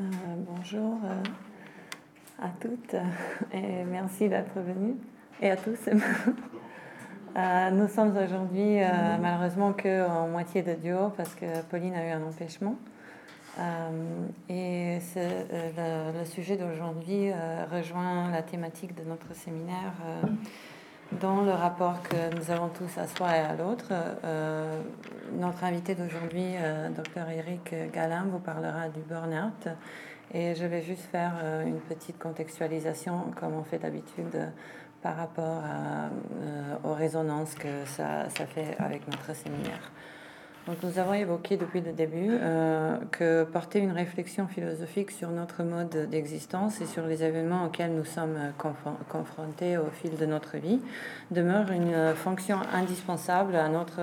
Euh, 0.00 0.02
bonjour 0.48 0.98
euh, 1.04 1.22
à 2.42 2.48
toutes 2.58 2.94
et 3.52 3.84
merci 3.84 4.30
d'être 4.30 4.58
venus 4.58 4.94
et 5.42 5.50
à 5.50 5.56
tous. 5.56 5.78
Euh, 7.36 7.70
nous 7.70 7.86
sommes 7.86 8.16
aujourd'hui 8.16 8.80
malheureusement 9.20 9.72
que 9.72 10.04
en 10.04 10.26
moitié 10.26 10.62
de 10.62 10.74
duo 10.74 11.10
parce 11.16 11.32
que 11.36 11.62
Pauline 11.70 11.94
a 11.94 12.04
eu 12.04 12.10
un 12.10 12.24
empêchement. 12.24 12.74
et 14.48 14.98
le, 15.14 16.24
sujet 16.24 16.56
d'aujourd'hui 16.56 17.30
rejoint 17.70 18.32
la 18.32 18.42
thématique 18.42 18.96
de 18.96 19.08
notre 19.08 19.32
séminaire 19.32 19.92
dans 21.12 21.42
le 21.42 21.50
rapport 21.50 22.02
que 22.02 22.34
nous 22.36 22.50
avons 22.50 22.68
tous 22.68 22.98
à 22.98 23.06
soi 23.06 23.36
et 23.36 23.40
à 23.40 23.54
l'autre. 23.54 23.92
notre 25.32 25.64
invité 25.64 25.94
d'aujourd'hui, 25.94 26.54
Dr 26.96 27.28
Eric 27.28 27.74
Galin, 27.92 28.26
vous 28.30 28.38
parlera 28.38 28.88
du 28.88 29.00
burn-out 29.00 29.68
et 30.32 30.54
je 30.54 30.64
vais 30.64 30.82
juste 30.82 31.04
faire 31.10 31.32
euh, 31.42 31.66
une 31.66 31.80
petite 31.80 32.18
contextualisation, 32.18 33.32
comme 33.38 33.54
on 33.54 33.64
fait 33.64 33.78
d'habitude, 33.78 34.52
par 35.02 35.16
rapport 35.16 35.62
euh, 35.64 36.76
aux 36.84 36.94
résonances 36.94 37.54
que 37.54 37.84
ça, 37.86 38.28
ça, 38.28 38.46
fait 38.46 38.76
avec 38.78 39.08
notre 39.08 39.34
séminaire. 39.34 39.90
Donc, 40.66 40.76
nous 40.82 40.98
avons 40.98 41.14
évoqué 41.14 41.56
depuis 41.56 41.80
le 41.80 41.92
début 41.92 42.28
euh, 42.30 42.98
que 43.10 43.44
porter 43.44 43.78
une 43.78 43.92
réflexion 43.92 44.46
philosophique 44.46 45.10
sur 45.10 45.30
notre 45.30 45.62
mode 45.62 46.08
d'existence 46.10 46.80
et 46.80 46.86
sur 46.86 47.06
les 47.06 47.24
événements 47.24 47.66
auxquels 47.66 47.94
nous 47.94 48.04
sommes 48.04 48.38
confrontés 49.08 49.78
au 49.78 49.90
fil 49.90 50.16
de 50.16 50.26
notre 50.26 50.58
vie 50.58 50.80
demeure 51.30 51.70
une 51.72 52.14
fonction 52.14 52.58
indispensable 52.72 53.56
à 53.56 53.68
notre 53.68 54.00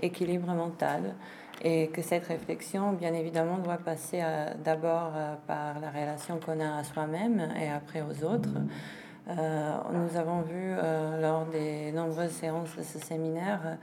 équilibre 0.00 0.52
mental 0.52 1.14
et 1.62 1.88
que 1.88 2.02
cette 2.02 2.26
réflexion, 2.26 2.92
bien 2.92 3.14
évidemment, 3.14 3.58
doit 3.58 3.76
passer 3.76 4.22
d'abord 4.64 5.12
euh, 5.14 5.34
par 5.46 5.78
la 5.80 5.90
relation 5.90 6.38
qu'on 6.38 6.58
a 6.60 6.78
à 6.78 6.84
soi-même 6.84 7.48
et 7.60 7.70
après 7.70 8.02
aux 8.02 8.24
autres. 8.24 8.58
Euh, 9.28 9.76
nous 9.92 10.16
avons 10.18 10.42
vu 10.42 10.54
euh, 10.56 11.20
lors 11.20 11.46
des 11.46 11.92
nombreuses 11.92 12.32
séances 12.32 12.74
de 12.76 12.82
ce 12.82 12.98
séminaire 12.98 13.78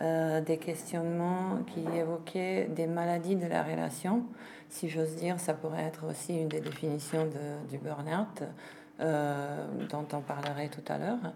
des 0.00 0.58
questionnements 0.58 1.58
qui 1.66 1.84
évoquaient 1.96 2.66
des 2.66 2.86
maladies 2.86 3.36
de 3.36 3.46
la 3.46 3.62
relation. 3.62 4.22
Si 4.68 4.88
j'ose 4.88 5.16
dire, 5.16 5.40
ça 5.40 5.54
pourrait 5.54 5.82
être 5.82 6.06
aussi 6.08 6.36
une 6.36 6.48
des 6.48 6.60
définitions 6.60 7.24
de, 7.24 7.68
du 7.68 7.78
burn-out, 7.78 8.44
dont 9.00 10.06
on 10.12 10.20
parlerait 10.20 10.68
tout 10.68 10.92
à 10.92 10.98
l'heure. 10.98 11.32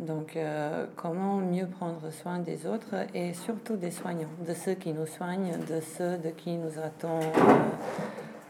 Donc, 0.00 0.36
euh, 0.36 0.86
comment 0.96 1.36
mieux 1.36 1.66
prendre 1.66 2.10
soin 2.10 2.40
des 2.40 2.66
autres 2.66 3.06
et 3.14 3.32
surtout 3.32 3.76
des 3.76 3.92
soignants, 3.92 4.28
de 4.46 4.52
ceux 4.52 4.74
qui 4.74 4.92
nous 4.92 5.06
soignent, 5.06 5.56
de 5.68 5.80
ceux 5.80 6.18
de 6.18 6.30
qui 6.30 6.56
nous 6.56 6.80
attendons 6.82 7.20
euh, 7.22 7.52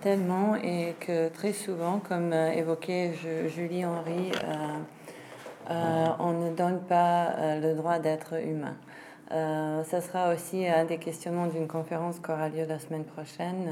tellement 0.00 0.56
et 0.56 0.96
que 1.00 1.28
très 1.28 1.52
souvent, 1.52 1.98
comme 1.98 2.32
euh, 2.32 2.50
évoquait 2.52 3.12
Julie 3.48 3.84
Henry, 3.84 4.32
on 6.18 6.32
ne 6.32 6.54
donne 6.54 6.80
pas 6.80 7.56
le 7.58 7.74
droit 7.74 7.98
d'être 7.98 8.34
humain. 8.42 8.76
Ça 9.34 10.00
sera 10.00 10.32
aussi 10.32 10.66
un 10.66 10.84
des 10.84 10.98
questionnements 10.98 11.48
d'une 11.48 11.66
conférence 11.66 12.20
qui 12.20 12.30
aura 12.30 12.48
lieu 12.48 12.64
la 12.66 12.78
semaine 12.78 13.04
prochaine 13.04 13.68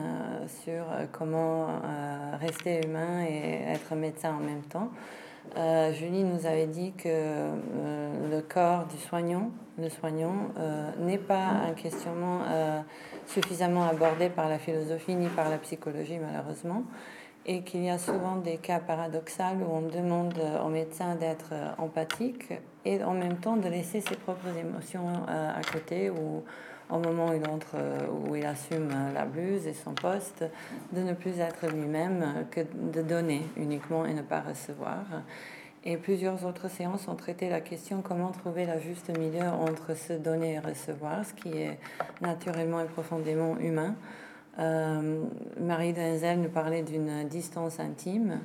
sur 0.64 0.84
comment 1.12 1.68
rester 2.40 2.84
humain 2.84 3.24
et 3.24 3.62
être 3.72 3.94
médecin 3.94 4.34
en 4.34 4.40
même 4.40 4.62
temps. 4.62 4.90
Euh, 5.56 5.92
Julie 5.92 6.24
nous 6.24 6.46
avait 6.46 6.66
dit 6.66 6.92
que 6.92 7.08
euh, 7.08 8.30
le 8.30 8.40
corps 8.40 8.86
du 8.86 8.96
soignant, 8.96 9.50
le 9.78 9.88
soignant, 9.88 10.34
euh, 10.58 10.90
n'est 11.00 11.18
pas 11.18 11.48
un 11.68 11.72
questionnement 11.72 12.40
suffisamment 13.26 13.84
abordé 13.84 14.28
par 14.28 14.48
la 14.48 14.58
philosophie 14.58 15.14
ni 15.14 15.28
par 15.28 15.48
la 15.48 15.58
psychologie 15.58 16.18
malheureusement, 16.18 16.84
et 17.44 17.62
qu'il 17.62 17.82
y 17.84 17.90
a 17.90 17.98
souvent 17.98 18.36
des 18.36 18.56
cas 18.56 18.78
paradoxaux 18.78 19.42
où 19.60 19.72
on 19.72 19.82
demande 19.82 20.40
au 20.64 20.68
médecin 20.68 21.16
d'être 21.16 21.52
empathique 21.78 22.52
et 22.84 23.02
en 23.02 23.14
même 23.14 23.36
temps 23.38 23.56
de 23.56 23.68
laisser 23.68 24.00
ses 24.00 24.16
propres 24.16 24.56
émotions 24.56 25.08
à 25.26 25.60
côté 25.72 26.10
ou 26.10 26.42
au 26.90 26.98
moment 26.98 27.30
où 27.30 27.34
il, 27.34 27.48
entre, 27.48 27.76
où 28.26 28.36
il 28.36 28.44
assume 28.44 28.90
la 29.14 29.24
bluse 29.24 29.66
et 29.66 29.72
son 29.72 29.92
poste, 29.92 30.44
de 30.92 31.00
ne 31.00 31.14
plus 31.14 31.40
être 31.40 31.66
lui-même 31.66 32.46
que 32.50 32.60
de 32.60 33.02
donner 33.02 33.42
uniquement 33.56 34.04
et 34.04 34.12
ne 34.12 34.22
pas 34.22 34.40
recevoir. 34.40 35.04
Et 35.84 35.96
plusieurs 35.96 36.44
autres 36.44 36.70
séances 36.70 37.08
ont 37.08 37.16
traité 37.16 37.48
la 37.48 37.60
question 37.60 38.02
comment 38.02 38.30
trouver 38.30 38.66
la 38.66 38.78
juste 38.78 39.10
milieu 39.18 39.48
entre 39.48 39.96
se 39.96 40.12
donner 40.12 40.54
et 40.54 40.58
recevoir, 40.60 41.24
ce 41.24 41.32
qui 41.32 41.58
est 41.58 41.78
naturellement 42.20 42.80
et 42.80 42.84
profondément 42.84 43.56
humain. 43.58 43.96
Euh, 44.58 45.24
Marie 45.58 45.92
Denzel 45.92 46.40
nous 46.40 46.48
parlait 46.48 46.82
d'une 46.82 47.26
distance 47.28 47.80
intime. 47.80 48.40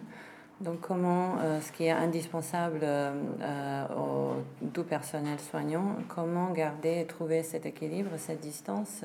Donc 0.62 0.80
comment 0.82 1.36
euh, 1.40 1.62
ce 1.62 1.72
qui 1.72 1.86
est 1.86 1.92
indispensable 1.92 2.80
euh, 2.84 3.86
au 3.96 4.68
tout 4.74 4.84
personnel 4.84 5.40
soignant, 5.40 5.98
comment 6.08 6.52
garder 6.52 7.02
et 7.02 7.06
trouver 7.06 7.44
cet 7.44 7.66
équilibre, 7.66 8.12
cette 8.18 8.42
distance 8.42 9.02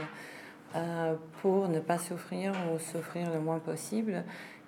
pour 1.42 1.68
ne 1.68 1.80
pas 1.80 1.98
souffrir 1.98 2.54
ou 2.72 2.78
souffrir 2.78 3.30
le 3.30 3.40
moins 3.40 3.58
possible. 3.58 4.24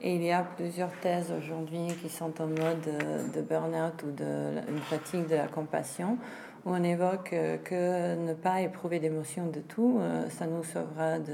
Et 0.07 0.17
il 0.17 0.23
y 0.23 0.31
a 0.31 0.43
plusieurs 0.43 0.93
thèses 1.01 1.33
aujourd'hui 1.33 1.87
qui 2.03 2.11
sont 2.11 2.41
en 2.41 2.47
mode 2.47 3.33
de 3.35 3.41
burn-out 3.41 4.03
ou 4.07 4.13
de 4.13 4.61
fatigue 4.91 5.27
de 5.29 5.35
la 5.35 5.49
compassion 5.49 6.19
où 6.65 6.71
on 6.71 6.83
évoque 6.83 7.33
euh, 7.33 7.59
que 7.59 8.17
ne 8.17 8.33
pas 8.33 8.63
éprouver 8.63 8.99
d'émotions 8.99 9.47
de 9.49 9.61
tout, 9.61 9.99
euh, 10.01 10.29
ça 10.31 10.47
nous 10.47 10.65
sauvera 10.65 11.19
de, 11.19 11.33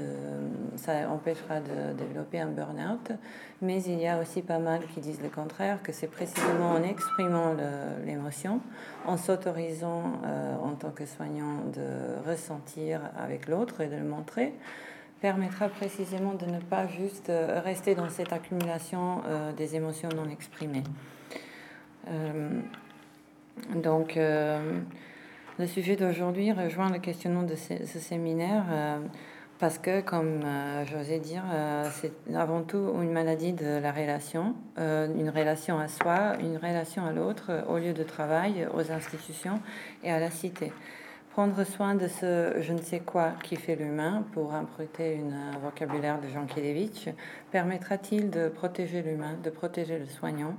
ça 0.75 1.09
empêchera 1.09 1.59
de 1.61 1.93
développer 1.93 2.39
un 2.39 2.49
burn-out. 2.49 3.11
Mais 3.61 3.81
il 3.83 3.99
y 3.99 4.07
a 4.07 4.19
aussi 4.19 4.41
pas 4.41 4.59
mal 4.59 4.81
qui 4.93 4.99
disent 4.99 5.21
le 5.21 5.29
contraire, 5.29 5.81
que 5.83 5.93
c'est 5.93 6.07
précisément 6.07 6.71
en 6.71 6.83
exprimant 6.83 7.55
l'émotion, 8.05 8.59
en 9.05 9.17
s'autorisant 9.17 10.19
euh, 10.25 10.55
en 10.57 10.71
tant 10.71 10.91
que 10.91 11.05
soignant 11.05 11.63
de 11.73 12.29
ressentir 12.29 13.01
avec 13.17 13.47
l'autre 13.47 13.81
et 13.81 13.87
de 13.87 13.95
le 13.95 14.03
montrer, 14.03 14.53
permettra 15.21 15.69
précisément 15.69 16.33
de 16.33 16.45
ne 16.45 16.59
pas 16.59 16.87
juste 16.87 17.31
rester 17.63 17.95
dans 17.95 18.09
cette 18.09 18.33
accumulation 18.33 19.21
des 19.55 19.75
émotions 19.75 20.09
non 20.15 20.27
exprimées. 20.29 20.83
donc, 23.75 24.17
le 25.61 25.67
sujet 25.67 25.95
d'aujourd'hui 25.95 26.51
rejoint 26.51 26.89
le 26.89 26.97
questionnement 26.97 27.43
de 27.43 27.55
ce, 27.55 27.99
séminaire 27.99 28.63
euh, 28.71 28.99
parce 29.59 29.77
que, 29.77 30.01
comme 30.01 30.41
euh, 30.43 30.85
j'osais 30.85 31.19
dire, 31.19 31.43
euh, 31.53 31.87
c'est 31.91 32.13
avant 32.35 32.63
tout 32.63 32.91
une 32.99 33.11
maladie 33.11 33.53
de 33.53 33.77
la 33.77 33.91
relation, 33.91 34.55
une 34.77 35.29
relation 35.29 35.77
à 35.77 35.87
soi, 35.87 36.33
une 36.39 36.57
relation 36.57 37.05
à 37.05 37.11
l'autre, 37.11 37.51
au 37.69 37.77
lieu 37.77 37.93
de 37.93 38.01
travail, 38.01 38.67
aux 38.73 38.91
institutions 38.91 39.59
et 40.03 40.11
à 40.11 40.19
la 40.19 40.31
cité. 40.31 40.73
Prendre 41.33 41.63
soin 41.63 41.95
de 41.95 42.09
ce 42.09 42.55
je 42.59 42.73
ne 42.73 42.81
sais 42.81 42.99
quoi 42.99 43.31
qui 43.41 43.55
fait 43.55 43.77
l'humain, 43.77 44.25
pour 44.33 44.53
emprunter 44.53 45.17
un 45.17 45.57
vocabulaire 45.59 46.19
de 46.19 46.27
Jean 46.27 46.45
Kelevitch, 46.45 47.07
permettra-t-il 47.51 48.29
de 48.29 48.49
protéger 48.49 49.01
l'humain, 49.01 49.37
de 49.41 49.49
protéger 49.49 49.97
le 49.97 50.07
soignant? 50.07 50.55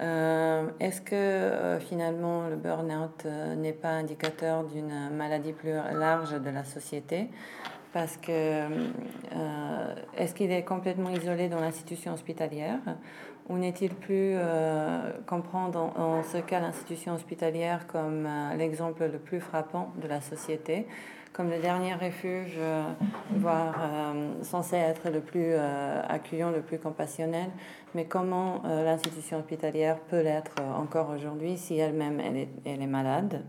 Euh, 0.00 0.66
est-ce 0.80 1.02
que 1.02 1.14
euh, 1.14 1.78
finalement 1.78 2.48
le 2.48 2.56
burn-out 2.56 3.24
euh, 3.26 3.54
n'est 3.54 3.74
pas 3.74 3.90
indicateur 3.90 4.64
d'une 4.64 5.10
maladie 5.10 5.52
plus 5.52 5.72
large 5.72 6.40
de 6.40 6.50
la 6.50 6.64
société? 6.64 7.28
Parce 7.92 8.16
que 8.16 8.62
est-ce 10.16 10.34
qu'il 10.34 10.52
est 10.52 10.62
complètement 10.62 11.10
isolé 11.10 11.48
dans 11.48 11.60
l'institution 11.60 12.12
hospitalière? 12.12 12.80
Ou 13.48 13.56
n'est-il 13.56 13.94
plus 13.94 14.36
comprendre 15.26 15.92
en, 15.96 16.22
ce 16.22 16.38
cas 16.38 16.60
l'institution 16.60 17.14
hospitalière 17.14 17.86
comme 17.86 18.28
l'exemple 18.56 19.06
le 19.06 19.18
plus 19.18 19.40
frappant 19.40 19.92
de 20.02 20.08
la 20.08 20.20
société 20.20 20.86
comme 21.32 21.50
le 21.50 21.58
dernier 21.58 21.94
refuge, 21.94 22.58
voire 23.30 23.74
censé 24.42 24.76
être 24.76 25.08
le 25.08 25.20
plus 25.20 25.54
accueillant, 25.54 26.50
le 26.50 26.62
plus 26.62 26.78
compassionnel, 26.78 27.48
mais 27.94 28.04
comment 28.04 28.62
euh, 28.64 28.84
l'institution 28.84 29.38
hospitalière 29.38 29.98
peut 29.98 30.20
l'être 30.20 30.54
encore 30.76 31.10
aujourd'hui 31.10 31.56
si 31.56 31.78
elle-même 31.78 32.20
elle 32.20 32.82
est, 32.82 32.86
malade? 32.86 33.44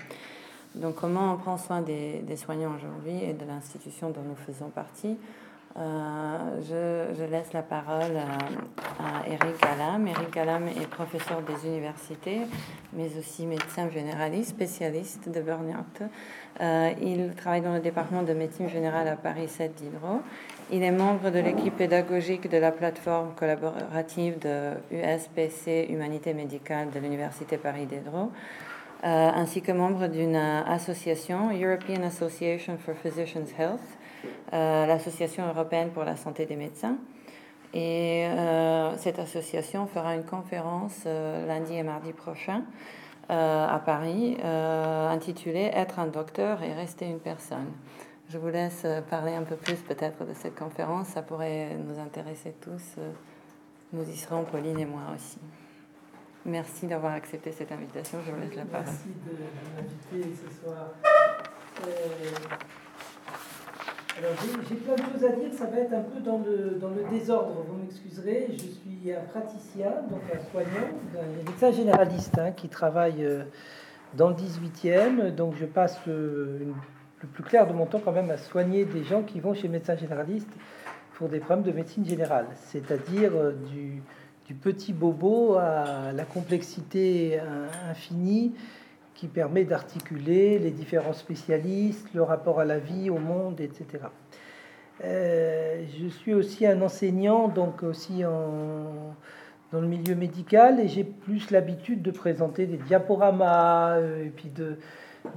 Donc 0.75 0.95
comment 0.95 1.33
on 1.33 1.37
prend 1.37 1.57
soin 1.57 1.81
des 1.81 2.35
soignants 2.37 2.75
aujourd'hui 2.75 3.23
et 3.23 3.33
de 3.33 3.45
l'institution 3.45 4.11
dont 4.11 4.21
nous 4.21 4.35
faisons 4.35 4.69
partie. 4.69 5.17
Euh, 5.77 7.13
je, 7.15 7.23
laisse 7.25 7.53
la 7.53 7.61
parole 7.61 8.17
à, 8.17 9.27
Eric 9.27 9.61
Galam. 9.61 10.07
Eric 10.07 10.33
Galam 10.33 10.67
est 10.67 10.87
professeur 10.89 11.41
des 11.41 11.67
universités, 11.67 12.41
mais 12.93 13.07
aussi 13.17 13.45
médecin 13.45 13.89
généraliste, 13.89 14.49
spécialiste 14.49 15.29
de 15.29 15.41
burn-out. 15.41 16.09
Euh, 16.59 16.91
il 17.01 17.33
travaille 17.35 17.61
dans 17.61 17.73
le 17.73 17.79
département 17.79 18.23
de 18.23 18.33
médecine 18.33 18.67
générale 18.67 19.07
à 19.07 19.15
Paris 19.15 19.47
7 19.47 19.75
d'Hydro 19.75 20.21
il 20.71 20.83
est 20.83 20.91
membre 20.91 21.31
de 21.31 21.39
l'équipe 21.39 21.75
pédagogique 21.75 22.47
de 22.47 22.57
la 22.57 22.71
plateforme 22.71 23.33
collaborative 23.35 24.37
de 24.37 24.73
USPC 24.91 25.87
Humanité 25.89 26.33
médicale 26.35 26.91
de 26.91 26.99
l'Université 26.99 27.57
Paris 27.57 27.87
Diderot, 27.87 28.31
euh, 29.03 29.31
ainsi 29.33 29.63
que 29.63 29.71
membre 29.71 30.07
d'une 30.07 30.35
association, 30.35 31.49
European 31.49 32.03
Association 32.03 32.77
for 32.77 32.93
Physicians 32.95 33.51
Health, 33.57 33.79
l'association 34.51 35.47
européenne 35.47 35.89
pour 35.91 36.03
la 36.03 36.15
santé 36.15 36.45
des 36.45 36.55
médecins. 36.55 36.97
Et 37.73 38.27
cette 38.97 39.19
association 39.19 39.85
fera 39.85 40.15
une 40.15 40.23
conférence 40.23 41.05
lundi 41.05 41.75
et 41.75 41.83
mardi 41.83 42.13
prochain 42.13 42.63
à 43.29 43.79
Paris 43.85 44.37
intitulée 44.43 45.69
Être 45.73 45.99
un 45.99 46.07
docteur 46.07 46.63
et 46.63 46.73
rester 46.73 47.05
une 47.05 47.19
personne. 47.19 47.71
Je 48.29 48.37
vous 48.39 48.47
laisse 48.47 48.87
parler 49.09 49.33
un 49.33 49.43
peu 49.43 49.55
plus 49.55 49.75
peut-être 49.75 50.25
de 50.25 50.33
cette 50.33 50.55
conférence, 50.55 51.09
ça 51.09 51.21
pourrait 51.21 51.75
nous 51.75 51.99
intéresser 51.99 52.55
tous. 52.59 52.95
Nous 53.91 54.07
y 54.07 54.15
serons, 54.15 54.43
Pauline 54.43 54.79
et 54.79 54.85
moi 54.85 55.01
aussi. 55.15 55.39
Merci 56.45 56.85
d'avoir 56.85 57.13
accepté 57.13 57.51
cette 57.51 57.71
invitation. 57.71 58.19
Je 58.25 58.31
vous 58.31 58.39
laisse 58.39 58.55
la 58.55 58.65
parole. 58.65 58.85
Merci 58.85 59.09
de, 59.25 60.13
m'inviter 60.15 60.35
ce 60.35 60.61
soir. 60.61 60.91
Euh, 61.85 62.55
alors, 64.17 64.31
j'ai 64.67 64.75
plein 64.75 64.95
de 64.95 65.01
choses 65.01 65.23
à 65.23 65.35
dire. 65.35 65.53
Ça 65.53 65.65
va 65.65 65.77
être 65.79 65.93
un 65.93 66.01
peu 66.01 66.19
dans 66.19 66.39
le, 66.39 66.77
dans 66.79 66.89
le 66.89 67.03
désordre. 67.09 67.63
Vous 67.67 67.77
m'excuserez. 67.77 68.47
Je 68.51 68.57
suis 68.57 69.13
un 69.13 69.21
praticien, 69.21 69.91
donc 70.09 70.21
un 70.33 70.51
soignant, 70.51 70.87
un 71.15 71.49
médecin 71.49 71.71
généraliste 71.71 72.37
hein, 72.37 72.51
qui 72.51 72.69
travaille 72.69 73.23
euh, 73.23 73.43
dans 74.15 74.29
le 74.29 74.35
18e. 74.35 75.33
Donc, 75.33 75.55
je 75.55 75.65
passe 75.65 75.99
le, 76.05 76.59
le 77.21 77.27
plus 77.27 77.43
clair 77.43 77.67
de 77.67 77.73
mon 77.73 77.85
temps 77.85 78.01
quand 78.03 78.11
même 78.11 78.31
à 78.31 78.37
soigner 78.37 78.85
des 78.85 79.03
gens 79.03 79.23
qui 79.23 79.39
vont 79.39 79.53
chez 79.53 79.67
médecin 79.67 79.95
généraliste 79.95 80.49
pour 81.13 81.29
des 81.29 81.39
problèmes 81.39 81.65
de 81.65 81.71
médecine 81.71 82.05
générale, 82.05 82.47
c'est-à-dire 82.55 83.31
euh, 83.35 83.51
du, 83.69 84.01
petit 84.63 84.93
bobo 84.93 85.57
à 85.57 86.11
la 86.11 86.23
complexité 86.23 87.39
infinie 87.87 88.55
qui 89.19 89.27
permet 89.27 89.65
d'articuler 89.65 90.59
les 90.59 90.71
différents 90.71 91.11
spécialistes, 91.11 92.07
le 92.13 92.23
rapport 92.23 92.61
à 92.61 92.65
la 92.65 92.79
vie, 92.79 93.09
au 93.09 93.17
monde, 93.17 93.59
etc. 93.59 94.05
Euh, 95.03 95.83
je 95.99 96.07
suis 96.07 96.33
aussi 96.33 96.65
un 96.65 96.81
enseignant, 96.81 97.49
donc 97.49 97.83
aussi 97.83 98.23
en, 98.23 99.13
dans 99.73 99.81
le 99.81 99.87
milieu 99.87 100.15
médical, 100.15 100.79
et 100.79 100.87
j'ai 100.87 101.03
plus 101.03 101.51
l'habitude 101.51 102.01
de 102.01 102.11
présenter 102.11 102.65
des 102.65 102.77
diaporamas 102.77 103.97
euh, 103.97 104.25
et 104.25 104.29
puis 104.29 104.49
de, 104.55 104.77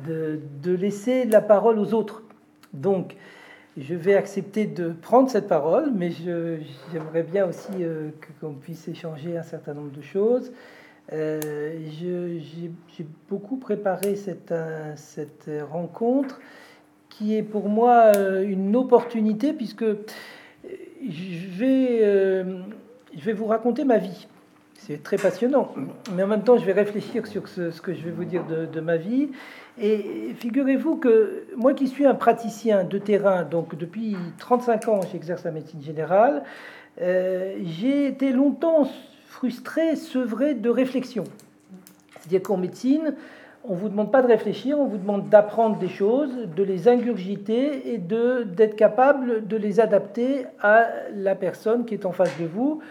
de, 0.07 0.73
laisser 0.73 1.25
la 1.25 1.41
parole 1.41 1.81
aux 1.81 1.93
autres. 1.93 2.23
Donc, 2.73 3.17
je 3.77 3.97
vais 3.97 4.15
accepter 4.15 4.67
de 4.67 4.93
prendre 4.93 5.29
cette 5.29 5.49
parole, 5.49 5.91
mais 5.93 6.13
j'aimerais 6.93 7.25
bien 7.25 7.49
aussi 7.49 7.73
euh, 7.81 8.11
qu'on 8.41 8.55
puisse 8.55 8.87
échanger 8.87 9.37
un 9.37 9.43
certain 9.43 9.75
nombre 9.75 9.91
de 9.91 10.03
choses. 10.03 10.53
Euh, 11.13 11.79
j'ai 12.01 13.07
beaucoup 13.29 13.57
préparé 13.57 14.17
cette, 14.17 14.53
euh, 14.53 14.93
cette, 14.97 15.51
rencontre 15.71 16.41
qui 17.09 17.37
est 17.37 17.43
pour 17.43 17.69
moi 17.69 18.13
une 18.43 18.75
opportunité 18.75 19.53
puisque 19.53 19.85
je 20.65 21.59
vais, 21.59 21.99
je 23.15 23.25
vais 23.25 23.33
vous 23.35 23.47
raconter 23.47 23.85
ma 23.85 23.99
vie. 23.99 24.27
C'est 24.85 25.01
très 25.01 25.17
passionnant, 25.17 25.73
mais 26.17 26.25
en 26.25 26.27
même 26.27 26.43
temps 26.43 26.57
je 26.57 26.65
vais 26.65 26.73
réfléchir 26.73 27.29
sur 27.29 27.47
ce, 27.47 27.81
que 27.81 27.95
je 27.95 28.03
vais 28.03 28.11
vous 28.11 28.25
dire 28.25 28.45
de, 28.45 28.81
ma 28.81 28.97
vie 28.97 29.29
et 29.81 30.35
figurez-vous 30.35 30.97
que 30.97 31.45
moi 31.57 31.73
qui 31.73 31.87
suis 31.87 32.05
un 32.05 32.17
praticien 32.17 32.83
de 32.83 32.99
terrain, 32.99 33.45
donc 33.45 33.77
depuis 33.77 34.17
35 34.39 34.89
ans 34.89 35.01
j'exerce 35.13 35.45
la 35.45 35.53
médecine 35.53 35.81
générale, 35.81 36.43
euh, 37.01 37.55
j'ai 37.63 38.09
été 38.09 38.33
longtemps 38.33 38.91
frustré, 39.33 39.97
sevré 39.97 40.55
de 40.55 40.69
réflexion. 40.69 41.25
C'est-à-dire 42.21 42.43
qu'en 42.43 42.59
médecine, 42.59 43.15
on 43.65 43.75
ne 43.75 43.79
vous 43.79 43.89
demande 43.89 44.13
pas 44.13 44.23
de 44.23 44.27
réfléchir, 44.29 44.79
on 44.79 44.87
vous 44.87 44.99
demande 44.99 45.29
d'apprendre 45.29 45.79
des 45.79 45.89
choses, 45.89 46.31
de 46.55 46.63
les 46.63 46.87
ingurgiter 46.87 47.95
et 47.95 47.99
d'être 47.99 48.77
capable 48.77 49.47
de 49.47 49.57
les 49.57 49.81
adapter 49.81 50.47
à 50.61 50.87
la 51.15 51.35
personne 51.35 51.85
qui 51.85 51.95
est 51.95 52.05
en 52.05 52.13
face 52.13 52.39
de 52.39 52.47
vous 52.47 52.83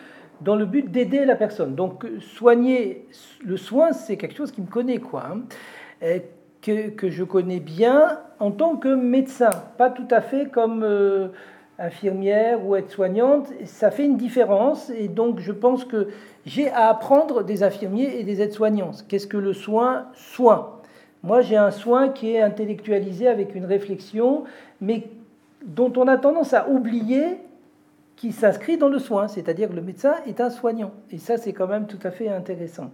dans 0.41 0.55
le 0.55 0.65
but 0.65 0.89
d'aider 0.89 1.25
la 1.25 1.35
personne. 1.35 1.75
Donc 1.75 2.05
soigner, 2.19 3.05
le 3.45 3.57
soin, 3.57 3.94
c'est 3.94 4.17
quelque 4.17 4.35
chose 4.35 4.51
qui 4.51 4.61
me 4.61 4.67
connaît. 4.67 4.97
quoi. 4.97 5.23
Hein 5.31 6.21
que, 6.61 7.09
je 7.09 7.23
connais 7.23 7.59
bien 7.59 8.19
en 8.39 8.51
tant 8.51 8.75
que 8.75 8.89
médecin, 8.89 9.51
pas 9.77 9.89
tout 9.89 10.07
à 10.09 10.21
fait 10.21 10.49
comme 10.49 10.83
euh, 10.83 11.29
infirmière 11.79 12.65
ou 12.65 12.75
aide-soignante. 12.75 13.47
Ça 13.65 13.91
fait 13.91 14.05
une 14.05 14.17
différence 14.17 14.89
et 14.91 15.07
donc 15.07 15.39
je 15.39 15.51
pense 15.51 15.85
que 15.85 16.09
j'ai 16.45 16.69
à 16.69 16.89
apprendre 16.89 17.43
des 17.43 17.63
infirmiers 17.63 18.19
et 18.19 18.23
des 18.23 18.41
aides-soignants. 18.41 18.91
Qu'est-ce 19.07 19.27
que 19.27 19.38
le 19.38 19.53
soin 19.53 20.07
Soin? 20.15 20.77
Moi, 21.23 21.41
j'ai 21.41 21.57
un 21.57 21.71
soin 21.71 22.09
qui 22.09 22.33
est 22.33 22.41
intellectualisé 22.41 23.27
avec 23.27 23.53
une 23.53 23.65
réflexion, 23.65 24.45
mais 24.79 25.03
dont 25.63 25.93
on 25.97 26.07
a 26.07 26.17
tendance 26.17 26.53
à 26.53 26.67
oublier 26.67 27.38
qu'il 28.15 28.33
s'inscrit 28.33 28.77
dans 28.77 28.89
le 28.89 28.99
soin, 28.99 29.27
c'est-à-dire 29.27 29.69
que 29.69 29.75
le 29.75 29.81
médecin 29.81 30.15
est 30.27 30.41
un 30.41 30.49
soignant. 30.49 30.91
Et 31.11 31.17
ça, 31.17 31.38
c'est 31.38 31.53
quand 31.53 31.67
même 31.67 31.85
tout 31.88 31.99
à 32.03 32.11
fait 32.11 32.29
intéressant. 32.29 32.89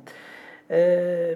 Euh, 0.71 1.35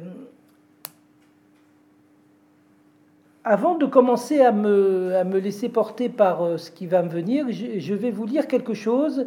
Avant 3.44 3.74
de 3.74 3.88
commencer 3.88 4.42
à 4.42 4.52
me, 4.52 5.16
à 5.16 5.24
me 5.24 5.40
laisser 5.40 5.68
porter 5.68 6.10
par 6.10 6.44
euh, 6.44 6.58
ce 6.58 6.70
qui 6.70 6.86
va 6.86 7.02
me 7.02 7.10
venir, 7.10 7.48
je, 7.50 7.94
vais 7.96 8.12
vous 8.12 8.28
lire 8.28 8.48
quelque 8.48 8.76
chose, 8.76 9.26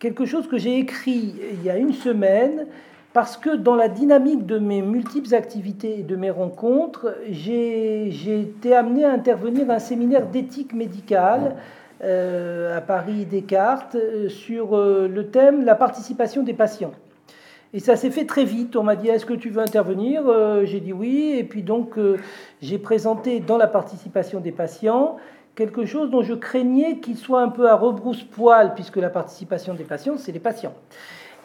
quelque 0.00 0.24
chose 0.24 0.48
que 0.48 0.58
j'ai 0.58 0.78
écrit 0.78 1.36
il 1.52 1.62
y 1.62 1.70
a 1.70 1.76
une 1.76 1.92
semaine, 1.92 2.66
parce 3.12 3.36
que 3.36 3.54
dans 3.54 3.76
la 3.76 3.88
dynamique 3.88 4.46
de 4.46 4.58
mes 4.58 4.82
multiples 4.82 5.34
activités 5.34 6.00
et 6.00 6.02
de 6.02 6.16
mes 6.16 6.30
rencontres, 6.30 7.14
j'ai 7.28 8.08
été 8.40 8.74
amené 8.74 9.04
à 9.04 9.12
intervenir 9.12 9.70
à 9.70 9.74
un 9.74 9.78
séminaire 9.78 10.26
d'éthique 10.26 10.74
médicale 10.74 11.56
euh, 12.02 12.76
à 12.76 12.80
Paris 12.80 13.26
Descartes 13.26 13.94
euh, 13.94 14.28
sur 14.28 14.76
le 14.76 15.26
thème 15.26 15.64
la 15.64 15.74
participation 15.74 16.42
des 16.42 16.54
patients. 16.54 16.92
Et 17.72 17.78
ça 17.78 17.94
s'est 17.94 18.10
fait 18.10 18.24
très 18.24 18.44
vite. 18.44 18.74
On 18.74 18.82
m'a 18.82 18.96
dit 18.96 19.08
Est-ce 19.08 19.26
que 19.26 19.34
tu 19.34 19.50
veux 19.50 19.62
intervenir? 19.62 20.24
Euh, 20.26 20.64
J'ai 20.64 20.80
dit 20.80 20.92
oui. 20.92 21.34
Et 21.36 21.44
puis 21.44 21.62
donc, 21.62 21.98
euh, 21.98 22.16
j'ai 22.60 22.78
présenté 22.78 23.40
dans 23.40 23.56
la 23.56 23.68
participation 23.68 24.40
des 24.40 24.52
patients 24.52 25.16
quelque 25.54 25.84
chose 25.84 26.10
dont 26.10 26.22
je 26.22 26.34
craignais 26.34 26.98
qu'il 26.98 27.16
soit 27.16 27.42
un 27.42 27.48
peu 27.48 27.68
à 27.68 27.74
rebrousse-poil, 27.74 28.74
puisque 28.74 28.96
la 28.96 29.10
participation 29.10 29.74
des 29.74 29.84
patients, 29.84 30.16
c'est 30.16 30.32
les 30.32 30.40
patients. 30.40 30.74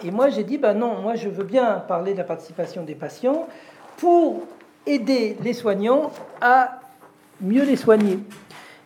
Et 0.04 0.12
moi, 0.12 0.30
j'ai 0.30 0.44
dit 0.44 0.58
ben 0.58 0.74
non, 0.74 1.02
moi, 1.02 1.16
je 1.16 1.30
veux 1.30 1.44
bien 1.44 1.84
parler 1.88 2.14
de 2.14 2.18
la 2.18 2.24
participation 2.24 2.84
des 2.84 2.96
patients 2.96 3.48
pour 3.98 4.44
aider 4.86 5.38
les 5.44 5.54
soignants 5.54 6.12
à 6.42 6.80
mieux 7.42 7.64
les 7.64 7.76
soigner. 7.76 8.20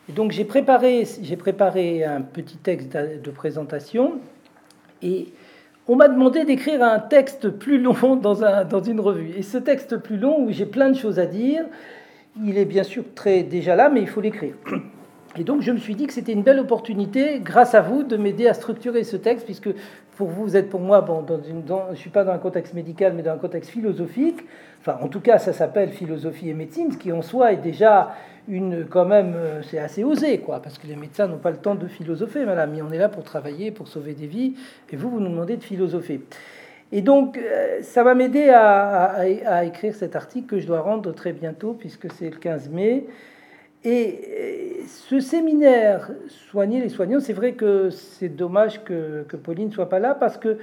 Et 0.08 0.12
donc, 0.12 0.32
j'ai 0.32 0.46
préparé, 0.46 1.08
j'ai 1.22 1.38
préparé 1.38 2.04
un 2.04 2.22
petit 2.22 2.58
texte 2.58 2.96
de 2.96 3.32
présentation. 3.32 4.20
Et 5.02 5.28
on 5.88 5.96
m'a 5.96 6.08
demandé 6.08 6.46
d'écrire 6.46 6.84
un 6.84 7.00
texte 7.00 7.50
plus 7.50 7.80
long 7.80 8.16
dans, 8.22 8.44
un, 8.44 8.66
dans 8.66 8.82
une 8.82 9.00
revue. 9.00 9.32
Et 9.38 9.44
ce 9.44 9.58
texte 9.58 9.98
plus 9.98 10.18
long, 10.18 10.44
où 10.44 10.52
j'ai 10.52 10.66
plein 10.66 10.90
de 10.90 10.98
choses 10.98 11.20
à 11.20 11.26
dire, 11.26 11.66
il 12.44 12.58
est 12.58 12.66
bien 12.66 12.84
sûr 12.84 13.04
très 13.16 13.44
déjà 13.44 13.76
là, 13.76 13.90
mais 13.90 14.02
il 14.02 14.08
faut 14.08 14.22
l'écrire. 14.22 14.54
Et 15.38 15.44
donc 15.44 15.62
je 15.62 15.72
me 15.72 15.78
suis 15.78 15.96
dit 15.96 16.08
que 16.08 16.14
c'était 16.14 16.34
une 16.34 16.44
belle 16.44 16.60
opportunité, 16.60 17.40
grâce 17.40 17.76
à 17.76 17.82
vous, 17.82 18.04
de 18.04 18.18
m'aider 18.18 18.48
à 18.48 18.54
structurer 18.54 19.04
ce 19.04 19.16
texte, 19.16 19.46
puisque 19.46 19.70
pour 20.18 20.28
vous, 20.28 20.44
vous 20.44 20.58
êtes 20.58 20.70
pour 20.70 20.82
moi, 20.82 21.02
bon, 21.02 21.22
dans 21.22 21.40
je 21.42 21.92
ne 21.92 21.96
suis 21.96 22.10
pas 22.10 22.24
dans 22.24 22.34
un 22.34 22.40
contexte 22.40 22.74
médical, 22.74 23.14
mais 23.16 23.24
dans 23.24 23.32
un 23.32 23.38
contexte 23.38 23.70
philosophique. 23.70 24.44
Enfin, 24.82 24.98
en 25.02 25.08
tout 25.08 25.22
cas, 25.22 25.40
ça 25.40 25.54
s'appelle 25.54 25.92
philosophie 25.92 26.50
et 26.50 26.54
médecine, 26.54 26.92
ce 26.92 26.98
qui 26.98 27.12
en 27.12 27.22
soi 27.22 27.54
est 27.54 27.58
déjà 27.58 28.16
une, 28.50 28.86
quand 28.86 29.06
même, 29.06 29.34
euh, 29.36 29.62
c'est 29.62 29.80
assez 29.80 30.04
osé, 30.04 30.40
quoi, 30.40 30.62
parce 30.62 30.78
que 30.78 30.88
les 30.88 30.96
médecins 30.96 31.28
n'ont 31.28 31.38
pas 31.38 31.52
le 31.52 31.58
temps 31.58 31.76
de 31.76 31.88
philosopher, 31.88 32.46
madame, 32.46 32.72
mais 32.74 32.82
on 32.82 32.92
est 32.92 32.98
là 32.98 33.10
pour 33.10 33.24
travailler, 33.24 33.72
pour 33.72 33.88
sauver 33.88 34.14
des 34.14 34.28
vies, 34.28 34.56
et 34.92 34.96
vous, 34.96 35.10
vous 35.10 35.20
nous 35.20 35.30
demandez 35.30 35.58
de 35.58 35.64
philosopher. 35.64 36.22
Et 36.92 37.02
donc, 37.02 37.38
euh, 37.38 37.80
ça 37.82 38.04
va 38.04 38.16
m'aider 38.16 38.50
à, 38.50 39.64
écrire 39.64 39.94
cet 39.94 40.16
article 40.16 40.48
que 40.48 40.60
je 40.60 40.66
dois 40.66 40.82
rendre 40.82 41.14
très 41.14 41.34
bientôt, 41.34 41.74
puisque 41.74 42.12
c'est 42.12 42.30
le 42.30 42.38
15 42.38 42.70
mai. 42.70 43.06
Et 43.86 44.20
euh, 44.28 44.84
ce 44.88 45.20
séminaire 45.20 46.12
Soigner 46.52 46.82
les 46.82 46.90
soignants, 46.90 47.20
c'est 47.20 47.34
vrai 47.34 47.54
que 47.54 47.90
c'est 47.90 48.30
dommage 48.30 48.84
que, 48.84 49.24
que 49.28 49.38
Pauline 49.38 49.68
ne 49.68 49.74
soit 49.74 49.90
pas 49.90 50.00
là, 50.00 50.16
parce 50.16 50.38
que 50.38 50.58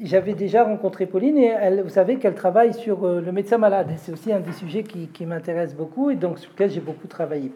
j'avais 0.00 0.34
déjà 0.34 0.64
rencontré 0.64 1.06
Pauline 1.06 1.36
et 1.36 1.46
elle, 1.46 1.82
vous 1.82 1.90
savez 1.90 2.16
qu'elle 2.16 2.34
travaille 2.34 2.72
sur 2.72 3.04
euh, 3.04 3.20
le 3.20 3.32
médecin 3.32 3.58
malade. 3.58 3.88
c'est 3.98 4.12
aussi 4.12 4.32
un 4.32 4.40
des 4.40 4.52
sujets 4.52 4.84
qui, 4.84 5.26
m'intéresse 5.26 5.74
beaucoup 5.74 6.10
et 6.10 6.16
donc 6.16 6.38
sur 6.38 6.50
lequel 6.52 6.70
j'ai 6.70 6.80
beaucoup 6.80 7.06
travaillé. 7.06 7.52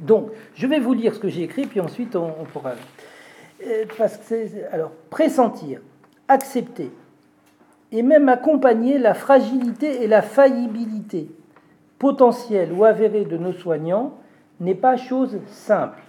Donc, 0.00 0.30
je 0.54 0.66
vais 0.66 0.78
vous 0.78 0.92
lire 0.92 1.14
ce 1.14 1.20
que 1.20 1.28
j'ai 1.28 1.42
écrit, 1.42 1.66
puis 1.66 1.80
ensuite 1.80 2.16
on, 2.16 2.44
pourra. 2.52 2.72
Euh, 3.66 3.84
parce 3.96 4.18
que 4.18 4.34
alors, 4.70 4.90
pressentir, 5.08 5.80
accepter 6.28 6.90
et 7.92 8.02
même 8.02 8.28
accompagner 8.28 8.98
la 8.98 9.14
fragilité 9.14 10.02
et 10.02 10.06
la 10.06 10.20
faillibilité 10.20 11.28
potentielle 11.98 12.72
ou 12.72 12.84
avérée 12.84 13.24
de 13.24 13.36
nos 13.36 13.52
soignants 13.52 14.14
n'est 14.60 14.74
pas 14.74 14.96
chose 14.96 15.38
simple. 15.46 16.02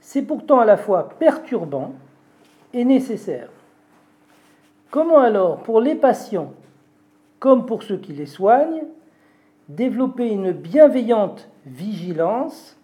C'est 0.00 0.22
pourtant 0.22 0.60
à 0.60 0.64
la 0.64 0.76
fois 0.76 1.08
perturbant 1.18 1.94
et 2.72 2.84
nécessaire. 2.84 3.48
Comment 4.90 5.18
alors, 5.18 5.58
pour 5.58 5.80
les 5.80 5.94
patients 5.94 6.52
comme 7.38 7.66
pour 7.66 7.82
ceux 7.82 7.98
qui 7.98 8.12
les 8.12 8.26
soignent, 8.26 8.84
développer 9.68 10.28
une 10.28 10.52
bienveillante 10.52 11.48
vigilance, 11.66 12.76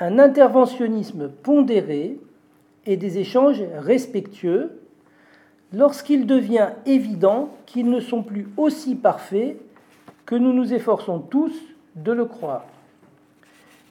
un 0.00 0.18
interventionnisme 0.18 1.28
pondéré 1.28 2.18
et 2.86 2.96
des 2.96 3.18
échanges 3.18 3.62
respectueux 3.76 4.80
lorsqu'il 5.72 6.26
devient 6.26 6.70
évident 6.86 7.50
qu'ils 7.66 7.90
ne 7.90 8.00
sont 8.00 8.22
plus 8.22 8.48
aussi 8.56 8.94
parfaits 8.94 9.56
que 10.26 10.34
nous 10.34 10.52
nous 10.52 10.74
efforçons 10.74 11.20
tous 11.20 11.54
de 11.94 12.12
le 12.12 12.24
croire. 12.24 12.66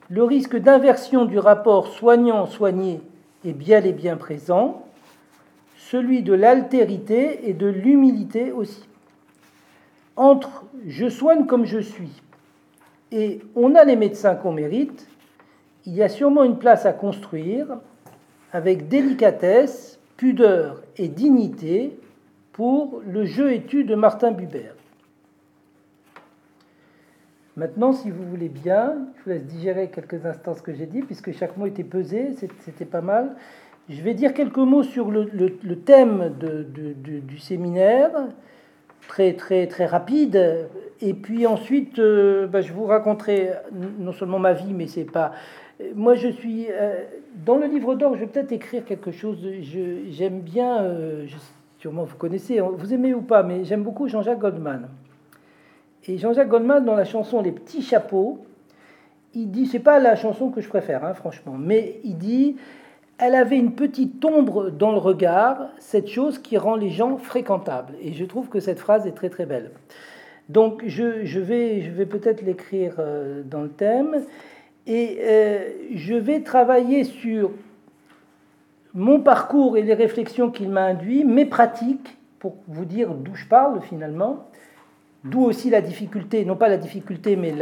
Le 0.08 0.22
risque 0.22 0.56
d'inversion 0.56 1.24
du 1.24 1.38
rapport 1.38 1.88
soignant-soigné 1.88 3.00
est 3.44 3.52
bien 3.52 3.82
et 3.82 3.92
bien 3.92 4.16
présent, 4.16 4.86
celui 5.76 6.22
de 6.22 6.34
l'altérité 6.34 7.48
et 7.48 7.54
de 7.54 7.66
l'humilité 7.66 8.52
aussi. 8.52 8.84
Entre 10.14 10.64
je 10.86 11.08
soigne 11.08 11.46
comme 11.46 11.64
je 11.64 11.78
suis 11.78 12.22
et 13.12 13.40
on 13.54 13.74
a 13.74 13.84
les 13.84 13.96
médecins 13.96 14.34
qu'on 14.34 14.52
mérite, 14.52 15.08
il 15.86 15.94
y 15.94 16.02
a 16.02 16.08
sûrement 16.08 16.44
une 16.44 16.58
place 16.58 16.86
à 16.86 16.92
construire 16.92 17.66
avec 18.52 18.88
délicatesse, 18.88 19.98
pudeur 20.16 20.82
et 20.96 21.08
dignité 21.08 21.98
pour 22.52 23.00
le 23.06 23.24
jeu 23.24 23.52
étu 23.52 23.84
de 23.84 23.94
Martin 23.94 24.32
Buber. 24.32 24.72
Maintenant, 27.56 27.92
si 27.92 28.10
vous 28.10 28.22
voulez 28.24 28.48
bien, 28.48 28.94
je 29.16 29.24
vous 29.24 29.30
laisse 29.30 29.44
digérer 29.44 29.88
quelques 29.88 30.26
instants 30.26 30.54
ce 30.54 30.62
que 30.62 30.74
j'ai 30.74 30.86
dit, 30.86 31.00
puisque 31.00 31.32
chaque 31.32 31.56
mot 31.56 31.66
était 31.66 31.84
pesé, 31.84 32.34
c'était 32.60 32.84
pas 32.84 33.00
mal. 33.00 33.34
Je 33.88 34.02
vais 34.02 34.14
dire 34.14 34.34
quelques 34.34 34.56
mots 34.58 34.82
sur 34.82 35.10
le, 35.10 35.26
thème 35.76 36.34
du 36.38 37.38
séminaire, 37.38 38.10
très 39.08 39.34
très 39.34 39.66
très 39.68 39.86
rapide, 39.86 40.68
et 41.00 41.14
puis 41.14 41.46
ensuite, 41.46 41.98
euh, 41.98 42.46
bah, 42.46 42.60
je 42.60 42.72
vous 42.72 42.84
raconterai 42.84 43.52
non 43.98 44.12
seulement 44.12 44.38
ma 44.38 44.54
vie, 44.54 44.72
mais 44.72 44.86
c'est 44.86 45.04
pas. 45.04 45.32
Moi, 45.94 46.14
je 46.14 46.28
suis 46.28 46.66
euh, 46.70 47.04
dans 47.44 47.56
le 47.56 47.66
livre 47.66 47.94
d'or. 47.94 48.14
Je 48.14 48.20
vais 48.20 48.26
peut-être 48.26 48.52
écrire 48.52 48.84
quelque 48.84 49.10
chose. 49.10 49.38
J'aime 50.10 50.40
bien. 50.40 50.82
Euh, 50.82 51.26
sûrement, 51.78 52.04
vous 52.04 52.16
connaissez. 52.16 52.60
Vous 52.60 52.94
aimez 52.94 53.12
ou 53.12 53.20
pas 53.20 53.42
Mais 53.42 53.64
j'aime 53.64 53.82
beaucoup 53.82 54.08
Jean-Jacques 54.08 54.38
Goldman. 54.38 54.88
Et 56.08 56.18
Jean-Jacques 56.18 56.48
Goldman, 56.48 56.84
dans 56.84 56.94
la 56.94 57.04
chanson 57.04 57.42
Les 57.42 57.52
petits 57.52 57.82
chapeaux, 57.82 58.38
il 59.34 59.50
dit, 59.50 59.66
c'est 59.66 59.80
pas 59.80 59.98
la 59.98 60.16
chanson 60.16 60.50
que 60.50 60.60
je 60.60 60.68
préfère, 60.68 61.04
hein, 61.04 61.14
franchement, 61.14 61.56
mais 61.58 62.00
il 62.04 62.16
dit, 62.16 62.56
elle 63.18 63.34
avait 63.34 63.58
une 63.58 63.72
petite 63.72 64.24
ombre 64.24 64.70
dans 64.70 64.92
le 64.92 64.98
regard, 64.98 65.68
cette 65.78 66.08
chose 66.08 66.38
qui 66.38 66.56
rend 66.56 66.76
les 66.76 66.90
gens 66.90 67.16
fréquentables. 67.16 67.94
Et 68.00 68.12
je 68.12 68.24
trouve 68.24 68.48
que 68.48 68.60
cette 68.60 68.78
phrase 68.78 69.06
est 69.06 69.12
très 69.12 69.30
très 69.30 69.46
belle. 69.46 69.70
Donc 70.48 70.82
je, 70.86 71.38
vais, 71.38 71.80
je 71.80 71.90
vais 71.90 72.06
peut-être 72.06 72.42
l'écrire 72.42 72.94
euh, 72.98 73.42
dans 73.42 73.62
le 73.62 73.68
thème. 73.68 74.22
Et 74.86 75.18
euh, 75.22 75.68
je 75.94 76.14
vais 76.14 76.40
travailler 76.40 77.04
sur 77.04 77.50
mon 78.94 79.20
parcours 79.20 79.76
et 79.76 79.82
les 79.82 79.94
réflexions 79.94 80.50
qu'il 80.50 80.70
m'a 80.70 80.84
induit, 80.84 81.24
mes 81.24 81.44
pratiques, 81.44 82.16
pour 82.38 82.56
vous 82.68 82.84
dire 82.84 83.10
d'où 83.10 83.34
je 83.34 83.46
parle 83.46 83.80
finalement, 83.82 84.48
D'où 85.30 85.42
aussi 85.44 85.70
la 85.70 85.80
difficulté, 85.80 86.44
non 86.44 86.56
pas 86.56 86.68
la 86.68 86.76
difficulté, 86.76 87.36
mais 87.36 87.54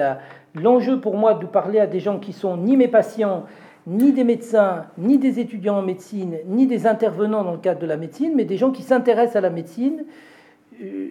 l'enjeu 0.55 1.01
pour 1.01 1.17
moi 1.17 1.35
de 1.35 1.47
parler 1.47 1.81
à 1.81 1.87
des 1.87 2.01
gens 2.01 2.19
qui 2.19 2.33
sont 2.33 2.57
ni 2.57 2.77
mes 2.77 2.89
patients, 2.89 3.45
ni 3.87 4.13
des 4.13 4.25
médecins, 4.25 4.87
ni 4.99 5.19
des 5.19 5.41
étudiants 5.41 5.79
en 5.79 5.83
médecine, 5.83 6.39
ni 6.47 6.67
des 6.67 6.87
intervenants 6.87 7.45
dans 7.45 7.53
le 7.53 7.59
cadre 7.59 7.81
de 7.81 7.87
la 7.87 7.97
médecine, 7.97 8.33
mais 8.35 8.45
des 8.45 8.57
gens 8.57 8.71
qui 8.71 8.83
s'intéressent 8.83 9.37
à 9.37 9.41
la 9.41 9.51
médecine. 9.51 10.05
Euh, 10.83 11.09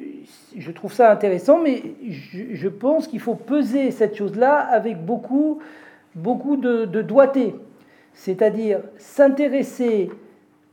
je 0.58 0.72
trouve 0.72 0.92
ça 0.92 1.12
intéressant, 1.12 1.62
mais 1.62 1.82
je 2.10 2.68
pense 2.68 3.08
qu'il 3.08 3.20
faut 3.20 3.36
peser 3.36 3.92
cette 3.92 4.16
chose-là 4.16 4.58
avec 4.58 5.04
beaucoup, 5.06 5.60
beaucoup 6.16 6.58
de, 6.58 6.86
de 6.86 7.02
doigté. 7.02 7.56
C'est-à-dire 8.14 8.80
s'intéresser 8.98 10.10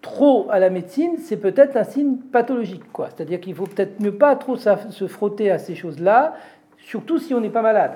trop 0.02 0.48
à 0.50 0.58
la 0.58 0.70
médecine, 0.70 1.16
c'est 1.18 1.36
peut-être 1.36 1.76
un 1.76 1.84
signe 1.84 2.16
pathologique. 2.16 2.90
Quoi. 2.92 3.08
C'est-à-dire 3.08 3.40
qu'il 3.40 3.54
faut 3.54 3.66
peut-être 3.66 4.00
ne 4.00 4.10
pas 4.10 4.36
trop 4.36 4.56
se 4.56 5.06
frotter 5.06 5.50
à 5.50 5.58
ces 5.58 5.74
choses-là, 5.74 6.34
surtout 6.78 7.18
si 7.18 7.34
on 7.34 7.40
n'est 7.40 7.50
pas 7.50 7.62
malade. 7.62 7.92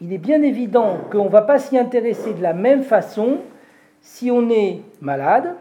Il 0.00 0.12
est 0.12 0.18
bien 0.18 0.42
évident 0.42 0.98
qu'on 1.10 1.26
ne 1.26 1.30
va 1.30 1.42
pas 1.42 1.58
s'y 1.58 1.78
intéresser 1.78 2.34
de 2.34 2.42
la 2.42 2.54
même 2.54 2.82
façon 2.82 3.38
si 4.00 4.30
on 4.30 4.50
est 4.50 4.80
malade, 5.00 5.54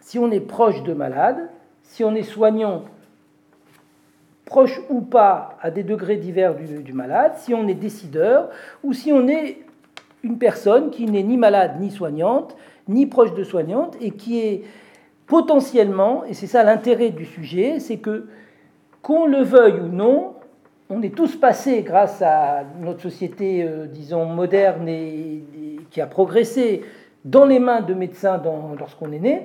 si 0.00 0.18
on 0.18 0.30
est 0.30 0.40
proche 0.40 0.82
de 0.82 0.92
malade, 0.92 1.50
si 1.82 2.02
on 2.02 2.14
est 2.14 2.24
soignant, 2.24 2.82
proche 4.44 4.80
ou 4.88 5.02
pas 5.02 5.56
à 5.60 5.70
des 5.70 5.84
degrés 5.84 6.16
divers 6.16 6.56
du, 6.56 6.82
du 6.82 6.92
malade, 6.92 7.34
si 7.36 7.54
on 7.54 7.68
est 7.68 7.74
décideur, 7.74 8.48
ou 8.82 8.92
si 8.92 9.12
on 9.12 9.28
est 9.28 9.58
une 10.24 10.38
personne 10.38 10.90
qui 10.90 11.06
n'est 11.06 11.22
ni 11.22 11.36
malade 11.36 11.80
ni 11.80 11.90
soignante, 11.90 12.56
ni 12.90 13.06
proche 13.06 13.32
de 13.34 13.44
soignante, 13.44 13.96
et 14.00 14.10
qui 14.10 14.40
est 14.40 14.62
potentiellement, 15.26 16.24
et 16.24 16.34
c'est 16.34 16.46
ça 16.46 16.64
l'intérêt 16.64 17.10
du 17.10 17.24
sujet, 17.24 17.78
c'est 17.78 17.98
que 17.98 18.26
qu'on 19.00 19.26
le 19.26 19.42
veuille 19.42 19.80
ou 19.80 19.88
non, 19.88 20.34
on 20.90 21.02
est 21.02 21.14
tous 21.14 21.36
passés 21.36 21.82
grâce 21.82 22.20
à 22.20 22.64
notre 22.80 23.00
société, 23.00 23.62
euh, 23.62 23.86
disons, 23.86 24.26
moderne 24.26 24.88
et, 24.88 25.44
qui 25.90 26.00
a 26.00 26.06
progressé 26.06 26.82
dans 27.24 27.44
les 27.44 27.60
mains 27.60 27.80
de 27.80 27.94
médecins 27.94 28.42
lorsqu'on 28.78 29.12
est 29.12 29.20
né. 29.20 29.44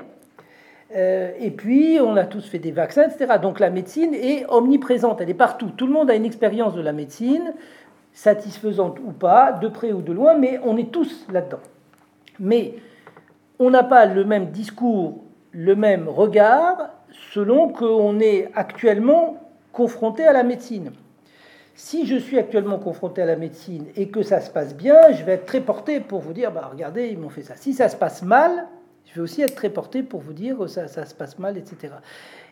Euh, 0.96 1.32
et 1.40 1.52
puis, 1.52 2.00
on 2.02 2.16
a 2.16 2.26
tous 2.26 2.48
fait 2.48 2.60
des 2.60 2.72
vaccins, 2.72 3.04
etc. 3.04 3.36
Donc 3.42 3.60
la 3.60 3.70
médecine 3.70 4.14
est 4.14 4.46
omniprésente, 4.50 5.22
elle 5.22 5.30
est 5.30 5.36
partout. 5.36 5.70
Tout 5.76 5.88
le 5.88 5.94
monde 5.94 6.10
a 6.10 6.16
une 6.16 6.26
expérience 6.26 6.74
de 6.74 6.82
la 6.82 6.94
médecine, 6.94 7.54
satisfaisante 8.14 8.98
ou 9.00 9.12
pas, 9.12 9.52
de 9.52 9.68
près 9.68 9.92
ou 9.92 10.02
de 10.02 10.14
loin, 10.14 10.36
mais 10.36 10.60
on 10.64 10.78
est 10.78 10.92
tous 10.92 11.28
là-dedans. 11.32 11.60
Mais 12.40 12.76
on 13.60 13.70
n'a 13.70 13.84
pas 13.84 14.06
le 14.06 14.24
même 14.26 14.52
discours, 14.52 15.24
le 15.52 15.76
même 15.76 16.08
regard, 16.10 16.90
selon 17.32 17.70
qu'on 17.70 18.20
est 18.20 18.52
actuellement 18.56 19.38
confronté 19.72 20.26
à 20.26 20.34
la 20.34 20.44
médecine. 20.44 20.92
Si 21.76 22.06
je 22.06 22.16
suis 22.16 22.40
actuellement 22.40 22.80
confronté 22.80 23.22
à 23.22 23.26
la 23.26 23.36
médecine 23.36 23.88
et 23.98 24.08
que 24.08 24.22
ça 24.22 24.40
se 24.40 24.50
passe 24.50 24.76
bien, 24.76 25.12
je 25.12 25.24
vais 25.24 25.34
être 25.34 25.46
très 25.46 25.60
porté 25.60 26.00
pour 26.00 26.22
vous 26.22 26.32
dire, 26.32 26.52
bah, 26.52 26.70
regardez, 26.72 27.08
ils 27.08 27.18
m'ont 27.18 27.30
fait 27.30 27.42
ça. 27.42 27.56
Si 27.56 27.74
ça 27.74 27.90
se 27.90 27.98
passe 27.98 28.24
mal, 28.24 28.68
je 29.06 29.16
vais 29.16 29.22
aussi 29.22 29.42
être 29.42 29.56
très 29.56 29.70
porté 29.70 30.02
pour 30.02 30.22
vous 30.22 30.34
dire, 30.34 30.70
ça, 30.70 30.88
ça 30.88 31.06
se 31.06 31.14
passe 31.14 31.38
mal, 31.38 31.58
etc. 31.58 31.94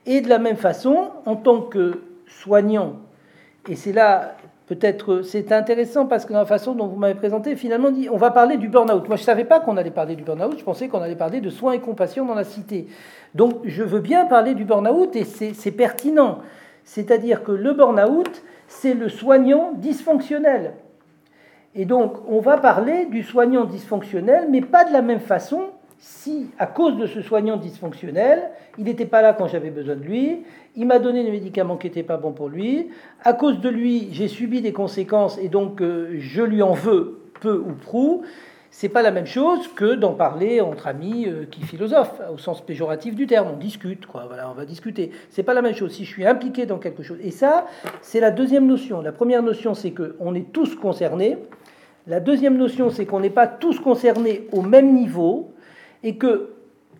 Et 0.05 0.19
de 0.19 0.27
la 0.27 0.39
même 0.39 0.57
façon, 0.57 1.11
en 1.25 1.37
tant 1.37 1.61
que 1.61 2.01
soignant, 2.27 2.97
et 3.69 3.75
c'est 3.75 3.93
là 3.93 4.35
peut-être 4.67 5.21
c'est 5.21 5.51
intéressant 5.51 6.05
parce 6.05 6.25
que 6.25 6.33
dans 6.33 6.39
la 6.39 6.45
façon 6.45 6.73
dont 6.73 6.87
vous 6.87 6.97
m'avez 6.97 7.15
présenté, 7.15 7.55
finalement, 7.55 7.89
on 8.11 8.17
va 8.17 8.31
parler 8.31 8.57
du 8.57 8.69
burn-out. 8.69 9.07
Moi, 9.07 9.17
je 9.17 9.21
ne 9.21 9.25
savais 9.25 9.43
pas 9.43 9.59
qu'on 9.59 9.77
allait 9.77 9.91
parler 9.91 10.15
du 10.15 10.23
burn-out, 10.23 10.57
je 10.57 10.63
pensais 10.63 10.87
qu'on 10.87 11.01
allait 11.01 11.15
parler 11.15 11.41
de 11.41 11.49
soins 11.49 11.73
et 11.73 11.79
compassion 11.79 12.25
dans 12.25 12.35
la 12.35 12.43
cité. 12.43 12.87
Donc, 13.35 13.59
je 13.65 13.83
veux 13.83 13.99
bien 13.99 14.25
parler 14.25 14.53
du 14.53 14.65
burn-out 14.65 15.15
et 15.15 15.25
c'est 15.25 15.71
pertinent. 15.71 16.39
C'est-à-dire 16.85 17.43
que 17.43 17.51
le 17.51 17.73
burn-out, 17.73 18.43
c'est 18.67 18.93
le 18.93 19.09
soignant 19.09 19.73
dysfonctionnel. 19.75 20.73
Et 21.75 21.85
donc, 21.85 22.17
on 22.27 22.39
va 22.39 22.57
parler 22.57 23.05
du 23.05 23.23
soignant 23.23 23.65
dysfonctionnel, 23.65 24.47
mais 24.49 24.61
pas 24.61 24.83
de 24.83 24.93
la 24.93 25.01
même 25.01 25.19
façon 25.19 25.69
si, 26.03 26.49
à 26.59 26.67
cause 26.67 26.97
de 26.97 27.07
ce 27.07 27.21
soignant 27.21 27.55
dysfonctionnel, 27.55 28.49
il 28.77 28.83
n'était 28.83 29.05
pas 29.05 29.21
là 29.21 29.33
quand 29.33 29.47
j'avais 29.47 29.69
besoin 29.69 29.95
de 29.95 30.03
lui, 30.03 30.43
il 30.75 30.85
m'a 30.85 30.99
donné 30.99 31.23
des 31.23 31.31
médicaments 31.31 31.77
qui 31.77 31.87
n'étaient 31.87 32.03
pas 32.03 32.17
bons 32.17 32.33
pour 32.33 32.49
lui, 32.49 32.89
à 33.23 33.31
cause 33.31 33.61
de 33.61 33.69
lui, 33.69 34.09
j'ai 34.11 34.27
subi 34.27 34.61
des 34.61 34.73
conséquences 34.73 35.37
et 35.37 35.47
donc 35.47 35.81
euh, 35.81 36.15
je 36.19 36.41
lui 36.41 36.61
en 36.61 36.73
veux 36.73 37.21
peu 37.39 37.55
ou 37.55 37.71
prou, 37.71 38.23
c'est 38.69 38.89
pas 38.89 39.01
la 39.01 39.11
même 39.11 39.25
chose 39.25 39.69
que 39.69 39.95
d'en 39.95 40.11
parler 40.11 40.59
entre 40.59 40.87
amis 40.87 41.25
euh, 41.25 41.45
qui 41.49 41.61
philosophent, 41.61 42.19
au 42.33 42.37
sens 42.37 42.59
péjoratif 42.59 43.15
du 43.15 43.25
terme. 43.25 43.47
On 43.53 43.57
discute, 43.57 44.05
quoi. 44.05 44.25
Voilà, 44.27 44.49
on 44.49 44.53
va 44.53 44.65
discuter. 44.65 45.11
C'est 45.29 45.43
pas 45.43 45.53
la 45.53 45.61
même 45.61 45.75
chose. 45.75 45.93
Si 45.93 46.03
je 46.03 46.09
suis 46.09 46.25
impliqué 46.25 46.65
dans 46.65 46.79
quelque 46.79 47.03
chose, 47.03 47.19
et 47.23 47.31
ça, 47.31 47.67
c'est 48.01 48.19
la 48.19 48.31
deuxième 48.31 48.67
notion. 48.67 49.01
La 49.01 49.13
première 49.13 49.41
notion, 49.41 49.73
c'est 49.73 49.91
que 49.91 50.17
on 50.19 50.35
est 50.35 50.51
tous 50.51 50.75
concernés. 50.75 51.37
La 52.07 52.19
deuxième 52.19 52.57
notion, 52.57 52.89
c'est 52.89 53.05
qu'on 53.05 53.21
n'est 53.21 53.29
pas 53.29 53.47
tous 53.47 53.79
concernés 53.79 54.49
au 54.51 54.61
même 54.61 54.93
niveau 54.93 55.52
et 56.03 56.17
que 56.17 56.49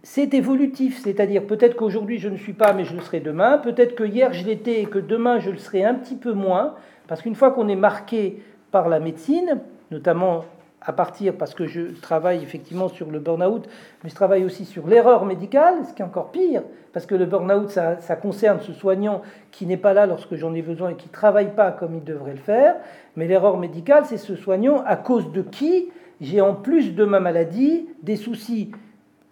c'est 0.01 0.33
évolutif, 0.33 1.01
c'est-à-dire 1.01 1.45
peut-être 1.45 1.75
qu'aujourd'hui 1.75 2.17
je 2.17 2.29
ne 2.29 2.36
suis 2.36 2.53
pas, 2.53 2.74
mais 2.74 2.83
je 2.83 2.95
le 2.95 3.01
serai 3.01 3.19
demain, 3.19 3.57
peut-être 3.57 3.95
que 3.95 4.03
hier 4.03 4.33
je 4.33 4.45
l'étais 4.45 4.81
et 4.81 4.86
que 4.86 5.00
demain 5.00 5.39
je 5.39 5.51
le 5.51 5.57
serai 5.57 5.83
un 5.86 5.93
petit 5.93 6.15
peu 6.15 6.33
moins, 6.33 6.75
parce 7.07 7.22
qu'une 7.22 7.36
fois 7.36 7.51
qu'on 7.51 7.67
est 7.67 7.75
marqué 7.75 8.41
par 8.72 8.89
la 8.89 9.00
médecine, 9.00 9.62
notamment 9.91 10.45
à 10.86 10.91
partir, 10.91 11.36
parce 11.36 11.53
que 11.53 11.65
je 11.65 11.81
travaille 12.01 12.43
effectivement 12.43 12.89
sur 12.89 13.10
le 13.10 13.19
burn-out, 13.19 13.69
mais 14.03 14.10
je 14.10 14.15
travaille 14.15 14.43
aussi 14.43 14.65
sur 14.65 14.88
l'erreur 14.88 15.25
médicale, 15.25 15.75
ce 15.88 15.93
qui 15.93 16.01
est 16.01 16.05
encore 16.05 16.31
pire, 16.31 16.63
parce 16.91 17.05
que 17.05 17.15
le 17.15 17.25
burn-out, 17.25 17.69
ça, 17.69 18.15
concerne 18.17 18.60
ce 18.60 18.74
soignant 18.74 19.22
qui 19.51 19.65
n'est 19.65 19.77
pas 19.77 19.93
là 19.93 20.05
lorsque 20.05 20.36
j'en 20.36 20.53
ai 20.53 20.62
besoin 20.62 20.89
et 20.89 20.95
qui 20.95 21.07
ne 21.07 21.13
travaille 21.13 21.55
pas 21.55 21.72
comme 21.72 21.95
il 21.95 22.03
devrait 22.03 22.33
le 22.33 22.38
faire, 22.38 22.75
mais 23.15 23.27
l'erreur 23.27 23.57
médicale, 23.57 24.03
c'est 24.05 24.17
ce 24.17 24.36
soignant 24.36 24.83
à 24.86 24.98
cause 24.98 25.31
de 25.31 25.41
qui 25.41 25.89
j'ai 26.19 26.41
en 26.41 26.53
plus 26.53 26.93
de 26.93 27.05
ma 27.05 27.19
maladie 27.19 27.88
des 28.01 28.15
soucis 28.15 28.72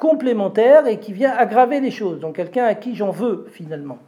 complémentaire 0.01 0.87
et 0.87 0.99
qui 0.99 1.13
vient 1.13 1.31
aggraver 1.31 1.79
les 1.79 1.91
choses. 1.91 2.19
Donc 2.19 2.37
quelqu'un 2.37 2.65
à 2.65 2.73
qui 2.73 2.95
j'en 2.95 3.11
veux 3.11 3.45
finalement. 3.51 3.99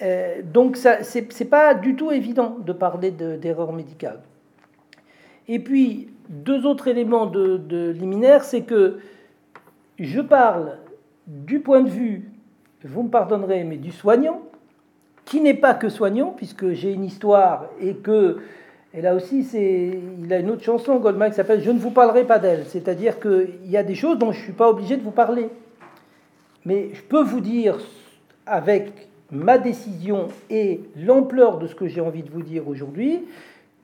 Euh, 0.00 0.40
donc 0.42 0.78
ça, 0.78 1.02
c'est, 1.02 1.44
pas 1.44 1.74
du 1.74 1.94
tout 1.94 2.10
évident 2.10 2.56
de 2.58 2.72
parler 2.72 3.10
d'erreur 3.10 3.74
médicale. 3.74 4.20
Et 5.46 5.58
puis 5.58 6.08
deux 6.30 6.64
autres 6.64 6.88
éléments 6.88 7.26
de, 7.26 7.90
liminaire, 7.90 8.44
c'est 8.44 8.62
que 8.62 8.98
je 9.98 10.22
parle 10.22 10.78
du 11.26 11.60
point 11.60 11.82
de 11.82 11.90
vue, 11.90 12.30
vous 12.82 13.02
me 13.02 13.10
pardonnerez, 13.10 13.64
mais 13.64 13.76
du 13.76 13.92
soignant, 13.92 14.40
qui 15.26 15.42
n'est 15.42 15.52
pas 15.52 15.74
que 15.74 15.90
soignant, 15.90 16.30
puisque 16.34 16.72
j'ai 16.72 16.92
une 16.92 17.04
histoire 17.04 17.66
et 17.78 17.94
que, 17.94 18.38
et 18.94 19.02
là 19.02 19.14
aussi, 19.14 19.46
il 19.52 20.32
a 20.32 20.38
une 20.38 20.50
autre 20.50 20.64
chanson, 20.64 20.96
Goldman, 20.96 21.30
qui 21.30 21.36
s'appelle 21.36 21.62
Je 21.62 21.70
ne 21.70 21.78
vous 21.78 21.90
parlerai 21.90 22.24
pas 22.24 22.38
d'elle. 22.38 22.64
C'est-à-dire 22.66 23.20
qu'il 23.20 23.66
y 23.66 23.76
a 23.76 23.82
des 23.82 23.94
choses 23.94 24.18
dont 24.18 24.32
je 24.32 24.38
ne 24.38 24.44
suis 24.44 24.52
pas 24.52 24.70
obligé 24.70 24.96
de 24.96 25.02
vous 25.02 25.10
parler. 25.10 25.48
Mais 26.64 26.88
je 26.94 27.02
peux 27.02 27.22
vous 27.22 27.40
dire, 27.40 27.78
avec 28.46 29.08
ma 29.30 29.58
décision 29.58 30.28
et 30.48 30.80
l'ampleur 30.96 31.58
de 31.58 31.66
ce 31.66 31.74
que 31.74 31.86
j'ai 31.86 32.00
envie 32.00 32.22
de 32.22 32.30
vous 32.30 32.42
dire 32.42 32.66
aujourd'hui, 32.66 33.24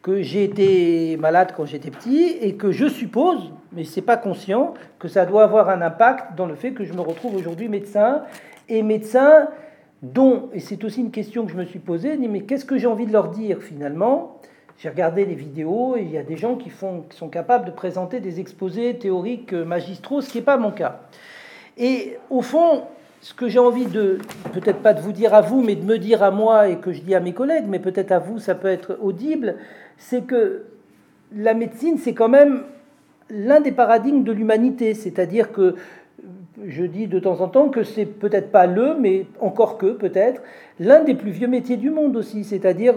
que 0.01 0.23
j'ai 0.23 0.45
été 0.45 1.17
malade 1.19 1.53
quand 1.57 1.67
j'étais 1.67 1.91
petit 1.91 2.37
et 2.41 2.55
que 2.55 2.73
je 2.73 2.89
suppose, 2.89 3.51
mais 3.73 3.85
c'est 3.85 4.03
pas 4.03 4.17
conscient, 4.17 4.75
que 4.99 5.09
ça 5.09 5.27
doit 5.27 5.45
avoir 5.45 5.69
un 5.71 5.81
impact 5.81 6.37
dans 6.37 6.47
le 6.47 6.55
fait 6.55 6.73
que 6.73 6.85
je 6.85 6.93
me 6.93 7.01
retrouve 7.01 7.35
aujourd'hui 7.37 7.69
médecin 7.69 8.23
et 8.69 8.83
médecin 8.83 9.49
dont, 10.03 10.51
et 10.53 10.61
c'est 10.61 10.85
aussi 10.85 11.01
une 11.01 11.11
question 11.11 11.47
que 11.47 11.53
je 11.53 11.57
me 11.57 11.65
suis 11.65 11.79
posée, 11.79 12.17
mais 12.17 12.43
qu'est-ce 12.43 12.67
que 12.67 12.77
j'ai 12.77 12.87
envie 12.87 13.07
de 13.07 13.13
leur 13.13 13.29
dire 13.29 13.63
finalement? 13.63 14.39
J'ai 14.79 14.89
regardé 14.89 15.25
les 15.25 15.35
vidéos 15.35 15.97
et 15.97 16.03
il 16.03 16.11
y 16.11 16.19
a 16.19 16.23
des 16.23 16.37
gens 16.37 16.57
qui, 16.57 16.71
font, 16.71 17.05
qui 17.09 17.17
sont 17.17 17.29
capables 17.29 17.65
de 17.65 17.71
présenter 17.71 18.21
des 18.21 18.41
exposés 18.41 18.99
théoriques 18.99 19.53
magistraux, 19.53 20.21
ce 20.21 20.31
qui 20.31 20.39
n'est 20.39 20.45
pas 20.45 20.57
mon 20.57 20.73
cas. 20.73 21.01
Et 21.77 22.19
au 22.31 22.43
fond, 22.43 22.83
ce 23.21 23.33
que 23.33 23.49
j'ai 23.49 23.59
envie 23.59 23.87
de, 23.87 24.19
peut-être 24.53 24.81
pas 24.81 24.93
de 24.93 25.01
vous 25.01 25.13
dire 25.13 25.33
à 25.33 25.41
vous, 25.41 25.63
mais 25.63 25.77
de 25.77 25.85
me 25.85 25.99
dire 25.99 26.23
à 26.23 26.31
moi 26.31 26.69
et 26.69 26.77
que 26.77 26.93
je 26.93 27.01
dis 27.01 27.15
à 27.15 27.21
mes 27.21 27.33
collègues, 27.33 27.65
mais 27.67 27.79
peut-être 27.79 28.13
à 28.13 28.19
vous, 28.19 28.39
ça 28.39 28.55
peut 28.55 28.69
être 28.69 28.99
audible, 29.01 29.57
c'est 29.97 30.23
que 30.23 30.65
la 31.35 31.55
médecine, 31.55 31.97
c'est 31.99 32.13
quand 32.13 32.29
même 32.29 32.65
l'un 33.31 33.61
des 33.61 33.73
paradigmes 33.73 34.25
de 34.25 34.33
l'humanité. 34.33 34.95
C'est-à-dire 34.95 35.53
que 35.53 35.77
je 36.67 36.85
dis 36.85 37.07
de 37.09 37.19
temps 37.19 37.41
en 37.41 37.49
temps 37.49 37.69
que 37.69 37.83
c'est 37.83 38.05
peut-être 38.05 38.53
pas 38.53 38.67
le, 38.67 38.97
mais 38.99 39.27
encore 39.41 39.77
que 39.77 39.93
peut-être, 39.93 40.41
l'un 40.79 41.03
des 41.03 41.15
plus 41.15 41.31
vieux 41.31 41.49
métiers 41.49 41.77
du 41.77 41.91
monde 41.91 42.17
aussi, 42.17 42.45
c'est-à-dire 42.45 42.95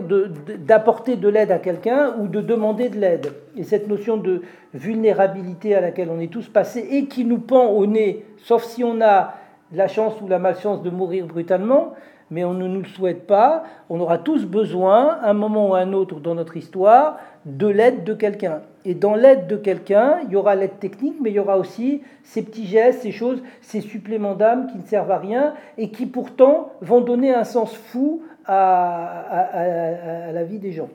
d'apporter 0.59 1.15
de, 1.15 1.27
l'aide 1.27 1.51
à 1.51 1.57
quelqu'un 1.57 2.15
ou 2.19 2.27
de 2.27 2.41
demander 2.41 2.89
de 2.89 2.99
l'aide. 2.99 3.33
Et 3.55 3.63
cette 3.63 3.87
notion 3.87 4.17
de 4.17 4.41
vulnérabilité 4.73 5.75
à 5.75 5.81
laquelle 5.81 6.09
on 6.11 6.19
est 6.19 6.31
tous 6.31 6.47
passés 6.47 6.87
et 6.91 7.05
qui 7.05 7.25
nous 7.25 7.39
pend 7.39 7.67
au 7.69 7.87
nez, 7.87 8.25
sauf 8.37 8.63
si 8.63 8.83
on 8.83 9.01
a 9.01 9.33
la 9.73 9.87
chance 9.87 10.13
ou 10.21 10.27
la 10.27 10.39
malchance 10.39 10.83
de 10.83 10.89
mourir 10.89 11.25
brutalement, 11.25 11.93
mais 12.29 12.43
on 12.43 12.53
ne 12.53 12.67
nous 12.67 12.81
le 12.81 12.87
souhaite 12.87 13.25
pas. 13.25 13.63
On 13.89 13.99
aura 13.99 14.17
tous 14.17 14.45
besoin, 14.45 15.19
un 15.23 15.33
moment 15.33 15.69
ou 15.69 15.75
un 15.75 15.93
autre 15.93 16.19
dans 16.19 16.35
notre 16.35 16.57
histoire, 16.57 17.17
de 17.45 17.67
l'aide 17.67 18.03
de 18.03 18.13
quelqu'un. 18.13 18.61
Et 18.85 18.93
dans 18.93 19.15
l'aide 19.15 19.47
de 19.47 19.55
quelqu'un, 19.55 20.19
il 20.25 20.31
y 20.31 20.35
aura 20.35 20.55
l'aide 20.55 20.79
technique, 20.79 21.15
mais 21.21 21.29
il 21.29 21.35
y 21.35 21.39
aura 21.39 21.57
aussi 21.57 22.01
ces 22.23 22.41
petits 22.41 22.65
gestes, 22.65 23.01
ces 23.01 23.11
choses, 23.11 23.41
ces 23.61 23.81
suppléments 23.81 24.35
d'âme 24.35 24.67
qui 24.67 24.77
ne 24.77 24.83
servent 24.83 25.11
à 25.11 25.17
rien 25.17 25.53
et 25.77 25.89
qui 25.89 26.05
pourtant 26.05 26.71
vont 26.81 27.01
donner 27.01 27.33
un 27.33 27.43
sens 27.43 27.75
fou 27.75 28.21
à, 28.45 30.31
la 30.33 30.43
vie 30.43 30.59
des 30.59 30.71
gens. 30.71 30.89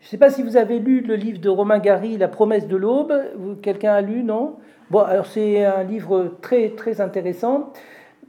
Je 0.00 0.06
ne 0.06 0.10
sais 0.10 0.18
pas 0.18 0.30
si 0.30 0.42
vous 0.42 0.56
avez 0.56 0.78
lu 0.78 1.00
le 1.00 1.14
livre 1.14 1.40
de 1.40 1.48
Romain 1.48 1.78
Gary, 1.78 2.16
La 2.16 2.28
promesse 2.28 2.66
de 2.66 2.76
l'aube. 2.76 3.12
Quelqu'un 3.62 3.94
a 3.94 4.00
lu, 4.00 4.22
non? 4.22 4.56
Bon, 4.90 5.00
alors 5.00 5.26
c'est 5.26 5.64
un 5.64 5.82
livre 5.82 6.36
très 6.40 6.70
très 6.70 7.00
intéressant, 7.00 7.72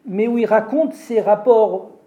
mais 0.06 0.28
où 0.28 0.38
il 0.38 0.46
raconte 0.46 0.94
ses 0.94 1.22
rapports 1.22 1.99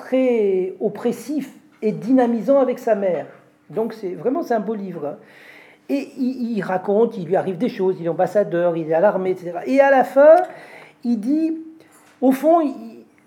très 0.00 0.74
oppressif 0.80 1.54
et 1.82 1.92
dynamisant 1.92 2.58
avec 2.58 2.78
sa 2.78 2.94
mère. 2.94 3.26
Donc 3.68 3.92
c'est 3.92 4.14
vraiment 4.14 4.42
c'est 4.42 4.54
un 4.54 4.60
beau 4.60 4.74
livre. 4.74 5.16
Et 5.88 6.08
il, 6.18 6.62
raconte, 6.62 7.16
il 7.16 7.26
lui 7.26 7.34
arrive 7.34 7.58
des 7.58 7.68
choses, 7.68 7.96
il 7.98 8.06
est 8.06 8.08
ambassadeur, 8.08 8.76
il 8.76 8.88
est 8.88 8.94
à 8.94 9.00
l'armée, 9.00 9.30
etc. 9.30 9.54
Et 9.66 9.80
à 9.80 9.90
la 9.90 10.04
fin, 10.04 10.36
il 11.02 11.18
dit, 11.18 11.58
au 12.20 12.30
fond, 12.30 12.60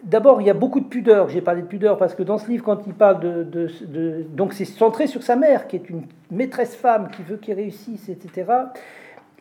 d'abord 0.02 0.40
il 0.40 0.48
y 0.48 0.50
a 0.50 0.54
beaucoup 0.54 0.80
de 0.80 0.86
pudeur. 0.86 1.28
J'ai 1.28 1.42
parlé 1.42 1.62
de 1.62 1.68
pudeur 1.68 1.98
parce 1.98 2.16
que 2.16 2.24
dans 2.24 2.38
ce 2.38 2.48
livre, 2.50 2.64
quand 2.64 2.88
il 2.88 2.94
parle 2.94 3.20
de, 3.20 3.44
de 3.44 4.26
donc 4.34 4.54
c'est 4.54 4.66
centré 4.66 5.08
sur 5.08 5.24
sa 5.24 5.36
mère, 5.36 5.68
qui 5.68 5.76
est 5.76 5.90
une 5.90 6.04
maîtresse 6.32 6.76
femme 6.76 7.10
qui 7.10 7.22
veut 7.24 7.36
qu'il 7.36 7.54
réussisse, 7.54 8.08
etc. 8.08 8.46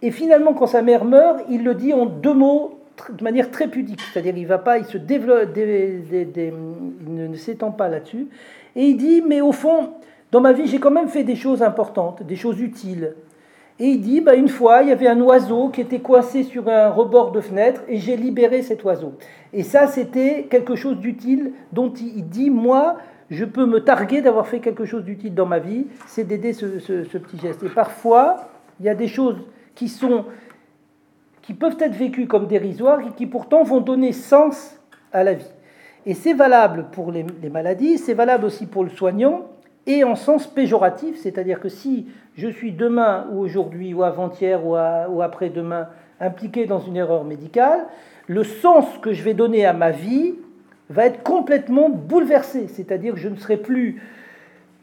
Et 0.03 0.11
finalement, 0.11 0.53
quand 0.53 0.67
sa 0.67 0.83
mère 0.83 1.05
meurt, 1.05 1.45
il 1.49 1.63
le 1.63 1.75
dit 1.75 1.93
en 1.93 2.07
deux 2.07 2.35
mots 2.35 2.82
de 3.11 3.25
manière 3.25 3.51
très 3.51 3.69
pudique, 3.69 4.01
c'est-à-dire 4.01 4.37
il 4.37 4.47
va 4.47 4.59
pas, 4.59 4.79
il 4.79 4.85
se 4.85 4.99
développe, 4.99 5.51
il 5.57 6.53
ne, 7.07 7.35
s'étend 7.35 7.71
pas 7.71 7.89
là-dessus, 7.89 8.29
et 8.77 8.85
il 8.85 8.97
dit 8.97 9.23
mais 9.27 9.41
au 9.41 9.53
fond, 9.53 9.91
dans 10.31 10.41
ma 10.41 10.53
vie 10.53 10.67
j'ai 10.67 10.79
quand 10.79 10.91
même 10.91 11.09
fait 11.09 11.25
des 11.25 11.37
choses 11.37 11.63
importantes, 11.63 12.23
des 12.23 12.37
choses 12.37 12.61
utiles. 12.61 13.15
Et 13.79 13.87
il 13.87 14.01
dit 14.01 14.21
bah, 14.21 14.35
une 14.35 14.49
fois 14.49 14.83
il 14.83 14.89
y 14.89 14.93
avait 14.93 15.09
un 15.09 15.21
oiseau 15.21 15.69
qui 15.69 15.81
était 15.81 16.01
coincé 16.01 16.45
sur 16.45 16.69
un 16.69 16.91
rebord 16.91 17.33
de 17.33 17.41
fenêtre 17.41 17.83
et 17.89 17.97
j'ai 17.97 18.17
libéré 18.17 18.63
cet 18.63 18.85
oiseau. 18.85 19.15
Et 19.53 19.63
ça 19.63 19.87
c'était 19.87 20.47
quelque 20.51 20.77
chose 20.77 20.99
d'utile 20.99 21.53
dont 21.73 21.93
il 21.93 22.29
dit 22.29 22.51
moi 22.51 22.99
je 23.31 23.45
peux 23.45 23.65
me 23.65 23.81
targuer 23.81 24.21
d'avoir 24.21 24.47
fait 24.47 24.61
quelque 24.61 24.85
chose 24.85 25.05
d'utile 25.05 25.35
dans 25.35 25.47
ma 25.47 25.59
vie, 25.59 25.87
c'est 26.07 26.25
d'aider 26.25 26.53
ce 26.53 26.65
petit 27.19 27.39
geste. 27.39 27.63
Et 27.63 27.69
parfois 27.71 28.49
il 28.79 28.87
y 28.87 28.89
a 28.89 28.95
des 28.95 29.09
choses 29.09 29.37
qui 29.75 29.89
sont 29.89 30.25
qui 31.43 31.55
peuvent 31.55 31.77
être 31.81 31.95
vécues 31.95 32.27
comme 32.27 32.47
dérisoires 32.47 33.01
et 33.01 33.11
qui 33.17 33.27
pourtant 33.27 33.65
vont 33.65 33.81
donner 33.81 34.13
sens 34.13 34.79
à 35.13 35.25
la 35.25 35.35
vie. 35.35 35.51
Et 36.07 36.15
c'est 36.15 36.33
valable 36.33 36.87
pour 36.93 37.13
les, 37.13 37.25
maladies, 37.51 37.99
c'est 37.99 38.15
valable 38.15 38.45
aussi 38.45 38.67
pour 38.67 38.83
le 38.83 38.91
soignant, 38.91 39.43
et 39.87 40.05
en 40.05 40.15
sens 40.15 40.47
péjoratif, 40.47 41.17
c'est-à-dire 41.21 41.61
que 41.61 41.69
si 41.69 42.07
je 42.37 42.49
suis 42.49 42.73
demain 42.73 43.27
ou 43.33 43.41
aujourd'hui 43.41 43.95
ou 43.95 44.03
avant-hier 44.03 44.65
ou, 44.65 44.77
après-demain 45.23 45.89
impliqué 46.21 46.67
dans 46.67 46.81
une 46.81 46.97
erreur 46.97 47.25
médicale, 47.25 47.87
le 48.29 48.45
sens 48.45 48.87
que 49.01 49.13
je 49.13 49.23
vais 49.23 49.35
donner 49.35 49.67
à 49.67 49.73
ma 49.73 49.91
vie 49.91 50.35
va 50.89 51.07
être 51.07 51.23
complètement 51.23 51.89
bouleversé, 51.89 52.69
c'est-à-dire 52.69 53.15
que 53.15 53.21
je 53.21 53.29
ne 53.29 53.37
serai 53.37 53.57
plus 53.57 54.01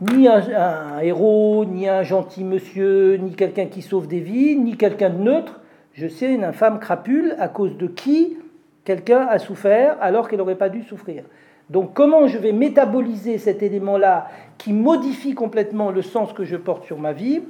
ni 0.01 0.27
un, 0.27 0.99
héros, 1.01 1.65
ni 1.65 1.87
un 1.87 2.03
gentil 2.03 2.43
monsieur, 2.43 3.15
ni 3.15 3.35
quelqu'un 3.35 3.65
qui 3.65 3.81
sauve 3.81 4.07
des 4.07 4.19
vies, 4.19 4.55
ni 4.55 4.77
quelqu'un 4.77 5.09
de 5.09 5.17
neutre, 5.17 5.59
je 5.99 6.07
sais 6.07 6.33
une 6.33 6.45
infâme 6.45 6.79
crapule 6.79 7.35
à 7.39 7.49
cause 7.49 7.75
de 7.77 7.87
qui 7.87 8.37
quelqu'un 8.85 9.27
a 9.27 9.37
souffert 9.37 9.97
alors 9.99 10.29
qu'il 10.29 10.37
n'aurait 10.37 10.55
pas 10.55 10.69
dû 10.69 10.81
souffrir. 10.83 11.23
Donc 11.69 11.93
comment 11.93 12.25
je 12.25 12.37
vais 12.37 12.53
métaboliser 12.53 13.37
cet 13.37 13.61
élément-là 13.61 14.29
qui 14.57 14.71
modifie 14.71 15.33
complètement 15.33 15.91
le 15.91 16.01
sens 16.01 16.31
que 16.31 16.45
je 16.45 16.55
porte 16.55 16.85
sur 16.85 16.99
ma 16.99 17.11
vie, 17.11 17.41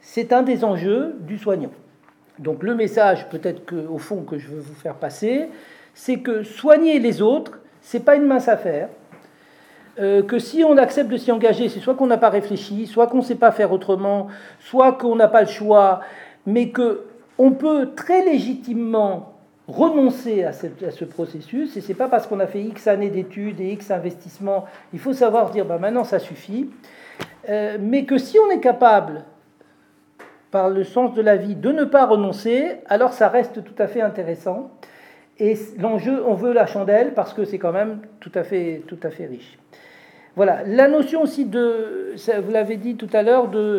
c'est 0.00 0.32
un 0.32 0.42
des 0.42 0.64
enjeux 0.64 1.16
du 1.20 1.36
soignant. 1.36 1.72
Donc 2.38 2.62
le 2.62 2.74
message 2.74 3.28
peut-être 3.28 3.66
qu'au 3.66 3.98
fond 3.98 4.22
que 4.22 4.38
je 4.38 4.48
veux 4.48 4.60
vous 4.60 4.74
faire 4.74 4.94
passer, 4.94 5.48
c'est 5.92 6.20
que 6.20 6.42
soigner 6.42 7.00
les 7.00 7.20
autres, 7.20 7.60
c'est 7.82 8.02
pas 8.02 8.16
une 8.16 8.24
mince 8.24 8.48
affaire. 8.48 8.88
Euh, 9.98 10.22
que 10.22 10.38
si 10.38 10.64
on 10.64 10.78
accepte 10.78 11.10
de 11.10 11.18
s'y 11.18 11.30
engager, 11.30 11.68
c'est 11.68 11.80
soit 11.80 11.94
qu'on 11.94 12.06
n'a 12.06 12.16
pas 12.16 12.30
réfléchi, 12.30 12.86
soit 12.86 13.08
qu'on 13.08 13.18
ne 13.18 13.22
sait 13.24 13.34
pas 13.34 13.52
faire 13.52 13.72
autrement, 13.72 14.28
soit 14.58 14.92
qu'on 14.92 15.16
n'a 15.16 15.28
pas 15.28 15.42
le 15.42 15.48
choix, 15.48 16.00
mais 16.46 16.70
que 16.70 17.04
on 17.42 17.52
peut 17.52 17.92
très 17.96 18.22
légitimement 18.22 19.32
renoncer 19.66 20.44
à 20.44 20.52
ce, 20.52 21.04
processus, 21.06 21.74
et 21.74 21.80
ce 21.80 21.88
n'est 21.88 21.94
pas 21.94 22.08
parce 22.08 22.26
qu'on 22.26 22.38
a 22.38 22.46
fait 22.46 22.60
X 22.60 22.86
années 22.86 23.08
d'études 23.08 23.62
et 23.62 23.70
X 23.72 23.90
investissements, 23.90 24.66
il 24.92 24.98
faut 24.98 25.14
savoir 25.14 25.50
dire 25.50 25.64
bah, 25.64 25.78
maintenant 25.78 26.04
ça 26.04 26.18
suffit, 26.18 26.68
euh, 27.48 27.78
mais 27.80 28.04
que 28.04 28.18
si 28.18 28.38
on 28.38 28.50
est 28.50 28.60
capable, 28.60 29.24
par 30.50 30.68
le 30.68 30.84
sens 30.84 31.14
de 31.14 31.22
la 31.22 31.36
vie, 31.36 31.54
de 31.54 31.72
ne 31.72 31.84
pas 31.84 32.04
renoncer, 32.04 32.80
alors 32.86 33.14
ça 33.14 33.28
reste 33.28 33.64
tout 33.64 33.82
à 33.82 33.86
fait 33.86 34.02
intéressant. 34.02 34.70
Et 35.38 35.56
l'enjeu, 35.78 36.22
on 36.26 36.34
veut 36.34 36.52
la 36.52 36.66
chandelle 36.66 37.14
parce 37.14 37.32
que 37.32 37.44
c'est 37.44 37.58
quand 37.58 37.72
même 37.72 38.00
tout 38.18 38.32
à 38.34 38.42
fait, 38.42 38.82
tout 38.86 38.98
à 39.02 39.10
fait 39.10 39.26
riche. 39.26 39.58
Voilà, 40.36 40.62
la 40.66 40.88
notion 40.88 41.22
aussi 41.22 41.44
de, 41.44 42.14
vous 42.42 42.50
l'avez 42.50 42.76
dit 42.76 42.96
tout 42.96 43.08
à 43.12 43.22
l'heure, 43.22 43.48
de, 43.48 43.78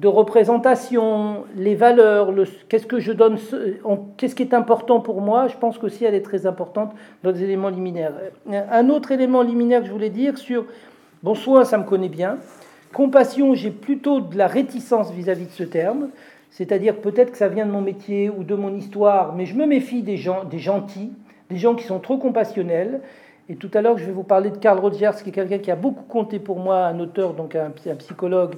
de 0.00 0.08
représentation, 0.08 1.44
les 1.56 1.74
valeurs, 1.74 2.32
qu'est-ce 2.70 2.86
que 2.86 3.00
je 3.00 3.12
donne, 3.12 3.36
qu'est-ce 4.16 4.34
qui 4.34 4.42
est 4.42 4.54
important 4.54 5.00
pour 5.00 5.20
moi, 5.20 5.46
je 5.48 5.58
pense 5.58 5.76
qu'aussi 5.76 6.06
elle 6.06 6.14
est 6.14 6.22
très 6.22 6.46
importante 6.46 6.94
dans 7.22 7.30
les 7.30 7.42
éléments 7.42 7.68
liminaires. 7.68 8.14
Un 8.50 8.88
autre 8.88 9.12
élément 9.12 9.42
liminaire 9.42 9.82
que 9.82 9.86
je 9.86 9.92
voulais 9.92 10.08
dire 10.08 10.38
sur, 10.38 10.64
bon, 11.22 11.34
soin, 11.34 11.64
ça 11.64 11.76
me 11.76 11.84
connaît 11.84 12.08
bien, 12.08 12.38
compassion, 12.94 13.54
j'ai 13.54 13.70
plutôt 13.70 14.20
de 14.20 14.38
la 14.38 14.46
réticence 14.46 15.12
vis-à-vis 15.12 15.46
de 15.46 15.52
ce 15.52 15.64
terme, 15.64 16.08
c'est-à-dire 16.50 16.96
peut-être 16.96 17.32
que 17.32 17.38
ça 17.38 17.48
vient 17.48 17.66
de 17.66 17.70
mon 17.70 17.82
métier 17.82 18.30
ou 18.30 18.42
de 18.42 18.54
mon 18.54 18.74
histoire, 18.74 19.34
mais 19.34 19.44
je 19.44 19.54
me 19.54 19.66
méfie 19.66 20.02
des 20.02 20.16
gens, 20.16 20.44
des 20.44 20.60
gentils, 20.60 21.12
des 21.50 21.58
gens 21.58 21.74
qui 21.74 21.84
sont 21.84 21.98
trop 21.98 22.16
compassionnels. 22.16 23.02
Et 23.50 23.56
tout 23.56 23.70
à 23.74 23.82
l'heure, 23.82 23.98
je 23.98 24.06
vais 24.06 24.12
vous 24.12 24.22
parler 24.22 24.48
de 24.48 24.56
Carl 24.56 24.78
Rogers, 24.78 25.10
qui 25.22 25.28
est 25.28 25.32
quelqu'un 25.32 25.58
qui 25.58 25.70
a 25.70 25.76
beaucoup 25.76 26.04
compté 26.04 26.38
pour 26.38 26.58
moi, 26.58 26.86
un 26.86 26.98
auteur, 27.00 27.34
donc 27.34 27.54
un 27.54 27.70
psychologue, 27.98 28.54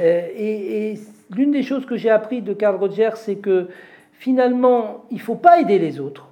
euh, 0.00 0.28
et, 0.36 0.94
l'une 1.34 1.50
des 1.50 1.62
choses 1.62 1.86
que 1.86 1.96
j'ai 1.96 2.10
appris 2.10 2.42
de 2.42 2.52
Carl 2.52 2.76
Rogers, 2.76 3.16
c'est 3.16 3.36
que 3.36 3.68
finalement, 4.12 5.04
il 5.10 5.16
ne 5.16 5.22
faut 5.22 5.34
pas 5.34 5.60
aider 5.60 5.78
les 5.78 6.00
autres. 6.00 6.28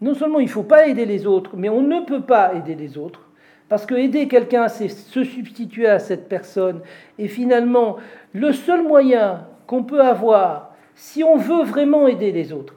Non 0.00 0.14
seulement 0.14 0.40
il 0.40 0.46
ne 0.46 0.50
faut 0.50 0.62
pas 0.62 0.86
aider 0.86 1.04
les 1.04 1.26
autres, 1.26 1.52
mais 1.56 1.68
on 1.68 1.82
ne 1.82 2.00
peut 2.00 2.22
pas 2.22 2.54
aider 2.54 2.74
les 2.74 2.98
autres. 2.98 3.20
Parce 3.68 3.86
que 3.86 3.94
aider 3.94 4.28
quelqu'un, 4.28 4.68
c'est 4.68 4.88
se 4.88 5.24
substituer 5.24 5.86
à 5.86 5.98
cette 5.98 6.28
personne. 6.28 6.80
Et 7.18 7.28
finalement, 7.28 7.96
le 8.32 8.52
seul 8.52 8.82
moyen 8.82 9.46
qu'on 9.66 9.82
peut 9.82 10.02
avoir, 10.02 10.74
si 10.94 11.24
on 11.24 11.36
veut 11.36 11.64
vraiment 11.64 12.06
aider 12.06 12.32
les 12.32 12.52
autres, 12.52 12.74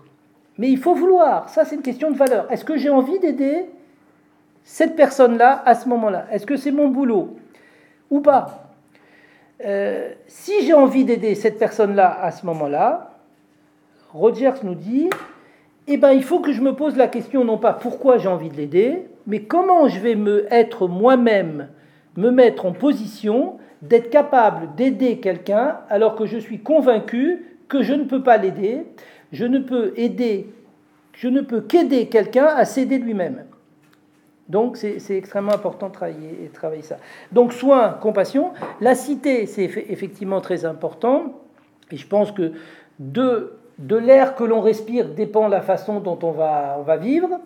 Mais 0.58 0.70
il 0.70 0.78
faut 0.78 0.96
vouloir. 0.96 1.50
Ça, 1.50 1.66
c'est 1.66 1.76
une 1.76 1.82
question 1.82 2.12
de 2.12 2.18
valeur. 2.18 2.50
Est-ce 2.50 2.64
que 2.64 2.78
j'ai 2.78 2.90
envie 2.90 3.20
d'aider 3.20 3.66
cette 4.64 4.96
personne-là 4.96 5.62
à 5.66 5.76
ce 5.76 5.90
moment-là? 5.90 6.28
Est-ce 6.32 6.46
que 6.46 6.56
c'est 6.56 6.72
mon 6.72 6.88
boulot 6.88 7.36
ou 8.10 8.22
pas? 8.22 8.65
Euh, 9.64 10.12
Si 10.28 10.66
j'ai 10.66 10.74
envie 10.74 11.06
d'aider 11.06 11.36
cette 11.36 11.60
personne-là 11.60 12.20
à 12.22 12.32
ce 12.32 12.46
moment-là, 12.46 13.12
Rogers 14.14 14.64
nous 14.64 14.76
dit, 14.76 15.10
eh 15.88 15.98
ben, 15.98 16.12
il 16.12 16.24
faut 16.24 16.40
que 16.40 16.52
je 16.52 16.62
me 16.62 16.74
pose 16.74 16.96
la 16.98 17.08
question 17.08 17.44
non 17.44 17.58
pas 17.58 17.74
pourquoi 17.74 18.18
j'ai 18.18 18.28
envie 18.30 18.50
de 18.50 18.56
l'aider, 18.56 19.06
mais 19.28 19.42
comment 19.42 19.88
je 19.88 20.00
vais 20.00 20.16
me 20.16 20.52
être 20.52 20.88
moi-même, 20.88 21.70
me 22.18 22.32
mettre 22.32 22.66
en 22.66 22.72
position 22.72 23.58
d'être 23.82 24.10
capable 24.10 24.74
d'aider 24.76 25.20
quelqu'un 25.20 25.80
alors 25.90 26.16
que 26.16 26.26
je 26.26 26.38
suis 26.38 26.60
convaincu 26.60 27.46
que 27.68 27.84
je 27.84 27.94
ne 27.94 28.06
peux 28.06 28.24
pas 28.24 28.38
l'aider, 28.38 28.86
je 29.32 29.46
ne 29.46 29.60
peux 29.60 29.94
aider, 29.96 30.50
je 31.14 31.28
ne 31.28 31.42
peux 31.42 31.62
qu'aider 31.62 32.08
quelqu'un 32.08 32.46
à 32.46 32.66
s'aider 32.66 32.98
lui-même. 32.98 33.44
Donc 34.48 34.78
c'est 34.78 35.18
extrêmement 35.18 35.54
important 35.54 35.90
de 35.90 35.94
travailler, 35.94 36.82
ça. 36.84 36.98
Donc 37.32 37.52
soin, 37.52 37.98
compassion. 38.00 38.52
La 38.80 38.94
cité, 38.94 39.48
c'est 39.48 39.64
effectivement 39.64 40.40
très 40.40 40.66
important. 40.66 41.42
Et 41.92 41.98
je 41.98 42.08
pense 42.08 42.32
que 42.32 42.54
de, 43.00 43.58
l'air 43.90 44.36
que 44.36 44.44
l'on 44.44 44.62
respire 44.62 45.10
dépend 45.10 45.48
la 45.48 45.62
façon 45.62 46.00
dont 46.00 46.20
on 46.22 46.32
va, 46.32 46.98
vivre, 46.98 47.40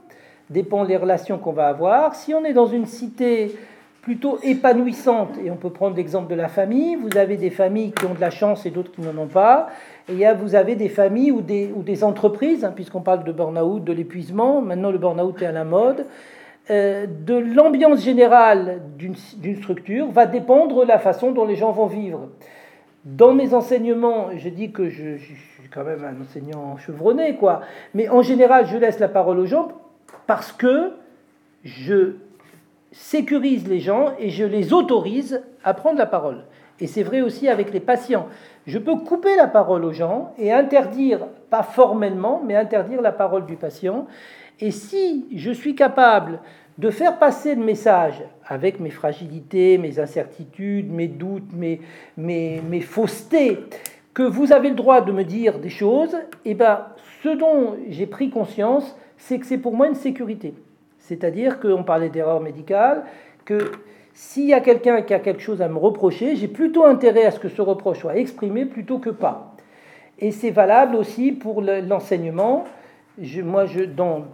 dépend 0.50 0.84
les 0.84 0.98
relations 0.98 1.38
qu'on 1.38 1.54
va 1.54 1.68
avoir. 1.68 2.16
Si 2.16 2.34
on 2.34 2.44
est 2.44 2.54
dans 2.54 2.68
une 2.68 2.86
cité 2.86 3.56
plutôt 4.02 4.40
épanouissante, 4.44 5.38
et 5.44 5.52
on 5.52 5.56
peut 5.56 5.70
prendre 5.70 5.96
l'exemple 5.96 6.30
de 6.30 6.36
la 6.36 6.48
famille, 6.48 6.96
vous 6.96 7.18
avez 7.18 7.38
des 7.38 7.50
familles 7.50 7.92
qui 7.92 8.06
ont 8.06 8.14
de 8.14 8.22
la 8.22 8.30
chance 8.30 8.66
et 8.66 8.72
d'autres 8.72 8.92
qui 8.92 9.02
n'en 9.02 9.18
ont 9.22 9.28
pas, 9.28 9.70
et 10.10 10.26
a, 10.26 10.34
vous 10.34 10.56
avez 10.56 10.76
des 10.76 10.90
familles 10.90 11.32
ou 11.32 11.42
des, 11.42 12.04
entreprises, 12.04 12.64
hein, 12.64 12.72
puisqu'on 12.74 13.02
parle 13.02 13.24
de 13.24 13.32
burn-out, 13.32 13.84
de 13.84 13.94
l'épuisement, 13.94 14.62
maintenant 14.62 14.92
le 14.92 14.98
burn-out 14.98 15.42
est 15.42 15.46
à 15.46 15.52
la 15.52 15.66
mode, 15.66 16.06
de 16.70 17.36
l'ambiance 17.36 18.04
générale 18.04 18.82
d'une 18.98 19.56
structure 19.56 20.12
va 20.12 20.26
dépendre 20.26 20.86
la 20.86 21.00
façon 21.00 21.32
dont 21.32 21.46
les 21.46 21.56
gens 21.56 21.72
vont 21.72 21.88
vivre. 21.88 22.30
Dans 23.06 23.34
mes 23.34 23.54
enseignements, 23.54 24.28
je 24.36 24.50
dis 24.50 24.72
que 24.72 24.90
je, 24.90 25.18
je 25.18 25.34
suis 25.34 25.70
quand 25.74 25.84
même 25.84 26.04
un 26.04 26.22
enseignant 26.22 26.78
chevronné, 26.78 27.36
quoi, 27.36 27.62
mais 27.94 28.10
en 28.10 28.22
général, 28.22 28.68
je 28.68 28.78
laisse 28.78 29.00
la 29.00 29.08
parole 29.08 29.40
aux 29.40 29.46
gens 29.46 29.70
parce 30.28 30.52
que 30.52 30.92
je 31.64 32.16
sécurise 32.92 33.68
les 33.68 33.80
gens 33.80 34.14
et 34.20 34.30
je 34.30 34.44
les 34.44 34.74
autorise 34.74 35.44
à 35.64 35.74
prendre 35.74 35.98
la 35.98 36.06
parole. 36.06 36.44
Et 36.80 36.88
c'est 36.88 37.04
vrai 37.04 37.22
aussi 37.22 37.48
avec 37.48 37.74
les 37.74 37.80
patients. 37.80 38.28
Je 38.66 38.78
peux 38.78 38.96
couper 38.96 39.36
la 39.36 39.48
parole 39.48 39.84
aux 39.84 39.92
gens 39.92 40.34
et 40.38 40.52
interdire, 40.52 41.28
pas 41.50 41.64
formellement, 41.64 42.42
mais 42.46 42.56
interdire 42.56 43.02
la 43.02 43.12
parole 43.12 43.46
du 43.46 43.56
patient. 43.56 44.08
Et 44.60 44.72
si 44.72 45.28
je 45.36 45.52
suis 45.52 45.76
capable 45.76 46.40
de 46.80 46.92
faire 46.92 47.20
passer 47.20 47.56
le 47.56 47.64
message 47.64 48.24
avec 48.48 48.80
mes 48.80 48.90
fragilités, 48.90 49.78
mes 49.78 50.00
incertitudes, 50.00 50.90
mes 50.90 51.10
doutes, 51.10 51.52
mes, 51.52 52.82
faussetés, 52.82 53.60
que 54.14 54.24
vous 54.24 54.54
avez 54.54 54.70
le 54.70 54.76
droit 54.76 55.02
de 55.02 55.12
me 55.12 55.26
dire 55.26 55.60
des 55.60 55.70
choses, 55.70 56.16
et 56.46 56.52
eh 56.52 56.54
ben, 56.54 56.86
ce 57.22 57.30
dont 57.30 57.76
j'ai 57.90 58.06
pris 58.06 58.30
conscience, 58.30 58.96
c'est 59.18 59.40
que 59.40 59.46
c'est 59.46 59.58
pour 59.58 59.76
moi 59.76 59.88
une 59.88 59.96
sécurité. 59.96 60.54
C'est-à-dire 61.00 61.60
qu'on 61.60 61.84
parlait 61.84 62.08
d'erreur 62.08 62.40
médicale, 62.40 63.04
que 63.44 63.74
s'il 64.14 64.48
y 64.48 64.54
a 64.54 64.62
quelqu'un 64.62 65.02
qui 65.02 65.14
a 65.14 65.20
quelque 65.20 65.42
chose 65.42 65.62
à 65.62 65.68
me 65.68 65.78
reprocher, 65.78 66.38
j'ai 66.38 66.48
plutôt 66.48 66.86
intérêt 66.86 67.26
à 67.26 67.32
ce 67.32 67.42
que 67.42 67.50
ce 67.50 67.62
reproche 67.62 68.00
soit 68.00 68.16
exprimé 68.16 68.64
plutôt 68.64 69.00
que 69.00 69.10
pas. 69.10 69.54
Et 70.18 70.32
c'est 70.32 70.52
valable 70.52 70.96
aussi 70.96 71.34
pour 71.34 71.62
l'enseignement. 71.62 72.64
moi, 73.44 73.66
je, 73.66 73.82
dans, 73.82 74.28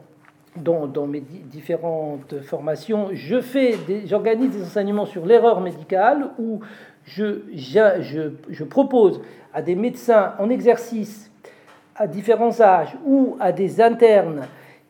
dans, 0.57 1.07
mes 1.07 1.19
différentes 1.19 2.41
formations, 2.41 3.09
je 3.13 3.41
fais 3.41 3.75
j'organise 4.05 4.51
des 4.51 4.63
enseignements 4.63 5.05
sur 5.05 5.25
l'erreur 5.25 5.61
médicale 5.61 6.29
où 6.39 6.59
je, 7.05 7.41
je, 7.53 8.31
je, 8.49 8.63
propose 8.63 9.21
à 9.53 9.61
des 9.61 9.75
médecins 9.75 10.33
en 10.39 10.49
exercice 10.49 11.31
à 11.95 12.07
différents 12.07 12.59
âges 12.61 12.95
ou 13.05 13.37
à 13.39 13.51
des 13.51 13.81
internes 13.81 14.47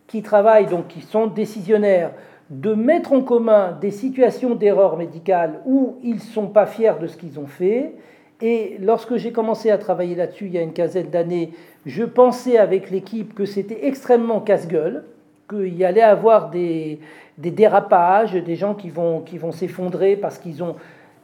qui 0.08 0.22
travaillent, 0.22 0.68
donc 0.68 0.88
qui 0.88 1.02
sont 1.02 1.28
décisionnaires, 1.28 2.12
de 2.50 2.74
mettre 2.74 3.14
en 3.14 3.22
commun 3.22 3.78
des 3.82 3.92
situations 3.92 4.56
d'erreur 4.56 4.98
médicale 4.98 5.62
où 5.66 5.98
ils 6.04 6.16
ne 6.16 6.20
sont 6.20 6.48
pas 6.48 6.68
fiers 6.68 6.94
de 7.02 7.08
ce 7.08 7.18
qu'ils 7.18 7.40
ont 7.40 7.48
fait. 7.48 7.96
Et 8.42 8.78
lorsque 8.80 9.16
j'ai 9.16 9.32
commencé 9.32 9.72
à 9.72 9.78
travailler 9.78 10.16
là-dessus 10.16 10.46
il 10.46 10.54
y 10.54 10.58
a 10.58 10.62
une 10.62 10.74
quinzaine 10.74 11.10
d'années, 11.10 11.52
je 11.86 12.04
pensais 12.04 12.58
avec 12.58 12.92
l'équipe 12.92 13.34
que 13.34 13.46
c'était 13.46 13.88
extrêmement 13.88 14.42
casse-gueule, 14.42 15.06
qu'il 15.50 15.76
y 15.76 15.86
allait 15.86 16.02
avoir 16.02 16.50
des, 16.50 17.00
dérapages, 17.38 18.34
des 18.34 18.56
gens 18.56 18.74
qui 18.74 18.90
vont, 18.90 19.24
s'effondrer 19.52 20.16
parce 20.16 20.38
qu'ils 20.38 20.64
ont, 20.64 20.76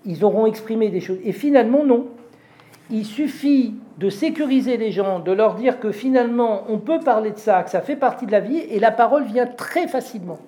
ils 0.05 0.23
auront 0.23 0.45
exprimé 0.45 0.89
des 0.89 1.01
choses. 1.01 1.19
Et 1.23 1.31
finalement, 1.31 1.83
non. 1.85 2.07
Il 2.89 3.05
suffit 3.05 3.75
de 3.97 4.09
sécuriser 4.09 4.75
les 4.75 4.91
gens, 4.91 5.19
de 5.19 5.31
leur 5.31 5.55
dire 5.55 5.79
que 5.79 5.91
finalement 5.91 6.63
on 6.67 6.77
peut 6.77 6.99
parler 6.99 7.31
de 7.31 7.37
ça, 7.37 7.63
que 7.63 7.69
ça 7.69 7.79
fait 7.79 7.95
partie 7.95 8.25
de 8.25 8.33
la 8.33 8.41
vie, 8.41 8.57
et 8.57 8.79
la 8.79 8.91
parole 8.91 9.23
vient 9.23 9.45
très 9.45 9.87
facilement. 9.87 10.39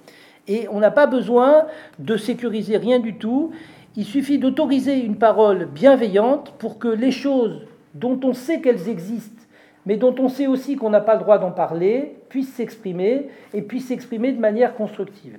Et 0.48 0.68
on 0.70 0.80
n'a 0.80 0.92
pas 0.92 1.08
besoin 1.08 1.68
de 2.00 2.18
sécuriser 2.18 2.76
rien 2.78 3.00
du 3.00 3.16
tout. 3.16 3.52
Il 3.96 4.06
suffit 4.06 4.40
d'autoriser 4.40 5.00
une 5.00 5.16
parole 5.16 5.68
bienveillante 5.68 6.54
pour 6.58 6.80
que 6.80 6.90
les 6.90 7.12
choses 7.12 7.62
dont 7.94 8.20
on 8.24 8.34
sait 8.34 8.60
qu'elles 8.60 8.90
existent, 8.90 9.43
mais 9.86 9.98
dont 9.98 10.16
on 10.20 10.30
sait 10.30 10.48
aussi 10.48 10.76
qu'on 10.76 10.90
n'a 10.90 11.02
pas 11.02 11.16
le 11.16 11.20
droit 11.20 11.38
d'en 11.38 11.52
parler, 11.52 12.16
puissent 12.30 12.54
s'exprimer 12.54 13.28
et 13.54 13.62
puissent 13.62 13.88
s'exprimer 13.88 14.32
de 14.32 14.40
manière 14.40 14.76
constructive. 14.76 15.38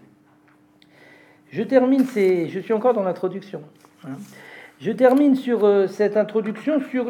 Je 1.51 1.63
termine, 1.63 2.05
je 2.05 2.59
suis 2.61 2.73
encore 2.73 2.95
dans 2.95 3.05
l'introduction. 3.05 3.63
Hein. 4.05 4.17
Je 4.81 4.91
termine 4.91 5.37
sur 5.37 5.65
euh, 5.65 5.87
cette 5.87 6.17
introduction 6.17 6.81
sur 6.91 7.09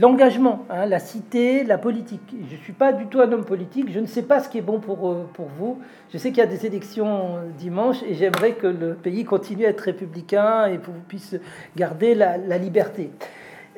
l'engagement, 0.00 0.64
hein, 0.70 0.86
la 0.86 0.98
cité, 0.98 1.64
la 1.64 1.76
politique. 1.76 2.34
Je 2.48 2.56
ne 2.56 2.60
suis 2.62 2.72
pas 2.72 2.94
du 2.94 3.06
tout 3.06 3.20
un 3.20 3.30
homme 3.30 3.44
politique, 3.44 3.92
je 3.92 4.00
ne 4.00 4.06
sais 4.06 4.22
pas 4.22 4.40
ce 4.40 4.48
qui 4.48 4.56
est 4.56 4.62
bon 4.62 4.80
pour, 4.80 5.10
euh, 5.10 5.28
pour 5.34 5.48
vous. 5.58 5.78
Je 6.12 6.18
sais 6.18 6.30
qu'il 6.30 6.38
y 6.38 6.42
a 6.42 6.46
des 6.46 6.64
élections 6.64 7.36
dimanche 7.58 8.02
et 8.04 8.14
j'aimerais 8.14 8.52
que 8.52 8.66
le 8.66 8.94
pays 8.94 9.24
continue 9.24 9.66
à 9.66 9.68
être 9.68 9.82
républicain 9.82 10.64
et 10.66 10.78
que 10.78 10.86
vous 10.86 11.00
puissiez 11.06 11.40
garder 11.76 12.14
la, 12.14 12.38
liberté. 12.56 13.10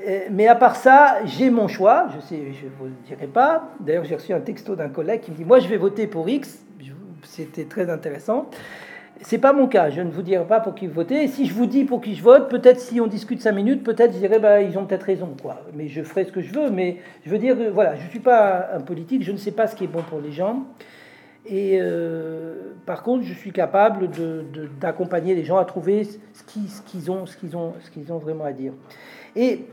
Euh, 0.06 0.20
mais 0.30 0.48
à 0.48 0.54
part 0.54 0.76
ça, 0.76 1.24
j'ai 1.24 1.50
mon 1.50 1.68
choix, 1.68 2.08
je 2.30 2.34
ne 2.36 2.70
vous 2.78 2.88
dirai 3.06 3.26
pas. 3.26 3.70
D'ailleurs, 3.80 4.04
j'ai 4.04 4.16
reçu 4.16 4.32
un 4.32 4.40
texto 4.40 4.74
d'un 4.74 4.88
collègue 4.88 5.20
qui 5.20 5.30
me 5.30 5.36
dit 5.36 5.44
Moi, 5.44 5.60
je 5.60 5.68
vais 5.68 5.76
voter 5.76 6.06
pour 6.06 6.28
X. 6.28 6.64
C'était 7.24 7.64
très 7.64 7.88
intéressant. 7.88 8.50
C'est 9.20 9.38
pas 9.38 9.52
mon 9.52 9.68
cas, 9.68 9.90
je 9.90 10.00
ne 10.00 10.10
vous 10.10 10.22
dirai 10.22 10.44
pas 10.44 10.58
pour 10.58 10.74
qui 10.74 10.88
voter. 10.88 11.28
si 11.28 11.46
je 11.46 11.54
vous 11.54 11.66
dis 11.66 11.84
pour 11.84 12.00
qui 12.00 12.16
je 12.16 12.22
vote, 12.22 12.50
peut-être 12.50 12.80
si 12.80 13.00
on 13.00 13.06
discute 13.06 13.40
cinq 13.40 13.52
minutes, 13.52 13.84
peut-être 13.84 14.12
je 14.12 14.18
dirais 14.18 14.40
bah, 14.40 14.60
ils 14.60 14.76
ont 14.76 14.84
peut-être 14.84 15.04
raison, 15.04 15.36
quoi. 15.40 15.60
Mais 15.74 15.86
je 15.86 16.02
ferai 16.02 16.24
ce 16.24 16.32
que 16.32 16.40
je 16.40 16.52
veux. 16.52 16.70
Mais 16.70 16.96
je 17.24 17.30
veux 17.30 17.38
dire, 17.38 17.56
voilà, 17.72 17.94
je 17.94 18.04
ne 18.04 18.08
suis 18.08 18.20
pas 18.20 18.70
un 18.74 18.80
politique, 18.80 19.22
je 19.22 19.30
ne 19.30 19.36
sais 19.36 19.52
pas 19.52 19.68
ce 19.68 19.76
qui 19.76 19.84
est 19.84 19.88
bon 19.88 20.02
pour 20.02 20.20
les 20.20 20.32
gens. 20.32 20.64
Et 21.46 21.78
euh, 21.80 22.72
par 22.86 23.02
contre, 23.02 23.24
je 23.24 23.34
suis 23.34 23.52
capable 23.52 24.08
d'accompagner 24.80 25.34
les 25.34 25.44
gens 25.44 25.58
à 25.58 25.64
trouver 25.64 26.04
ce 26.04 26.42
qu'ils 26.44 27.10
ont, 27.10 27.26
ce 27.26 27.56
ont, 27.56 27.74
ce 27.80 28.12
ont 28.12 28.18
vraiment 28.18 28.44
à 28.44 28.52
dire. 28.52 28.72
Et 29.34 29.66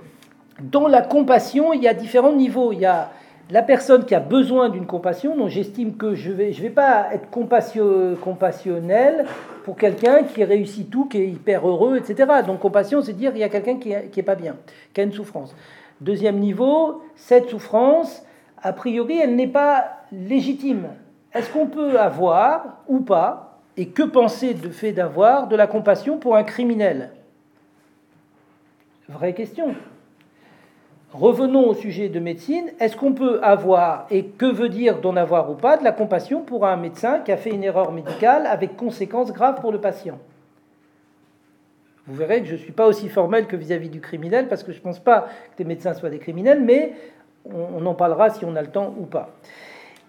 dans 0.62 0.88
la 0.88 1.02
compassion, 1.02 1.74
il 1.74 1.84
y 1.84 1.88
a 1.88 1.94
différents 1.94 2.34
niveaux. 2.34 2.72
Il 2.72 2.80
y 2.80 2.86
a 2.86 3.10
la 3.52 3.64
personne 3.64 4.06
qui 4.06 4.14
a 4.14 4.20
besoin 4.20 4.70
d'une 4.70 4.86
compassion, 4.86 5.36
donc 5.36 5.50
j'estime 5.50 5.98
que 5.98 6.14
je 6.14 6.30
ne 6.30 6.36
vais 6.36 6.70
pas 6.70 7.08
être 7.12 7.30
compassionnel 7.32 9.26
pour 9.64 9.76
quelqu'un 9.76 10.24
qui 10.24 10.44
réussit 10.44 10.90
tout, 10.90 11.06
qui 11.06 11.18
est 11.18 11.28
hyper 11.28 11.68
heureux, 11.68 11.98
etc. 11.98 12.30
Donc 12.46 12.60
compassion, 12.60 13.02
c'est 13.02 13.14
dire 13.14 13.32
il 13.34 13.40
y 13.40 13.44
a 13.44 13.50
quelqu'un 13.50 13.78
qui 13.78 13.90
n'est 13.90 14.24
pas 14.24 14.36
bien, 14.36 14.56
qui 14.94 15.02
a 15.02 15.04
une 15.04 15.14
souffrance. 15.14 15.56
Deuxième 16.00 16.38
niveau, 16.38 17.02
cette 17.16 17.50
souffrance, 17.50 18.24
a 18.62 18.72
priori, 18.72 19.18
elle 19.18 19.36
n'est 19.36 19.48
pas 19.48 20.04
légitime. 20.12 20.90
Est-ce 21.34 21.52
qu'on 21.52 21.68
peut 21.68 22.00
avoir 22.00 22.84
ou 22.88 23.00
pas, 23.00 23.58
et 23.78 23.88
que 23.88 24.04
penser 24.04 24.54
de 24.54 24.70
fait 24.70 24.92
d'avoir, 24.92 25.48
de 25.48 25.56
la 25.56 25.66
compassion 25.66 26.18
pour 26.18 26.36
un 26.36 26.44
criminel? 26.44 27.12
Vraie 29.08 29.34
question. 29.34 29.74
Revenons 31.14 31.68
au 31.68 31.74
sujet 31.74 32.08
de 32.08 32.20
médecine. 32.20 32.72
Est-ce 32.80 32.96
qu'on 32.96 33.14
peut 33.14 33.40
avoir, 33.42 34.06
et 34.12 34.26
que 34.26 34.46
veut 34.46 34.70
dire 34.70 35.02
d'en 35.02 35.16
avoir 35.16 35.50
ou 35.50 35.56
pas, 35.56 35.78
de 35.78 35.84
la 35.84 35.92
compassion 35.92 36.42
pour 36.42 36.68
un 36.68 36.78
médecin 36.78 37.20
qui 37.20 37.32
a 37.32 37.38
fait 37.38 37.50
une 37.50 37.64
erreur 37.64 37.92
médicale 37.92 38.46
avec 38.46 38.78
conséquences 38.78 39.34
graves 39.34 39.60
pour 39.60 39.72
le 39.72 39.82
patient? 39.82 40.20
Vous 42.06 42.16
verrez 42.16 42.42
que 42.42 42.48
je 42.48 42.54
ne 42.54 42.58
suis 42.58 42.72
pas 42.72 42.88
aussi 42.88 43.10
formel 43.10 43.48
que 43.48 43.56
vis-à-vis 43.56 43.90
du 43.90 44.02
criminel, 44.02 44.48
parce 44.48 44.64
que 44.64 44.72
je 44.72 44.78
ne 44.78 44.84
pense 44.84 45.00
pas 45.00 45.22
que 45.22 45.60
les 45.60 45.66
médecins 45.66 45.94
soient 45.94 46.10
des 46.10 46.20
criminels, 46.20 46.62
mais 46.64 46.94
on, 47.46 47.86
en 47.86 47.94
parlera 47.96 48.30
si 48.30 48.46
on 48.46 48.56
a 48.56 48.62
le 48.62 48.70
temps 48.70 48.94
ou 49.00 49.06
pas. 49.06 49.30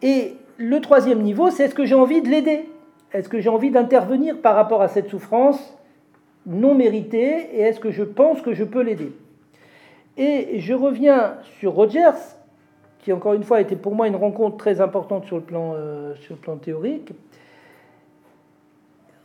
Et 0.03 0.37
le 0.59 0.81
troisième 0.81 1.23
niveau, 1.23 1.51
c'est 1.51 1.65
est-ce 1.65 1.75
que 1.75 1.85
j'ai 1.85 1.95
envie 1.95 2.21
de 2.21 2.29
l'aider? 2.29 2.69
Est-ce 3.13 3.29
que 3.29 3.41
j'ai 3.41 3.49
envie 3.49 3.71
d'intervenir 3.71 4.39
par 4.39 4.55
rapport 4.55 4.83
à 4.83 4.89
cette 4.89 5.09
souffrance 5.09 5.77
non 6.47 6.75
méritée 6.75 7.49
Et 7.55 7.61
est-ce 7.61 7.81
que 7.81 7.91
je 7.91 8.03
pense 8.03 8.41
que 8.43 8.55
je 8.55 8.65
peux 8.65 8.83
l'aider? 8.83 9.13
Et 10.17 10.61
je 10.61 10.75
reviens 10.75 11.35
sur 11.59 11.73
Rogers, 11.73 12.37
qui 13.01 13.13
encore 13.13 13.35
une 13.35 13.45
fois 13.45 13.59
a 13.59 13.61
été 13.61 13.77
pour 13.77 13.95
moi 13.95 14.07
une 14.09 14.17
rencontre 14.17 14.57
très 14.57 14.81
importante 14.81 15.27
sur 15.27 15.37
le 15.37 15.43
plan, 15.43 15.73
euh, 15.75 16.15
sur 16.17 16.35
le 16.35 16.41
plan 16.41 16.57
théorique. 16.57 17.13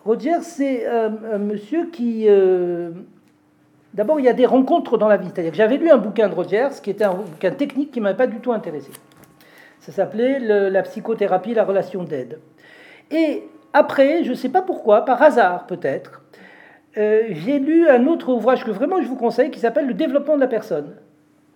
Roger, 0.06 0.42
c'est 0.42 0.86
un 0.86 1.40
monsieur 1.40 1.90
qui... 1.90 2.26
Euh, 2.30 2.92
d'abord, 3.96 4.20
il 4.20 4.26
y 4.26 4.30
a 4.30 4.34
des 4.34 4.46
rencontres 4.46 5.00
dans 5.00 5.08
la 5.08 5.18
vie. 5.18 5.28
C'est-à-dire 5.34 5.52
que 5.52 5.58
j'avais 5.58 5.78
lu 5.78 5.90
un 5.90 5.98
bouquin 5.98 6.30
de 6.30 6.36
Rogers, 6.36 6.70
qui 6.84 6.92
était 6.92 7.06
un 7.06 7.16
bouquin 7.16 7.50
technique 7.52 7.92
qui 7.92 8.00
ne 8.00 8.04
m'avait 8.04 8.18
pas 8.18 8.28
du 8.28 8.40
tout 8.40 8.54
intéressé. 8.54 8.92
Ça 9.80 9.92
s'appelait 9.92 10.40
La 10.70 10.84
psychothérapie, 10.84 11.56
la 11.56 11.64
relation 11.64 12.04
d'aide. 12.04 12.40
Et 13.10 13.44
après, 13.74 14.24
je 14.24 14.30
ne 14.30 14.36
sais 14.36 14.50
pas 14.50 14.62
pourquoi, 14.62 15.06
par 15.06 15.22
hasard 15.22 15.66
peut-être, 15.68 16.22
euh, 16.98 17.24
j'ai 17.30 17.60
lu 17.60 17.90
un 17.90 18.08
autre 18.08 18.34
ouvrage 18.34 18.64
que 18.64 18.72
vraiment 18.72 19.02
je 19.02 19.08
vous 19.08 19.18
conseille 19.18 19.52
qui 19.52 19.60
s'appelle 19.60 19.88
Le 19.88 19.94
développement 19.94 20.36
de 20.36 20.42
la 20.42 20.48
personne. 20.48 20.96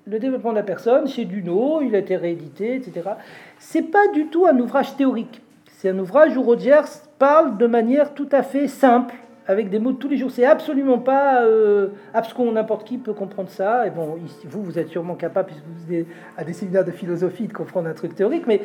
Le 0.05 0.19
développement 0.19 0.51
de 0.51 0.57
la 0.57 0.63
personne, 0.63 1.07
chez 1.07 1.25
Duno, 1.25 1.81
il 1.81 1.95
a 1.95 1.99
été 1.99 2.15
réédité, 2.15 2.75
etc. 2.75 3.11
C'est 3.57 3.83
pas 3.83 4.07
du 4.13 4.27
tout 4.27 4.45
un 4.47 4.57
ouvrage 4.59 4.95
théorique. 4.95 5.41
C'est 5.67 5.89
un 5.89 5.99
ouvrage 5.99 6.35
où 6.35 6.41
Rogers 6.41 6.81
parle 7.19 7.57
de 7.57 7.67
manière 7.67 8.13
tout 8.13 8.27
à 8.31 8.43
fait 8.43 8.67
simple, 8.67 9.15
avec 9.47 9.69
des 9.69 9.79
mots 9.79 9.91
de 9.91 9.97
tous 9.97 10.09
les 10.09 10.17
jours. 10.17 10.31
C'est 10.31 10.45
absolument 10.45 10.99
pas 10.99 11.43
euh, 11.43 11.89
abscon, 12.13 12.51
n'importe 12.51 12.85
qui 12.85 12.97
peut 12.97 13.13
comprendre 13.13 13.49
ça. 13.49 13.87
Et 13.87 13.91
bon, 13.91 14.17
vous, 14.45 14.63
vous 14.63 14.79
êtes 14.79 14.89
sûrement 14.89 15.15
capable, 15.15 15.49
puisque 15.49 15.63
vous 15.65 15.93
êtes 15.93 16.07
à 16.37 16.43
des 16.43 16.53
séminaires 16.53 16.85
de 16.85 16.91
philosophie, 16.91 17.47
de 17.47 17.53
comprendre 17.53 17.87
un 17.87 17.93
truc 17.93 18.15
théorique, 18.15 18.45
mais 18.47 18.61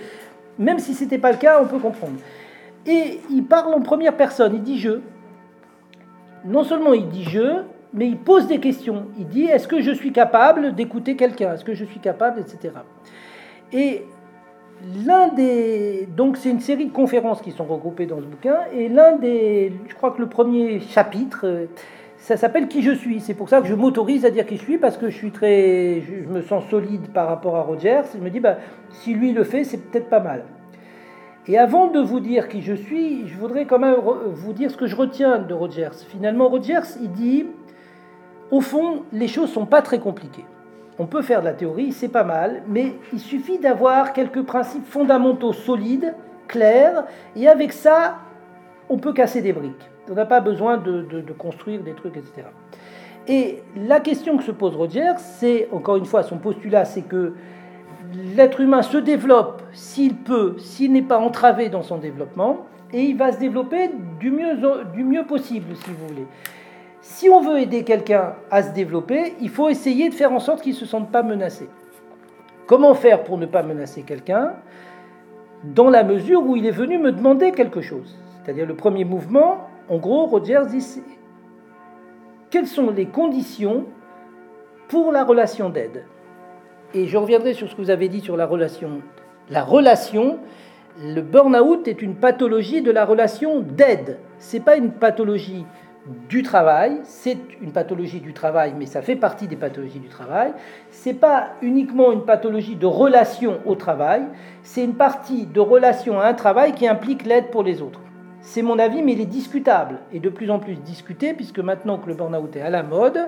même 0.59 0.79
si 0.79 0.95
ce 0.95 1.05
n'était 1.05 1.19
pas 1.19 1.31
le 1.31 1.39
cas, 1.39 1.61
on 1.63 1.67
peut 1.67 1.79
comprendre. 1.79 2.15
Et 2.87 3.21
il 3.31 3.45
parle 3.45 3.75
en 3.75 3.81
première 3.81 4.17
personne, 4.17 4.55
il 4.55 4.63
dit 4.63 4.79
je 4.79 5.01
non 6.45 6.65
seulement 6.65 6.93
il 6.93 7.09
dit 7.09 7.25
je, 7.25 7.63
mais 7.93 8.09
il 8.09 8.19
pose 8.19 8.47
des 8.47 8.59
questions. 8.59 9.07
Il 9.19 9.27
dit 9.27 9.45
est-ce 9.45 9.69
que 9.69 9.81
je 9.81 9.93
suis 9.93 10.13
capable 10.13 10.75
d'écouter 10.75 11.17
quelqu'un? 11.17 11.55
Est-ce 11.55 11.65
que 11.65 11.75
je 11.75 11.85
suis 11.85 12.01
capable, 12.01 12.41
etc. 12.41 12.75
Et 13.73 14.05
l'un 15.07 15.29
des. 15.29 16.09
Donc, 16.17 16.37
c'est 16.37 16.51
une 16.51 16.61
série 16.61 16.87
de 16.87 16.93
conférences 16.93 17.41
qui 17.41 17.53
sont 17.53 17.65
regroupées 17.65 18.07
dans 18.07 18.19
ce 18.19 18.27
bouquin. 18.27 18.59
Et 18.73 18.89
l'un 18.89 19.17
des. 19.17 19.73
Je 19.89 19.95
crois 19.95 20.11
que 20.11 20.21
le 20.21 20.29
premier 20.29 20.81
chapitre, 20.81 21.69
ça 22.17 22.37
s'appelle 22.37 22.69
Qui 22.69 22.83
je 22.83 22.93
suis. 22.93 23.21
C'est 23.21 23.35
pour 23.35 23.49
ça 23.49 23.61
que 23.61 23.67
je 23.67 23.75
m'autorise 23.75 24.25
à 24.25 24.31
dire 24.31 24.47
qui 24.47 24.57
je 24.57 24.63
suis, 24.63 24.79
parce 24.79 24.97
que 24.97 25.09
je 25.09 25.17
suis 25.17 25.31
très. 25.31 26.03
Je 26.03 26.29
me 26.29 26.43
sens 26.43 26.65
solide 26.69 27.09
par 27.13 27.29
rapport 27.29 27.57
à 27.57 27.63
Rogers. 27.63 28.03
Je 28.15 28.21
me 28.21 28.31
dis, 28.31 28.41
bah, 28.41 28.57
si 28.91 29.15
lui 29.15 29.33
le 29.33 29.45
fait, 29.45 29.65
c'est 29.65 29.91
peut-être 29.91 30.09
pas 30.09 30.21
mal. 30.21 30.45
Et 31.47 31.59
avant 31.59 31.89
de 31.89 32.01
vous 32.01 32.21
dire 32.21 32.49
qui 32.49 32.63
je 32.63 32.73
suis, 32.73 33.29
je 33.29 33.37
voudrais 33.37 33.67
quand 33.67 33.79
même 33.79 33.97
vous 33.97 34.53
dire 34.55 34.71
ce 34.71 34.77
que 34.77 34.87
je 34.87 34.97
retiens 34.97 35.39
de 35.39 35.53
Rogers. 35.53 35.91
Finalement, 36.09 36.49
Rogers, 36.49 36.97
il 37.03 37.11
dit, 37.13 37.47
au 38.51 38.63
fond, 38.63 39.03
les 39.13 39.29
choses 39.29 39.51
sont 39.53 39.67
pas 39.67 39.83
très 39.83 39.99
compliquées. 39.99 40.47
On 40.99 41.07
peut 41.07 41.23
faire 41.23 41.41
de 41.41 41.45
la 41.45 41.53
théorie, 41.53 41.93
c'est 41.93 42.09
pas 42.09 42.25
mal, 42.25 42.63
mais 42.67 42.95
il 43.13 43.19
suffit 43.19 43.59
d'avoir 43.59 44.15
quelques 44.15 44.43
principes 44.43 44.87
fondamentaux 44.87 45.53
solides, 45.53 46.15
clairs, 46.49 47.05
et 47.37 47.47
avec 47.47 47.73
ça, 47.73 48.19
on 48.89 48.97
peut 48.97 49.13
casser 49.13 49.43
des 49.43 49.53
briques. 49.53 49.91
On 50.11 50.15
n'a 50.15 50.27
pas 50.27 50.41
besoin 50.41 50.79
de, 50.79 51.03
de, 51.03 51.33
construire 51.33 51.83
des 51.83 51.95
trucs, 51.95 52.17
etc. 52.17 52.47
Et 53.27 53.63
la 53.77 54.01
question 54.01 54.37
que 54.37 54.45
se 54.45 54.53
pose 54.53 54.77
Rogers, 54.77 55.19
c'est, 55.19 55.69
encore 55.73 55.97
une 55.97 56.05
fois, 56.07 56.23
son 56.23 56.39
postulat, 56.39 56.85
c'est 56.85 57.03
que 57.03 57.35
l'être 58.37 58.61
humain 58.61 58.83
se 58.83 58.97
développe 58.97 59.63
s'il 59.73 60.17
peut, 60.17 60.57
s'il 60.59 60.93
n'est 60.93 61.03
pas 61.03 61.19
entravé 61.19 61.69
dans 61.69 61.83
son 61.83 61.99
développement, 61.99 62.67
et 62.93 63.03
il 63.03 63.17
va 63.17 63.33
se 63.33 63.39
développer 63.39 63.91
du 64.21 64.31
mieux, 64.31 65.25
possible, 65.27 65.75
si 65.75 65.91
vous 65.91 66.07
voulez. 66.07 66.27
Si 67.01 67.29
on 67.29 67.41
veut 67.41 67.59
aider 67.59 67.83
quelqu'un 67.85 68.35
à 68.51 68.63
se 68.63 68.73
développer, 68.73 69.35
il 69.41 69.51
faut 69.51 69.69
essayer 69.69 70.09
de 70.09 70.15
faire 70.15 70.33
en 70.33 70.39
sorte 70.39 70.63
qu'il 70.63 70.73
ne 70.73 70.79
se 70.79 70.87
sente 70.87 71.11
pas 71.11 71.23
menacé. 71.23 71.69
Comment 72.67 72.95
faire 72.95 73.25
pour 73.25 73.37
ne 73.37 73.47
pas 73.47 73.63
menacer 73.63 74.03
quelqu'un? 74.03 74.53
Dans 75.65 75.91
la 75.91 76.05
mesure 76.05 76.47
où 76.47 76.57
il 76.57 76.67
est 76.67 76.71
venu 76.71 76.99
me 76.99 77.13
demander 77.13 77.53
quelque 77.53 77.81
chose. 77.81 78.17
C'est-à-dire 78.43 78.67
le 78.67 78.75
premier 78.75 79.05
mouvement, 79.05 79.69
en 79.89 79.99
gros, 79.99 80.27
Rogers 80.27 80.67
dit 80.71 81.03
quelles 82.51 82.67
sont 82.69 82.91
les 82.91 83.07
conditions 83.07 83.87
pour 84.89 85.11
la 85.11 85.25
relation 85.25 85.69
d'aide? 85.71 86.05
Et 86.95 87.07
je 87.07 87.17
reviendrai 87.17 87.55
sur 87.55 87.69
ce 87.69 87.75
que 87.75 87.83
vous 87.83 87.91
avez 87.91 88.09
dit 88.09 88.21
sur 88.21 88.37
la 88.37 88.47
relation. 88.47 89.03
La 89.51 89.63
relation, 89.63 90.39
le 91.03 91.21
burn-out 91.21 91.89
est 91.89 92.01
une 92.01 92.15
pathologie 92.15 92.83
de 92.83 92.91
la 92.91 93.05
relation 93.05 93.61
d'aide. 93.61 94.19
Ce 94.39 94.57
n'est 94.57 94.63
pas 94.63 94.77
une 94.77 94.93
pathologie 94.93 95.67
du 96.29 96.43
travail, 96.43 97.01
c'est 97.03 97.39
une 97.63 97.73
pathologie 97.73 98.21
du 98.21 98.33
travail, 98.33 98.75
mais 98.79 98.87
ça 98.87 99.03
fait 99.03 99.17
partie 99.17 99.49
des 99.49 99.57
pathologies 99.57 100.01
du 100.01 100.09
travail. 100.09 100.53
Ce 100.91 101.09
n'est 101.09 101.15
pas 101.15 101.49
uniquement 101.63 102.13
une 102.13 102.25
pathologie 102.25 102.77
de 102.77 102.87
relation 102.87 103.59
au 103.65 103.75
travail, 103.75 104.23
c'est 104.63 104.85
une 104.85 104.95
partie 104.95 105.47
de 105.47 105.61
relation 105.61 106.21
à 106.21 106.27
un 106.27 106.35
travail 106.35 106.73
qui 106.73 106.87
implique 106.87 107.25
l'aide 107.25 107.51
pour 107.51 107.63
les 107.63 107.81
autres. 107.81 108.01
C'est 108.43 108.61
mon 108.61 108.79
avis, 108.79 109.03
mais 109.03 109.13
il 109.13 109.21
est 109.23 109.27
discutable 109.27 110.01
et 110.13 110.21
de 110.21 110.29
plus 110.29 110.51
en 110.51 110.59
plus 110.59 110.75
discuté, 110.75 111.33
puisque 111.33 111.61
maintenant 111.61 111.97
que 111.97 112.09
le 112.09 112.15
burn-out 112.15 112.55
est 112.55 112.61
à 112.61 112.69
la 112.69 112.83
mode, 112.83 113.19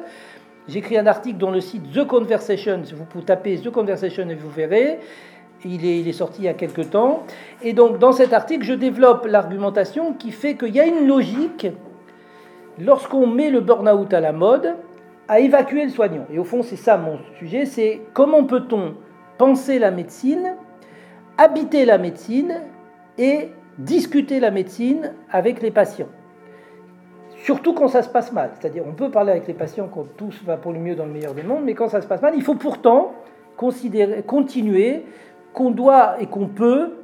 J'écris 0.69 0.99
un 0.99 1.07
article 1.07 1.39
dans 1.39 1.51
le 1.51 1.61
site 1.61 1.93
The 1.93 2.07
Conversation. 2.07 2.83
Vous 2.95 3.05
pouvez 3.05 3.25
taper 3.25 3.59
The 3.59 3.71
Conversation 3.71 4.29
et 4.29 4.35
vous 4.35 4.51
verrez. 4.51 4.99
Il 5.65 5.85
est, 5.85 6.01
il 6.01 6.09
est, 6.09 6.13
sorti 6.13 6.43
il 6.43 6.45
y 6.45 6.49
a 6.49 6.55
quelque 6.55 6.83
temps. 6.83 7.25
Et 7.63 7.73
donc, 7.73 7.99
dans 7.99 8.13
cet 8.13 8.33
article, 8.33 8.65
je 8.65 8.75
développe 8.75 9.27
l'argumentation 9.27 10.13
qui 10.13 10.33
fait 10.33 10.57
qu'il 10.57 10.75
y 10.75 10.81
a 10.81 10.87
une 10.87 11.07
logique, 11.07 11.67
lorsqu'on 12.79 13.27
met 13.27 13.51
le 13.51 13.61
burn-out 13.61 14.13
à 14.13 14.21
la 14.21 14.33
mode, 14.33 14.75
à 15.29 15.41
évacuer 15.41 15.85
le 15.85 15.91
soignant. 15.91 16.27
Et 16.33 16.39
au 16.39 16.45
fond, 16.45 16.63
c'est 16.63 16.77
ça 16.77 16.97
mon 16.97 17.19
sujet 17.39 17.65
c'est 17.65 18.01
comment 18.13 18.45
peut-on 18.45 18.95
penser 19.39 19.79
la 19.79 19.91
médecine, 19.91 20.55
habiter 21.39 21.85
la 21.85 21.99
médecine 21.99 22.63
et 23.19 23.51
discuter 23.79 24.41
la 24.41 24.51
médecine 24.51 25.13
avec 25.31 25.63
les 25.63 25.71
patients. 25.71 26.09
Surtout 27.47 27.75
quand 27.75 27.87
ça 27.87 28.03
se 28.03 28.09
passe 28.09 28.33
mal. 28.33 28.51
C'est-à-dire, 28.59 28.83
on 28.85 28.93
peut 28.93 29.09
parler 29.09 29.31
avec 29.31 29.47
les 29.47 29.55
patients 29.55 29.87
quand 29.87 30.05
tout 30.17 30.33
va 30.45 30.57
pour 30.57 30.73
le 30.73 30.81
mieux 30.81 30.97
dans 30.97 31.05
le 31.05 31.13
meilleur 31.13 31.33
des 31.33 31.45
mondes, 31.45 31.63
mais 31.63 31.75
quand 31.75 31.89
ça 31.89 32.01
se 32.01 32.09
passe 32.09 32.21
mal, 32.21 32.35
il 32.35 32.43
faut 32.43 32.57
pourtant 32.57 33.13
considérer, 33.57 34.25
continuer 34.25 35.05
qu'on 35.53 35.71
doit 35.71 36.21
et 36.21 36.27
qu'on 36.27 36.49
peut 36.49 36.95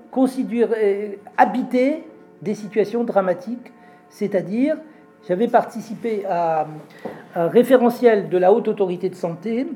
habiter 1.39 2.03
des 2.43 2.55
situations 2.57 3.05
dramatiques. 3.05 3.73
C'est-à-dire, 4.09 4.79
j'avais 5.29 5.47
participé 5.47 6.25
à 6.29 6.67
un 7.37 7.47
référentiel 7.47 8.29
de 8.29 8.37
la 8.37 8.53
Haute 8.53 8.67
Autorité 8.67 9.11
de 9.11 9.15
Santé 9.15 9.69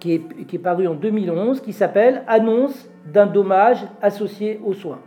qui 0.00 0.14
est, 0.14 0.46
qui 0.46 0.56
est 0.56 0.58
paru 0.58 0.88
en 0.88 0.94
2011, 0.94 1.60
qui 1.60 1.72
s'appelle 1.72 2.24
Annonce 2.26 2.90
d'un 3.06 3.26
dommage 3.26 3.86
associé 4.02 4.60
aux 4.64 4.74
soins 4.74 4.98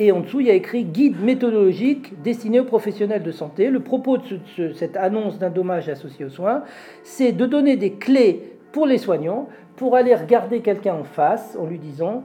et 0.00 0.12
en 0.12 0.20
dessous, 0.20 0.40
il 0.40 0.46
y 0.46 0.50
a 0.50 0.54
écrit 0.54 0.84
guide 0.84 1.20
méthodologique 1.20 2.22
destiné 2.22 2.58
aux 2.58 2.64
professionnels 2.64 3.22
de 3.22 3.32
santé. 3.32 3.68
Le 3.68 3.80
propos 3.80 4.16
de 4.16 4.72
cette 4.72 4.96
annonce 4.96 5.38
d'un 5.38 5.50
dommage 5.50 5.90
associé 5.90 6.24
aux 6.24 6.30
soins, 6.30 6.62
c'est 7.02 7.32
de 7.32 7.44
donner 7.44 7.76
des 7.76 7.92
clés 7.92 8.56
pour 8.72 8.86
les 8.86 8.96
soignants 8.96 9.48
pour 9.76 9.96
aller 9.96 10.14
regarder 10.14 10.60
quelqu'un 10.60 10.94
en 10.94 11.04
face 11.04 11.54
en 11.60 11.66
lui 11.66 11.78
disant 11.78 12.24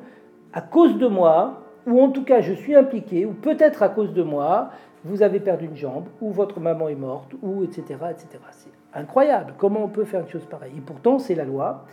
à 0.53 0.61
cause 0.61 0.97
de 0.97 1.07
moi, 1.07 1.63
ou 1.85 2.01
en 2.01 2.11
tout 2.11 2.23
cas 2.23 2.39
je 2.39 2.53
suis 2.53 2.75
impliqué, 2.75 3.25
ou 3.25 3.33
peut-être 3.33 3.83
à 3.83 3.89
cause 3.89 4.13
de 4.13 4.23
moi, 4.23 4.69
vous 5.03 5.21
avez 5.21 5.41
perdu 5.41 5.65
une 5.65 5.75
jambe, 5.75 6.05
ou 6.21 6.31
votre 6.31 6.61
maman 6.61 6.87
est 6.87 6.95
morte, 6.95 7.33
ou 7.41 7.65
etc. 7.65 7.83
etc. 8.09 8.27
C'est 8.51 8.71
incroyable. 8.97 9.53
Comment 9.57 9.83
on 9.83 9.89
peut 9.89 10.05
faire 10.05 10.21
une 10.21 10.29
chose 10.29 10.45
pareille 10.45 10.71
Et 10.77 10.81
pourtant, 10.81 11.19
c'est 11.19 11.35
la 11.35 11.43
loi. 11.43 11.83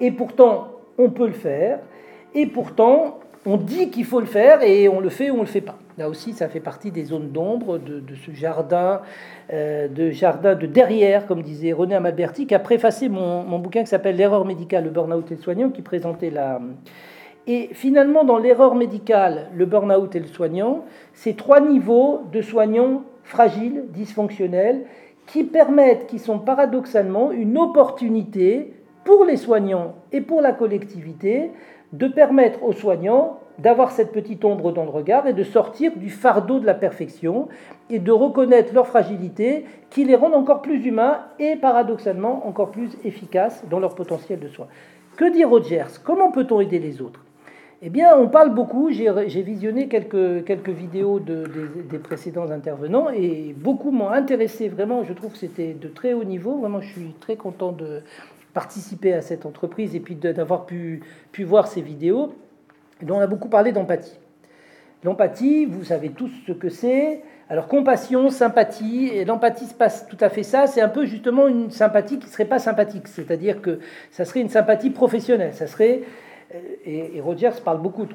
Et 0.00 0.10
pourtant, 0.10 0.72
on 0.98 1.08
peut 1.10 1.28
le 1.28 1.34
faire. 1.34 1.78
Et 2.34 2.46
pourtant, 2.46 3.20
on 3.46 3.56
dit 3.56 3.90
qu'il 3.90 4.04
faut 4.04 4.20
le 4.20 4.26
faire 4.26 4.62
et 4.62 4.88
on 4.88 5.00
le 5.00 5.08
fait 5.08 5.30
ou 5.30 5.36
on 5.36 5.40
le 5.40 5.46
fait 5.46 5.60
pas. 5.60 5.78
Là 5.96 6.08
aussi, 6.08 6.32
ça 6.32 6.48
fait 6.48 6.60
partie 6.60 6.90
des 6.90 7.04
zones 7.04 7.30
d'ombre 7.30 7.78
de, 7.78 8.02
ce 8.14 8.32
jardin, 8.32 9.00
euh, 9.52 9.88
de 9.88 10.10
jardin 10.10 10.54
de 10.54 10.66
derrière, 10.66 11.26
comme 11.26 11.42
disait 11.42 11.72
René 11.72 11.94
Amalberti, 11.94 12.46
qui 12.46 12.54
a 12.54 12.58
préfacé 12.58 13.08
mon, 13.08 13.58
bouquin 13.58 13.80
qui 13.80 13.88
s'appelle 13.88 14.16
L'erreur 14.16 14.44
médicale, 14.44 14.84
le 14.84 14.90
burn-out 14.90 15.30
et 15.30 15.36
le 15.36 15.40
soignant, 15.40 15.70
qui 15.70 15.82
présentait 15.82 16.30
la... 16.30 16.60
Et 17.46 17.70
finalement, 17.72 18.24
dans 18.24 18.38
l'erreur 18.38 18.74
médicale, 18.74 19.48
le 19.54 19.64
burn-out 19.64 20.14
et 20.14 20.20
le 20.20 20.26
soignant, 20.26 20.84
c'est 21.14 21.36
trois 21.36 21.60
niveaux 21.60 22.22
de 22.32 22.42
soignants 22.42 23.02
fragiles, 23.24 23.84
dysfonctionnels, 23.88 24.84
qui 25.26 25.44
permettent, 25.44 26.06
qui 26.06 26.18
sont 26.18 26.38
paradoxalement 26.38 27.30
une 27.30 27.56
opportunité 27.56 28.74
pour 29.04 29.24
les 29.24 29.36
soignants 29.36 29.94
et 30.12 30.20
pour 30.20 30.40
la 30.42 30.52
collectivité 30.52 31.50
de 31.92 32.06
permettre 32.06 32.62
aux 32.62 32.72
soignants 32.72 33.40
d'avoir 33.58 33.90
cette 33.90 34.12
petite 34.12 34.44
ombre 34.44 34.72
dans 34.72 34.84
le 34.84 34.90
regard 34.90 35.26
et 35.26 35.32
de 35.32 35.42
sortir 35.42 35.92
du 35.96 36.08
fardeau 36.08 36.60
de 36.60 36.66
la 36.66 36.74
perfection 36.74 37.48
et 37.90 37.98
de 37.98 38.12
reconnaître 38.12 38.72
leur 38.72 38.86
fragilité 38.86 39.66
qui 39.90 40.04
les 40.04 40.14
rend 40.14 40.32
encore 40.32 40.62
plus 40.62 40.86
humains 40.86 41.18
et 41.38 41.56
paradoxalement 41.56 42.46
encore 42.46 42.70
plus 42.70 42.90
efficaces 43.04 43.64
dans 43.68 43.80
leur 43.80 43.94
potentiel 43.94 44.40
de 44.40 44.48
soins. 44.48 44.68
Que 45.16 45.30
dit 45.30 45.44
Rogers? 45.44 46.00
Comment 46.02 46.30
peut-on 46.30 46.60
aider 46.60 46.78
les 46.78 47.02
autres? 47.02 47.22
Eh 47.82 47.88
bien, 47.88 48.14
on 48.16 48.28
parle 48.28 48.54
beaucoup, 48.54 48.90
j'ai 48.90 49.42
visionné 49.42 49.88
quelques, 49.88 50.44
quelques 50.44 50.68
vidéos 50.68 51.18
de, 51.18 51.44
des, 51.88 51.98
précédents 51.98 52.50
intervenants 52.50 53.08
et 53.08 53.54
beaucoup 53.56 53.90
m'ont 53.90 54.10
intéressé 54.10 54.68
vraiment, 54.68 55.02
je 55.02 55.14
trouve 55.14 55.32
que 55.32 55.38
c'était 55.38 55.72
de 55.72 55.88
très 55.88 56.12
haut 56.12 56.24
niveau, 56.24 56.58
vraiment 56.58 56.82
je 56.82 56.92
suis 56.92 57.14
très 57.20 57.36
content 57.36 57.72
de, 57.72 58.02
participé 58.52 59.14
à 59.14 59.22
cette 59.22 59.46
entreprise 59.46 59.94
et 59.94 60.00
puis 60.00 60.14
d'avoir 60.14 60.66
pu, 60.66 61.02
voir 61.38 61.68
ces 61.68 61.80
vidéos, 61.80 62.34
dont 63.02 63.16
on 63.16 63.20
a 63.20 63.26
beaucoup 63.26 63.48
parlé 63.48 63.72
d'empathie. 63.72 64.18
L'empathie, 65.02 65.64
vous 65.64 65.84
savez 65.84 66.10
tous 66.10 66.30
ce 66.46 66.52
que 66.52 66.68
c'est. 66.68 67.22
Alors 67.48 67.66
compassion, 67.66 68.30
sympathie, 68.30 69.08
et 69.08 69.24
l'empathie 69.24 69.66
se 69.66 69.74
passe 69.74 70.06
tout 70.06 70.18
à 70.20 70.28
fait 70.28 70.44
ça, 70.44 70.66
c'est 70.66 70.80
un 70.80 70.88
peu 70.88 71.04
justement 71.04 71.48
une 71.48 71.70
sympathie 71.70 72.18
qui 72.18 72.26
ne 72.26 72.30
serait 72.30 72.44
pas 72.44 72.60
sympathique, 72.60 73.08
c'est-à-dire 73.08 73.60
que 73.60 73.80
ça 74.12 74.24
serait 74.24 74.40
une 74.40 74.48
sympathie 74.48 74.90
professionnelle, 74.90 75.52
ça 75.52 75.66
serait, 75.66 76.02
euh, 76.54 76.58
et, 76.86 77.20
Rogers 77.20 77.60
parle 77.64 77.82
beaucoup 77.82 78.06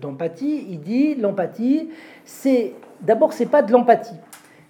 d'empathie, 0.00 0.66
il 0.70 0.80
dit 0.80 1.14
l'empathie, 1.14 1.90
c'est, 2.24 2.72
d'abord 3.02 3.34
c'est 3.34 3.50
pas 3.50 3.60
de 3.60 3.70
l'empathie, 3.70 4.16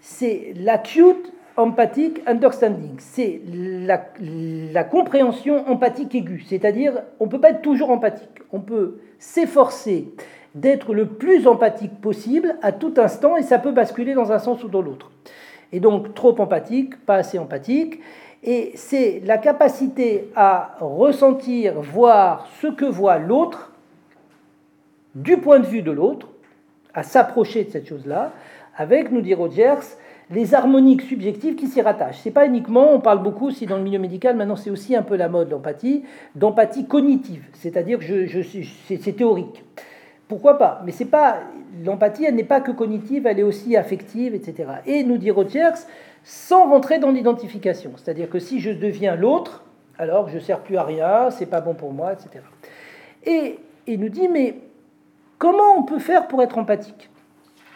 c'est 0.01 0.55
l'acute 0.57 1.33
empathic 1.59 2.23
understanding, 2.27 2.94
c'est 2.99 3.42
la, 3.53 4.07
la 4.21 4.85
compréhension 4.85 5.68
empathique 5.68 6.14
aiguë, 6.14 6.44
c'est-à-dire 6.49 7.03
on 7.21 7.27
ne 7.27 7.31
peut 7.31 7.40
pas 7.40 7.51
être 7.51 7.62
toujours 7.62 7.90
empathique, 7.90 8.42
on 8.53 8.61
peut 8.61 8.99
s'efforcer 9.18 10.09
d'être 10.55 10.94
le 10.94 11.07
plus 11.07 11.47
empathique 11.47 12.01
possible 12.01 12.57
à 12.62 12.73
tout 12.73 12.94
instant 12.97 13.37
et 13.37 13.42
ça 13.42 13.59
peut 13.59 13.73
basculer 13.73 14.14
dans 14.14 14.33
un 14.33 14.38
sens 14.38 14.62
ou 14.64 14.68
dans 14.68 14.81
l'autre. 14.81 15.11
Et 15.73 15.81
donc 15.81 16.14
trop 16.14 16.38
empathique, 16.40 17.05
pas 17.05 17.16
assez 17.16 17.38
empathique. 17.38 18.01
Et 18.44 18.73
c'est 18.77 19.21
la 19.25 19.37
capacité 19.37 20.31
à 20.37 20.77
ressentir, 20.81 21.81
voir 21.81 22.49
ce 22.61 22.68
que 22.68 22.85
voit 22.85 23.18
l'autre 23.18 23.73
du 25.14 25.38
point 25.38 25.59
de 25.59 25.66
vue 25.66 25.83
de 25.83 25.90
l'autre, 25.90 26.29
à 26.94 27.03
s'approcher 27.03 27.64
de 27.64 27.71
cette 27.71 27.88
chose-là, 27.88 28.33
avec, 28.77 29.11
nous 29.11 29.21
dit 29.21 29.35
Rogers, 29.35 29.97
les 30.31 30.55
harmoniques 30.55 31.03
subjectives 31.03 31.55
qui 31.55 31.67
s'y 31.67 31.81
rattachent. 31.81 32.19
C'est 32.19 32.31
pas 32.31 32.47
uniquement, 32.47 32.93
on 32.93 33.01
parle 33.01 33.23
beaucoup 33.23 33.47
aussi 33.47 33.67
dans 33.67 33.77
le 33.77 33.83
milieu 33.83 33.99
médical, 33.99 34.37
maintenant 34.37 34.57
c'est 34.57 34.71
aussi 34.71 34.95
un 34.95 35.03
peu 35.03 35.17
la 35.17 35.29
mode 35.29 35.51
l'empathie, 35.51 36.05
d'empathie 36.35 36.87
cognitive, 36.87 37.45
c'est-à-dire 37.55 37.99
que 37.99 38.27
je, 38.27 38.41
c'est 38.43 39.17
théorique. 39.17 39.64
Pourquoi 40.29 40.59
pas? 40.59 40.83
Mais 40.85 40.93
c'est 40.93 41.07
pas 41.07 41.38
l'empathie, 41.85 42.25
elle 42.27 42.35
n'est 42.35 42.45
pas 42.45 42.61
que 42.61 42.71
cognitive, 42.71 43.27
elle 43.27 43.38
est 43.38 43.45
aussi 43.45 43.77
affective, 43.77 44.35
etc. 44.35 44.71
Et 44.85 45.03
nous 45.03 45.17
dit 45.17 45.31
Rogers, 45.31 45.87
sans 46.23 46.69
rentrer 46.69 46.99
dans 46.99 47.11
l'identification, 47.11 47.93
c'est-à-dire 47.97 48.29
que 48.29 48.38
si 48.38 48.61
je 48.61 48.71
deviens 48.71 49.17
l'autre, 49.17 49.64
alors 49.97 50.29
je 50.29 50.35
ne 50.35 50.41
sers 50.41 50.61
plus 50.61 50.77
à 50.77 50.83
rien, 50.83 51.31
c'est 51.31 51.47
pas 51.47 51.62
bon 51.62 51.75
pour 51.75 51.93
moi, 51.93 52.12
etc. 52.12 52.45
Et 53.25 53.59
il 53.87 54.01
nous 54.01 54.11
dit, 54.11 54.29
mais 54.29 54.57
comment 55.38 55.79
on 55.79 55.83
peut 55.83 55.99
faire 55.99 56.29
pour 56.29 56.43
être 56.43 56.59
empathique? 56.59 57.09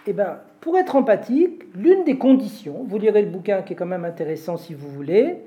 Eh 0.07 0.13
bien, 0.13 0.39
pour 0.63 0.79
être 0.79 0.95
empathique, 0.95 1.65
l'une 1.75 2.05
des 2.05 2.17
conditions, 2.17 2.85
vous 2.87 2.97
lirez 2.97 3.23
le 3.23 3.29
bouquin 3.29 3.63
qui 3.63 3.73
est 3.73 3.77
quand 3.77 3.85
même 3.85 4.05
intéressant 4.05 4.57
si 4.57 4.75
vous 4.75 4.89
voulez, 4.89 5.39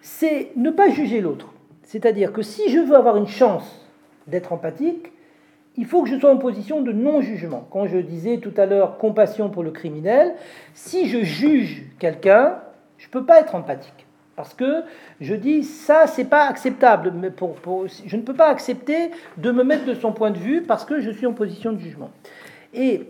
c'est 0.00 0.52
ne 0.54 0.70
pas 0.70 0.88
juger 0.88 1.20
l'autre. 1.20 1.52
C'est-à-dire 1.82 2.32
que 2.32 2.40
si 2.40 2.70
je 2.70 2.78
veux 2.78 2.94
avoir 2.94 3.16
une 3.16 3.26
chance 3.26 3.84
d'être 4.28 4.52
empathique, 4.52 5.10
il 5.76 5.86
faut 5.86 6.04
que 6.04 6.08
je 6.08 6.16
sois 6.16 6.32
en 6.32 6.36
position 6.36 6.82
de 6.82 6.92
non-jugement. 6.92 7.66
Quand 7.72 7.88
je 7.88 7.98
disais 7.98 8.38
tout 8.38 8.52
à 8.56 8.64
l'heure 8.64 8.96
compassion 8.96 9.50
pour 9.50 9.64
le 9.64 9.72
criminel, 9.72 10.34
si 10.72 11.08
je 11.08 11.24
juge 11.24 11.82
quelqu'un, 11.98 12.58
je 12.96 13.08
ne 13.08 13.10
peux 13.10 13.24
pas 13.24 13.40
être 13.40 13.56
empathique. 13.56 14.06
Parce 14.36 14.54
que 14.54 14.84
je 15.20 15.34
dis 15.34 15.64
ça, 15.64 16.06
c'est 16.06 16.26
pas 16.26 16.46
acceptable. 16.46 17.12
Mais 17.16 17.30
pour, 17.30 17.56
je 18.06 18.16
ne 18.16 18.22
peux 18.22 18.34
pas 18.34 18.48
accepter 18.48 19.10
de 19.36 19.50
me 19.50 19.64
mettre 19.64 19.84
de 19.84 19.94
son 19.94 20.12
point 20.12 20.30
de 20.30 20.38
vue 20.38 20.62
parce 20.62 20.84
que 20.84 21.00
je 21.00 21.10
suis 21.10 21.26
en 21.26 21.32
position 21.32 21.72
de 21.72 21.80
jugement. 21.80 22.12
Et 22.72 23.08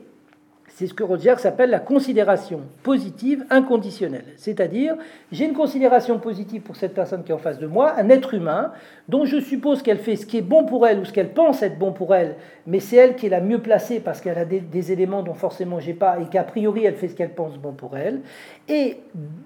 c'est 0.81 0.87
ce 0.87 0.95
que 0.95 1.05
Rogers 1.05 1.37
s'appelle 1.37 1.69
la 1.69 1.79
considération 1.79 2.63
positive 2.83 3.45
inconditionnelle. 3.51 4.25
C'est-à-dire, 4.37 4.95
j'ai 5.31 5.45
une 5.45 5.53
considération 5.53 6.19
positive 6.19 6.63
pour 6.63 6.75
cette 6.75 6.95
personne 6.95 7.23
qui 7.23 7.33
est 7.33 7.35
en 7.35 7.39
face 7.39 7.59
de 7.59 7.67
moi, 7.67 7.93
un 7.99 8.09
être 8.09 8.33
humain, 8.33 8.73
dont 9.07 9.27
je 9.27 9.41
suppose 9.41 9.83
qu'elle 9.83 9.99
fait 9.99 10.17
ce 10.17 10.25
qui 10.25 10.39
est 10.39 10.43
bon 10.43 10.65
pour 10.65 10.87
elle 10.87 11.01
ou 11.01 11.05
ce 11.05 11.13
qu'elle 11.13 11.35
pense 11.35 11.63
être 11.63 11.79
bon 11.79 11.93
pour 11.93 12.15
elle, 12.15 12.37
mais 12.67 12.81
c'est 12.81 12.97
elle 12.97 13.15
qui 13.15 13.27
est 13.27 13.29
la 13.29 13.43
mieux 13.43 13.59
placée 13.59 14.01
parce 14.01 14.23
qu'elle 14.23 14.39
a 14.39 14.47
des, 14.47 14.91
éléments 14.91 15.23
dont 15.23 15.35
forcément 15.35 15.81
j'ai 15.81 15.93
pas 15.93 16.19
et 16.19 16.25
qu'a 16.31 16.45
priori 16.45 16.87
elle 16.87 16.95
fait 16.95 17.09
ce 17.09 17.15
qu'elle 17.15 17.35
pense 17.35 17.59
bon 17.59 17.73
pour 17.73 17.99
elle. 17.99 18.23
Et 18.67 19.01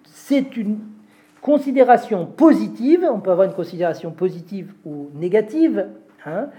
c'est 0.05 0.57
une 0.57 0.79
considération 1.43 2.27
positive, 2.27 3.05
on 3.13 3.19
peut 3.19 3.33
avoir 3.33 3.49
une 3.49 3.55
considération 3.55 4.13
positive 4.13 4.73
ou 4.85 5.11
négative, 5.17 5.89
hein, 6.27 6.51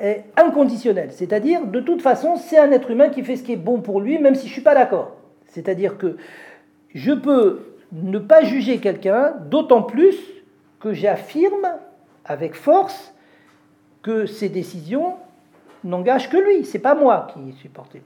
est 0.00 0.24
inconditionnel. 0.36 1.10
C'est-à-dire, 1.12 1.66
de 1.66 1.80
toute 1.80 2.02
façon, 2.02 2.36
c'est 2.36 2.58
un 2.58 2.70
être 2.72 2.90
humain 2.90 3.08
qui 3.08 3.22
fait 3.22 3.36
ce 3.36 3.42
qui 3.42 3.52
est 3.52 3.56
bon 3.56 3.80
pour 3.80 4.00
lui, 4.00 4.18
même 4.18 4.34
si 4.34 4.42
je 4.42 4.50
ne 4.50 4.52
suis 4.54 4.62
pas 4.62 4.74
d'accord. 4.74 5.16
C'est-à-dire 5.46 5.98
que 5.98 6.16
je 6.94 7.12
peux 7.12 7.74
ne 7.92 8.18
pas 8.18 8.42
juger 8.42 8.78
quelqu'un, 8.78 9.34
d'autant 9.48 9.82
plus 9.82 10.16
que 10.80 10.92
j'affirme 10.92 11.68
avec 12.24 12.54
force 12.54 13.14
que 14.02 14.26
ses 14.26 14.48
décisions 14.48 15.14
n'engagent 15.84 16.28
que 16.28 16.36
lui, 16.36 16.64
c'est 16.64 16.78
pas 16.78 16.94
moi 16.94 17.28
qui 17.32 17.52
suis 17.52 17.68
porté. 17.68 18.02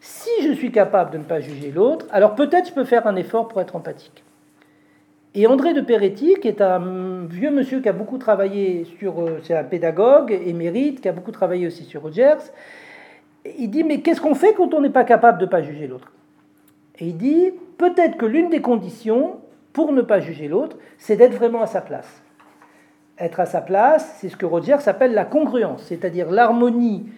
Si 0.00 0.30
je 0.42 0.52
suis 0.52 0.70
capable 0.70 1.10
de 1.10 1.18
ne 1.18 1.24
pas 1.24 1.40
juger 1.40 1.70
l'autre, 1.70 2.06
alors 2.10 2.34
peut-être 2.34 2.68
je 2.68 2.72
peux 2.72 2.84
faire 2.84 3.06
un 3.06 3.16
effort 3.16 3.48
pour 3.48 3.60
être 3.60 3.76
empathique. 3.76 4.22
Et 5.38 5.46
André 5.46 5.74
de 5.74 5.82
Peretti, 5.82 6.36
qui 6.40 6.48
est 6.48 6.62
un 6.62 7.26
vieux 7.26 7.50
monsieur 7.50 7.80
qui 7.82 7.90
a 7.90 7.92
beaucoup 7.92 8.16
travaillé 8.16 8.86
sur, 8.98 9.20
euh, 9.20 9.38
c'est 9.42 9.54
un 9.54 9.64
pédagogue 9.64 10.32
émérite, 10.32 11.02
qui 11.02 11.10
a 11.10 11.12
beaucoup 11.12 11.30
travaillé 11.30 11.66
aussi 11.66 11.84
sur 11.84 12.00
Rogers, 12.00 12.38
il 13.58 13.68
dit, 13.68 13.84
mais 13.84 14.00
qu'est-ce 14.00 14.22
qu'on 14.22 14.34
fait 14.34 14.54
quand 14.54 14.72
on 14.72 14.80
n'est 14.80 14.88
pas 14.88 15.04
capable 15.04 15.38
de 15.38 15.44
ne 15.44 15.50
pas 15.50 15.60
juger 15.60 15.88
l'autre? 15.88 16.10
Et 16.98 17.08
il 17.08 17.18
dit, 17.18 17.50
peut-être 17.76 18.16
que 18.16 18.24
l'une 18.24 18.48
des 18.48 18.62
conditions 18.62 19.36
pour 19.74 19.92
ne 19.92 20.00
pas 20.00 20.20
juger 20.20 20.48
l'autre, 20.48 20.78
c'est 20.96 21.16
d'être 21.16 21.34
vraiment 21.34 21.60
à 21.60 21.66
sa 21.66 21.82
place. 21.82 22.22
Être 23.18 23.40
à 23.40 23.46
sa 23.46 23.60
place, 23.60 24.16
c'est 24.18 24.30
ce 24.30 24.38
que 24.38 24.46
Rogers 24.46 24.88
appelle 24.88 25.12
la 25.12 25.26
congruence, 25.26 25.82
c'est-à-dire 25.82 26.30
l'harmonie 26.30 27.10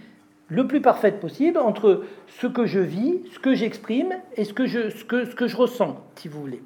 le 0.48 0.66
plus 0.66 0.80
parfaite 0.80 1.20
possible 1.20 1.56
entre 1.58 2.02
ce 2.26 2.48
que 2.48 2.66
je 2.66 2.80
vis, 2.80 3.20
ce 3.32 3.38
que 3.38 3.54
j'exprime 3.54 4.12
et 4.36 4.42
ce 4.42 4.52
que 4.52 4.66
je, 4.66 4.90
ce 4.90 5.04
que, 5.04 5.24
ce 5.24 5.36
que 5.36 5.46
je 5.46 5.56
ressens, 5.56 5.96
si 6.16 6.26
vous 6.26 6.40
voulez. 6.40 6.62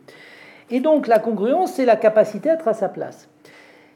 Et 0.72 0.80
donc 0.80 1.06
la 1.06 1.18
congruence, 1.18 1.74
c'est 1.74 1.84
la 1.84 1.96
capacité 1.96 2.48
à 2.48 2.54
être 2.54 2.66
à 2.66 2.72
sa 2.72 2.88
place. 2.88 3.28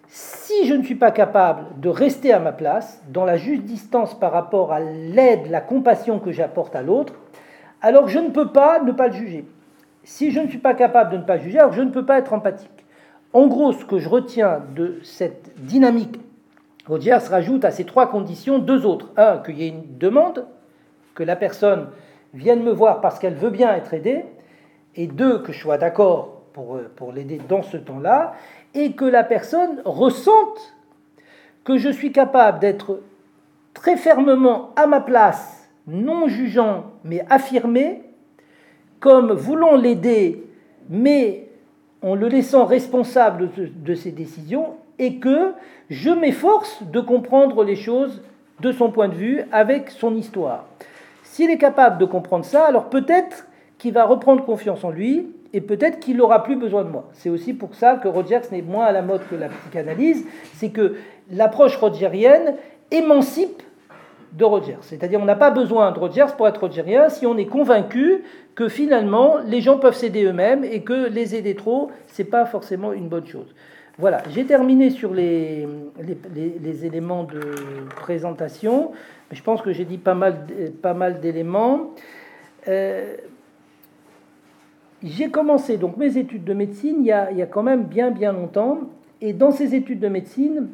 Si 0.08 0.66
je 0.66 0.74
ne 0.74 0.82
suis 0.82 0.94
pas 0.94 1.10
capable 1.10 1.80
de 1.80 1.88
rester 1.88 2.32
à 2.34 2.38
ma 2.38 2.52
place, 2.52 3.02
dans 3.08 3.24
la 3.24 3.38
juste 3.38 3.62
distance 3.62 4.16
par 4.16 4.30
rapport 4.30 4.72
à 4.72 4.80
l'aide, 4.80 5.50
la 5.50 5.62
compassion 5.62 6.20
que 6.20 6.32
j'apporte 6.32 6.76
à 6.76 6.82
l'autre, 6.82 7.14
alors 7.80 8.08
je 8.08 8.18
ne 8.18 8.28
peux 8.28 8.52
pas 8.52 8.80
ne 8.82 8.92
pas 8.92 9.08
le 9.08 9.14
juger. 9.14 9.46
Si 10.04 10.30
je 10.30 10.38
ne 10.38 10.48
suis 10.48 10.58
pas 10.58 10.74
capable 10.74 11.12
de 11.12 11.16
ne 11.16 11.22
pas 11.22 11.38
juger, 11.38 11.58
alors 11.58 11.72
je 11.72 11.80
ne 11.80 11.90
peux 11.90 12.04
pas 12.04 12.18
être 12.18 12.34
empathique. 12.34 12.84
En 13.32 13.46
gros, 13.46 13.72
ce 13.72 13.86
que 13.86 13.98
je 13.98 14.08
retiens 14.08 14.62
de 14.76 15.00
cette 15.02 15.52
dynamique, 15.64 16.20
Rogers 16.86 17.26
rajoute 17.30 17.64
à 17.64 17.70
ces 17.70 17.84
trois 17.84 18.10
conditions 18.10 18.58
deux 18.58 18.84
autres. 18.84 19.12
Un, 19.16 19.38
qu'il 19.38 19.58
y 19.58 19.64
ait 19.64 19.70
une 19.70 19.96
demande, 19.98 20.46
que 21.14 21.24
la 21.24 21.36
personne 21.36 21.88
vienne 22.34 22.62
me 22.62 22.70
voir 22.70 23.00
parce 23.00 23.18
qu'elle 23.18 23.34
veut 23.34 23.50
bien 23.50 23.74
être 23.74 23.94
aidée, 23.94 24.26
et 24.94 25.06
deux, 25.06 25.38
que 25.38 25.52
je 25.52 25.58
sois 25.58 25.78
d'accord 25.78 26.35
euh, 26.58 26.88
pour, 26.94 27.12
l'aider 27.12 27.40
dans 27.48 27.62
ce 27.62 27.76
temps-là, 27.76 28.34
et 28.74 28.92
que 28.92 29.04
la 29.04 29.24
personne 29.24 29.80
ressente 29.84 30.74
que 31.64 31.76
je 31.78 31.88
suis 31.88 32.12
capable 32.12 32.60
d'être 32.60 33.00
très 33.74 33.96
fermement 33.96 34.70
à 34.76 34.86
ma 34.86 35.00
place, 35.00 35.68
non 35.86 36.28
jugeant, 36.28 36.84
mais 37.04 37.24
affirmé, 37.30 38.02
comme 39.00 39.32
voulant 39.32 39.76
l'aider, 39.76 40.44
mais 40.88 41.48
en 42.02 42.14
le 42.14 42.28
laissant 42.28 42.64
responsable 42.64 43.50
de, 43.54 43.66
de 43.66 43.94
ses 43.94 44.12
décisions, 44.12 44.76
et 44.98 45.16
que 45.16 45.52
je 45.90 46.10
m'efforce 46.10 46.82
de 46.82 47.00
comprendre 47.00 47.64
les 47.64 47.76
choses 47.76 48.22
de 48.60 48.72
son 48.72 48.90
point 48.90 49.08
de 49.08 49.14
vue 49.14 49.42
avec 49.52 49.90
son 49.90 50.16
histoire. 50.16 50.64
S'il 51.22 51.50
est 51.50 51.58
capable 51.58 51.98
de 51.98 52.06
comprendre 52.06 52.44
ça, 52.44 52.64
alors 52.64 52.88
peut-être 52.88 53.46
qu'il 53.78 53.92
va 53.92 54.04
reprendre 54.04 54.44
confiance 54.44 54.84
en 54.84 54.90
lui, 54.90 55.28
et 55.52 55.60
peut-être 55.60 56.00
qu'il 56.00 56.16
n'aura 56.16 56.42
plus 56.42 56.56
besoin 56.56 56.84
de 56.84 56.90
moi. 56.90 57.08
C'est 57.12 57.30
aussi 57.30 57.52
pour 57.52 57.74
ça 57.74 57.96
que 57.96 58.08
Rogers 58.08 58.42
n'est 58.52 58.62
moins 58.62 58.84
à 58.84 58.92
la 58.92 59.02
mode 59.02 59.22
que 59.28 59.34
la 59.34 59.48
psychanalyse, 59.48 60.24
c'est 60.54 60.70
que 60.70 60.96
l'approche 61.30 61.76
rogerienne 61.76 62.54
émancipe 62.90 63.62
de 64.32 64.44
Rogers. 64.44 64.78
C'est-à-dire 64.82 65.20
on 65.20 65.24
n'a 65.24 65.36
pas 65.36 65.50
besoin 65.50 65.92
de 65.92 65.98
Rogers 65.98 66.34
pour 66.36 66.46
être 66.46 66.60
rogerien 66.60 67.08
si 67.08 67.26
on 67.26 67.36
est 67.36 67.46
convaincu 67.46 68.22
que 68.54 68.68
finalement 68.68 69.36
les 69.46 69.60
gens 69.60 69.78
peuvent 69.78 69.94
s'aider 69.94 70.24
eux-mêmes 70.24 70.64
et 70.64 70.82
que 70.82 71.08
les 71.08 71.34
aider 71.34 71.54
trop, 71.54 71.90
c'est 72.06 72.24
pas 72.24 72.44
forcément 72.44 72.92
une 72.92 73.08
bonne 73.08 73.26
chose. 73.26 73.54
Voilà, 73.98 74.22
j'ai 74.30 74.44
terminé 74.44 74.90
sur 74.90 75.14
les, 75.14 75.66
les, 76.34 76.84
éléments 76.84 77.24
de 77.24 77.40
présentation. 77.96 78.92
Je 79.32 79.42
pense 79.42 79.62
que 79.62 79.72
j'ai 79.72 79.86
dit 79.86 79.96
pas 79.96 80.14
mal, 80.14 80.46
pas 80.82 80.92
mal 80.92 81.20
d'éléments. 81.20 81.94
Euh, 82.68 83.16
j'ai 85.02 85.30
commencé 85.30 85.76
donc 85.76 85.96
mes 85.96 86.16
études 86.16 86.44
de 86.44 86.54
médecine 86.54 86.96
il 87.00 87.06
y, 87.06 87.12
a, 87.12 87.24
a, 87.26 87.46
quand 87.46 87.62
même 87.62 87.84
bien 87.84 88.10
bien 88.10 88.32
longtemps. 88.32 88.80
Et 89.20 89.32
dans 89.32 89.50
ces 89.50 89.74
études 89.74 90.00
de 90.00 90.08
médecine, 90.08 90.68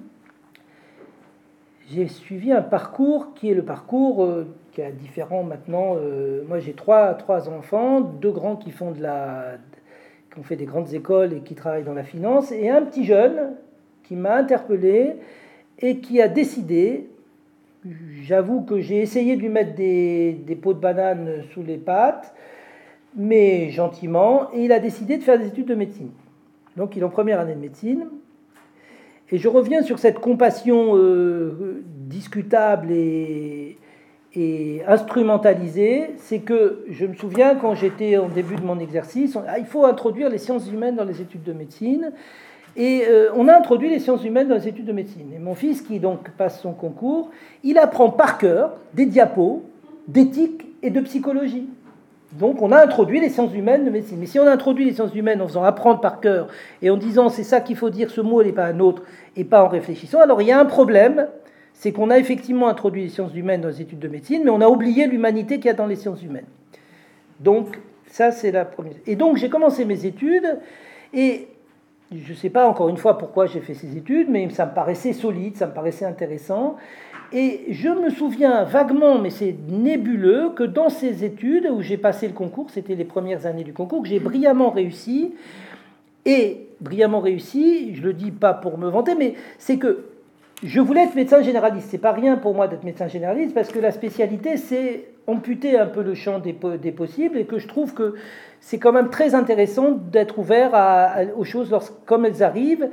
j'ai 1.90 2.08
suivi 2.08 2.52
un 2.52 2.62
parcours 2.62 3.34
qui 3.34 3.50
est 3.50 3.54
le 3.54 3.64
parcours 3.64 4.24
euh, 4.24 4.46
qui 4.72 4.80
est 4.80 4.92
différent 4.92 5.42
maintenant. 5.42 5.96
Euh, 5.96 6.42
moi 6.48 6.58
j'ai 6.58 6.72
trois, 6.72 7.14
trois 7.14 7.48
enfants, 7.48 8.00
deux 8.00 8.32
grands 8.32 8.56
qui 8.56 8.70
font 8.70 8.92
de 8.92 9.02
la 9.02 9.58
qui 10.32 10.38
ont 10.38 10.42
fait 10.42 10.56
des 10.56 10.64
grandes 10.64 10.94
écoles 10.94 11.34
et 11.34 11.40
qui 11.40 11.54
travaillent 11.54 11.84
dans 11.84 11.92
la 11.92 12.04
finance, 12.04 12.52
et 12.52 12.70
un 12.70 12.82
petit 12.82 13.04
jeune 13.04 13.54
qui 14.02 14.16
m'a 14.16 14.36
interpellé 14.36 15.16
et 15.78 15.98
qui 15.98 16.22
a 16.22 16.28
décidé, 16.28 17.08
j'avoue 18.22 18.62
que 18.62 18.80
j'ai 18.80 19.00
essayé 19.00 19.36
de 19.36 19.42
lui 19.42 19.48
mettre 19.48 19.74
des, 19.74 20.32
des 20.32 20.56
pots 20.56 20.72
de 20.72 20.78
banane 20.78 21.42
sous 21.52 21.62
les 21.62 21.76
pattes, 21.76 22.34
mais 23.16 23.70
gentiment, 23.70 24.48
et 24.54 24.64
il 24.64 24.72
a 24.72 24.78
décidé 24.78 25.18
de 25.18 25.22
faire 25.22 25.38
des 25.38 25.46
études 25.46 25.66
de 25.66 25.74
médecine. 25.74 26.10
Donc 26.76 26.96
il 26.96 27.02
est 27.02 27.04
en 27.04 27.10
première 27.10 27.40
année 27.40 27.54
de 27.54 27.60
médecine. 27.60 28.06
Et 29.30 29.38
je 29.38 29.48
reviens 29.48 29.82
sur 29.82 29.98
cette 29.98 30.18
compassion 30.18 30.96
euh, 30.96 31.82
discutable 31.86 32.90
et, 32.90 33.78
instrumentalisée. 34.86 36.10
C'est 36.18 36.40
que 36.40 36.84
je 36.90 37.06
me 37.06 37.14
souviens 37.14 37.54
quand 37.54 37.74
j'étais 37.74 38.16
en 38.16 38.28
début 38.28 38.56
de 38.56 38.62
mon 38.62 38.78
exercice, 38.78 39.36
ah, 39.46 39.58
il 39.58 39.66
faut 39.66 39.84
introduire 39.84 40.28
les 40.28 40.38
sciences 40.38 40.70
humaines 40.70 40.96
dans 40.96 41.04
les 41.04 41.20
études 41.20 41.42
de 41.42 41.52
médecine. 41.52 42.12
Et 42.76 43.04
euh, 43.08 43.30
on 43.34 43.48
a 43.48 43.56
introduit 43.56 43.90
les 43.90 43.98
sciences 43.98 44.24
humaines 44.24 44.48
dans 44.48 44.54
les 44.54 44.68
études 44.68 44.86
de 44.86 44.92
médecine. 44.92 45.32
Et 45.34 45.38
mon 45.38 45.54
fils, 45.54 45.82
qui 45.82 45.98
donc 45.98 46.30
passe 46.30 46.60
son 46.60 46.72
concours, 46.72 47.30
il 47.62 47.78
apprend 47.78 48.10
par 48.10 48.38
cœur 48.38 48.76
des 48.94 49.06
diapos 49.06 49.62
d'éthique 50.08 50.66
et 50.82 50.90
de 50.90 51.00
psychologie. 51.00 51.68
Donc 52.32 52.62
on 52.62 52.72
a 52.72 52.82
introduit 52.82 53.20
les 53.20 53.28
sciences 53.28 53.54
humaines 53.54 53.84
de 53.84 53.90
médecine. 53.90 54.18
Mais 54.18 54.26
si 54.26 54.38
on 54.38 54.46
introduit 54.46 54.84
les 54.84 54.92
sciences 54.92 55.14
humaines 55.14 55.42
en 55.42 55.48
faisant 55.48 55.64
apprendre 55.64 56.00
par 56.00 56.20
cœur 56.20 56.48
et 56.80 56.90
en 56.90 56.96
disant 56.96 57.28
c'est 57.28 57.44
ça 57.44 57.60
qu'il 57.60 57.76
faut 57.76 57.90
dire, 57.90 58.10
ce 58.10 58.20
mot 58.20 58.42
n'est 58.42 58.52
pas 58.52 58.66
un 58.66 58.80
autre, 58.80 59.02
et 59.36 59.44
pas 59.44 59.62
en 59.64 59.68
réfléchissant, 59.68 60.20
alors 60.20 60.40
il 60.42 60.48
y 60.48 60.52
a 60.52 60.58
un 60.58 60.64
problème, 60.64 61.28
c'est 61.74 61.92
qu'on 61.92 62.10
a 62.10 62.18
effectivement 62.18 62.68
introduit 62.68 63.02
les 63.02 63.08
sciences 63.08 63.34
humaines 63.34 63.60
dans 63.60 63.68
les 63.68 63.82
études 63.82 63.98
de 63.98 64.08
médecine, 64.08 64.42
mais 64.44 64.50
on 64.50 64.60
a 64.60 64.68
oublié 64.68 65.06
l'humanité 65.06 65.56
qu'il 65.56 65.66
y 65.66 65.70
a 65.70 65.74
dans 65.74 65.86
les 65.86 65.96
sciences 65.96 66.22
humaines. 66.22 66.46
Donc 67.40 67.78
ça 68.06 68.30
c'est 68.30 68.50
la 68.50 68.64
première. 68.64 68.94
Et 69.06 69.16
donc 69.16 69.36
j'ai 69.36 69.48
commencé 69.48 69.84
mes 69.84 70.06
études 70.06 70.58
et 71.12 71.48
je 72.14 72.32
ne 72.32 72.36
sais 72.36 72.50
pas 72.50 72.66
encore 72.66 72.88
une 72.88 72.96
fois 72.96 73.18
pourquoi 73.18 73.46
j'ai 73.46 73.60
fait 73.60 73.74
ces 73.74 73.96
études, 73.96 74.28
mais 74.28 74.48
ça 74.50 74.66
me 74.66 74.74
paraissait 74.74 75.12
solide, 75.12 75.56
ça 75.56 75.66
me 75.66 75.72
paraissait 75.72 76.04
intéressant. 76.04 76.76
Et 77.34 77.62
je 77.70 77.88
me 77.88 78.10
souviens 78.10 78.64
vaguement, 78.64 79.18
mais 79.18 79.30
c'est 79.30 79.54
nébuleux, 79.68 80.50
que 80.54 80.64
dans 80.64 80.90
ces 80.90 81.24
études 81.24 81.66
où 81.66 81.80
j'ai 81.80 81.96
passé 81.96 82.26
le 82.26 82.34
concours, 82.34 82.68
c'était 82.70 82.94
les 82.94 83.04
premières 83.04 83.46
années 83.46 83.64
du 83.64 83.72
concours, 83.72 84.02
que 84.02 84.08
j'ai 84.08 84.20
brillamment 84.20 84.70
réussi. 84.70 85.32
Et 86.26 86.68
brillamment 86.80 87.20
réussi, 87.20 87.94
je 87.94 88.02
le 88.02 88.12
dis 88.12 88.30
pas 88.30 88.52
pour 88.52 88.76
me 88.76 88.88
vanter, 88.88 89.14
mais 89.14 89.34
c'est 89.58 89.78
que 89.78 90.04
je 90.62 90.80
voulais 90.80 91.04
être 91.04 91.14
médecin 91.14 91.42
généraliste. 91.42 91.88
C'est 91.90 91.98
pas 91.98 92.12
rien 92.12 92.36
pour 92.36 92.54
moi 92.54 92.68
d'être 92.68 92.84
médecin 92.84 93.08
généraliste 93.08 93.54
parce 93.54 93.68
que 93.68 93.78
la 93.78 93.90
spécialité, 93.90 94.56
c'est 94.56 95.08
amputer 95.26 95.78
un 95.78 95.86
peu 95.86 96.02
le 96.02 96.14
champ 96.14 96.38
des, 96.38 96.52
possibles 96.52 97.38
et 97.38 97.44
que 97.44 97.58
je 97.58 97.66
trouve 97.66 97.94
que 97.94 98.14
c'est 98.60 98.78
quand 98.78 98.92
même 98.92 99.10
très 99.10 99.34
intéressant 99.34 99.90
d'être 99.90 100.38
ouvert 100.38 100.72
aux 101.36 101.44
choses 101.44 101.74
comme 102.06 102.24
elles 102.24 102.42
arrivent 102.42 102.90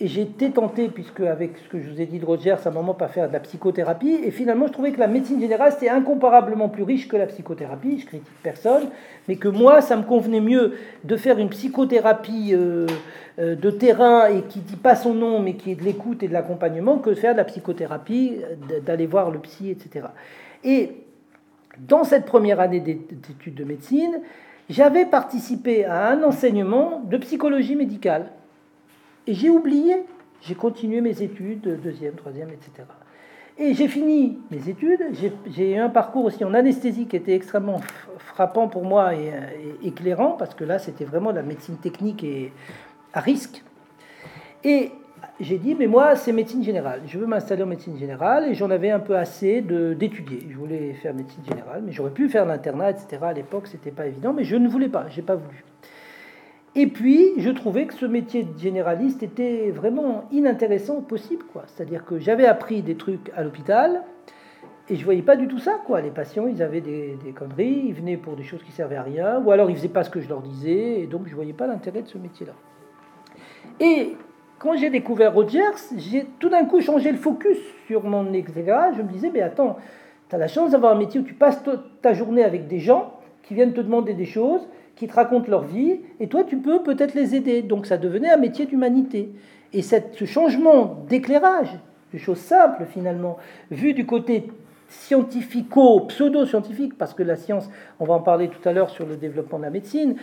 et 0.00 0.20
été 0.20 0.50
tenté, 0.50 0.88
puisque 0.88 1.20
avec 1.20 1.58
ce 1.58 1.68
que 1.68 1.80
je 1.80 1.90
vous 1.90 2.00
ai 2.00 2.06
dit 2.06 2.20
de 2.20 2.24
Roger, 2.24 2.52
à 2.52 2.68
un 2.68 2.70
moment 2.70 2.94
pas 2.94 3.08
faire 3.08 3.26
de 3.26 3.32
la 3.32 3.40
psychothérapie, 3.40 4.20
et 4.22 4.30
finalement 4.30 4.68
je 4.68 4.72
trouvais 4.72 4.92
que 4.92 5.00
la 5.00 5.08
médecine 5.08 5.40
générale 5.40 5.72
c'était 5.72 5.88
incomparablement 5.88 6.68
plus 6.68 6.84
riche 6.84 7.08
que 7.08 7.16
la 7.16 7.26
psychothérapie, 7.26 7.98
je 7.98 8.06
critique 8.06 8.42
personne, 8.42 8.90
mais 9.26 9.36
que 9.36 9.48
moi 9.48 9.80
ça 9.80 9.96
me 9.96 10.04
convenait 10.04 10.40
mieux 10.40 10.74
de 11.02 11.16
faire 11.16 11.38
une 11.38 11.48
psychothérapie 11.48 12.50
euh, 12.52 12.86
euh, 13.40 13.56
de 13.56 13.70
terrain 13.70 14.26
et 14.28 14.42
qui 14.42 14.60
dit 14.60 14.76
pas 14.76 14.94
son 14.94 15.14
nom, 15.14 15.40
mais 15.40 15.54
qui 15.54 15.72
est 15.72 15.76
de 15.76 15.82
l'écoute 15.82 16.22
et 16.22 16.28
de 16.28 16.32
l'accompagnement, 16.32 16.98
que 16.98 17.10
de 17.10 17.16
faire 17.16 17.32
de 17.32 17.38
la 17.38 17.44
psychothérapie, 17.44 18.36
d'aller 18.86 19.06
voir 19.06 19.32
le 19.32 19.40
psy, 19.40 19.70
etc. 19.70 20.06
Et 20.62 20.92
dans 21.88 22.04
cette 22.04 22.24
première 22.24 22.60
année 22.60 22.80
d'études 22.80 23.54
de 23.54 23.64
médecine, 23.64 24.20
j'avais 24.70 25.06
participé 25.06 25.84
à 25.84 26.10
un 26.10 26.22
enseignement 26.22 27.02
de 27.04 27.16
psychologie 27.16 27.74
médicale 27.74 28.26
et 29.28 29.34
j'ai 29.34 29.50
oublié, 29.50 30.06
j'ai 30.40 30.54
continué 30.54 31.02
mes 31.02 31.22
études, 31.22 31.80
deuxième, 31.82 32.14
troisième, 32.14 32.48
etc. 32.48 32.88
Et 33.58 33.74
j'ai 33.74 33.86
fini 33.86 34.38
mes 34.50 34.70
études, 34.70 35.02
j'ai 35.50 35.74
eu 35.74 35.76
un 35.76 35.90
parcours 35.90 36.24
aussi 36.24 36.44
en 36.44 36.54
anesthésie 36.54 37.06
qui 37.06 37.16
était 37.16 37.34
extrêmement 37.34 37.80
frappant 38.18 38.68
pour 38.68 38.84
moi 38.84 39.14
et, 39.14 39.32
éclairant, 39.82 40.30
parce 40.30 40.54
que 40.54 40.64
là 40.64 40.78
c'était 40.78 41.04
vraiment 41.04 41.32
de 41.32 41.36
la 41.36 41.42
médecine 41.42 41.76
technique 41.76 42.24
et 42.24 42.52
à 43.12 43.20
risque. 43.20 43.62
Et 44.64 44.92
j'ai 45.40 45.58
dit, 45.58 45.74
mais 45.74 45.88
moi 45.88 46.16
c'est 46.16 46.32
médecine 46.32 46.64
générale, 46.64 47.02
je 47.06 47.18
veux 47.18 47.26
m'installer 47.26 47.64
en 47.64 47.66
médecine 47.66 47.98
générale, 47.98 48.46
et 48.46 48.54
j'en 48.54 48.70
avais 48.70 48.90
un 48.90 49.00
peu 49.00 49.16
assez 49.16 49.60
d'étudier. 49.60 50.46
Je 50.50 50.56
voulais 50.56 50.94
faire 50.94 51.12
médecine 51.12 51.44
générale, 51.44 51.82
mais 51.84 51.92
j'aurais 51.92 52.12
pu 52.12 52.30
faire 52.30 52.46
l'internat, 52.46 52.92
etc. 52.92 53.18
À 53.20 53.32
l'époque 53.34 53.66
c'était 53.66 53.90
pas 53.90 54.06
évident, 54.06 54.32
mais 54.32 54.44
je 54.44 54.56
ne 54.56 54.68
voulais 54.68 54.88
pas, 54.88 55.06
j'ai 55.10 55.22
pas 55.22 55.34
voulu. 55.34 55.64
Et 56.80 56.86
puis, 56.86 57.32
je 57.38 57.50
trouvais 57.50 57.86
que 57.86 57.94
ce 57.94 58.06
métier 58.06 58.44
de 58.44 58.56
généraliste 58.56 59.24
était 59.24 59.72
vraiment 59.72 60.26
inintéressant 60.30 61.00
possible. 61.00 61.42
quoi. 61.52 61.64
C'est-à-dire 61.66 62.04
que 62.04 62.20
j'avais 62.20 62.46
appris 62.46 62.82
des 62.82 62.94
trucs 62.94 63.32
à 63.36 63.42
l'hôpital 63.42 64.04
et 64.88 64.94
je 64.94 65.04
voyais 65.04 65.22
pas 65.22 65.34
du 65.34 65.48
tout 65.48 65.58
ça. 65.58 65.80
quoi. 65.84 66.00
Les 66.00 66.12
patients, 66.12 66.46
ils 66.46 66.62
avaient 66.62 66.80
des, 66.80 67.18
conneries, 67.34 67.86
ils 67.88 67.94
venaient 67.94 68.16
pour 68.16 68.36
des 68.36 68.44
choses 68.44 68.62
qui 68.62 68.70
servaient 68.70 68.94
à 68.94 69.02
rien, 69.02 69.42
ou 69.44 69.50
alors 69.50 69.68
ils 69.70 69.76
faisaient 69.76 69.88
pas 69.88 70.04
ce 70.04 70.10
que 70.10 70.20
je 70.20 70.28
leur 70.28 70.40
disais, 70.40 71.00
et 71.00 71.08
donc 71.08 71.26
je 71.26 71.34
voyais 71.34 71.52
pas 71.52 71.66
l'intérêt 71.66 72.02
de 72.02 72.06
ce 72.06 72.16
métier-là. 72.16 72.52
Et 73.80 74.14
quand 74.60 74.76
j'ai 74.76 74.90
découvert 74.90 75.34
Rogers, 75.34 75.96
j'ai 75.96 76.26
tout 76.38 76.48
d'un 76.48 76.64
coup 76.64 76.80
changé 76.80 77.10
le 77.10 77.18
focus 77.18 77.58
sur 77.88 78.04
mon 78.04 78.32
exégrat. 78.32 78.92
Je 78.92 79.02
me 79.02 79.08
disais, 79.08 79.32
mais 79.34 79.40
attends, 79.40 79.78
tu 80.28 80.36
as 80.36 80.38
la 80.38 80.46
chance 80.46 80.70
d'avoir 80.70 80.94
un 80.94 80.98
métier 80.98 81.18
où 81.18 81.24
tu 81.24 81.34
passes 81.34 81.60
ta 82.02 82.14
journée 82.14 82.44
avec 82.44 82.68
des 82.68 82.78
gens 82.78 83.14
qui 83.42 83.54
viennent 83.54 83.72
te 83.72 83.80
demander 83.80 84.14
des 84.14 84.26
choses 84.26 84.64
qui 84.98 85.06
te 85.06 85.14
racontent 85.14 85.48
leur 85.48 85.62
vie, 85.62 86.00
et 86.18 86.26
toi, 86.26 86.42
tu 86.42 86.56
peux 86.56 86.82
peut-être 86.82 87.14
les 87.14 87.36
aider. 87.36 87.62
Donc 87.62 87.86
ça 87.86 87.96
devenait 87.96 88.30
un 88.30 88.36
métier 88.36 88.66
d'humanité. 88.66 89.30
Et 89.72 89.80
cette, 89.80 90.16
ce 90.16 90.24
changement 90.24 91.04
d'éclairage, 91.08 91.78
de 92.12 92.18
choses 92.18 92.38
simples 92.38 92.84
finalement, 92.84 93.36
vu 93.70 93.94
du 93.94 94.06
côté 94.06 94.48
scientifico, 94.88 96.00
pseudo-scientifique, 96.00 96.98
parce 96.98 97.14
que 97.14 97.22
la 97.22 97.36
science, 97.36 97.70
on 98.00 98.06
va 98.06 98.14
en 98.14 98.20
parler 98.20 98.48
tout 98.48 98.66
à 98.68 98.72
l'heure 98.72 98.90
sur 98.90 99.06
le 99.06 99.16
développement 99.16 99.58
de 99.58 99.64
la 99.64 99.70
médecine, 99.70 100.16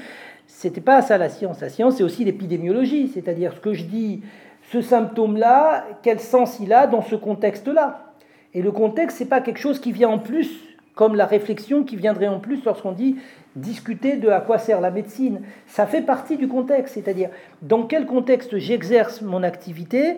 c'était 0.46 0.82
pas 0.82 1.02
ça 1.02 1.18
la 1.18 1.30
science. 1.30 1.62
La 1.62 1.70
science, 1.70 1.96
c'est 1.96 2.04
aussi 2.04 2.26
l'épidémiologie, 2.26 3.08
c'est-à-dire 3.08 3.54
ce 3.54 3.62
que 3.62 3.74
je 3.74 3.86
dis, 3.86 4.24
ce 4.72 4.82
symptôme-là, 4.82 5.86
quel 6.02 6.20
sens 6.20 6.60
il 6.60 6.74
a 6.74 6.86
dans 6.86 7.02
ce 7.02 7.16
contexte-là. 7.16 8.14
Et 8.54 8.62
le 8.62 8.72
contexte, 8.74 9.20
c'est 9.20 9.30
pas 9.30 9.40
quelque 9.40 9.60
chose 9.60 9.80
qui 9.80 9.94
vient 9.94 10.10
en 10.10 10.20
plus, 10.20 10.50
comme 10.96 11.16
la 11.16 11.26
réflexion 11.26 11.84
qui 11.84 11.96
viendrait 11.96 12.28
en 12.28 12.40
plus 12.40 12.66
lorsqu'on 12.66 12.92
dit 12.92 13.16
discuter 13.56 14.18
de 14.18 14.30
à 14.30 14.42
quoi 14.42 14.58
sert 14.58 14.82
la 14.82 14.92
médecine. 14.92 15.42
Ça 15.68 15.86
fait 15.86 16.02
partie 16.02 16.38
du 16.38 16.48
contexte, 16.48 16.96
c'est-à-dire 16.96 17.30
dans 17.62 17.84
quel 17.84 18.06
contexte 18.06 18.58
j'exerce 18.58 19.22
mon 19.22 19.44
activité 19.44 20.18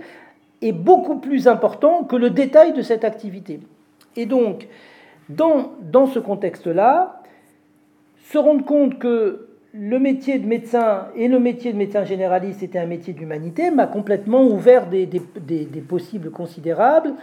est 0.62 0.72
beaucoup 0.72 1.18
plus 1.18 1.48
important 1.48 2.04
que 2.04 2.16
le 2.16 2.30
détail 2.30 2.74
de 2.74 2.82
cette 2.82 3.04
activité. 3.04 3.60
Et 4.16 4.26
donc, 4.26 4.68
dans, 5.30 5.74
dans 5.82 6.08
ce 6.08 6.20
contexte-là, 6.20 7.22
se 8.32 8.38
rendre 8.38 8.66
compte 8.66 8.98
que 8.98 9.48
le 9.74 10.00
métier 10.00 10.40
de 10.40 10.48
médecin 10.48 11.08
et 11.16 11.28
le 11.28 11.40
métier 11.40 11.72
de 11.72 11.78
médecin 11.78 12.04
généraliste 12.04 12.64
était 12.64 12.80
un 12.80 12.88
métier 12.88 13.14
d'humanité 13.14 13.70
m'a 13.70 13.86
complètement 13.86 14.42
ouvert 14.44 14.88
des, 14.88 15.06
des, 15.06 15.22
des 15.66 15.82
possibles 15.82 16.32
considérables. 16.32 17.14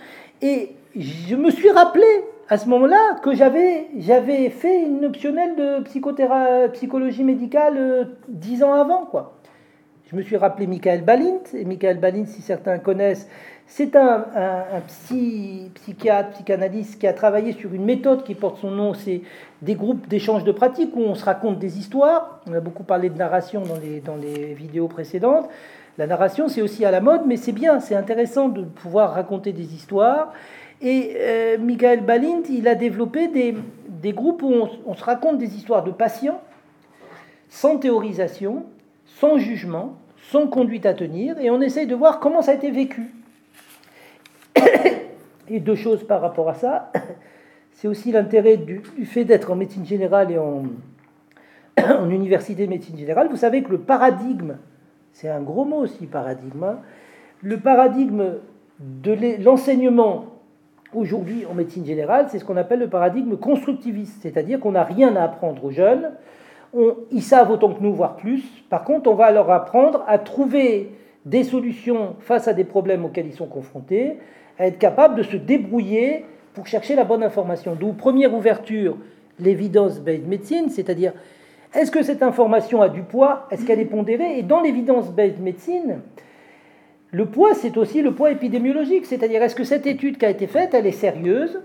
Et 0.41 0.71
je 0.97 1.35
me 1.35 1.51
suis 1.51 1.71
rappelé 1.71 2.07
à 2.49 2.59
ce 2.59 2.69
moment-là 2.69 3.17
que 3.23 3.35
j'avais, 3.35 3.89
j'avais 3.99 4.51
fait 4.51 4.83
une 4.83 5.05
optionnelle 5.05 5.57
de 5.57 6.69
psychologie 6.73 7.25
médicale 7.25 7.75
euh, 7.77 8.05
dix 8.29 8.63
ans 8.63 8.75
avant. 8.75 9.07
Quoi. 9.07 9.39
Je 10.11 10.17
me 10.17 10.23
suis 10.23 10.37
rappelé 10.37 10.67
Michael 10.67 11.03
Balint, 11.03 11.41
et 11.55 11.65
Michael 11.65 11.99
Balint, 11.99 12.27
si 12.27 12.43
certains 12.43 12.79
connaissent, 12.79 13.29
c'est 13.67 13.97
un, 13.97 14.27
un, 14.37 14.81
psy, 14.87 15.71
psychiatre, 15.75 16.31
psychanalyste 16.31 17.01
qui 17.01 17.07
a 17.07 17.15
travaillé 17.15 17.53
sur 17.53 17.73
une 17.73 17.87
méthode 17.87 18.23
qui 18.23 18.35
porte 18.35 18.59
son 18.59 18.71
nom, 18.71 18.93
c'est 18.93 19.23
des 19.63 19.75
groupes 19.75 20.07
d'échange 20.07 20.45
de 20.45 20.53
pratiques 20.53 20.95
où 20.95 21.01
on 21.01 21.15
se 21.15 21.25
raconte 21.25 21.59
des 21.59 21.79
histoires. 21.79 22.41
On 22.47 22.53
a 22.53 22.61
beaucoup 22.61 22.85
parlé 22.85 23.09
de 23.09 23.17
narration 23.17 23.63
dans 23.63 23.79
les, 23.79 24.01
dans 24.01 24.17
les 24.17 24.53
vidéos 24.53 24.89
précédentes. 24.89 25.49
La 25.97 26.07
narration, 26.07 26.49
c'est 26.49 26.61
aussi 26.61 26.85
à 26.85 26.91
la 26.91 27.01
mode, 27.01 27.23
mais 27.27 27.37
c'est 27.37 27.53
bien, 27.53 27.81
c'est 27.81 27.95
intéressant 27.95 28.51
de 28.51 28.63
pouvoir 28.63 29.15
raconter 29.15 29.53
des 29.53 29.75
histoires. 29.75 30.33
Et 30.81 31.17
euh, 31.17 31.59
Michael 31.59 32.05
Balint, 32.05 32.43
il 32.49 32.69
a 32.69 32.75
développé 32.75 33.29
des, 33.29 33.55
des 34.05 34.13
groupes 34.13 34.43
où 34.43 34.53
on, 34.87 34.95
se 34.95 35.03
raconte 35.03 35.39
des 35.39 35.57
histoires 35.57 35.83
de 35.83 35.91
patients, 35.91 36.43
sans 37.49 37.79
théorisation, 37.79 38.67
sans 39.07 39.39
jugement, 39.39 39.97
sans 40.31 40.47
conduite 40.47 40.85
à 40.85 40.93
tenir, 40.93 41.39
et 41.39 41.51
on 41.51 41.61
essaye 41.63 41.87
de 41.87 41.95
voir 41.95 42.21
comment 42.21 42.43
ça 42.43 42.53
a 42.53 42.55
été 42.55 42.71
vécu. 42.71 43.15
Et 45.49 45.61
deux 45.61 45.75
choses 45.75 46.07
par 46.07 46.21
rapport 46.21 46.49
à 46.49 46.55
ça, 46.55 46.93
c'est 47.73 47.89
aussi 47.89 48.13
l'intérêt 48.13 48.57
du, 48.57 48.83
fait 49.05 49.25
d'être 49.25 49.51
en 49.51 49.57
médecine 49.57 49.85
générale 49.87 50.31
et 50.31 50.39
en, 50.39 50.65
en, 51.79 52.11
université 52.11 52.65
de 52.65 52.71
médecine 52.71 52.97
générale. 52.99 53.29
Vous 53.31 53.37
savez 53.37 53.63
que 53.63 53.71
le 53.71 53.79
paradigme, 53.79 54.57
c'est 55.13 55.29
un 55.29 55.41
gros 55.41 55.65
mot 55.65 55.77
aussi, 55.77 56.07
paradigme, 56.07 56.65
hein, 56.65 56.79
le 57.43 57.59
paradigme 57.59 58.37
de 58.81 59.43
l'enseignement 59.43 60.34
aujourd'hui 60.97 61.45
en 61.51 61.55
médecine 61.55 61.85
générale, 61.85 62.27
c'est 62.29 62.39
ce 62.39 62.45
qu'on 62.45 62.57
appelle 62.57 62.81
le 62.81 62.89
paradigme 62.89 63.37
constructiviste, 63.37 64.23
c'est-à-dire 64.23 64.61
qu'on 64.61 64.73
n'a 64.73 64.85
rien 64.85 65.17
à 65.17 65.23
apprendre 65.23 65.65
aux 65.65 65.71
jeunes, 65.71 66.13
ils 67.13 67.23
savent 67.23 67.51
autant 67.51 67.73
que 67.73 67.83
nous, 67.83 67.95
voire 67.95 68.17
plus. 68.17 68.43
Par 68.69 68.85
contre, 68.85 69.09
on 69.11 69.15
va 69.15 69.31
leur 69.31 69.51
apprendre 69.51 70.05
à 70.09 70.19
trouver 70.19 70.91
des 71.25 71.45
solutions 71.45 72.17
face 72.19 72.49
à 72.49 72.53
des 72.53 72.65
problèmes 72.65 73.05
auxquels 73.05 73.27
ils 73.27 73.35
sont 73.35 73.47
confrontés, 73.47 74.19
à 74.59 74.67
être 74.67 74.79
capables 74.79 75.15
de 75.15 75.23
se 75.23 75.37
débrouiller 75.37 76.25
pour 76.53 76.67
chercher 76.67 76.97
la 76.97 77.05
bonne 77.05 77.23
information. 77.23 77.77
D'où 77.79 77.93
première 77.93 78.35
ouverture, 78.35 78.97
l'évidence-based 79.39 80.27
medicine, 80.27 80.69
c'est-à-dire 80.69 81.13
est-ce 81.75 81.91
que 81.91 82.03
cette 82.03 82.23
information 82.23 82.83
a 82.83 82.89
du 82.89 83.03
poids? 83.03 83.47
Est-ce 83.51 83.65
qu'elle 83.65 83.81
est 83.81 83.85
pondérée? 83.85 84.39
Et 84.39 84.43
dans 84.43 84.61
l'évidence-based 84.61 85.41
medicine, 85.41 86.01
le 87.15 87.27
poids, 87.27 87.55
c'est 87.55 87.77
aussi 87.77 88.03
le 88.03 88.13
poids 88.13 88.33
épidémiologique, 88.33 89.07
c'est-à-dire 89.07 89.41
est-ce 89.41 89.55
que 89.55 89.63
cette 89.63 89.87
étude 89.87 90.19
qui 90.19 90.27
a 90.27 90.31
été 90.31 90.49
faite, 90.49 90.75
elle 90.75 90.85
est 90.85 90.91
sérieuse? 90.91 91.61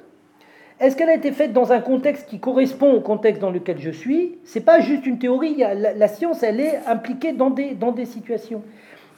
Est-ce 0.80 0.96
qu'elle 0.96 1.10
a 1.10 1.16
été 1.16 1.32
faite 1.32 1.54
dans 1.54 1.72
un 1.72 1.82
contexte 1.82 2.30
qui 2.30 2.40
correspond 2.40 2.94
au 2.94 3.02
contexte 3.02 3.42
dans 3.42 3.50
lequel 3.50 3.80
je 3.80 3.90
suis? 3.90 4.38
C'est 4.44 4.64
pas 4.64 4.80
juste 4.80 5.08
une 5.08 5.18
théorie, 5.18 5.56
la, 5.58 6.08
science, 6.08 6.44
elle 6.44 6.60
est 6.60 6.80
impliquée 6.86 7.34
dans 7.34 7.50
des, 7.50 7.74
dans 7.74 7.92
des 7.92 8.06
situations. 8.06 8.62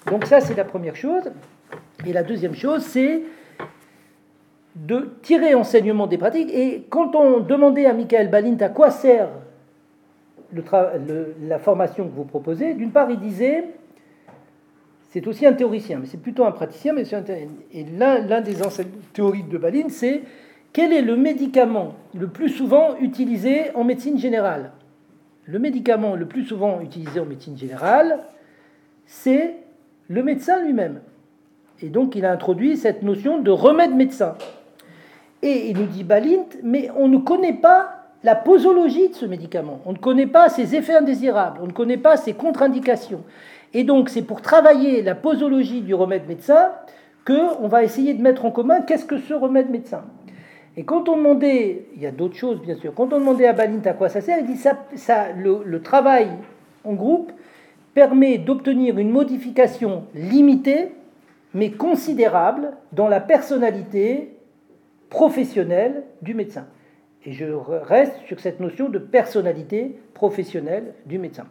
Donc 0.10 0.26
ça, 0.26 0.40
c'est 0.40 0.56
la 0.56 0.64
première 0.64 0.96
chose. 0.96 1.34
Et 2.08 2.14
la 2.14 2.24
deuxième 2.24 2.56
chose, 2.56 2.82
c'est 2.82 3.24
de 4.76 5.10
tirer 5.22 5.54
enseignement 5.54 6.08
des 6.08 6.18
pratiques. 6.18 6.50
Et 6.54 6.86
quand 6.90 7.14
on 7.14 7.42
demandait 7.42 7.88
à 7.88 7.94
Michael 7.94 8.30
Balint 8.30 8.58
à 8.62 8.70
quoi 8.70 8.90
sert 8.90 9.28
la 10.54 11.60
formation 11.60 12.06
que 12.08 12.16
vous 12.16 12.24
proposez, 12.24 12.74
d'une 12.74 12.92
part, 12.92 13.12
il 13.12 13.20
disait, 13.20 13.66
c'est 15.12 15.28
aussi 15.28 15.46
un 15.46 15.52
théoricien, 15.52 16.00
mais 16.00 16.08
c'est 16.08 16.22
plutôt 16.22 16.46
un 16.46 16.52
praticien, 16.52 16.94
mais 16.94 17.04
Et 17.74 17.86
l'un 17.98 18.42
des 18.42 18.56
théoriques 19.12 19.50
de 19.50 19.58
Balint, 19.58 19.90
c'est 19.90 20.22
quel 20.72 20.94
est 20.94 21.02
le 21.02 21.18
médicament 21.18 21.96
le 22.18 22.28
plus 22.28 22.48
souvent 22.48 22.96
utilisé 22.98 23.76
en 23.76 23.84
médecine 23.84 24.18
générale? 24.18 24.72
Le 25.46 25.60
médicament 25.60 26.16
le 26.16 26.26
plus 26.28 26.46
souvent 26.46 26.80
utilisé 26.80 27.20
en 27.20 27.26
médecine 27.26 27.58
générale, 27.58 28.20
c'est 29.06 29.56
le 30.08 30.24
médecin 30.24 30.64
lui-même. 30.64 31.02
Et 31.82 31.90
donc 31.90 32.16
il 32.16 32.24
a 32.24 32.32
introduit 32.32 32.78
cette 32.78 33.04
notion 33.04 33.42
de 33.42 33.52
remède 33.52 33.94
médecin. 33.94 34.36
Et 35.42 35.72
il 35.72 35.78
nous 35.78 35.88
dit 35.88 36.06
Balint, 36.06 36.46
mais 36.64 36.90
on 36.96 37.10
ne 37.10 37.18
connaît 37.18 37.52
pas 37.52 37.98
la 38.24 38.36
posologie 38.36 39.10
de 39.10 39.16
ce 39.16 39.26
médicament, 39.26 39.82
on 39.86 39.92
ne 39.92 39.98
connaît 39.98 40.28
pas 40.28 40.48
ses 40.48 40.74
effets 40.74 40.96
indésirables, 40.96 41.60
on 41.62 41.68
ne 41.68 41.74
connaît 41.74 41.98
pas 41.98 42.16
ses 42.16 42.34
contre-indications. 42.34 43.24
Et 43.74 43.84
donc 43.84 44.10
c'est 44.10 44.22
pour 44.22 44.42
travailler 44.42 45.02
la 45.02 45.16
posologie 45.16 45.82
du 45.82 45.94
remède 45.94 46.28
médecin 46.28 46.72
qu'on 47.26 47.68
va 47.68 47.84
essayer 47.84 48.14
de 48.14 48.22
mettre 48.22 48.46
en 48.46 48.52
commun 48.52 48.82
qu'est-ce 48.82 49.06
que 49.06 49.18
ce 49.18 49.34
remède 49.34 49.70
médecin. 49.70 50.04
Et 50.78 50.84
quand 50.84 51.10
on 51.10 51.18
demandait, 51.18 51.86
il 51.96 52.02
y 52.02 52.06
a 52.06 52.12
d'autres 52.12 52.36
choses 52.36 52.62
bien 52.62 52.76
sûr, 52.76 52.94
quand 52.94 53.14
on 53.14 53.20
demandait 53.20 53.48
à 53.48 53.54
Balint 53.54 53.82
à 53.86 53.94
quoi 53.94 54.10
ça 54.10 54.22
sert, 54.22 54.40
il 54.40 54.46
dit 54.46 54.58
ça, 54.58 54.86
ça 54.96 55.28
le 55.32 55.82
travail 55.82 56.28
en 56.84 56.94
groupe 56.94 57.32
permet 57.94 58.38
d'obtenir 58.38 58.98
une 58.98 59.12
modification 59.12 60.06
limitée 60.16 60.92
mais 61.54 61.72
considérable 61.72 62.72
dans 62.92 63.08
la 63.08 63.20
personnalité 63.20 64.38
professionnelle 65.10 66.04
du 66.22 66.34
médecin. 66.34 66.68
Et 67.26 67.34
je 67.34 67.46
reste 67.46 68.16
sur 68.26 68.40
cette 68.40 68.60
notion 68.60 68.90
de 68.90 69.00
personnalité 69.00 70.00
professionnelle 70.14 70.94
du 71.06 71.20
médecin. 71.20 71.46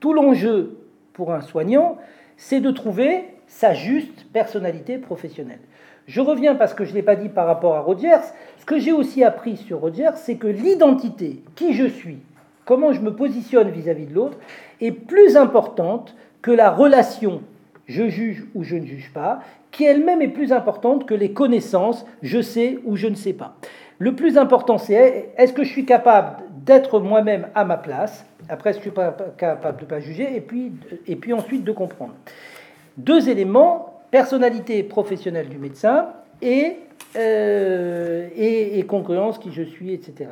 Tout 0.00 0.12
l'enjeu 0.12 0.78
pour 1.20 1.34
un 1.34 1.42
soignant, 1.42 1.98
c'est 2.38 2.60
de 2.60 2.70
trouver 2.70 3.24
sa 3.46 3.74
juste 3.74 4.24
personnalité 4.32 4.96
professionnelle. 4.96 5.58
Je 6.06 6.22
reviens 6.22 6.54
parce 6.54 6.72
que 6.72 6.86
je 6.86 6.92
ne 6.92 6.94
l'ai 6.94 7.02
pas 7.02 7.14
dit 7.14 7.28
par 7.28 7.46
rapport 7.46 7.74
à 7.76 7.80
Rogers. 7.80 8.32
Ce 8.56 8.64
que 8.64 8.78
j'ai 8.78 8.92
aussi 8.92 9.22
appris 9.22 9.58
sur 9.58 9.80
Rogers, 9.80 10.16
c'est 10.16 10.36
que 10.36 10.46
l'identité, 10.46 11.42
qui 11.56 11.74
je 11.74 11.84
suis, 11.84 12.20
comment 12.64 12.94
je 12.94 13.02
me 13.02 13.14
positionne 13.14 13.68
vis-à-vis 13.68 14.06
de 14.06 14.14
l'autre, 14.14 14.38
est 14.80 14.92
plus 14.92 15.36
importante 15.36 16.16
que 16.40 16.50
la 16.50 16.70
relation 16.70 17.42
je 17.86 18.08
juge 18.08 18.46
ou 18.54 18.64
je 18.64 18.76
ne 18.76 18.86
juge 18.86 19.12
pas, 19.12 19.40
qui 19.72 19.84
elle-même 19.84 20.22
est 20.22 20.28
plus 20.28 20.52
importante 20.52 21.04
que 21.04 21.12
les 21.12 21.34
connaissances 21.34 22.06
je 22.22 22.40
sais 22.40 22.78
ou 22.86 22.96
je 22.96 23.08
ne 23.08 23.14
sais 23.14 23.34
pas. 23.34 23.56
Le 24.00 24.14
plus 24.14 24.38
important, 24.38 24.78
c'est 24.78 25.30
est-ce 25.36 25.52
que 25.52 25.62
je 25.62 25.68
suis 25.68 25.84
capable 25.84 26.42
d'être 26.64 27.00
moi-même 27.00 27.48
à 27.54 27.66
ma 27.66 27.76
place, 27.76 28.24
après, 28.48 28.70
que 28.70 28.78
je 28.78 28.80
suis 28.80 28.90
pas 28.90 29.14
capable 29.36 29.76
de 29.76 29.84
ne 29.84 29.88
pas 29.90 30.00
juger, 30.00 30.34
et 30.34 30.40
puis, 30.40 30.72
et 31.06 31.16
puis 31.16 31.34
ensuite 31.34 31.64
de 31.64 31.72
comprendre. 31.72 32.14
Deux 32.96 33.28
éléments, 33.28 34.00
personnalité 34.10 34.82
professionnelle 34.82 35.50
du 35.50 35.58
médecin 35.58 36.08
et, 36.40 36.76
euh, 37.16 38.28
et, 38.34 38.78
et 38.78 38.86
qui 39.38 39.52
je 39.52 39.62
suis, 39.62 39.92
etc. 39.92 40.30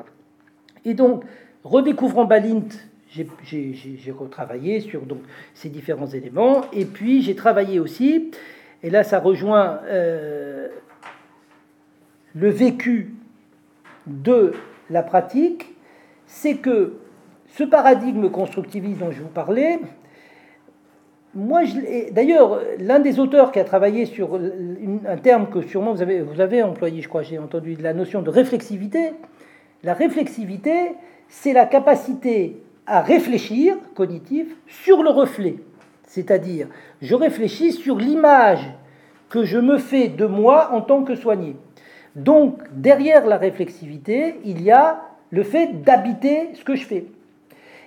Et 0.87 0.95
donc, 0.95 1.25
redécouvrant 1.63 2.25
Balint 2.25 2.69
j'ai 3.11 4.13
retravaillé 4.13 4.81
sur 4.81 5.03
donc, 5.03 5.21
ces 5.55 5.69
différents 5.69 6.07
éléments. 6.07 6.63
Et 6.73 6.87
puis 6.87 7.23
j'ai 7.23 7.35
travaillé 7.35 7.81
aussi, 7.81 8.31
et 8.83 8.91
là 8.91 9.05
ça 9.05 9.19
rejoint 9.19 9.81
euh, 9.85 10.69
le 12.35 12.49
vécu 12.49 13.15
de 14.09 14.53
la 14.91 15.03
pratique, 15.03 15.75
c'est 16.27 16.57
que 16.57 16.95
ce 17.47 17.65
paradigme 17.65 18.31
constructiviste 18.31 18.99
dont 18.99 19.11
je 19.11 19.23
vous 19.23 19.29
parlais, 19.29 19.81
moi, 21.35 21.61
d'ailleurs, 22.11 22.61
l'un 22.79 22.99
des 23.01 23.21
auteurs 23.21 23.53
qui 23.53 23.61
a 23.61 23.65
travaillé 23.65 24.07
sur 24.07 24.35
un 24.35 25.17
terme 25.19 25.49
que 25.49 25.61
sûrement 25.63 25.93
vous 25.93 26.03
avez, 26.03 26.21
vous 26.21 26.41
avez 26.41 26.63
employé, 26.63 27.03
je 27.03 27.09
crois, 27.09 27.23
j'ai 27.23 27.39
entendu, 27.39 27.77
la 27.81 27.93
notion 27.93 28.23
de 28.23 28.31
réflexivité. 28.31 29.13
La 29.85 29.95
réflexivité, 29.95 30.95
c'est 31.29 31.53
la 31.53 31.67
capacité 31.67 32.63
à 32.87 33.03
réfléchir, 33.03 33.77
cognitif, 33.95 34.47
sur 34.67 35.03
le 35.03 35.11
reflet. 35.11 35.57
C'est-à-dire, 36.05 36.67
je 37.03 37.15
réfléchis 37.15 37.73
sur 37.73 37.99
l'image 37.99 38.67
que 39.29 39.45
je 39.45 39.59
me 39.59 39.77
fais 39.77 40.09
de 40.09 40.25
moi 40.25 40.71
en 40.73 40.81
tant 40.81 41.05
que 41.05 41.15
soigné. 41.15 41.57
Donc, 42.19 42.63
derrière 42.73 43.27
la 43.27 43.37
réflexivité, 43.37 44.35
il 44.45 44.61
y 44.63 44.73
a 44.73 45.03
le 45.31 45.45
fait 45.45 45.83
d'habiter 45.83 46.49
ce 46.55 46.65
que 46.65 46.75
je 46.75 46.85
fais. 46.85 47.07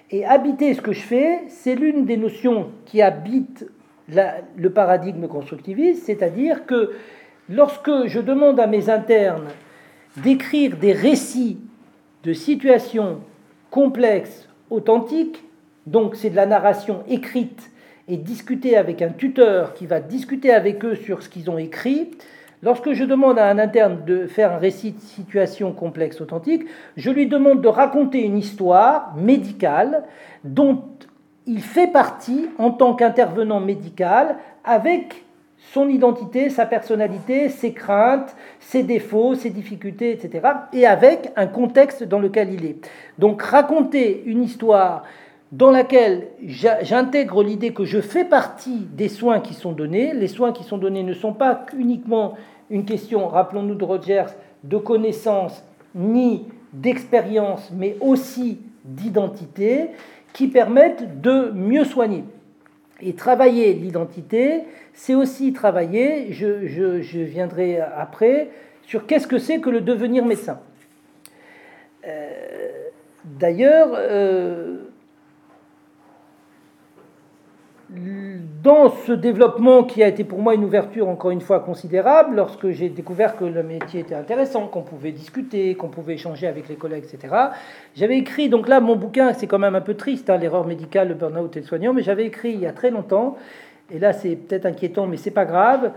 Et 0.09 0.25
habiter 0.25 0.73
ce 0.73 0.81
que 0.81 0.93
je 0.93 1.01
fais, 1.01 1.41
c'est 1.49 1.75
l'une 1.75 2.05
des 2.05 2.17
notions 2.17 2.69
qui 2.85 3.01
habite 3.01 3.69
le 4.57 4.69
paradigme 4.69 5.27
constructiviste, 5.27 6.05
c'est-à-dire 6.05 6.65
que 6.65 6.91
lorsque 7.49 8.07
je 8.07 8.19
demande 8.19 8.59
à 8.59 8.67
mes 8.67 8.89
internes 8.89 9.49
d'écrire 10.17 10.77
des 10.77 10.93
récits 10.93 11.59
de 12.23 12.33
situations 12.33 13.19
complexes 13.69 14.47
authentique, 14.69 15.43
donc 15.85 16.15
c'est 16.15 16.29
de 16.29 16.35
la 16.35 16.45
narration 16.45 17.03
écrite 17.09 17.71
et 18.07 18.17
discutée 18.17 18.77
avec 18.77 19.01
un 19.01 19.09
tuteur 19.09 19.73
qui 19.73 19.87
va 19.87 19.99
discuter 19.99 20.51
avec 20.51 20.83
eux 20.85 20.95
sur 20.95 21.21
ce 21.21 21.29
qu'ils 21.29 21.49
ont 21.49 21.57
écrit. 21.57 22.11
Lorsque 22.63 22.93
je 22.93 23.03
demande 23.03 23.39
à 23.39 23.47
un 23.47 23.57
interne 23.57 24.05
de 24.05 24.27
faire 24.27 24.53
un 24.53 24.57
récit 24.57 24.91
de 24.91 24.99
situation 24.99 25.71
complexe 25.71 26.21
authentique, 26.21 26.65
je 26.95 27.09
lui 27.09 27.25
demande 27.27 27.61
de 27.61 27.67
raconter 27.67 28.21
une 28.21 28.37
histoire 28.37 29.15
médicale 29.15 30.03
dont 30.43 30.83
il 31.47 31.61
fait 31.61 31.91
partie 31.91 32.49
en 32.59 32.69
tant 32.69 32.93
qu'intervenant 32.93 33.59
médical 33.59 34.37
avec 34.63 35.25
son 35.73 35.89
identité, 35.89 36.49
sa 36.49 36.65
personnalité, 36.65 37.49
ses 37.49 37.73
craintes, 37.73 38.35
ses 38.59 38.83
défauts, 38.83 39.35
ses 39.35 39.49
difficultés, 39.49 40.11
etc. 40.11 40.47
Et 40.73 40.85
avec 40.85 41.31
un 41.35 41.47
contexte 41.47 42.03
dans 42.03 42.19
lequel 42.19 42.53
il 42.53 42.65
est. 42.65 42.89
Donc 43.17 43.41
raconter 43.41 44.23
une 44.25 44.43
histoire 44.43 45.03
dans 45.51 45.71
laquelle 45.71 46.27
j'intègre 46.45 47.43
l'idée 47.43 47.73
que 47.73 47.83
je 47.83 47.99
fais 47.99 48.23
partie 48.23 48.87
des 48.93 49.09
soins 49.09 49.41
qui 49.41 49.53
sont 49.53 49.73
donnés. 49.73 50.13
Les 50.13 50.27
soins 50.27 50.53
qui 50.53 50.63
sont 50.63 50.77
donnés 50.77 51.03
ne 51.03 51.13
sont 51.13 51.33
pas 51.33 51.65
uniquement 51.77 52.35
une 52.69 52.85
question, 52.85 53.27
rappelons-nous 53.27 53.75
de 53.75 53.83
Rogers, 53.83 54.27
de 54.63 54.77
connaissance 54.77 55.63
ni 55.93 56.45
d'expérience, 56.71 57.69
mais 57.75 57.97
aussi 57.99 58.59
d'identité, 58.85 59.89
qui 60.31 60.47
permettent 60.47 61.19
de 61.19 61.51
mieux 61.53 61.83
soigner. 61.83 62.23
Et 63.01 63.13
travailler 63.13 63.73
l'identité, 63.73 64.61
c'est 64.93 65.15
aussi 65.15 65.51
travailler, 65.51 66.31
je, 66.31 67.23
viendrai 67.23 67.81
après, 67.81 68.49
sur 68.83 69.05
qu'est-ce 69.05 69.27
que 69.27 69.37
c'est 69.37 69.59
que 69.59 69.69
le 69.69 69.81
devenir 69.81 70.23
médecin. 70.23 70.59
Euh, 72.07 72.69
d'ailleurs, 73.25 73.89
euh, 73.95 74.90
dans 78.63 78.89
ce 78.89 79.11
développement 79.11 79.83
qui 79.83 80.01
a 80.01 80.07
été 80.07 80.23
pour 80.23 80.39
moi 80.39 80.55
une 80.55 80.63
ouverture 80.63 81.09
encore 81.09 81.31
une 81.31 81.41
fois 81.41 81.59
considérable, 81.59 82.37
lorsque 82.37 82.69
j'ai 82.69 82.87
découvert 82.87 83.35
que 83.35 83.43
le 83.43 83.63
métier 83.63 83.99
était 83.99 84.15
intéressant, 84.15 84.67
qu'on 84.67 84.81
pouvait 84.81 85.11
discuter, 85.11 85.75
qu'on 85.75 85.89
pouvait 85.89 86.13
échanger 86.13 86.47
avec 86.47 86.69
les 86.69 86.75
collègues, 86.75 87.03
etc., 87.11 87.35
j'avais 87.95 88.17
écrit, 88.17 88.47
donc 88.47 88.69
là 88.69 88.79
mon 88.79 88.95
bouquin 88.95 89.33
c'est 89.33 89.47
quand 89.47 89.59
même 89.59 89.75
un 89.75 89.81
peu 89.81 89.95
triste, 89.95 90.29
hein, 90.29 90.37
l'erreur 90.37 90.65
médicale, 90.65 91.09
le 91.09 91.15
burn-out 91.15 91.57
et 91.57 91.59
le 91.59 91.65
soignant, 91.65 91.91
mais 91.91 92.01
j'avais 92.01 92.25
écrit 92.25 92.51
il 92.53 92.61
y 92.61 92.65
a 92.65 92.71
très 92.71 92.91
longtemps, 92.91 93.35
et 93.93 93.99
là 93.99 94.13
c'est 94.13 94.37
peut-être 94.37 94.65
inquiétant 94.65 95.05
mais 95.05 95.17
c'est 95.17 95.31
pas 95.31 95.45
grave, 95.45 95.91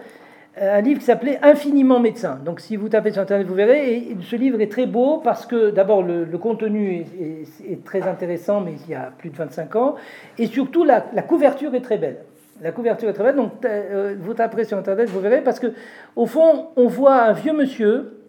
un 0.60 0.80
livre 0.80 1.00
qui 1.00 1.06
s'appelait 1.06 1.38
Infiniment 1.42 2.00
médecin. 2.00 2.38
Donc 2.44 2.60
si 2.60 2.76
vous 2.76 2.88
tapez 2.88 3.12
sur 3.12 3.22
Internet, 3.22 3.46
vous 3.46 3.54
verrez. 3.54 3.96
Et 3.96 4.16
ce 4.22 4.36
livre 4.36 4.60
est 4.60 4.70
très 4.70 4.86
beau 4.86 5.18
parce 5.18 5.46
que 5.46 5.70
d'abord 5.70 6.02
le, 6.02 6.26
contenu 6.38 7.04
est, 7.20 7.84
très 7.84 8.02
intéressant, 8.02 8.60
mais 8.60 8.74
il 8.86 8.90
y 8.90 8.94
a 8.94 9.12
plus 9.18 9.30
de 9.30 9.36
25 9.36 9.76
ans. 9.76 9.96
Et 10.38 10.46
surtout, 10.46 10.84
la, 10.84 11.00
couverture 11.00 11.74
est 11.74 11.80
très 11.80 11.98
belle. 11.98 12.18
La 12.62 12.70
couverture 12.70 13.08
est 13.08 13.14
très 13.14 13.24
belle. 13.24 13.36
Donc, 13.36 13.52
euh, 13.64 14.14
vous 14.18 14.34
taperez 14.34 14.64
sur 14.64 14.78
Internet, 14.78 15.08
vous 15.08 15.20
verrez, 15.20 15.42
parce 15.42 15.58
que 15.58 15.72
au 16.14 16.26
fond, 16.26 16.68
on 16.76 16.86
voit 16.86 17.22
un 17.22 17.32
vieux 17.32 17.52
monsieur 17.52 18.20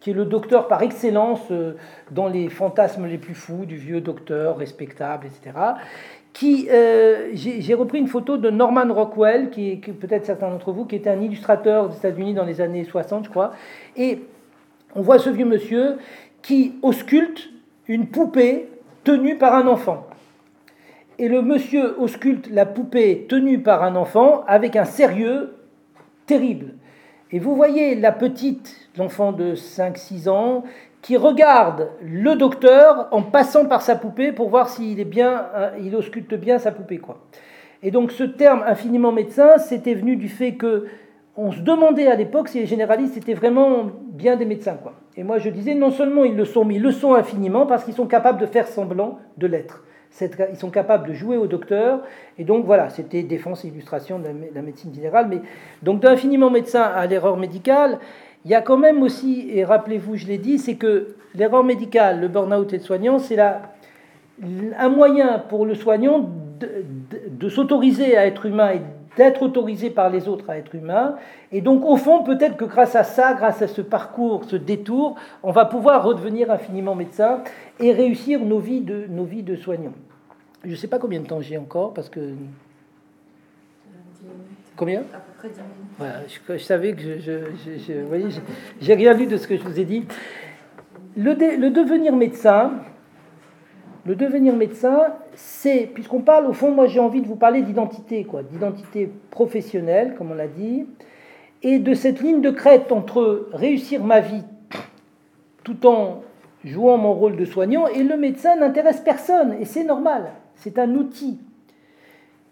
qui 0.00 0.10
est 0.10 0.14
le 0.14 0.26
docteur 0.26 0.68
par 0.68 0.82
excellence 0.82 1.40
euh, 1.50 1.76
dans 2.10 2.28
les 2.28 2.50
fantasmes 2.50 3.06
les 3.06 3.16
plus 3.18 3.34
fous 3.34 3.64
du 3.64 3.76
vieux 3.76 4.00
docteur 4.02 4.56
respectable, 4.58 5.26
etc. 5.26 5.58
Qui, 6.34 6.68
euh, 6.68 7.30
j'ai 7.32 7.74
repris 7.74 7.98
une 7.98 8.08
photo 8.08 8.36
de 8.36 8.50
Norman 8.50 8.92
Rockwell, 8.92 9.50
qui 9.50 9.70
est 9.70 9.76
peut-être 9.76 10.26
certains 10.26 10.50
d'entre 10.50 10.72
vous, 10.72 10.84
qui 10.84 10.96
était 10.96 11.08
un 11.08 11.20
illustrateur 11.20 11.88
des 11.88 11.96
États-Unis 11.96 12.34
dans 12.34 12.44
les 12.44 12.60
années 12.60 12.84
60, 12.84 13.26
je 13.26 13.30
crois. 13.30 13.52
Et 13.96 14.18
on 14.96 15.00
voit 15.00 15.20
ce 15.20 15.30
vieux 15.30 15.46
monsieur 15.46 15.96
qui 16.42 16.74
ausculte 16.82 17.50
une 17.86 18.08
poupée 18.08 18.68
tenue 19.04 19.38
par 19.38 19.54
un 19.54 19.66
enfant. 19.68 20.06
Et 21.18 21.28
le 21.28 21.40
monsieur 21.40 21.98
ausculte 22.00 22.50
la 22.50 22.66
poupée 22.66 23.26
tenue 23.28 23.60
par 23.60 23.84
un 23.84 23.94
enfant 23.94 24.42
avec 24.48 24.74
un 24.74 24.84
sérieux 24.84 25.54
terrible. 26.26 26.74
Et 27.30 27.38
vous 27.38 27.54
voyez 27.54 27.94
la 27.94 28.12
petite, 28.12 28.76
l'enfant 28.96 29.32
de 29.32 29.54
5-6 29.54 30.28
ans, 30.28 30.64
qui 31.04 31.18
regarde 31.18 31.90
le 32.02 32.34
docteur 32.34 33.08
en 33.10 33.20
passant 33.20 33.66
par 33.66 33.82
sa 33.82 33.94
poupée 33.94 34.32
pour 34.32 34.48
voir 34.48 34.70
s'il 34.70 34.98
est 34.98 35.04
bien, 35.04 35.48
euh, 35.54 35.70
il 35.82 35.94
ausculte 35.94 36.32
bien 36.32 36.58
sa 36.58 36.72
poupée. 36.72 36.96
Quoi. 36.96 37.18
Et 37.82 37.90
donc 37.90 38.10
ce 38.10 38.24
terme 38.24 38.64
infiniment 38.66 39.12
médecin, 39.12 39.58
c'était 39.58 39.92
venu 39.92 40.16
du 40.16 40.30
fait 40.30 40.54
que 40.54 40.86
on 41.36 41.52
se 41.52 41.60
demandait 41.60 42.06
à 42.06 42.14
l'époque 42.14 42.48
si 42.48 42.58
les 42.58 42.64
généralistes 42.64 43.18
étaient 43.18 43.34
vraiment 43.34 43.90
bien 44.12 44.36
des 44.36 44.46
médecins. 44.46 44.78
Quoi. 44.82 44.94
Et 45.18 45.24
moi 45.24 45.36
je 45.36 45.50
disais 45.50 45.74
non 45.74 45.90
seulement 45.90 46.24
ils 46.24 46.36
le 46.36 46.46
sont, 46.46 46.64
mais 46.64 46.76
ils 46.76 46.82
le 46.82 46.90
sont 46.90 47.12
infiniment 47.12 47.66
parce 47.66 47.84
qu'ils 47.84 47.92
sont 47.92 48.06
capables 48.06 48.40
de 48.40 48.46
faire 48.46 48.66
semblant 48.66 49.18
de 49.36 49.46
l'être. 49.46 49.84
Ils 50.20 50.56
sont 50.56 50.70
capables 50.70 51.08
de 51.08 51.12
jouer 51.12 51.36
au 51.36 51.46
docteur. 51.46 52.00
Et 52.38 52.44
donc 52.44 52.64
voilà, 52.64 52.88
c'était 52.88 53.22
défense 53.22 53.64
et 53.64 53.68
illustration 53.68 54.18
de 54.18 54.26
la 54.54 54.62
médecine 54.62 54.94
générale. 54.94 55.26
Mais 55.28 55.40
donc 55.82 56.00
d'infiniment 56.00 56.50
médecin 56.50 56.82
à 56.82 57.06
l'erreur 57.06 57.36
médicale, 57.36 57.98
il 58.44 58.50
y 58.50 58.54
a 58.54 58.60
quand 58.60 58.76
même 58.76 59.02
aussi, 59.02 59.48
et 59.52 59.64
rappelez-vous, 59.64 60.16
je 60.16 60.26
l'ai 60.26 60.38
dit, 60.38 60.58
c'est 60.58 60.76
que 60.76 61.16
l'erreur 61.34 61.64
médicale, 61.64 62.20
le 62.20 62.28
burn-out 62.28 62.72
et 62.72 62.78
le 62.78 62.82
soignant, 62.82 63.18
c'est 63.18 63.38
un 63.40 64.88
moyen 64.88 65.38
pour 65.38 65.64
le 65.64 65.74
soignant 65.74 66.28
de 66.60 67.48
s'autoriser 67.48 68.16
à 68.16 68.26
être 68.26 68.46
humain 68.46 68.72
et 68.72 68.80
d'être 69.16 69.42
autorisé 69.42 69.90
par 69.90 70.10
les 70.10 70.28
autres 70.28 70.50
à 70.50 70.58
être 70.58 70.74
humain. 70.74 71.16
Et 71.52 71.60
donc, 71.60 71.84
au 71.84 71.96
fond, 71.96 72.22
peut-être 72.22 72.56
que 72.56 72.64
grâce 72.64 72.96
à 72.96 73.04
ça, 73.04 73.34
grâce 73.34 73.62
à 73.62 73.68
ce 73.68 73.80
parcours, 73.80 74.44
ce 74.44 74.56
détour, 74.56 75.16
on 75.42 75.52
va 75.52 75.64
pouvoir 75.64 76.04
redevenir 76.04 76.50
infiniment 76.50 76.94
médecin 76.94 77.42
et 77.80 77.92
réussir 77.92 78.40
nos 78.40 78.58
vies 78.58 78.80
de, 78.80 79.06
nos 79.08 79.24
vies 79.24 79.42
de 79.42 79.56
soignants. 79.56 79.94
Je 80.64 80.70
ne 80.70 80.76
sais 80.76 80.88
pas 80.88 80.98
combien 80.98 81.20
de 81.20 81.26
temps 81.26 81.40
j'ai 81.40 81.58
encore, 81.58 81.94
parce 81.94 82.08
que... 82.08 82.34
Combien 84.76 85.00
À 85.00 85.18
peu 85.18 85.32
près 85.38 85.48
10 85.48 85.54
minutes. 85.54 85.72
Voilà, 85.98 86.14
je, 86.26 86.58
savais 86.58 86.94
que 86.94 87.00
je... 87.00 87.18
je, 87.20 87.78
je, 87.78 87.92
voyez, 88.02 88.26
j'ai 88.80 88.94
rien 88.94 89.14
lu 89.14 89.26
de 89.26 89.36
ce 89.36 89.46
que 89.46 89.56
je 89.56 89.62
vous 89.62 89.78
ai 89.78 89.84
dit. 89.84 90.04
Le, 91.16 91.34
le 91.34 91.70
devenir 91.70 92.16
médecin, 92.16 92.72
le 94.06 94.16
devenir 94.16 94.54
médecin, 94.54 95.14
c'est, 95.34 95.88
puisqu'on 95.92 96.20
parle, 96.20 96.46
au 96.46 96.52
fond, 96.52 96.72
moi 96.72 96.86
j'ai 96.86 97.00
envie 97.00 97.22
de 97.22 97.26
vous 97.26 97.36
parler 97.36 97.62
d'identité, 97.62 98.24
quoi, 98.24 98.42
d'identité 98.42 99.10
professionnelle, 99.30 100.14
comme 100.16 100.32
on 100.32 100.34
l'a 100.34 100.48
dit, 100.48 100.86
et 101.62 101.78
de 101.78 101.94
cette 101.94 102.20
ligne 102.20 102.42
de 102.42 102.50
crête 102.50 102.92
entre 102.92 103.48
réussir 103.52 104.04
ma 104.04 104.20
vie 104.20 104.42
tout 105.62 105.86
en 105.86 106.22
jouant 106.64 106.98
mon 106.98 107.14
rôle 107.14 107.36
de 107.36 107.44
soignant, 107.44 107.86
et 107.86 108.02
le 108.02 108.16
médecin 108.16 108.56
n'intéresse 108.56 109.00
personne, 109.00 109.54
et 109.60 109.64
c'est 109.64 109.84
normal, 109.84 110.32
c'est 110.56 110.78
un 110.78 110.94
outil. 110.94 111.38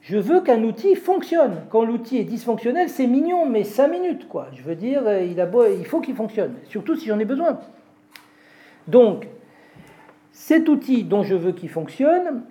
Je 0.03 0.18
veux 0.18 0.40
qu'un 0.40 0.62
outil 0.64 0.96
fonctionne. 0.96 1.62
Quand 1.70 1.84
l'outil 1.84 2.18
est 2.18 2.24
dysfonctionnel, 2.24 2.88
c'est 2.88 3.07
mignon, 3.07 3.46
mais 3.46 3.62
cinq 3.62 3.88
minutes, 3.88 4.28
quoi. 4.28 4.48
Je 4.53 4.62
veux 4.62 4.74
dire, 4.74 5.03
il, 5.22 5.40
a 5.40 5.48
il 5.78 5.86
faut 5.86 6.00
qu'il 6.00 6.16
fonctionne, 6.16 6.55
surtout 6.68 6.96
si 6.96 7.07
j'en 7.07 7.20
ai 7.20 7.24
besoin. 7.24 7.61
Donc, 8.88 9.28
cet 10.32 10.68
outil 10.68 11.05
dont 11.05 11.22
je 11.22 11.36
veux 11.36 11.53
qu'il 11.53 11.68
fonctionne, 11.68 12.42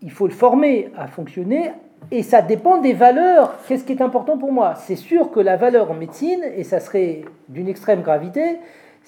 il 0.00 0.10
faut 0.10 0.26
le 0.26 0.32
former 0.32 0.90
à 0.96 1.08
fonctionner 1.08 1.72
et 2.10 2.22
ça 2.22 2.40
dépend 2.40 2.78
des 2.78 2.94
valeurs. 2.94 3.58
Qu'est-ce 3.66 3.84
qui 3.84 3.92
est 3.92 4.02
important 4.02 4.38
pour 4.38 4.52
moi? 4.52 4.74
C'est 4.76 4.96
sûr 4.96 5.30
que 5.30 5.40
la 5.40 5.56
valeur 5.56 5.90
en 5.90 5.94
médecine, 5.94 6.42
et 6.56 6.64
ça 6.64 6.80
serait 6.80 7.24
d'une 7.48 7.68
extrême 7.68 8.00
gravité, 8.00 8.58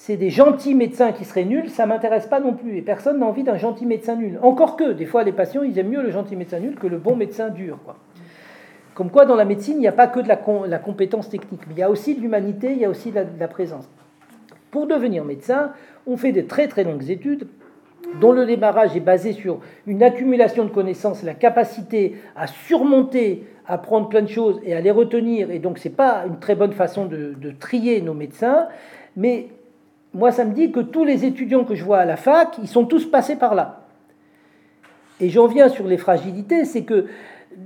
c'est 0.01 0.17
des 0.17 0.31
gentils 0.31 0.77
médecins 0.77 1.11
qui 1.11 1.25
seraient 1.25 1.45
nuls, 1.45 1.69
ça 1.69 1.85
m'intéresse 1.85 2.29
pas 2.29 2.39
non 2.39 2.55
plus. 2.55 2.79
Et 2.79 2.83
personne 2.83 3.19
n'a 3.19 3.27
envie 3.27 3.43
d'un 3.43 3.57
gentil 3.57 3.85
médecin 3.85 4.15
nul. 4.15 4.39
Encore 4.43 4.77
que, 4.77 4.93
des 4.93 5.07
fois, 5.07 5.25
les 5.25 5.33
patients, 5.33 5.65
ils 5.65 5.77
aiment 5.77 5.89
mieux 5.89 6.03
le 6.03 6.13
gentil 6.13 6.37
médecin 6.37 6.61
nul 6.61 6.77
que 6.77 6.87
le 6.87 6.99
bon 6.99 7.17
médecin 7.17 7.49
dur. 7.49 7.81
Quoi. 7.85 7.97
Comme 8.95 9.11
quoi, 9.11 9.27
dans 9.27 9.35
la 9.35 9.45
médecine, 9.45 9.75
il 9.75 9.81
n'y 9.81 9.89
a 9.89 9.93
pas 9.93 10.07
que 10.07 10.21
de 10.21 10.29
la, 10.29 10.79
compétence 10.79 11.29
technique, 11.29 11.63
mais 11.67 11.75
il 11.75 11.81
y 11.81 11.83
a 11.83 11.91
aussi 11.91 12.15
de 12.15 12.21
l'humanité, 12.21 12.71
il 12.71 12.79
y 12.79 12.85
a 12.85 12.89
aussi 12.89 13.11
de 13.11 13.25
la 13.41 13.49
présence. 13.49 13.89
Pour 14.71 14.87
devenir 14.87 15.25
médecin, 15.25 15.73
on 16.07 16.17
fait 16.17 16.31
des 16.31 16.47
très 16.47 16.69
très 16.69 16.85
longues 16.85 17.11
études 17.11 17.49
dont 18.21 18.31
le 18.31 18.47
démarrage 18.47 18.97
est 18.97 19.01
basé 19.01 19.33
sur 19.33 19.59
une 19.89 20.05
accumulation 20.05 20.65
de 20.65 20.71
connaissances, 20.71 21.25
la 21.25 21.35
capacité 21.35 22.15
à 22.37 22.47
surmonter, 22.47 23.47
à 23.67 23.79
prendre 23.79 24.09
plein 24.09 24.23
de 24.23 24.29
choses 24.29 24.61
et 24.65 24.75
à 24.75 24.81
les 24.81 24.93
retenir. 24.93 25.51
Et 25.51 25.59
donc, 25.59 25.79
ce 25.79 25.89
n'est 25.89 25.95
pas 25.95 26.25
une 26.27 26.39
très 26.39 26.55
bonne 26.55 26.73
façon 26.73 27.05
de, 27.05 27.35
trier 27.59 28.01
nos 28.01 28.15
médecins. 28.15 28.69
Mais 29.17 29.49
moi, 30.15 30.33
ça 30.33 30.45
me 30.45 30.55
dit 30.55 30.73
que 30.73 30.81
tous 30.81 31.05
les 31.05 31.25
étudiants 31.25 31.65
que 31.65 31.75
je 31.75 31.85
vois 31.85 31.99
à 31.99 32.05
la 32.05 32.17
fac, 32.17 32.57
ils 32.63 32.69
sont 32.69 32.85
tous 32.85 33.05
passés 33.07 33.37
par 33.37 33.55
là. 33.55 33.83
Et 35.21 35.29
j'en 35.29 35.47
viens 35.47 35.69
sur 35.69 35.87
les 35.87 35.99
fragilités, 35.99 36.65
c'est 36.65 36.85
que 36.85 37.07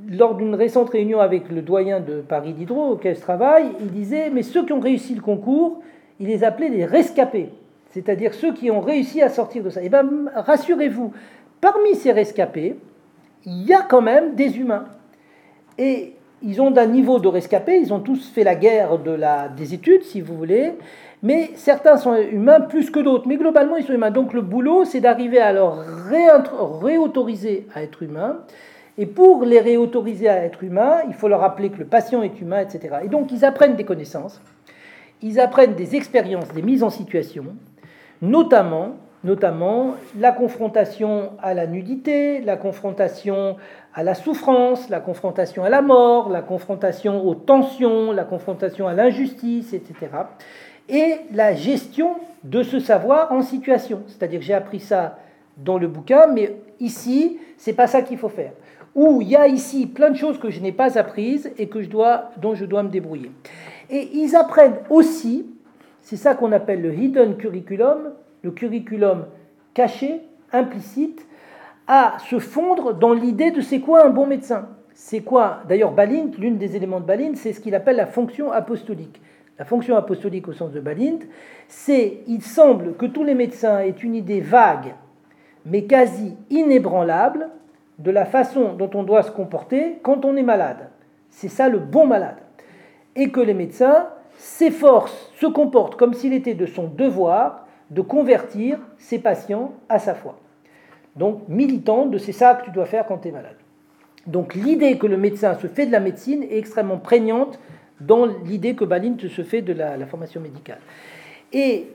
lors 0.08 0.34
d'une 0.34 0.54
récente 0.54 0.90
réunion 0.90 1.20
avec 1.20 1.50
le 1.50 1.62
doyen 1.62 2.00
de 2.00 2.20
Paris 2.20 2.52
Diderot, 2.52 2.92
auquel 2.92 3.14
je 3.16 3.20
travaille, 3.20 3.66
il 3.80 3.90
disait, 3.90 4.30
mais 4.30 4.42
ceux 4.42 4.64
qui 4.64 4.72
ont 4.72 4.80
réussi 4.80 5.14
le 5.14 5.20
concours, 5.20 5.82
il 6.18 6.28
les 6.28 6.44
appelait 6.44 6.68
les 6.68 6.84
rescapés 6.84 7.50
c'est-à-dire 7.92 8.32
ceux 8.34 8.52
qui 8.52 8.70
ont 8.70 8.80
réussi 8.80 9.22
à 9.22 9.28
sortir 9.28 9.62
de 9.62 9.70
ça. 9.70 9.80
Eh 9.82 9.88
bien, 9.88 10.04
rassurez-vous, 10.34 11.12
parmi 11.60 11.94
ces 11.94 12.12
rescapés, 12.12 12.76
il 13.44 13.64
y 13.64 13.74
a 13.74 13.82
quand 13.82 14.00
même 14.00 14.34
des 14.34 14.58
humains. 14.58 14.86
Et 15.78 16.14
ils 16.42 16.60
ont 16.60 16.70
d'un 16.70 16.86
niveau 16.86 17.18
de 17.18 17.28
rescapés, 17.28 17.78
ils 17.78 17.92
ont 17.92 18.00
tous 18.00 18.30
fait 18.30 18.44
la 18.44 18.54
guerre 18.54 18.98
des 19.56 19.74
études, 19.74 20.02
si 20.02 20.20
vous 20.20 20.34
voulez, 20.36 20.72
mais 21.22 21.50
certains 21.54 21.96
sont 21.96 22.16
humains 22.16 22.60
plus 22.60 22.90
que 22.90 23.00
d'autres. 23.00 23.28
Mais 23.28 23.36
globalement, 23.36 23.76
ils 23.76 23.84
sont 23.84 23.92
humains. 23.92 24.10
Donc 24.10 24.32
le 24.32 24.42
boulot, 24.42 24.84
c'est 24.84 25.00
d'arriver 25.00 25.38
à 25.38 25.52
leur 25.52 25.78
réautoriser 26.10 27.66
à 27.74 27.82
être 27.82 28.02
humains. 28.02 28.38
Et 28.98 29.06
pour 29.06 29.44
les 29.44 29.60
réautoriser 29.60 30.28
à 30.28 30.44
être 30.44 30.62
humains, 30.62 30.98
il 31.08 31.14
faut 31.14 31.28
leur 31.28 31.40
rappeler 31.40 31.70
que 31.70 31.78
le 31.78 31.86
patient 31.86 32.22
est 32.22 32.40
humain, 32.40 32.60
etc. 32.60 32.96
Et 33.04 33.08
donc 33.08 33.32
ils 33.32 33.44
apprennent 33.44 33.74
des 33.74 33.84
connaissances, 33.84 34.42
ils 35.22 35.40
apprennent 35.40 35.74
des 35.74 35.96
expériences, 35.96 36.48
des 36.52 36.60
mises 36.60 36.82
en 36.82 36.90
situation, 36.90 37.44
notamment, 38.20 38.96
notamment 39.24 39.94
la 40.18 40.32
confrontation 40.32 41.30
à 41.40 41.54
la 41.54 41.66
nudité, 41.66 42.42
la 42.42 42.58
confrontation 42.58 43.56
à 43.94 44.02
la 44.02 44.14
souffrance, 44.14 44.90
la 44.90 45.00
confrontation 45.00 45.64
à 45.64 45.70
la 45.70 45.80
mort, 45.80 46.28
la 46.28 46.42
confrontation 46.42 47.26
aux 47.26 47.34
tensions, 47.34 48.12
la 48.12 48.24
confrontation 48.24 48.88
à 48.88 48.92
l'injustice, 48.92 49.72
etc. 49.72 50.08
Et 50.88 51.16
la 51.32 51.54
gestion 51.54 52.16
de 52.44 52.62
ce 52.62 52.80
savoir 52.80 53.32
en 53.32 53.42
situation. 53.42 54.02
C'est-à-dire 54.08 54.42
j'ai 54.42 54.54
appris 54.54 54.80
ça 54.80 55.18
dans 55.56 55.78
le 55.78 55.88
bouquin, 55.88 56.26
mais 56.26 56.56
ici, 56.80 57.38
c'est 57.56 57.72
pas 57.72 57.86
ça 57.86 58.02
qu'il 58.02 58.18
faut 58.18 58.28
faire. 58.28 58.52
Ou 58.94 59.22
il 59.22 59.28
y 59.28 59.36
a 59.36 59.46
ici 59.46 59.86
plein 59.86 60.10
de 60.10 60.16
choses 60.16 60.38
que 60.38 60.50
je 60.50 60.60
n'ai 60.60 60.72
pas 60.72 60.98
apprises 60.98 61.50
et 61.56 61.68
que 61.68 61.82
je 61.82 61.88
dois, 61.88 62.30
dont 62.38 62.54
je 62.54 62.64
dois 62.64 62.82
me 62.82 62.88
débrouiller. 62.88 63.30
Et 63.90 64.10
ils 64.14 64.36
apprennent 64.36 64.76
aussi 64.90 65.46
c'est 66.02 66.16
ça 66.16 66.34
qu'on 66.34 66.52
appelle 66.52 66.82
le 66.82 66.92
hidden 66.94 67.36
curriculum, 67.36 68.10
le 68.42 68.50
curriculum 68.50 69.26
caché, 69.72 70.20
implicite, 70.52 71.26
à 71.86 72.16
se 72.28 72.38
fondre 72.38 72.92
dans 72.92 73.12
l'idée 73.12 73.50
de 73.50 73.60
c'est 73.60 73.80
quoi 73.80 74.04
un 74.04 74.10
bon 74.10 74.26
médecin. 74.26 74.68
C'est 74.94 75.20
quoi 75.20 75.60
D'ailleurs, 75.68 75.92
Balint, 75.92 76.30
l'une 76.38 76.58
des 76.58 76.76
éléments 76.76 77.00
de 77.00 77.06
Balint, 77.06 77.34
c'est 77.34 77.52
ce 77.52 77.60
qu'il 77.60 77.74
appelle 77.74 77.96
la 77.96 78.06
fonction 78.06 78.52
apostolique. 78.52 79.20
La 79.58 79.64
fonction 79.64 79.96
apostolique 79.96 80.48
au 80.48 80.52
sens 80.52 80.72
de 80.72 80.80
Balint, 80.80 81.18
c'est 81.68 82.18
il 82.26 82.42
semble 82.42 82.94
que 82.96 83.06
tous 83.06 83.24
les 83.24 83.34
médecins 83.34 83.80
aient 83.80 83.90
une 83.90 84.14
idée 84.14 84.40
vague, 84.40 84.94
mais 85.66 85.84
quasi 85.84 86.36
inébranlable, 86.50 87.50
de 87.98 88.10
la 88.10 88.24
façon 88.24 88.72
dont 88.72 88.90
on 88.94 89.02
doit 89.02 89.22
se 89.22 89.30
comporter 89.30 89.98
quand 90.02 90.24
on 90.24 90.36
est 90.36 90.42
malade. 90.42 90.88
C'est 91.30 91.48
ça 91.48 91.68
le 91.68 91.78
bon 91.78 92.06
malade. 92.06 92.38
Et 93.14 93.30
que 93.30 93.40
les 93.40 93.54
médecins 93.54 94.08
s'efforce, 94.36 95.30
se 95.36 95.46
comporte 95.46 95.96
comme 95.96 96.14
s'il 96.14 96.32
était 96.32 96.54
de 96.54 96.66
son 96.66 96.88
devoir 96.88 97.66
de 97.90 98.00
convertir 98.00 98.78
ses 98.98 99.18
patients 99.18 99.72
à 99.88 99.98
sa 99.98 100.14
foi. 100.14 100.38
Donc, 101.14 101.42
militant 101.48 102.06
de 102.06 102.16
c'est 102.16 102.32
ça 102.32 102.54
que 102.54 102.64
tu 102.64 102.70
dois 102.70 102.86
faire 102.86 103.06
quand 103.06 103.18
tu 103.18 103.28
es 103.28 103.32
malade. 103.32 103.56
Donc, 104.26 104.54
l'idée 104.54 104.96
que 104.98 105.06
le 105.06 105.18
médecin 105.18 105.54
se 105.54 105.66
fait 105.66 105.86
de 105.86 105.92
la 105.92 106.00
médecine 106.00 106.42
est 106.42 106.58
extrêmement 106.58 106.96
prégnante 106.96 107.60
dans 108.06 108.26
l'idée 108.26 108.74
que 108.74 108.84
Balint 108.84 109.16
se 109.18 109.42
fait 109.42 109.62
de 109.62 109.72
la, 109.72 110.06
formation 110.06 110.40
médicale. 110.40 110.80
Et 111.52 111.86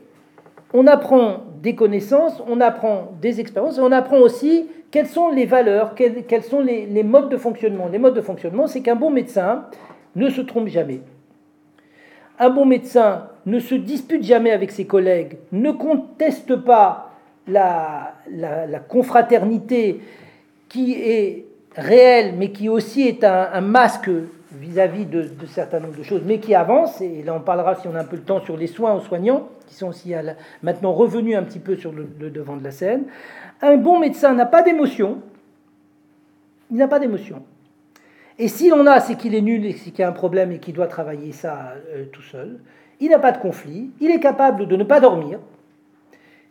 on 0.72 0.86
apprend 0.86 1.44
des 1.62 1.74
connaissances, 1.74 2.42
on 2.46 2.60
apprend 2.60 3.12
des 3.20 3.40
expériences, 3.40 3.78
et 3.78 3.80
on 3.80 3.92
apprend 3.92 4.18
aussi 4.18 4.66
quelles 4.90 5.06
sont 5.06 5.30
les 5.30 5.46
valeurs, 5.46 5.94
quels, 5.94 6.42
sont 6.42 6.60
les, 6.60 7.02
modes 7.02 7.28
de 7.30 7.36
fonctionnement. 7.36 7.88
Les 7.88 7.98
modes 7.98 8.14
de 8.14 8.20
fonctionnement, 8.20 8.66
c'est 8.66 8.80
qu'un 8.80 8.96
bon 8.96 9.10
médecin 9.10 9.66
ne 10.16 10.28
se 10.30 10.40
trompe 10.40 10.68
jamais. 10.68 11.00
Un 12.38 12.50
bon 12.50 12.64
médecin 12.64 13.28
ne 13.46 13.58
se 13.58 13.74
dispute 13.74 14.22
jamais 14.22 14.50
avec 14.50 14.70
ses 14.70 14.86
collègues, 14.86 15.38
ne 15.52 15.70
conteste 15.72 16.56
pas 16.56 17.12
la, 17.46 18.14
confraternité 18.88 20.00
qui 20.68 20.94
est 20.94 21.46
réelle, 21.74 22.34
mais 22.36 22.50
qui 22.50 22.68
aussi 22.68 23.02
est 23.02 23.24
un, 23.24 23.60
masque 23.60 24.10
vis-à-vis 24.52 25.04
de, 25.04 25.28
certains 25.46 25.80
nombres 25.80 25.96
de 25.96 26.02
choses, 26.02 26.22
mais 26.24 26.40
qui 26.40 26.54
avance, 26.54 27.00
et 27.00 27.22
là 27.22 27.34
on 27.34 27.40
parlera 27.40 27.74
si 27.74 27.86
on 27.86 27.94
a 27.94 28.00
un 28.00 28.04
peu 28.04 28.16
le 28.16 28.22
temps 28.22 28.40
sur 28.40 28.56
les 28.56 28.66
soins 28.66 28.94
aux 28.94 29.00
soignants, 29.00 29.48
qui 29.66 29.74
sont 29.74 29.88
aussi 29.88 30.14
maintenant 30.62 30.92
revenus 30.92 31.36
un 31.36 31.42
petit 31.42 31.58
peu 31.58 31.76
sur 31.76 31.92
le 31.92 32.30
devant 32.30 32.56
de 32.56 32.64
la 32.64 32.70
scène. 32.70 33.04
Un 33.60 33.76
bon 33.76 33.98
médecin 33.98 34.34
n'a 34.34 34.46
pas 34.46 34.62
d'émotion. 34.62 35.18
Il 36.70 36.76
n'a 36.76 36.88
pas 36.88 36.98
d'émotion. 36.98 37.42
Et 38.38 38.46
s'il 38.46 38.72
en 38.72 38.86
a, 38.86 39.00
c'est 39.00 39.16
qu'il 39.16 39.34
est 39.34 39.40
nul 39.40 39.66
et 39.66 39.74
qu'il 39.74 40.04
a 40.04 40.08
un 40.08 40.12
problème 40.12 40.52
et 40.52 40.58
qu'il 40.58 40.74
doit 40.74 40.86
travailler 40.86 41.32
ça 41.32 41.74
euh, 41.92 42.04
tout 42.12 42.22
seul. 42.22 42.60
Il 43.00 43.10
n'a 43.10 43.18
pas 43.18 43.32
de 43.32 43.38
conflit. 43.38 43.90
Il 44.00 44.10
est 44.10 44.20
capable 44.20 44.68
de 44.68 44.76
ne 44.76 44.84
pas 44.84 45.00
dormir. 45.00 45.40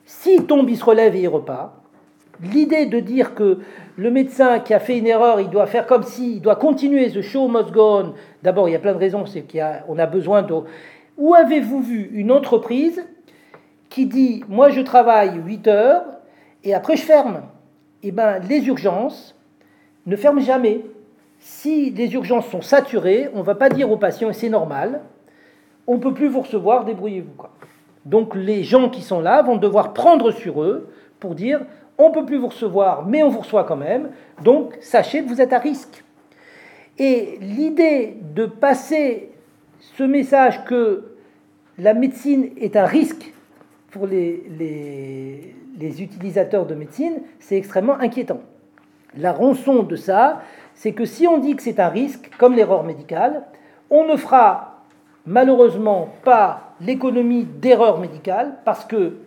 S'il 0.06 0.46
tombe, 0.46 0.70
il 0.70 0.78
se 0.78 0.84
relève 0.84 1.16
et 1.16 1.22
il 1.22 1.28
repart. 1.28 1.74
L'idée 2.42 2.86
de 2.86 3.00
dire 3.00 3.34
que 3.34 3.60
le 3.96 4.12
médecin 4.12 4.60
qui 4.60 4.74
a 4.74 4.80
fait 4.80 4.98
une 4.98 5.08
erreur, 5.08 5.42
il 5.42 5.50
doit 5.50 5.66
faire 5.66 5.88
comme 5.88 6.04
si, 6.04 6.36
il 6.36 6.42
doit 6.42 6.56
continuer, 6.56 7.10
the 7.12 7.22
show 7.22 7.48
must 7.48 7.72
go 7.72 8.00
on. 8.00 8.14
D'abord, 8.44 8.70
il 8.70 8.74
y 8.74 8.76
a 8.76 8.80
plein 8.80 8.94
de 8.94 9.00
raisons, 9.00 9.26
c'est 9.26 9.44
qu'on 9.44 9.98
a, 9.98 10.06
besoin 10.06 10.44
de... 10.44 10.54
Où 11.18 11.34
avez-vous 11.34 11.82
vu 11.82 12.12
une 12.14 12.32
entreprise 12.32 13.04
qui 13.90 14.06
dit, 14.06 14.44
moi 14.48 14.70
je 14.70 14.82
travaille 14.82 15.42
8 15.44 15.68
heures, 15.68 16.04
et 16.64 16.76
après 16.76 16.96
je 16.96 17.02
ferme? 17.02 17.42
Eh 18.04 18.12
ben, 18.12 18.40
les 18.48 18.68
urgences 18.68 19.36
ne 20.06 20.16
ferment 20.16 20.42
jamais. 20.42 20.82
Si 21.40 21.90
les 21.90 22.14
urgences 22.14 22.48
sont 22.48 22.62
saturées, 22.62 23.30
on 23.34 23.40
ne 23.40 23.44
va 23.44 23.56
pas 23.56 23.70
dire 23.70 23.92
aux 23.92 23.98
patients, 23.98 24.32
c'est 24.32 24.50
normal, 24.50 25.02
on 25.88 25.96
ne 25.96 26.00
peut 26.00 26.14
plus 26.14 26.28
vous 26.28 26.42
recevoir, 26.42 26.86
débrouillez-vous. 26.86 27.34
Donc 28.06 28.36
les 28.36 28.64
gens 28.64 28.90
qui 28.90 29.02
sont 29.02 29.20
là 29.20 29.42
vont 29.42 29.58
devoir 29.58 29.94
prendre 29.94 30.32
sur 30.32 30.62
eux 30.62 30.90
pour 31.20 31.36
dire, 31.36 31.62
on 31.98 32.10
ne 32.10 32.14
peut 32.14 32.26
plus 32.26 32.38
vous 32.38 32.48
recevoir, 32.48 33.06
mais 33.06 33.24
on 33.24 33.30
vous 33.30 33.40
reçoit 33.40 33.64
quand 33.64 33.76
même, 33.76 34.12
donc 34.44 34.78
sachez 34.82 35.24
que 35.24 35.30
vous 35.30 35.42
êtes 35.42 35.54
à 35.54 35.60
risque. 35.60 36.04
Et 37.00 37.38
l'idée 37.42 38.18
de 38.36 38.46
passer 38.46 39.32
ce 39.80 40.04
message 40.04 40.64
que 40.66 41.16
la 41.78 41.94
médecine 41.94 42.50
est 42.58 42.76
un 42.76 42.86
risque 42.86 43.34
pour 43.92 44.08
les, 44.08 45.54
utilisateurs 45.80 46.66
de 46.66 46.76
médecine, 46.76 47.22
c'est 47.40 47.58
extrêmement 47.58 48.00
inquiétant. 48.00 48.42
La 49.16 49.32
rançon 49.32 49.84
de 49.84 49.96
ça, 49.96 50.42
c'est 50.74 50.92
que 50.92 51.06
si 51.06 51.28
on 51.28 51.38
dit 51.38 51.56
que 51.56 51.62
c'est 51.62 51.80
un 51.80 51.90
risque, 51.90 52.32
comme 52.38 52.56
l'erreur 52.56 52.84
médicale, 52.84 53.44
on 53.90 54.06
ne 54.06 54.16
fera 54.16 54.84
malheureusement 55.26 56.10
pas 56.24 56.74
l'économie 56.82 57.46
d'erreur 57.46 58.00
médicale 58.00 58.56
parce 58.66 58.86
que 58.86 59.18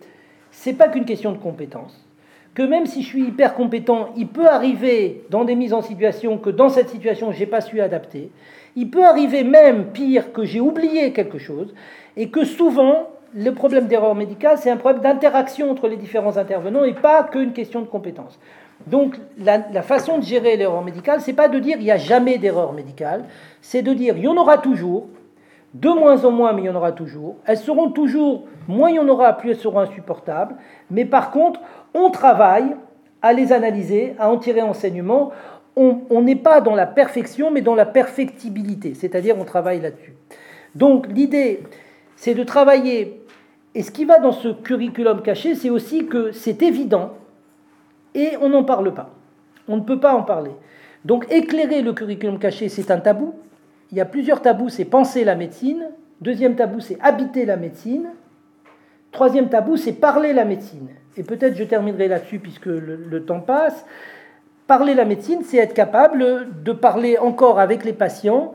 c'est 0.51 0.73
pas 0.73 0.87
qu'une 0.87 1.05
question 1.05 1.31
de 1.31 1.37
compétence. 1.37 2.05
Que 2.53 2.63
même 2.63 2.85
si 2.85 3.01
je 3.01 3.07
suis 3.07 3.23
hyper 3.23 3.53
compétent, 3.53 4.09
il 4.17 4.27
peut 4.27 4.47
arriver 4.47 5.23
dans 5.29 5.45
des 5.45 5.55
mises 5.55 5.73
en 5.73 5.81
situation 5.81 6.37
que 6.37 6.49
dans 6.49 6.69
cette 6.69 6.89
situation, 6.89 7.31
j'ai 7.31 7.45
pas 7.45 7.61
su 7.61 7.79
adapter. 7.79 8.29
Il 8.75 8.89
peut 8.89 9.05
arriver 9.05 9.43
même 9.43 9.87
pire 9.87 10.33
que 10.33 10.43
j'ai 10.43 10.59
oublié 10.59 11.13
quelque 11.13 11.37
chose 11.37 11.73
et 12.17 12.29
que 12.29 12.43
souvent 12.43 13.09
le 13.33 13.51
problème 13.51 13.87
d'erreur 13.87 14.15
médicale, 14.15 14.57
c'est 14.57 14.69
un 14.69 14.77
problème 14.77 15.01
d'interaction 15.01 15.71
entre 15.71 15.87
les 15.87 15.95
différents 15.95 16.37
intervenants 16.37 16.83
et 16.83 16.93
pas 16.93 17.23
qu'une 17.23 17.53
question 17.53 17.81
de 17.81 17.87
compétence. 17.87 18.39
Donc 18.87 19.17
la, 19.37 19.81
façon 19.81 20.17
de 20.17 20.23
gérer 20.23 20.57
l'erreur 20.57 20.83
médicale, 20.83 21.21
c'est 21.21 21.33
pas 21.33 21.47
de 21.47 21.59
dire 21.59 21.77
il 21.79 21.83
n'y 21.83 21.91
a 21.91 21.97
jamais 21.97 22.37
d'erreur 22.37 22.73
médicale, 22.73 23.25
c'est 23.61 23.81
de 23.81 23.93
dire 23.93 24.17
il 24.17 24.23
y 24.23 24.27
en 24.27 24.37
aura 24.37 24.57
toujours, 24.57 25.07
de 25.73 25.89
moins 25.89 26.25
en 26.25 26.31
moins, 26.31 26.51
mais 26.51 26.63
il 26.63 26.65
y 26.65 26.69
en 26.69 26.75
aura 26.75 26.91
toujours. 26.91 27.37
Elles 27.45 27.57
seront 27.57 27.91
toujours, 27.91 28.45
moins 28.67 28.89
il 28.89 28.95
y 28.95 28.99
en 28.99 29.07
aura, 29.07 29.37
plus 29.37 29.51
elles 29.51 29.57
seront 29.59 29.79
insupportables. 29.79 30.55
Mais 30.89 31.05
par 31.05 31.31
contre, 31.31 31.61
on 31.93 32.09
travaille 32.09 32.75
à 33.21 33.33
les 33.33 33.53
analyser, 33.53 34.15
à 34.19 34.29
en 34.29 34.37
tirer 34.37 34.61
enseignement. 34.61 35.31
On 35.75 36.21
n'est 36.21 36.35
pas 36.35 36.61
dans 36.61 36.75
la 36.75 36.85
perfection, 36.85 37.51
mais 37.51 37.61
dans 37.61 37.75
la 37.75 37.85
perfectibilité, 37.85 38.93
c'est-à-dire 38.93 39.37
on 39.39 39.45
travaille 39.45 39.79
là-dessus. 39.79 40.15
Donc 40.75 41.07
l'idée, 41.07 41.63
c'est 42.15 42.33
de 42.33 42.43
travailler 42.43 43.21
et 43.73 43.83
ce 43.83 43.91
qui 43.91 44.05
va 44.05 44.19
dans 44.19 44.33
ce 44.33 44.49
curriculum 44.49 45.21
caché, 45.21 45.55
c'est 45.55 45.69
aussi 45.69 46.05
que 46.05 46.31
c'est 46.31 46.61
évident 46.61 47.13
et 48.13 48.31
on 48.41 48.49
n'en 48.49 48.63
parle 48.63 48.93
pas. 48.93 49.11
On 49.67 49.77
ne 49.77 49.81
peut 49.81 49.99
pas 49.99 50.13
en 50.13 50.23
parler. 50.23 50.51
Donc 51.05 51.25
éclairer 51.31 51.81
le 51.81 51.93
curriculum 51.93 52.37
caché, 52.37 52.67
c'est 52.67 52.91
un 52.91 52.99
tabou. 52.99 53.33
Il 53.91 53.97
y 53.97 54.01
a 54.01 54.05
plusieurs 54.05 54.41
tabous, 54.41 54.69
c'est 54.69 54.85
penser 54.85 55.23
la 55.23 55.35
médecine. 55.35 55.89
Deuxième 56.19 56.55
tabou, 56.55 56.79
c'est 56.79 56.97
habiter 57.01 57.45
la 57.45 57.55
médecine. 57.55 58.09
Troisième 59.11 59.49
tabou, 59.49 59.77
c'est 59.77 59.93
parler 59.93 60.33
la 60.33 60.45
médecine. 60.45 60.89
Et 61.17 61.23
peut-être 61.23 61.55
je 61.57 61.63
terminerai 61.63 62.07
là-dessus 62.07 62.39
puisque 62.39 62.65
le, 62.65 63.23
temps 63.25 63.41
passe. 63.41 63.85
Parler 64.67 64.93
la 64.93 65.05
médecine, 65.05 65.41
c'est 65.43 65.57
être 65.57 65.73
capable 65.73 66.47
de 66.63 66.71
parler 66.71 67.17
encore 67.17 67.59
avec 67.59 67.83
les 67.83 67.93
patients 67.93 68.53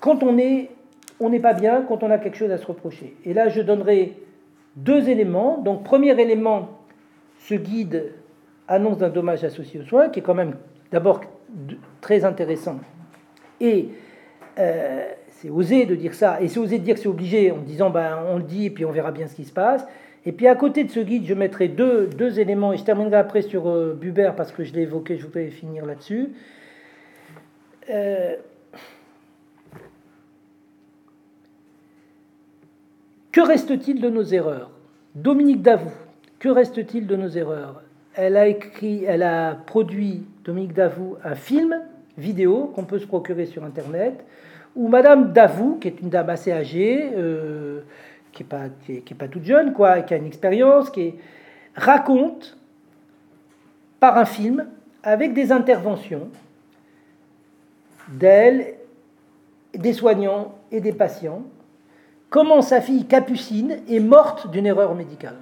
quand 0.00 0.22
on 0.22 0.34
n'est 0.34 0.70
on 1.20 1.30
n'est 1.30 1.40
pas 1.40 1.52
bien, 1.52 1.82
quand 1.82 2.04
on 2.04 2.10
a 2.10 2.18
quelque 2.18 2.36
chose 2.36 2.52
à 2.52 2.58
se 2.58 2.66
reprocher. 2.66 3.16
Et 3.24 3.34
là, 3.34 3.48
je 3.48 3.60
donnerai 3.60 4.14
deux 4.76 5.08
éléments. 5.08 5.58
Donc, 5.58 5.82
premier 5.82 6.18
élément, 6.20 6.68
ce 7.40 7.54
guide 7.54 8.12
annonce 8.68 8.98
d'un 8.98 9.08
dommage 9.08 9.42
associé 9.42 9.80
aux 9.80 9.84
soins, 9.84 10.10
qui 10.10 10.20
est 10.20 10.22
quand 10.22 10.34
même 10.34 10.54
d'abord 10.92 11.22
très 12.00 12.24
intéressant. 12.24 12.78
Et 13.60 13.88
euh, 14.58 15.06
c'est 15.30 15.50
osé 15.50 15.86
de 15.86 15.94
dire 15.94 16.14
ça, 16.14 16.40
et 16.40 16.48
c'est 16.48 16.60
osé 16.60 16.78
de 16.78 16.84
dire 16.84 16.94
que 16.94 17.00
c'est 17.00 17.08
obligé 17.08 17.50
en 17.50 17.58
disant 17.58 17.90
ben, 17.90 18.18
on 18.28 18.36
le 18.36 18.44
dit 18.44 18.66
et 18.66 18.70
puis 18.70 18.84
on 18.84 18.92
verra 18.92 19.10
bien 19.10 19.26
ce 19.26 19.34
qui 19.34 19.44
se 19.44 19.52
passe. 19.52 19.86
Et 20.28 20.32
puis 20.32 20.46
à 20.46 20.54
côté 20.54 20.84
de 20.84 20.90
ce 20.90 21.00
guide, 21.00 21.24
je 21.24 21.32
mettrai 21.32 21.68
deux, 21.68 22.06
deux 22.06 22.38
éléments, 22.38 22.74
et 22.74 22.76
je 22.76 22.84
terminerai 22.84 23.16
après 23.16 23.40
sur 23.40 23.66
euh, 23.66 23.96
Buber 23.98 24.32
parce 24.36 24.52
que 24.52 24.62
je 24.62 24.74
l'ai 24.74 24.82
évoqué, 24.82 25.16
je 25.16 25.24
voudrais 25.24 25.46
finir 25.46 25.86
là-dessus. 25.86 26.28
Euh, 27.88 28.36
Que 33.32 33.40
reste-t-il 33.40 34.02
de 34.02 34.10
nos 34.10 34.24
erreurs? 34.24 34.70
Dominique 35.14 35.62
Davout, 35.62 35.96
que 36.40 36.50
reste-t-il 36.50 37.06
de 37.06 37.16
nos 37.16 37.28
erreurs? 37.28 37.82
Elle 38.14 38.36
a 38.36 38.48
écrit, 38.48 39.04
elle 39.04 39.22
a 39.22 39.54
produit, 39.54 40.24
Dominique 40.44 40.74
Davout, 40.74 41.16
un 41.24 41.36
film 41.36 41.80
vidéo 42.18 42.70
qu'on 42.74 42.84
peut 42.84 42.98
se 42.98 43.06
procurer 43.06 43.46
sur 43.46 43.64
Internet, 43.64 44.26
où 44.76 44.88
Madame 44.88 45.32
Davout, 45.32 45.78
qui 45.80 45.88
est 45.88 46.00
une 46.02 46.10
dame 46.10 46.28
assez 46.28 46.52
âgée, 46.52 47.12
euh, 47.16 47.80
qui 48.38 48.44
n'est 48.44 48.48
pas, 48.48 49.00
qui 49.04 49.14
pas, 49.14 49.26
toute 49.26 49.44
jeune, 49.44 49.72
quoi, 49.72 50.02
qui 50.02 50.14
a 50.14 50.16
une 50.16 50.26
expérience, 50.26 50.90
qui 50.90 51.14
raconte 51.74 52.56
par 53.98 54.16
un 54.16 54.24
film, 54.24 54.68
avec 55.02 55.32
des 55.32 55.50
interventions 55.50 56.28
d'elle, 58.08 58.74
des 59.74 59.92
soignants 59.92 60.54
et 60.70 60.80
des 60.80 60.92
patients, 60.92 61.42
comment 62.30 62.62
sa 62.62 62.80
fille 62.80 63.06
Capucine 63.06 63.78
est 63.88 64.00
morte 64.00 64.50
d'une 64.50 64.66
erreur 64.66 64.94
médicale. 64.94 65.36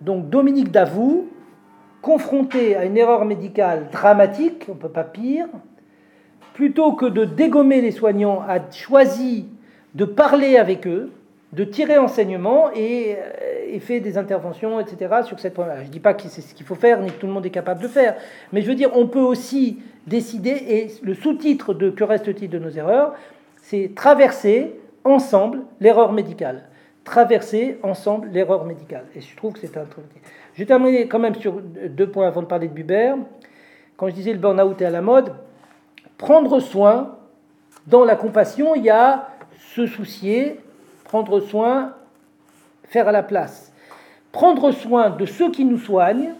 Donc 0.00 0.30
Dominique 0.30 0.70
Davout, 0.70 1.28
confronté 2.00 2.76
à 2.76 2.84
une 2.84 2.96
erreur 2.96 3.26
médicale 3.26 3.88
dramatique, 3.90 4.64
on 4.68 4.74
ne 4.74 4.78
peut 4.78 4.88
pas 4.88 5.04
pire, 5.04 5.48
plutôt 6.54 6.92
que 6.92 7.06
de 7.06 7.26
dégommer 7.26 7.82
les 7.82 7.92
soignants, 7.92 8.40
a 8.40 8.58
choisi 8.70 9.48
de 9.94 10.06
parler 10.06 10.56
avec 10.56 10.86
eux, 10.86 11.12
de 11.52 11.64
tirer 11.64 11.98
enseignement 11.98 12.70
et, 12.74 13.16
euh, 13.16 13.80
fait 13.80 14.00
des 14.00 14.18
interventions, 14.18 14.80
etc. 14.80 15.22
sur 15.24 15.38
cette 15.38 15.54
Je 15.56 15.86
ne 15.86 15.88
dis 15.88 16.00
pas 16.00 16.12
que 16.12 16.22
c'est 16.22 16.40
ce 16.40 16.52
qu'il 16.52 16.66
faut 16.66 16.74
faire, 16.74 17.00
ni 17.00 17.10
que 17.10 17.16
tout 17.18 17.26
le 17.26 17.32
monde 17.32 17.46
est 17.46 17.50
capable 17.50 17.80
de 17.80 17.86
faire, 17.88 18.16
mais 18.52 18.60
je 18.60 18.66
veux 18.66 18.74
dire, 18.74 18.90
on 18.94 19.06
peut 19.06 19.20
aussi 19.20 19.78
décider, 20.06 20.50
et 20.50 20.88
le 21.02 21.14
sous-titre 21.14 21.74
de 21.74 21.90
Que 21.90 22.02
reste-t-il 22.02 22.50
de 22.50 22.58
nos 22.58 22.70
erreurs, 22.70 23.14
c'est 23.62 23.92
traverser 23.94 24.74
ensemble 25.04 25.60
l'erreur 25.80 26.12
médicale. 26.12 26.64
Traverser 27.04 27.78
ensemble 27.82 28.28
l'erreur 28.32 28.64
médicale. 28.64 29.04
Et 29.14 29.20
je 29.20 29.36
trouve 29.36 29.52
que 29.52 29.60
c'est 29.60 29.76
un 29.76 29.84
truc. 29.84 30.04
Je 30.54 30.58
vais 30.58 30.66
terminer 30.66 31.06
quand 31.06 31.18
même 31.18 31.36
sur 31.36 31.60
deux 31.60 32.08
points 32.08 32.26
avant 32.26 32.42
de 32.42 32.46
parler 32.46 32.68
de 32.68 32.72
Buber. 32.72 33.14
Quand 33.96 34.08
je 34.08 34.14
disais 34.14 34.32
le 34.32 34.38
burn-out 34.38 34.80
est 34.82 34.86
à 34.86 34.90
la 34.90 35.02
mode, 35.02 35.32
prendre 36.16 36.58
soin, 36.60 37.16
dans 37.86 38.04
la 38.04 38.16
compassion, 38.16 38.74
il 38.74 38.84
y 38.84 38.90
a 38.90 39.28
se 39.74 39.86
soucier, 39.86 40.58
prendre 41.08 41.40
soin, 41.40 41.94
faire 42.84 43.08
à 43.08 43.12
la 43.12 43.22
place. 43.22 43.72
Prendre 44.30 44.70
soin 44.70 45.10
de 45.10 45.26
ceux 45.26 45.50
qui 45.50 45.64
nous 45.64 45.78
soignent, 45.78 46.34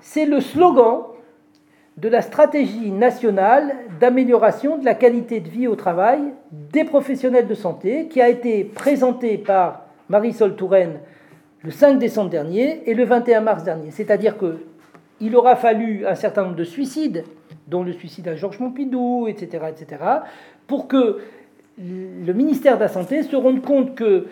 c'est 0.00 0.26
le 0.26 0.40
slogan 0.40 1.02
de 1.98 2.08
la 2.08 2.22
stratégie 2.22 2.90
nationale 2.90 3.74
d'amélioration 4.00 4.78
de 4.78 4.84
la 4.86 4.94
qualité 4.94 5.40
de 5.40 5.48
vie 5.50 5.66
au 5.66 5.76
travail 5.76 6.20
des 6.50 6.84
professionnels 6.84 7.46
de 7.46 7.54
santé 7.54 8.08
qui 8.08 8.22
a 8.22 8.28
été 8.30 8.64
présentée 8.64 9.36
par 9.36 9.82
Marisol 10.08 10.56
Touraine 10.56 10.98
le 11.62 11.70
5 11.70 11.98
décembre 11.98 12.30
dernier 12.30 12.88
et 12.88 12.94
le 12.94 13.04
21 13.04 13.42
mars 13.42 13.64
dernier. 13.64 13.90
C'est-à-dire 13.90 14.36
qu'il 14.38 15.36
aura 15.36 15.56
fallu 15.56 16.06
un 16.06 16.14
certain 16.14 16.44
nombre 16.44 16.56
de 16.56 16.64
suicides, 16.64 17.24
dont 17.68 17.82
le 17.82 17.92
suicide 17.92 18.28
à 18.28 18.34
Georges 18.34 18.56
Pompidou, 18.56 19.28
etc., 19.28 19.64
etc., 19.68 20.02
pour 20.66 20.88
que 20.88 21.18
le 21.80 22.32
ministère 22.32 22.76
de 22.76 22.82
la 22.82 22.88
Santé 22.88 23.22
se 23.22 23.36
rende 23.36 23.62
compte 23.62 23.94
que 23.94 24.26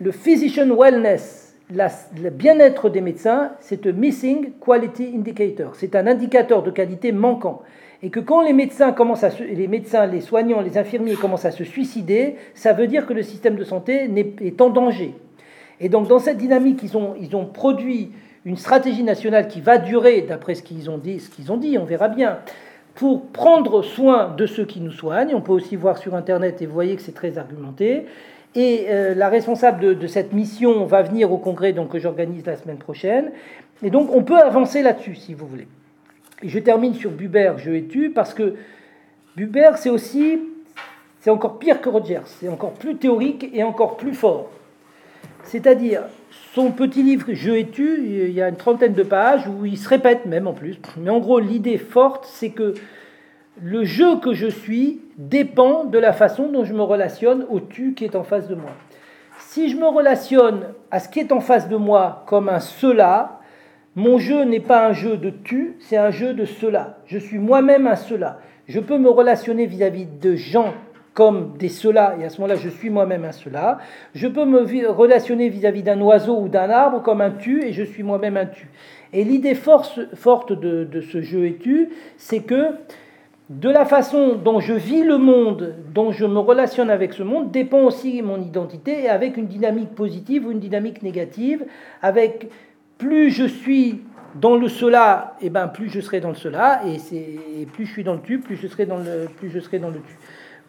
le 0.00 0.10
physician 0.10 0.74
wellness, 0.74 1.56
le 1.70 2.30
bien-être 2.30 2.88
des 2.88 3.00
médecins, 3.00 3.52
c'est 3.60 3.86
un 3.86 3.92
missing 3.92 4.52
quality 4.64 5.12
indicator. 5.14 5.74
C'est 5.74 5.94
un 5.94 6.06
indicateur 6.06 6.62
de 6.62 6.70
qualité 6.70 7.12
manquant. 7.12 7.62
Et 8.02 8.10
que 8.10 8.20
quand 8.20 8.42
les 8.42 8.52
médecins 8.52 8.92
commencent 8.92 9.22
à 9.22 9.30
les 9.38 9.68
médecins, 9.68 10.06
les 10.06 10.20
soignants, 10.20 10.60
les 10.60 10.76
infirmiers 10.76 11.14
commencent 11.14 11.44
à 11.44 11.52
se 11.52 11.62
suicider, 11.62 12.36
ça 12.54 12.72
veut 12.72 12.88
dire 12.88 13.06
que 13.06 13.12
le 13.12 13.22
système 13.22 13.54
de 13.54 13.64
santé 13.64 14.10
est 14.40 14.60
en 14.60 14.70
danger. 14.70 15.14
Et 15.78 15.88
donc 15.88 16.08
dans 16.08 16.18
cette 16.18 16.38
dynamique, 16.38 16.80
ils 16.82 16.96
ont, 16.96 17.14
ils 17.20 17.36
ont 17.36 17.46
produit 17.46 18.10
une 18.44 18.56
stratégie 18.56 19.04
nationale 19.04 19.46
qui 19.46 19.60
va 19.60 19.78
durer, 19.78 20.22
d'après 20.22 20.54
ce 20.54 20.62
qu'ils 20.62 20.90
ont 20.90 20.98
dit, 20.98 21.20
ce 21.20 21.30
qu'ils 21.30 21.52
ont 21.52 21.56
dit, 21.56 21.78
on 21.78 21.84
verra 21.84 22.08
bien, 22.08 22.40
pour 22.94 23.26
prendre 23.26 23.82
soin 23.82 24.34
de 24.36 24.46
ceux 24.46 24.64
qui 24.64 24.80
nous 24.80 24.92
soignent. 24.92 25.34
On 25.34 25.40
peut 25.40 25.52
aussi 25.52 25.76
voir 25.76 25.98
sur 25.98 26.14
Internet 26.14 26.60
et 26.60 26.66
vous 26.66 26.74
voyez 26.74 26.96
que 26.96 27.02
c'est 27.02 27.14
très 27.14 27.38
argumenté. 27.38 28.06
Et 28.54 28.86
euh, 28.90 29.14
la 29.14 29.28
responsable 29.28 29.98
de, 29.98 30.06
cette 30.06 30.32
mission 30.32 30.84
va 30.84 31.02
venir 31.02 31.32
au 31.32 31.38
congrès 31.38 31.72
donc, 31.72 31.90
que 31.90 31.98
j'organise 31.98 32.44
la 32.44 32.56
semaine 32.56 32.76
prochaine. 32.76 33.32
Et 33.82 33.90
donc 33.90 34.14
on 34.14 34.22
peut 34.22 34.38
avancer 34.38 34.82
là-dessus 34.82 35.14
si 35.14 35.34
vous 35.34 35.46
voulez. 35.46 35.68
Et 36.42 36.48
je 36.48 36.58
termine 36.58 36.94
sur 36.94 37.10
Buber, 37.10 37.54
je 37.56 37.70
et 37.70 37.84
tu, 37.84 38.10
parce 38.10 38.34
que 38.34 38.56
Buber, 39.36 39.70
c'est 39.76 39.90
aussi, 39.90 40.40
c'est 41.20 41.30
encore 41.30 41.58
pire 41.58 41.80
que 41.80 41.88
Rogers, 41.88 42.26
c'est 42.26 42.48
encore 42.48 42.72
plus 42.72 42.96
théorique 42.96 43.48
et 43.54 43.62
encore 43.62 43.96
plus 43.96 44.12
fort. 44.12 44.50
C'est-à-dire, 45.44 46.02
son 46.54 46.70
petit 46.70 47.02
livre 47.02 47.26
Je 47.32 47.50
et 47.50 47.68
tu, 47.68 48.04
il 48.04 48.32
y 48.32 48.42
a 48.42 48.48
une 48.48 48.56
trentaine 48.56 48.92
de 48.92 49.02
pages 49.02 49.46
où 49.48 49.64
il 49.64 49.78
se 49.78 49.88
répète 49.88 50.26
même 50.26 50.46
en 50.46 50.52
plus. 50.52 50.78
Mais 50.98 51.10
en 51.10 51.18
gros, 51.18 51.40
l'idée 51.40 51.78
forte, 51.78 52.26
c'est 52.26 52.50
que 52.50 52.74
le 53.60 53.84
jeu 53.84 54.18
que 54.18 54.32
je 54.32 54.46
suis 54.46 55.00
dépend 55.18 55.84
de 55.84 55.98
la 55.98 56.12
façon 56.12 56.48
dont 56.48 56.64
je 56.64 56.72
me 56.72 56.82
relationne 56.82 57.46
au 57.50 57.60
tu 57.60 57.94
qui 57.94 58.04
est 58.04 58.16
en 58.16 58.24
face 58.24 58.48
de 58.48 58.54
moi. 58.54 58.70
Si 59.38 59.68
je 59.68 59.76
me 59.76 59.86
relationne 59.86 60.68
à 60.90 61.00
ce 61.00 61.08
qui 61.08 61.20
est 61.20 61.32
en 61.32 61.40
face 61.40 61.68
de 61.68 61.76
moi 61.76 62.24
comme 62.26 62.48
un 62.48 62.60
cela, 62.60 63.40
mon 63.94 64.18
jeu 64.18 64.44
n'est 64.44 64.60
pas 64.60 64.86
un 64.86 64.92
jeu 64.92 65.18
de 65.18 65.30
tu, 65.30 65.76
c'est 65.80 65.98
un 65.98 66.10
jeu 66.10 66.32
de 66.32 66.46
cela. 66.46 66.98
Je 67.06 67.18
suis 67.18 67.38
moi-même 67.38 67.86
un 67.86 67.96
cela. 67.96 68.38
Je 68.66 68.80
peux 68.80 68.96
me 68.96 69.10
relationner 69.10 69.66
vis-à-vis 69.66 70.06
de 70.06 70.34
gens 70.34 70.72
comme 71.14 71.54
des 71.58 71.68
cela, 71.68 72.16
et 72.18 72.24
à 72.24 72.30
ce 72.30 72.40
moment-là, 72.40 72.58
je 72.58 72.70
suis 72.70 72.88
moi-même 72.88 73.24
un 73.24 73.32
cela. 73.32 73.78
Je 74.14 74.26
peux 74.28 74.44
me 74.44 74.88
relationner 74.88 75.48
vis-à-vis 75.48 75.82
d'un 75.82 76.00
oiseau 76.00 76.38
ou 76.38 76.48
d'un 76.48 76.70
arbre 76.70 77.02
comme 77.02 77.20
un 77.20 77.30
tu, 77.30 77.62
et 77.64 77.72
je 77.72 77.82
suis 77.82 78.02
moi-même 78.02 78.36
un 78.36 78.46
tu. 78.46 78.68
Et 79.12 79.24
l'idée 79.24 79.54
forte 79.54 80.52
de, 80.52 80.84
de, 80.84 81.00
ce 81.02 81.20
jeu 81.20 81.44
et 81.44 81.56
tu, 81.56 81.90
c'est 82.16 82.40
que 82.40 82.70
de 83.50 83.68
la 83.68 83.84
façon 83.84 84.36
dont 84.36 84.60
je 84.60 84.72
vis 84.72 85.04
le 85.04 85.18
monde, 85.18 85.74
dont 85.92 86.12
je 86.12 86.24
me 86.24 86.38
relationne 86.38 86.88
avec 86.88 87.12
ce 87.12 87.22
monde, 87.22 87.50
dépend 87.50 87.82
aussi 87.82 88.22
mon 88.22 88.40
identité, 88.40 89.02
et 89.02 89.08
avec 89.10 89.36
une 89.36 89.46
dynamique 89.46 89.94
positive 89.94 90.46
ou 90.46 90.50
une 90.50 90.60
dynamique 90.60 91.02
négative, 91.02 91.66
avec 92.00 92.48
plus 92.96 93.30
je 93.30 93.44
suis 93.44 94.00
dans 94.34 94.56
le 94.56 94.68
cela, 94.68 95.36
et 95.42 95.46
eh 95.46 95.50
ben 95.50 95.68
plus 95.68 95.90
je 95.90 96.00
serai 96.00 96.20
dans 96.20 96.30
le 96.30 96.34
cela, 96.34 96.80
et, 96.86 96.96
et 97.60 97.66
plus 97.66 97.84
je 97.84 97.92
suis 97.92 98.04
dans 98.04 98.14
le 98.14 98.20
tu, 98.20 98.38
plus 98.38 98.56
je 98.56 98.66
serai 98.66 98.86
dans 98.86 98.96
le, 98.96 99.28
plus 99.36 99.50
je 99.50 99.60
serai 99.60 99.78
dans 99.78 99.90
le 99.90 100.00
tu. 100.00 100.16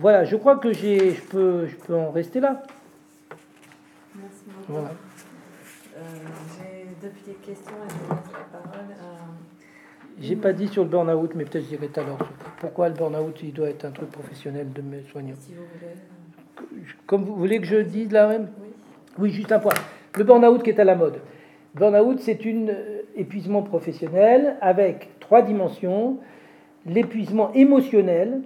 Voilà, 0.03 0.25
je 0.25 0.35
crois 0.35 0.57
que 0.57 0.73
j'ai, 0.73 1.11
je 1.11 1.21
peux, 1.21 1.65
je 1.65 1.77
peux 1.77 1.95
en 1.95 2.11
rester 2.11 2.41
là. 2.41 2.61
Merci 4.13 4.43
beaucoup. 4.47 4.73
Voilà. 4.73 4.89
Euh, 4.89 6.01
j'ai 6.57 6.87
deux 7.01 7.13
petites 7.13 7.41
questions 7.41 7.71
et 7.71 7.89
je 7.89 8.13
laisse 8.13 8.33
la 8.33 8.59
parole. 8.59 8.89
Euh, 8.91 10.19
j'ai 10.19 10.35
pas 10.35 10.51
dit 10.51 10.67
sur 10.67 10.83
le 10.83 10.89
burn-out, 10.89 11.31
mais 11.35 11.45
peut-être 11.45 11.63
je 11.63 11.69
dirai 11.69 11.87
tout 11.87 12.01
à 12.01 12.03
l'heure. 12.03 12.17
Pourquoi 12.59 12.89
le 12.89 12.95
burn-out, 12.95 13.39
il 13.43 13.53
doit 13.53 13.69
être 13.69 13.85
un 13.85 13.91
truc 13.91 14.11
professionnel 14.11 14.73
de 14.73 14.81
mes 14.81 15.03
soignants 15.03 15.37
Si 15.39 15.53
vous 15.53 15.63
voulez. 15.73 16.85
Comme 17.05 17.23
vous 17.23 17.37
voulez 17.37 17.61
que 17.61 17.65
je 17.65 17.77
dise 17.77 18.11
là 18.11 18.27
même? 18.27 18.49
Oui. 18.61 18.67
Oui, 19.19 19.31
juste 19.31 19.53
un 19.53 19.59
point. 19.59 19.71
Le 20.17 20.25
burn-out 20.25 20.63
qui 20.63 20.71
est 20.71 20.79
à 20.81 20.83
la 20.83 20.95
mode. 20.95 21.21
Burn-out, 21.75 22.19
c'est 22.19 22.45
un 22.45 22.67
euh, 22.67 23.03
épuisement 23.15 23.61
professionnel 23.61 24.57
avec 24.59 25.17
trois 25.21 25.43
dimensions. 25.43 26.17
L'épuisement 26.85 27.53
émotionnel, 27.53 28.41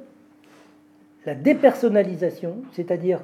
la 1.28 1.36
dépersonnalisation, 1.36 2.56
c'est-à-dire 2.72 3.20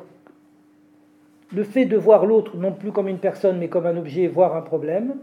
le 1.55 1.63
fait 1.63 1.85
de 1.85 1.95
voir 1.95 2.25
l'autre 2.25 2.57
non 2.57 2.73
plus 2.73 2.91
comme 2.91 3.07
une 3.07 3.17
personne 3.17 3.57
mais 3.57 3.69
comme 3.69 3.85
un 3.85 3.95
objet, 3.95 4.27
voire 4.27 4.57
un 4.57 4.61
problème, 4.61 5.15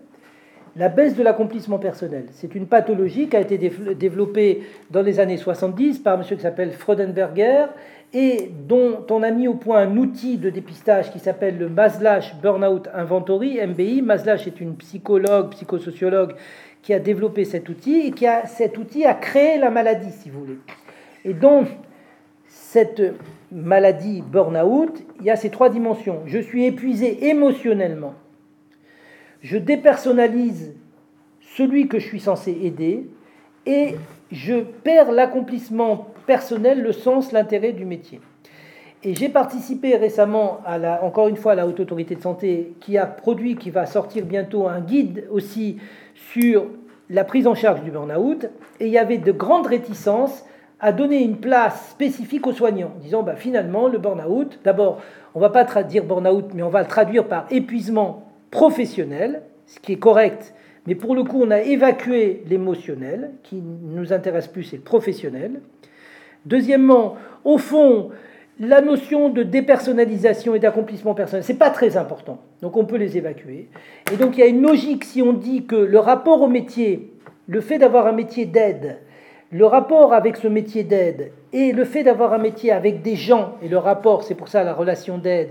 la 0.77 0.89
baisse 0.89 1.15
de 1.15 1.23
l'accomplissement 1.23 1.79
personnel. 1.79 2.27
C'est 2.31 2.55
une 2.55 2.67
pathologie 2.67 3.29
qui 3.29 3.37
a 3.37 3.41
été 3.41 3.59
développée 3.59 4.63
dans 4.91 5.03
les 5.03 5.21
années 5.21 5.37
70 5.37 5.99
par 5.99 6.15
un 6.15 6.19
monsieur 6.19 6.37
qui 6.37 6.43
s'appelle 6.43 6.73
Frodenberger 6.73 7.67
et 8.15 8.51
dont 8.67 9.05
on 9.11 9.23
a 9.23 9.31
mis 9.31 9.47
au 9.47 9.55
point 9.55 9.81
un 9.81 9.97
outil 9.99 10.39
de 10.39 10.49
dépistage 10.49 11.13
qui 11.13 11.19
s'appelle 11.19 11.59
le 11.59 11.69
Maslach 11.69 12.41
Burnout 12.41 12.89
Inventory, 12.95 13.59
MBI. 13.67 14.01
Maslach 14.01 14.47
est 14.47 14.59
une 14.59 14.77
psychologue, 14.77 15.51
psychosociologue 15.51 16.33
qui 16.81 16.95
a 16.95 16.99
développé 16.99 17.45
cet 17.45 17.69
outil 17.69 18.07
et 18.07 18.11
qui 18.13 18.27
a, 18.27 18.47
cet 18.47 18.79
outil 18.79 19.05
a 19.05 19.13
créé 19.13 19.59
la 19.59 19.71
maladie, 19.71 20.13
si 20.13 20.31
vous 20.31 20.41
voulez. 20.41 20.59
Et 21.27 21.35
donc, 21.35 21.67
cette 22.73 23.03
maladie 23.51 24.23
burn-out, 24.23 24.93
il 25.19 25.27
y 25.27 25.31
a 25.31 25.35
ces 25.35 25.51
trois 25.51 25.71
dimensions. 25.71 26.21
Je 26.27 26.39
suis 26.39 26.67
épuisé 26.67 27.27
émotionnellement. 27.27 28.15
Je 29.43 29.57
dépersonnalise 29.57 30.77
celui 31.57 31.89
que 31.89 31.99
je 31.99 32.07
suis 32.07 32.21
censé 32.21 32.57
aider 32.63 33.09
et 33.67 33.97
je 34.31 34.61
perds 34.61 35.11
l'accomplissement 35.11 36.07
personnel, 36.29 36.81
le 36.81 36.93
sens, 36.93 37.33
l'intérêt 37.33 37.73
du 37.73 37.85
métier. 37.85 38.21
Et 39.03 39.17
j'ai 39.17 39.31
participé 39.31 39.97
récemment, 39.97 40.61
à 40.65 40.79
la, 40.79 41.03
encore 41.03 41.27
une 41.27 41.37
fois, 41.37 41.53
à 41.53 41.55
la 41.57 41.67
Haute 41.67 41.81
Autorité 41.81 42.15
de 42.15 42.23
Santé, 42.23 42.75
qui 42.79 42.97
a 42.99 43.07
produit, 43.07 43.57
qui 43.57 43.71
va 43.71 43.85
sortir 43.85 44.25
bientôt 44.25 44.69
un 44.69 44.81
guide 44.81 45.27
aussi 45.33 45.79
sur 46.15 46.67
la 47.09 47.25
prise 47.25 47.49
en 47.49 47.57
charge 47.57 47.83
du 47.83 47.91
burn-out. 47.91 48.47
Et 48.79 48.87
il 48.87 48.93
y 48.93 48.99
avait 48.99 49.19
de 49.19 49.33
grandes 49.33 49.67
réticences 49.67 50.45
à 50.81 50.93
donner 50.93 51.23
une 51.23 51.37
place 51.37 51.91
spécifique 51.91 52.47
aux 52.47 52.53
soignants, 52.53 52.93
en 52.97 53.01
disant 53.01 53.23
bah, 53.23 53.37
finalement 53.37 53.89
le 53.89 53.99
burn-out, 53.99 54.59
d'abord, 54.65 55.01
on 55.35 55.39
ne 55.39 55.45
va 55.45 55.51
pas 55.51 55.65
traduire 55.65 56.05
burn-out, 56.05 56.47
mais 56.55 56.63
on 56.63 56.71
va 56.71 56.83
le 56.83 56.89
traduire 56.89 57.27
par 57.27 57.47
épuisement 57.51 58.29
professionnel, 58.51 59.43
ce 59.67 59.79
qui 59.79 59.93
est 59.93 59.99
correct, 59.99 60.55
mais 60.87 60.95
pour 60.95 61.15
le 61.15 61.23
coup, 61.25 61.41
on 61.43 61.51
a 61.51 61.61
évacué 61.61 62.43
l'émotionnel, 62.49 63.33
qui 63.43 63.63
nous 63.63 64.13
intéresse 64.13 64.49
plus, 64.49 64.65
c'est 64.65 64.77
le 64.77 64.83
professionnel. 64.83 65.61
Deuxièmement, 66.47 67.17
au 67.45 67.59
fond, 67.59 68.11
la 68.59 68.81
notion 68.81 69.29
de 69.29 69.43
dépersonnalisation 69.43 70.55
et 70.55 70.59
d'accomplissement 70.59 71.15
personnel, 71.15 71.45
c'est 71.45 71.55
pas 71.55 71.71
très 71.71 71.97
important, 71.97 72.41
donc 72.63 72.77
on 72.77 72.87
peut 72.87 72.97
les 72.97 73.19
évacuer. 73.19 73.69
Et 74.13 74.17
donc 74.17 74.37
il 74.37 74.41
y 74.41 74.43
a 74.43 74.47
une 74.47 74.63
logique 74.63 75.05
si 75.05 75.21
on 75.23 75.35
dit 75.35 75.67
que 75.67 75.77
le 75.77 75.99
rapport 75.99 76.41
au 76.41 76.49
métier, 76.49 77.13
le 77.47 77.61
fait 77.61 77.79
d'avoir 77.79 78.07
un 78.07 78.13
métier 78.13 78.47
d'aide, 78.47 78.99
le 79.51 79.67
rapport 79.67 80.13
avec 80.13 80.37
ce 80.37 80.49
métier 80.49 80.85
d'aide 80.85 81.33
et 81.53 81.73
le 81.73 81.85
fait 81.85 82.05
d'avoir 82.05 82.33
un 82.33 82.39
métier 82.39 82.71
avec 82.71 83.03
des 83.03 83.17
gens, 83.17 83.57
et 83.63 83.69
le 83.69 83.79
rapport, 83.79 84.23
c'est 84.23 84.35
pour 84.35 84.49
ça 84.49 84.63
la 84.63 84.75
relation 84.75 85.19
d'aide, 85.19 85.51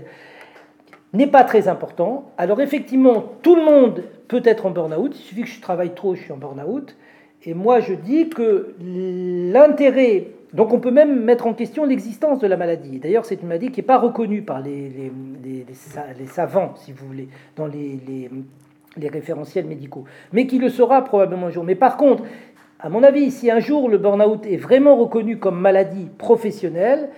n'est 1.12 1.26
pas 1.26 1.44
très 1.44 1.68
important. 1.68 2.30
Alors 2.38 2.60
effectivement, 2.60 3.24
tout 3.42 3.56
le 3.56 3.64
monde 3.64 4.04
peut 4.28 4.42
être 4.44 4.66
en 4.66 4.70
burn-out, 4.70 5.12
il 5.14 5.20
suffit 5.20 5.42
que 5.42 5.48
je 5.48 5.60
travaille 5.60 5.94
trop, 5.94 6.14
je 6.14 6.22
suis 6.22 6.32
en 6.32 6.36
burn-out. 6.36 6.96
Et 7.44 7.54
moi, 7.54 7.80
je 7.80 7.94
dis 7.94 8.28
que 8.28 8.74
l'intérêt, 8.80 10.28
donc 10.52 10.72
on 10.72 10.78
peut 10.78 10.90
même 10.90 11.24
mettre 11.24 11.46
en 11.46 11.54
question 11.54 11.84
l'existence 11.84 12.38
de 12.38 12.46
la 12.46 12.56
maladie. 12.56 12.98
D'ailleurs, 12.98 13.24
c'est 13.24 13.40
une 13.40 13.48
maladie 13.48 13.70
qui 13.70 13.80
n'est 13.80 13.86
pas 13.86 13.98
reconnue 13.98 14.42
par 14.42 14.60
les, 14.60 14.90
les, 15.42 15.64
les, 16.18 16.26
savants, 16.26 16.74
si 16.76 16.92
vous 16.92 17.06
voulez, 17.06 17.28
dans 17.56 17.66
les, 17.66 18.30
référentiels 19.08 19.64
médicaux, 19.64 20.04
mais 20.32 20.46
qui 20.46 20.58
le 20.58 20.68
sera 20.68 21.02
probablement 21.02 21.46
un 21.46 21.50
jour. 21.50 21.64
Mais 21.64 21.76
par 21.76 21.96
contre, 21.96 22.24
à 22.82 22.88
mon 22.88 23.02
avis, 23.02 23.30
si 23.30 23.50
un 23.50 23.60
jour 23.60 23.88
le 23.88 23.98
burn-out 23.98 24.46
est 24.46 24.56
vraiment 24.56 24.96
reconnu 24.96 25.38
comme 25.38 25.60
maladie 25.60 26.08
professionnelle, 26.16 27.10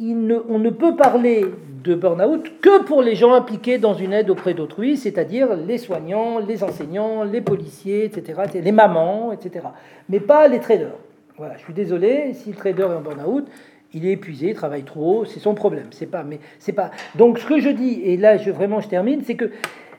on 0.00 0.58
ne 0.58 0.70
peut 0.70 0.96
parler 0.96 1.44
de 1.84 1.94
burn-out 1.94 2.60
que 2.60 2.82
pour 2.84 3.02
les 3.02 3.14
gens 3.14 3.34
impliqués 3.34 3.78
dans 3.78 3.94
une 3.94 4.12
aide 4.12 4.30
auprès 4.30 4.54
d'autrui, 4.54 4.96
c'est-à-dire 4.96 5.56
les 5.56 5.78
soignants, 5.78 6.38
les 6.38 6.62
enseignants, 6.62 7.24
les 7.24 7.40
policiers, 7.40 8.04
etc., 8.04 8.42
les 8.54 8.72
mamans, 8.72 9.32
etc. 9.32 9.66
Mais 10.08 10.20
pas 10.20 10.48
les 10.48 10.60
traders. 10.60 10.96
Voilà, 11.36 11.56
je 11.56 11.62
suis 11.62 11.74
désolé, 11.74 12.32
si 12.34 12.50
le 12.50 12.56
trader 12.56 12.82
est 12.82 12.96
en 12.96 13.00
burn-out, 13.00 13.46
il 13.92 14.06
est 14.06 14.12
épuisé, 14.12 14.50
il 14.50 14.54
travaille 14.54 14.84
trop, 14.84 15.24
c'est 15.24 15.40
son 15.40 15.54
problème. 15.54 15.86
C'est 15.90 16.06
pas, 16.10 16.22
mais 16.22 16.40
c'est 16.58 16.72
pas. 16.72 16.90
Donc 17.14 17.38
ce 17.38 17.46
que 17.46 17.60
je 17.60 17.70
dis, 17.70 18.00
et 18.04 18.16
là 18.16 18.36
je, 18.36 18.50
vraiment 18.50 18.80
je 18.80 18.88
termine, 18.88 19.22
c'est 19.24 19.36
que 19.36 19.50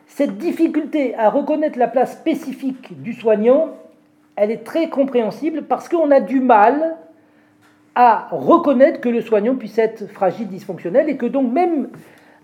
cette 0.07 0.37
difficulté 0.37 1.15
à 1.15 1.29
reconnaître 1.29 1.77
la 1.77 1.87
place 1.87 2.13
spécifique 2.13 3.01
du 3.01 3.13
soignant 3.13 3.69
elle 4.39 4.51
est 4.51 4.63
très 4.63 4.89
compréhensible 4.89 5.63
parce 5.63 5.89
qu'on 5.89 6.11
a 6.11 6.21
du 6.21 6.39
mal 6.39 6.95
à 7.93 8.29
reconnaître 8.31 9.01
que 9.01 9.09
le 9.09 9.21
soignant 9.21 9.55
puisse 9.55 9.77
être 9.77 10.07
fragile, 10.07 10.47
dysfonctionnel, 10.47 11.09
et 11.09 11.17
que 11.17 11.25
donc 11.25 11.51
même 11.51 11.89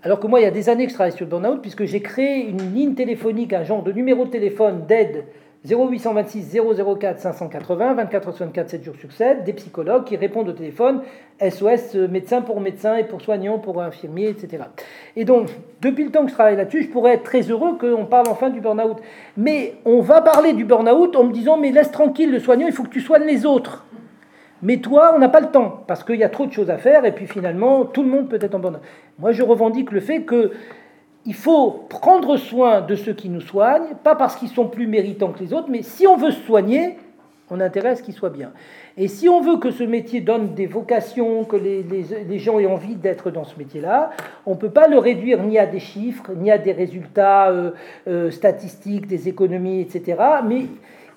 Alors 0.02 0.20
que 0.20 0.26
moi, 0.26 0.40
il 0.40 0.42
y 0.42 0.46
a 0.46 0.50
des 0.50 0.68
années 0.68 0.84
que 0.84 0.90
je 0.90 0.94
travaille 0.94 1.12
sur 1.12 1.24
le 1.24 1.30
burn-out, 1.30 1.62
puisque 1.62 1.84
j'ai 1.84 2.00
créé 2.00 2.46
une 2.46 2.74
ligne 2.74 2.94
téléphonique, 2.94 3.54
un 3.54 3.64
genre 3.64 3.82
de 3.82 3.92
numéro 3.92 4.26
de 4.26 4.30
téléphone 4.30 4.84
d'aide 4.86 5.24
0826 5.66 6.58
004 6.98 7.20
580, 7.20 7.94
24 7.94 8.30
h 8.30 8.38
24, 8.38 8.70
7 8.70 8.84
jours 8.84 8.94
sur 8.96 9.12
7, 9.12 9.44
des 9.44 9.52
psychologues 9.52 10.04
qui 10.04 10.16
répondent 10.16 10.48
au 10.48 10.52
téléphone, 10.52 11.02
SOS 11.40 11.96
euh, 11.96 12.08
médecin 12.08 12.42
pour 12.42 12.60
médecin 12.60 12.96
et 12.96 13.04
pour 13.04 13.20
soignant, 13.20 13.58
pour 13.58 13.82
infirmier, 13.82 14.28
etc. 14.28 14.64
Et 15.16 15.24
donc, 15.24 15.48
depuis 15.82 16.04
le 16.04 16.10
temps 16.10 16.22
que 16.22 16.30
je 16.30 16.34
travaille 16.34 16.56
là-dessus, 16.56 16.84
je 16.84 16.88
pourrais 16.88 17.14
être 17.14 17.24
très 17.24 17.42
heureux 17.42 17.76
qu'on 17.78 18.06
parle 18.06 18.28
enfin 18.28 18.50
du 18.50 18.60
burn-out. 18.60 18.98
Mais 19.36 19.74
on 19.84 20.00
va 20.00 20.20
parler 20.20 20.52
du 20.52 20.64
burn-out 20.64 21.16
en 21.16 21.24
me 21.24 21.32
disant, 21.32 21.56
mais 21.56 21.72
laisse 21.72 21.90
tranquille 21.90 22.30
le 22.30 22.38
soignant, 22.38 22.66
il 22.66 22.72
faut 22.72 22.84
que 22.84 22.90
tu 22.90 23.00
soignes 23.00 23.26
les 23.26 23.44
autres. 23.44 23.84
Mais 24.62 24.78
toi, 24.78 25.12
on 25.14 25.18
n'a 25.18 25.28
pas 25.28 25.40
le 25.40 25.50
temps, 25.50 25.82
parce 25.86 26.04
qu'il 26.04 26.16
y 26.16 26.24
a 26.24 26.28
trop 26.28 26.46
de 26.46 26.52
choses 26.52 26.70
à 26.70 26.78
faire, 26.78 27.04
et 27.04 27.12
puis 27.12 27.26
finalement, 27.26 27.84
tout 27.84 28.02
le 28.02 28.08
monde 28.08 28.28
peut 28.28 28.38
être 28.40 28.54
en 28.54 28.58
burn-out. 28.60 28.82
Moi, 29.18 29.32
je 29.32 29.42
revendique 29.42 29.90
le 29.90 30.00
fait 30.00 30.22
que 30.22 30.52
il 31.26 31.34
faut 31.34 31.84
prendre 31.88 32.36
soin 32.36 32.80
de 32.80 32.94
ceux 32.94 33.12
qui 33.12 33.28
nous 33.28 33.40
soignent, 33.40 33.94
pas 34.02 34.14
parce 34.14 34.36
qu'ils 34.36 34.48
sont 34.48 34.68
plus 34.68 34.86
méritants 34.86 35.32
que 35.32 35.40
les 35.40 35.52
autres, 35.52 35.68
mais 35.68 35.82
si 35.82 36.06
on 36.06 36.16
veut 36.16 36.30
se 36.30 36.40
soigner, 36.42 36.96
on 37.50 37.58
ce 37.58 38.02
qu'ils 38.02 38.14
soient 38.14 38.30
bien. 38.30 38.52
Et 38.96 39.08
si 39.08 39.28
on 39.28 39.40
veut 39.40 39.58
que 39.58 39.70
ce 39.70 39.84
métier 39.84 40.20
donne 40.20 40.54
des 40.54 40.66
vocations, 40.66 41.44
que 41.44 41.56
les, 41.56 42.38
gens 42.38 42.58
aient 42.58 42.66
envie 42.66 42.96
d'être 42.96 43.30
dans 43.30 43.44
ce 43.44 43.56
métier-là, 43.58 44.10
on 44.46 44.52
ne 44.52 44.56
peut 44.56 44.70
pas 44.70 44.88
le 44.88 44.98
réduire 44.98 45.42
ni 45.42 45.58
à 45.58 45.66
des 45.66 45.78
chiffres, 45.78 46.32
ni 46.34 46.50
à 46.50 46.58
des 46.58 46.72
résultats 46.72 47.50
euh, 47.50 47.70
euh, 48.08 48.30
statistiques, 48.30 49.06
des 49.06 49.28
économies, 49.28 49.80
etc. 49.80 50.16
Mais 50.46 50.66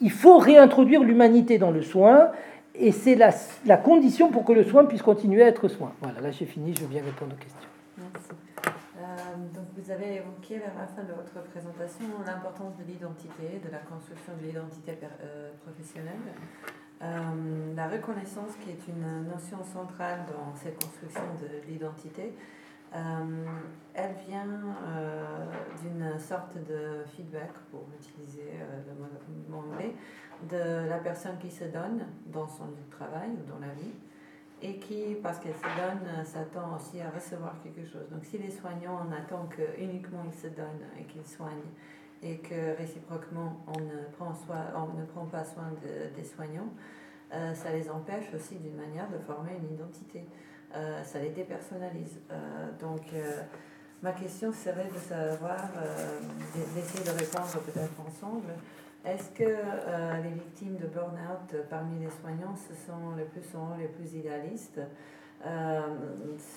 il 0.01 0.11
faut 0.11 0.37
réintroduire 0.37 1.03
l'humanité 1.03 1.57
dans 1.57 1.71
le 1.71 1.81
soin, 1.81 2.29
et 2.75 2.91
c'est 2.91 3.15
la, 3.15 3.31
la, 3.65 3.77
condition 3.77 4.29
pour 4.29 4.45
que 4.45 4.53
le 4.53 4.63
soin 4.63 4.85
puisse 4.85 5.01
continuer 5.01 5.43
à 5.43 5.47
être 5.47 5.67
soin. 5.67 5.93
Voilà, 6.01 6.21
là 6.21 6.31
j'ai 6.31 6.45
fini, 6.45 6.73
je 6.79 6.85
bien 6.85 7.01
répondre 7.03 7.33
aux 7.33 7.43
questions. 7.43 7.68
Euh, 9.39 9.47
donc 9.53 9.65
vous 9.75 9.91
avez 9.91 10.15
évoqué 10.15 10.59
vers 10.59 10.75
la 10.77 10.87
fin 10.87 11.03
de 11.03 11.13
votre 11.13 11.41
présentation 11.49 12.05
l'importance 12.25 12.75
de 12.77 12.83
l'identité, 12.83 13.61
de 13.63 13.71
la 13.71 13.79
construction 13.79 14.33
de 14.39 14.47
l'identité 14.47 14.97
euh, 15.23 15.51
professionnelle. 15.63 16.13
Euh, 17.01 17.75
la 17.75 17.87
reconnaissance 17.87 18.51
qui 18.61 18.71
est 18.71 18.87
une 18.87 19.27
notion 19.27 19.63
centrale 19.63 20.25
dans 20.27 20.53
cette 20.55 20.83
construction 20.83 21.23
de 21.41 21.69
l'identité, 21.71 22.33
elle 22.91 24.15
vient 24.27 24.47
d'une 25.79 26.19
sorte 26.19 26.57
de 26.57 27.03
feedback, 27.15 27.51
pour 27.69 27.85
utiliser 27.99 28.51
le 28.87 29.53
mot 29.53 29.59
anglais, 29.59 29.93
de 30.49 30.89
la 30.89 30.97
personne 30.97 31.37
qui 31.37 31.51
se 31.51 31.65
donne 31.65 32.07
dans 32.25 32.47
son 32.47 32.65
lieu 32.65 32.81
de 32.83 32.91
travail 32.91 33.29
ou 33.29 33.47
dans 33.47 33.59
la 33.59 33.71
vie 33.75 33.93
et 34.61 34.77
qui, 34.77 35.15
parce 35.21 35.39
qu'elle 35.39 35.55
se 35.55 35.61
donne, 35.61 36.25
s'attend 36.25 36.75
aussi 36.75 36.99
à 37.01 37.09
recevoir 37.09 37.55
quelque 37.63 37.85
chose. 37.85 38.09
Donc 38.11 38.25
si 38.25 38.37
les 38.37 38.51
soignants, 38.51 38.99
on 39.07 39.11
attend 39.13 39.47
que 39.47 39.61
uniquement 39.81 40.23
ils 40.25 40.37
se 40.37 40.47
donnent 40.47 40.85
et 40.99 41.03
qu'ils 41.03 41.25
soignent, 41.25 41.71
et 42.21 42.37
que 42.37 42.75
réciproquement 42.77 43.63
on 43.67 43.79
ne 43.79 44.03
prend, 44.17 44.33
on 44.75 44.99
ne 44.99 45.05
prend 45.05 45.25
pas 45.25 45.45
soin 45.45 45.71
des 46.15 46.23
soignants, 46.23 46.69
euh, 47.33 47.53
ça 47.53 47.71
les 47.71 47.89
empêche 47.89 48.33
aussi 48.33 48.55
d'une 48.55 48.75
manière 48.75 49.07
de 49.09 49.19
former 49.19 49.51
une 49.61 49.73
identité. 49.73 50.25
Euh, 50.75 51.03
ça 51.03 51.19
les 51.19 51.29
dépersonnalise. 51.29 52.19
Euh, 52.31 52.71
donc 52.79 53.01
ma 54.01 54.11
question 54.13 54.51
serait 54.51 54.87
de 54.87 54.97
savoir, 54.97 55.59
d'essayer 56.75 57.03
de 57.03 57.17
répondre 57.17 57.61
peut-être 57.65 57.99
ensemble, 57.99 58.53
est-ce 59.05 59.29
que 59.29 59.43
euh, 59.43 60.21
les 60.23 60.31
victimes 60.31 60.75
de 60.75 60.85
burn-out 60.87 61.53
euh, 61.53 61.61
parmi 61.69 62.03
les 62.03 62.11
soignants, 62.21 62.55
ce 62.55 62.75
sont 62.85 63.15
les 63.17 63.23
plus 63.23 63.41
souvent 63.49 63.75
les 63.79 63.87
plus 63.87 64.13
idéalistes, 64.13 64.81
euh, 65.45 65.79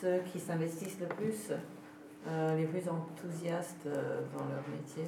ceux 0.01 0.19
qui 0.33 0.41
s'investissent 0.41 0.99
le 1.01 1.07
plus, 1.07 1.53
les 2.57 2.65
plus 2.67 2.89
enthousiastes 2.89 3.87
dans 3.87 4.45
leur 4.45 4.65
métier? 4.77 5.05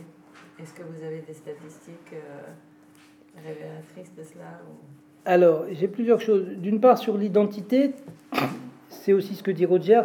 Est-ce 0.61 0.73
que 0.75 0.83
vous 0.83 1.05
avez 1.05 1.21
des 1.21 1.35
statistiques 1.35 2.15
révélatrices 3.37 4.15
de 4.17 4.23
cela 4.23 4.61
Alors, 5.25 5.65
j'ai 5.73 5.89
plusieurs 5.89 6.21
choses. 6.21 6.47
D'une 6.47 6.81
part, 6.81 6.99
sur 6.99 7.17
l'identité, 7.17 7.95
c'est 8.89 9.13
aussi 9.13 9.35
ce 9.35 9.43
que 9.43 9.51
dit 9.51 9.67
Roger, 9.67 10.03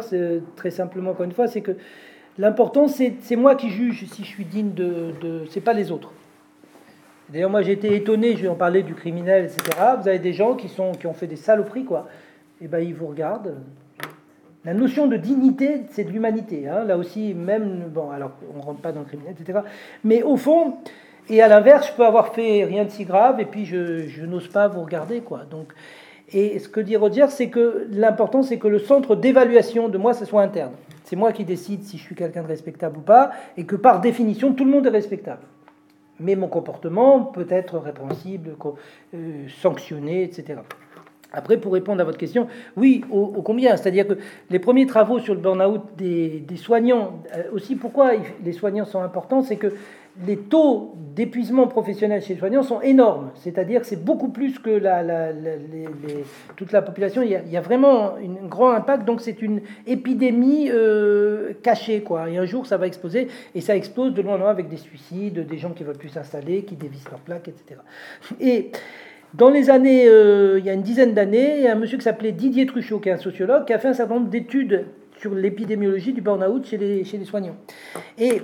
très 0.56 0.72
simplement, 0.72 1.12
encore 1.12 1.26
une 1.26 1.32
fois, 1.32 1.46
c'est 1.46 1.62
que 1.62 1.76
l'important, 2.38 2.88
c'est 2.88 3.36
moi 3.36 3.54
qui 3.54 3.70
juge 3.70 4.06
si 4.06 4.24
je 4.24 4.28
suis 4.28 4.44
digne 4.44 4.72
de... 4.72 5.12
de 5.20 5.44
c'est 5.48 5.60
pas 5.60 5.74
les 5.74 5.92
autres. 5.92 6.12
D'ailleurs, 7.32 7.50
moi 7.50 7.62
j'ai 7.62 7.72
été 7.72 7.94
étonné, 7.94 8.36
je 8.36 8.42
vais 8.42 8.48
en 8.48 8.56
parler 8.56 8.82
du 8.82 8.94
criminel, 8.94 9.44
etc. 9.44 9.70
Vous 10.00 10.08
avez 10.08 10.18
des 10.18 10.32
gens 10.32 10.54
qui, 10.54 10.68
sont, 10.68 10.92
qui 10.92 11.06
ont 11.06 11.12
fait 11.12 11.28
des 11.28 11.36
saloperies, 11.36 11.84
quoi. 11.84 12.08
Et 12.60 12.64
eh 12.64 12.68
ben 12.68 12.80
ils 12.80 12.94
vous 12.94 13.06
regardent. 13.06 13.56
La 14.64 14.74
notion 14.74 15.06
de 15.06 15.16
dignité, 15.16 15.82
c'est 15.90 16.04
de 16.04 16.10
l'humanité. 16.10 16.68
Hein. 16.68 16.84
Là 16.84 16.98
aussi, 16.98 17.32
même, 17.32 17.84
bon, 17.88 18.10
alors 18.10 18.32
on 18.52 18.58
ne 18.58 18.62
rentre 18.62 18.80
pas 18.80 18.92
dans 18.92 19.00
le 19.00 19.06
criminel, 19.06 19.34
etc. 19.38 19.60
Mais 20.04 20.22
au 20.22 20.36
fond, 20.36 20.74
et 21.30 21.40
à 21.40 21.48
l'inverse, 21.48 21.88
je 21.88 21.92
peux 21.94 22.04
avoir 22.04 22.34
fait 22.34 22.64
rien 22.64 22.84
de 22.84 22.90
si 22.90 23.04
grave 23.04 23.40
et 23.40 23.46
puis 23.46 23.64
je, 23.64 24.24
n'ose 24.26 24.48
pas 24.48 24.68
vous 24.68 24.82
regarder, 24.82 25.20
quoi. 25.20 25.44
Donc, 25.48 25.72
et 26.32 26.58
ce 26.58 26.68
que 26.68 26.80
dit 26.80 26.96
Roger, 26.96 27.26
c'est 27.28 27.48
que 27.48 27.86
l'important, 27.92 28.42
c'est 28.42 28.58
que 28.58 28.68
le 28.68 28.78
centre 28.80 29.16
d'évaluation 29.16 29.88
de 29.88 29.96
moi, 29.96 30.12
ce 30.12 30.24
soit 30.24 30.42
interne. 30.42 30.72
C'est 31.04 31.16
moi 31.16 31.32
qui 31.32 31.44
décide 31.44 31.84
si 31.84 31.96
je 31.96 32.02
suis 32.02 32.14
quelqu'un 32.14 32.42
de 32.42 32.48
respectable 32.48 32.98
ou 32.98 33.02
pas, 33.02 33.30
et 33.56 33.64
que 33.64 33.76
par 33.76 34.00
définition, 34.00 34.52
tout 34.52 34.64
le 34.64 34.70
monde 34.70 34.86
est 34.86 34.90
respectable 34.90 35.42
mais 36.20 36.36
mon 36.36 36.48
comportement 36.48 37.24
peut 37.24 37.46
être 37.48 37.78
répréhensible, 37.78 38.56
euh, 39.14 39.46
sanctionné, 39.60 40.22
etc. 40.22 40.60
Après, 41.32 41.56
pour 41.56 41.72
répondre 41.72 42.00
à 42.00 42.04
votre 42.04 42.18
question, 42.18 42.48
oui, 42.76 43.04
au, 43.10 43.26
combien? 43.42 43.76
C'est-à-dire 43.76 44.06
que 44.06 44.14
les 44.50 44.58
premiers 44.58 44.86
travaux 44.86 45.20
sur 45.20 45.34
le 45.34 45.40
burn-out 45.40 45.82
des, 45.96 46.44
soignants, 46.56 47.22
euh, 47.34 47.44
aussi 47.52 47.76
pourquoi 47.76 48.12
les 48.44 48.52
soignants 48.52 48.84
sont 48.84 49.00
importants, 49.00 49.42
c'est 49.42 49.56
que 49.56 49.72
les 50.26 50.36
taux 50.36 50.94
d'épuisement 51.14 51.66
professionnel 51.66 52.22
chez 52.22 52.34
les 52.34 52.38
soignants 52.38 52.62
sont 52.62 52.80
énormes. 52.80 53.30
C'est-à-dire 53.36 53.80
que 53.80 53.86
c'est 53.86 54.04
beaucoup 54.04 54.28
plus 54.28 54.58
que 54.58 54.80
toute 56.56 56.72
la 56.72 56.82
population. 56.82 57.22
Il 57.22 57.30
y, 57.30 57.56
a, 57.56 57.60
vraiment 57.60 58.14
un 58.16 58.46
grand 58.46 58.70
impact. 58.70 59.04
Donc 59.06 59.20
c'est 59.20 59.40
une 59.40 59.60
épidémie 59.86 60.70
euh, 60.70 61.52
cachée. 61.62 62.02
Quoi. 62.02 62.28
Et 62.28 62.38
un 62.38 62.44
jour, 62.44 62.66
ça 62.66 62.76
va 62.76 62.86
exploser. 62.86 63.28
Et 63.54 63.60
ça 63.60 63.76
explose 63.76 64.12
de 64.12 64.22
loin 64.22 64.34
en 64.34 64.38
loin 64.38 64.50
avec 64.50 64.68
des 64.68 64.76
suicides, 64.76 65.46
des 65.46 65.58
gens 65.58 65.70
qui 65.70 65.82
ne 65.82 65.88
veulent 65.88 65.98
plus 65.98 66.10
s'installer, 66.10 66.64
qui 66.64 66.76
dévissent 66.76 67.10
leurs 67.10 67.20
plaques, 67.20 67.48
etc. 67.48 67.80
Et 68.40 68.70
dans 69.34 69.50
les 69.50 69.70
années, 69.70 70.06
euh, 70.06 70.58
il 70.58 70.64
y 70.64 70.70
a 70.70 70.72
une 70.72 70.82
dizaine 70.82 71.14
d'années, 71.14 71.58
il 71.58 71.62
y 71.62 71.68
a 71.68 71.72
un 71.72 71.76
monsieur 71.76 71.98
qui 71.98 72.04
s'appelait 72.04 72.32
Didier 72.32 72.66
Truchot, 72.66 72.98
qui 72.98 73.08
est 73.08 73.12
un 73.12 73.16
sociologue, 73.16 73.64
qui 73.64 73.72
a 73.72 73.78
fait 73.78 73.88
un 73.88 73.94
certain 73.94 74.14
nombre 74.14 74.28
d'études 74.28 74.86
sur 75.18 75.34
l'épidémiologie 75.34 76.12
du 76.12 76.20
burn-out 76.20 76.66
chez 76.66 76.78
les, 76.78 77.04
chez 77.04 77.18
les 77.18 77.24
soignants. 77.24 77.56
Et 78.18 78.42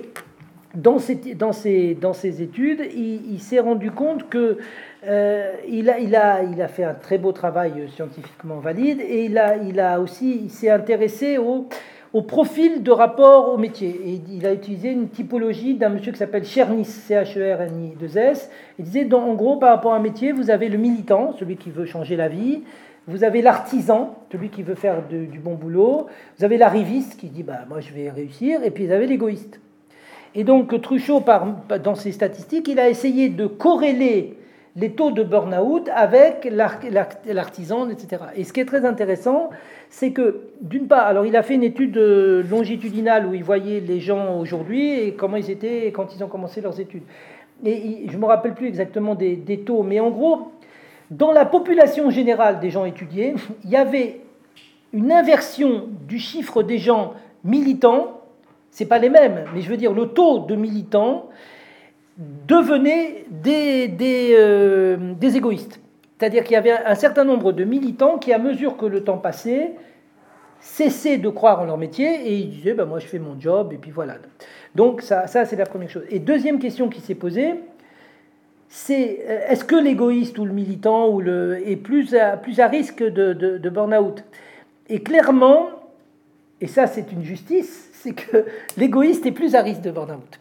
dans 0.75 0.99
ces, 0.99 1.15
dans 1.15 1.53
ces, 1.53 1.95
dans 1.95 2.13
ces 2.13 2.41
études, 2.41 2.81
il, 2.95 3.39
s'est 3.39 3.59
rendu 3.59 3.91
compte 3.91 4.29
que 4.29 4.57
euh, 5.05 5.53
il, 5.67 5.89
a, 5.89 5.99
il, 5.99 6.15
a, 6.15 6.43
il 6.43 6.61
a 6.61 6.67
fait 6.67 6.83
un 6.83 6.93
très 6.93 7.17
beau 7.17 7.31
travail 7.31 7.87
scientifiquement 7.95 8.57
valide 8.57 8.99
et 9.01 9.25
il, 9.25 9.37
a, 9.37 9.55
il 9.57 9.79
a 9.79 9.99
aussi 9.99 10.49
s'est 10.49 10.69
intéressé 10.69 11.37
au, 11.37 11.67
au 12.13 12.21
profil 12.21 12.83
de 12.83 12.91
rapport 12.91 13.53
au 13.53 13.57
métier. 13.57 13.89
Et 13.89 14.21
il 14.29 14.45
a 14.45 14.53
utilisé 14.53 14.91
une 14.91 15.09
typologie 15.09 15.75
d'un 15.75 15.89
monsieur 15.89 16.11
qui 16.11 16.17
s'appelle 16.17 16.45
Chernis, 16.45 16.85
C-H-E-R-N-I-2-S. 16.85 18.49
Il 18.79 18.85
disait, 18.85 19.13
en 19.13 19.35
gros, 19.35 19.57
par 19.57 19.69
rapport 19.69 19.93
à 19.93 19.97
un 19.97 20.01
métier, 20.01 20.31
vous 20.31 20.49
avez 20.49 20.69
le 20.69 20.77
militant, 20.77 21.33
celui 21.39 21.57
qui 21.57 21.69
veut 21.69 21.85
changer 21.85 22.15
la 22.15 22.27
vie. 22.27 22.63
Vous 23.07 23.23
avez 23.23 23.41
l'artisan, 23.41 24.17
celui 24.31 24.49
qui 24.49 24.63
veut 24.63 24.75
faire 24.75 25.01
du 25.07 25.39
bon 25.39 25.55
boulot. 25.55 26.07
Vous 26.37 26.43
avez 26.43 26.57
l'arriviste 26.57 27.17
qui 27.17 27.27
dit, 27.29 27.43
bah, 27.43 27.65
moi 27.69 27.79
je 27.79 27.93
vais 27.93 28.09
réussir. 28.09 28.63
Et 28.63 28.71
puis 28.71 28.87
vous 28.87 28.91
avez 28.91 29.07
l'égoïste. 29.07 29.61
Et 30.37 30.43
donc 30.43 30.79
Truchot, 30.81 31.23
dans 31.83 31.95
ses 31.95 32.11
statistiques, 32.11 32.67
il 32.67 32.79
a 32.79 32.87
essayé 32.89 33.27
de 33.27 33.47
corréler 33.47 34.37
les 34.75 34.91
taux 34.91 35.09
de 35.09 35.23
burn-out 35.23 35.89
avec 35.91 36.47
l'artisan, 37.25 37.89
etc. 37.89 38.23
Et 38.35 38.43
ce 38.43 38.53
qui 38.53 38.59
est 38.59 38.65
très 38.65 38.85
intéressant, 38.85 39.49
c'est 39.89 40.11
que, 40.11 40.41
d'une 40.61 40.87
part, 40.87 41.07
alors 41.07 41.25
il 41.25 41.35
a 41.35 41.41
fait 41.41 41.55
une 41.55 41.63
étude 41.63 41.97
euh, 41.97 42.43
longitudinale 42.43 43.25
où 43.25 43.33
il 43.33 43.43
voyait 43.43 43.79
les 43.79 43.99
gens 43.99 44.39
aujourd'hui 44.39 44.91
et 44.91 45.13
comment 45.13 45.37
ils 45.37 45.49
étaient 45.49 45.87
quand 45.87 46.15
ils 46.15 46.23
ont 46.23 46.27
commencé 46.27 46.61
leurs 46.61 46.79
études. 46.79 47.01
Et 47.65 48.03
je 48.07 48.15
ne 48.15 48.21
me 48.21 48.27
rappelle 48.27 48.53
plus 48.53 48.67
exactement 48.67 49.15
des, 49.15 49.35
des, 49.35 49.61
taux, 49.61 49.81
mais 49.81 49.99
en 49.99 50.11
gros, 50.11 50.51
dans 51.09 51.31
la 51.31 51.45
population 51.45 52.11
générale 52.11 52.59
des 52.59 52.69
gens 52.69 52.85
étudiés, 52.85 53.33
il 53.63 53.71
y 53.71 53.75
avait 53.75 54.21
une 54.93 55.11
inversion 55.11 55.85
du 56.07 56.19
chiffre 56.19 56.61
des 56.61 56.77
gens 56.77 57.15
militants. 57.43 58.16
C'est 58.77 58.85
pas 58.85 58.99
les 58.99 59.09
mêmes, 59.09 59.45
mais 59.55 59.61
je 59.61 59.69
veux 59.71 59.75
dire, 59.75 59.91
le 59.91 60.09
taux 60.09 60.45
de 60.45 60.55
militants 60.55 61.29
devenaient 62.15 63.25
des, 63.31 63.87
des, 63.87 64.35
euh, 64.37 65.15
des 65.19 65.35
égoïstes. 65.35 65.79
C'est-à-dire 66.15 66.43
qu'il 66.43 66.53
y 66.53 66.57
avait 66.57 66.73
un 66.85 66.93
certain 66.93 67.23
nombre 67.23 67.53
de 67.53 67.63
militants 67.63 68.19
qui, 68.19 68.31
à 68.33 68.37
mesure 68.37 68.77
que 68.77 68.85
le 68.85 69.03
temps 69.03 69.17
passait, 69.17 69.71
cessaient 70.59 71.17
de 71.17 71.27
croire 71.29 71.59
en 71.61 71.65
leur 71.65 71.79
métier 71.79 72.27
et 72.27 72.35
ils 72.35 72.51
disaient 72.51 72.75
ben, 72.75 72.85
Moi, 72.85 72.99
je 72.99 73.07
fais 73.07 73.17
mon 73.17 73.35
job, 73.39 73.73
et 73.73 73.77
puis 73.77 73.89
voilà. 73.89 74.17
Donc, 74.75 75.01
ça, 75.01 75.25
ça 75.25 75.45
c'est 75.45 75.55
la 75.55 75.65
première 75.65 75.89
chose. 75.89 76.05
Et 76.11 76.19
deuxième 76.19 76.59
question 76.59 76.87
qui 76.87 77.01
s'est 77.01 77.15
posée 77.15 77.55
c'est 78.69 79.25
euh, 79.27 79.39
est-ce 79.47 79.65
que 79.65 79.75
l'égoïste 79.75 80.37
ou 80.37 80.45
le 80.45 80.53
militant 80.53 81.09
ou 81.09 81.19
le, 81.19 81.67
est 81.67 81.77
plus 81.77 82.13
à, 82.13 82.37
plus 82.37 82.59
à 82.59 82.67
risque 82.67 83.01
de 83.01 83.69
burn-out? 83.69 84.23
Et 84.87 85.01
clairement, 85.01 85.76
et 86.61 86.67
ça 86.67 86.87
c'est 86.87 87.11
une 87.11 87.23
justice, 87.23 87.89
c'est 87.93 88.13
que 88.13 88.45
l'égoïste 88.77 89.25
est 89.25 89.31
plus 89.31 89.55
à 89.55 89.61
risque 89.61 89.81
de 89.81 89.91
burn-out. 89.91 90.39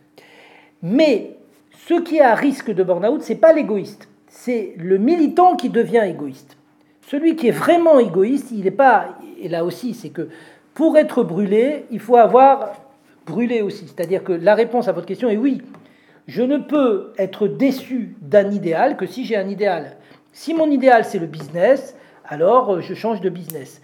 Mais 0.83 1.37
ce 1.87 2.01
qui 2.01 2.17
est 2.17 2.23
à 2.23 2.35
risque 2.35 2.71
de 2.71 2.83
burn-out, 2.83 3.23
ce 3.23 3.33
n'est 3.33 3.39
pas 3.39 3.53
l'égoïste, 3.53 4.09
c'est 4.29 4.75
le 4.77 4.99
militant 4.99 5.57
qui 5.57 5.69
devient 5.69 6.05
égoïste. 6.07 6.57
Celui 7.09 7.37
qui 7.37 7.49
est 7.49 7.53
vraiment 7.53 7.99
égoïste, 7.99 8.51
il 8.51 8.65
n'est 8.65 8.71
pas. 8.71 9.17
Et 9.41 9.49
là 9.49 9.65
aussi, 9.65 9.95
c'est 9.95 10.09
que 10.09 10.29
pour 10.75 10.99
être 10.99 11.23
brûlé, 11.23 11.87
il 11.91 12.01
faut 12.01 12.17
avoir 12.17 12.73
brûlé 13.27 13.63
aussi. 13.63 13.87
C'est-à-dire 13.87 14.25
que 14.25 14.33
la 14.33 14.55
réponse 14.55 14.89
à 14.89 14.93
votre 14.93 15.07
question 15.07 15.29
est 15.29 15.37
oui. 15.37 15.63
Je 16.27 16.43
ne 16.43 16.59
peux 16.59 17.13
être 17.19 17.47
déçu 17.47 18.17
d'un 18.21 18.51
idéal 18.51 18.97
que 18.97 19.07
si 19.07 19.25
j'ai 19.25 19.37
un 19.37 19.49
idéal. 19.49 19.97
Si 20.33 20.53
mon 20.53 20.71
idéal 20.71 21.05
c'est 21.05 21.21
le 21.21 21.27
business, 21.27 21.97
alors 22.25 22.75
euh, 22.75 22.81
je 22.81 22.95
change 22.95 23.21
de 23.21 23.29
business. 23.29 23.81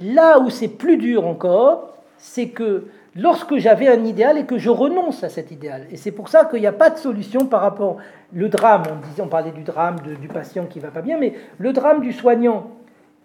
Là 0.00 0.40
où 0.40 0.50
c'est 0.50 0.68
plus 0.68 0.96
dur 0.96 1.26
encore, 1.26 1.96
c'est 2.18 2.48
que 2.48 2.86
lorsque 3.14 3.56
j'avais 3.56 3.88
un 3.88 4.04
idéal 4.04 4.38
et 4.38 4.44
que 4.44 4.58
je 4.58 4.70
renonce 4.70 5.22
à 5.24 5.28
cet 5.28 5.50
idéal. 5.50 5.86
Et 5.90 5.96
c'est 5.96 6.12
pour 6.12 6.28
ça 6.28 6.44
qu'il 6.44 6.60
n'y 6.60 6.66
a 6.66 6.72
pas 6.72 6.90
de 6.90 6.98
solution 6.98 7.46
par 7.46 7.60
rapport 7.60 7.98
le 8.32 8.48
drame. 8.48 8.82
On, 9.18 9.28
parlait 9.28 9.50
du 9.52 9.62
drame 9.62 9.96
du 10.20 10.28
patient 10.28 10.66
qui 10.66 10.80
va 10.80 10.88
pas 10.88 11.02
bien, 11.02 11.18
mais 11.18 11.34
le 11.58 11.72
drame 11.72 12.00
du 12.00 12.12
soignant 12.12 12.70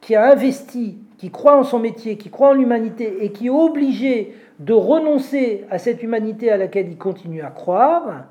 qui 0.02 0.16
a 0.16 0.32
investi, 0.32 0.98
qui 1.18 1.32
croit 1.32 1.58
en 1.58 1.64
son 1.64 1.80
métier, 1.80 2.18
qui 2.18 2.30
croit 2.30 2.50
en 2.50 2.54
l'humanité 2.54 3.24
et 3.24 3.32
qui 3.32 3.48
est 3.48 3.52
obligé 3.52 4.36
de 4.60 4.74
renoncer 4.74 5.66
à 5.70 5.78
cette 5.78 6.04
humanité 6.04 6.52
à 6.52 6.58
laquelle 6.58 6.90
il 6.90 6.98
continue 6.98 7.42
à 7.42 7.50
croire, 7.50 8.26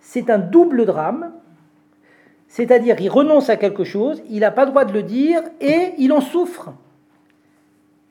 c'est 0.00 0.30
un 0.30 0.38
double 0.38 0.86
drame. 0.86 1.32
C'est-à-dire, 2.46 3.00
il 3.00 3.08
renonce 3.08 3.50
à 3.50 3.56
quelque 3.56 3.84
chose, 3.84 4.22
il 4.30 4.40
n'a 4.40 4.50
pas 4.50 4.64
le 4.64 4.70
droit 4.70 4.84
de 4.84 4.92
le 4.92 5.02
dire 5.02 5.42
et 5.60 5.94
il 5.98 6.12
en 6.12 6.20
souffre. 6.20 6.72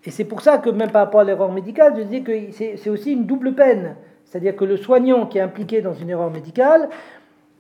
Et 0.06 0.12
c'est 0.12 0.26
pour 0.26 0.41
ça 0.41 0.58
que, 0.58 0.70
même 0.70 0.91
par 0.91 1.06
rapport 1.06 1.22
à 1.22 1.24
l'erreur 1.24 1.51
médicale, 1.51 1.93
je 1.97 2.04
dis 2.04 2.24
que 2.24 2.51
c'est 2.51 2.89
aussi 2.89 3.14
une 3.14 3.26
double 3.26 3.54
peine. 3.54 3.95
C'est-à-dire 4.26 4.56
que 4.56 4.66
le 4.66 4.78
soignant 4.78 5.28
qui 5.28 5.38
est 5.38 5.41
impliqué 5.41 5.82
dans 5.82 5.93
une 5.93 6.10
erreur 6.10 6.32
médicale, 6.32 6.89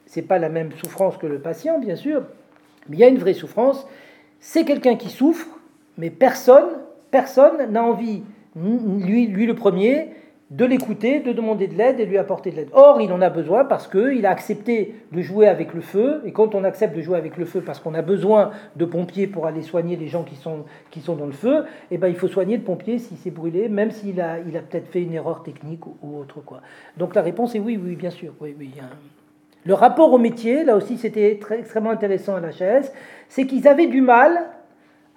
ce 0.07 0.19
n'est 0.19 0.25
pas 0.25 0.39
la 0.39 0.49
même 0.49 0.71
souffrance 0.73 1.17
que 1.17 1.27
le 1.27 1.39
patient, 1.39 1.79
bien 1.79 1.95
sûr, 1.95 2.23
mais 2.89 2.97
il 2.97 2.99
y 2.99 3.03
a 3.03 3.07
une 3.07 3.17
vraie 3.17 3.33
souffrance. 3.33 3.87
C'est 4.39 4.65
quelqu'un 4.65 4.95
qui 4.95 5.09
souffre, 5.09 5.47
mais 5.97 6.09
personne, 6.09 6.69
personne 7.11 7.71
n'a 7.71 7.83
envie, 7.83 8.23
lui, 8.55 9.27
lui 9.27 9.45
le 9.45 9.55
premier, 9.55 10.09
de 10.53 10.65
l'écouter, 10.65 11.19
de 11.19 11.33
demander 11.33 11.67
de 11.67 11.75
l'aide 11.75 11.99
et 11.99 12.05
lui 12.05 12.19
apporter 12.19 12.51
de 12.51 12.57
l'aide. 12.57 12.69
Or, 12.73 13.01
il 13.01 13.11
en 13.11 13.21
a 13.21 13.31
besoin 13.31 13.65
parce 13.65 13.87
qu'il 13.87 14.23
a 14.27 14.29
accepté 14.29 14.93
de 15.11 15.21
jouer 15.21 15.47
avec 15.47 15.73
le 15.73 15.81
feu, 15.81 16.21
et 16.25 16.31
quand 16.31 16.53
on 16.53 16.63
accepte 16.63 16.95
de 16.95 17.01
jouer 17.01 17.17
avec 17.17 17.37
le 17.37 17.45
feu 17.45 17.61
parce 17.61 17.79
qu'on 17.79 17.95
a 17.95 18.03
besoin 18.03 18.51
de 18.75 18.85
pompiers 18.85 19.25
pour 19.25 19.47
aller 19.47 19.63
soigner 19.63 19.95
les 19.95 20.07
gens 20.07 20.23
qui 20.23 20.35
sont, 20.35 20.65
qui 20.91 21.01
sont 21.01 21.15
dans 21.15 21.25
le 21.25 21.31
feu, 21.31 21.65
eh 21.89 21.97
ben, 21.97 22.07
il 22.07 22.15
faut 22.15 22.27
soigner 22.27 22.57
le 22.57 22.63
pompier 22.63 22.99
s'il 22.99 23.17
s'est 23.17 23.31
brûlé, 23.31 23.67
même 23.67 23.89
s'il 23.89 24.21
a, 24.21 24.37
il 24.47 24.55
a 24.55 24.61
peut-être 24.61 24.87
fait 24.89 25.01
une 25.01 25.13
erreur 25.13 25.41
technique 25.41 25.87
ou, 25.87 26.19
autre. 26.19 26.39
Quoi. 26.41 26.61
Donc 26.97 27.15
la 27.15 27.23
réponse 27.23 27.55
est 27.55 27.59
oui, 27.59 27.79
oui, 27.83 27.95
bien 27.95 28.11
sûr. 28.11 28.33
Oui, 28.39 28.55
oui, 28.59 28.69
Le 29.65 29.73
rapport 29.73 30.13
au 30.13 30.19
métier, 30.19 30.63
là 30.63 30.75
aussi 30.75 30.99
c'était 30.99 31.31
extrêmement 31.31 31.89
intéressant 31.89 32.35
à 32.35 32.39
la 32.39 32.51
chaise, 32.51 32.93
c'est 33.27 33.47
qu'ils 33.47 33.67
avaient 33.67 33.87
du 33.87 34.01
mal 34.01 34.37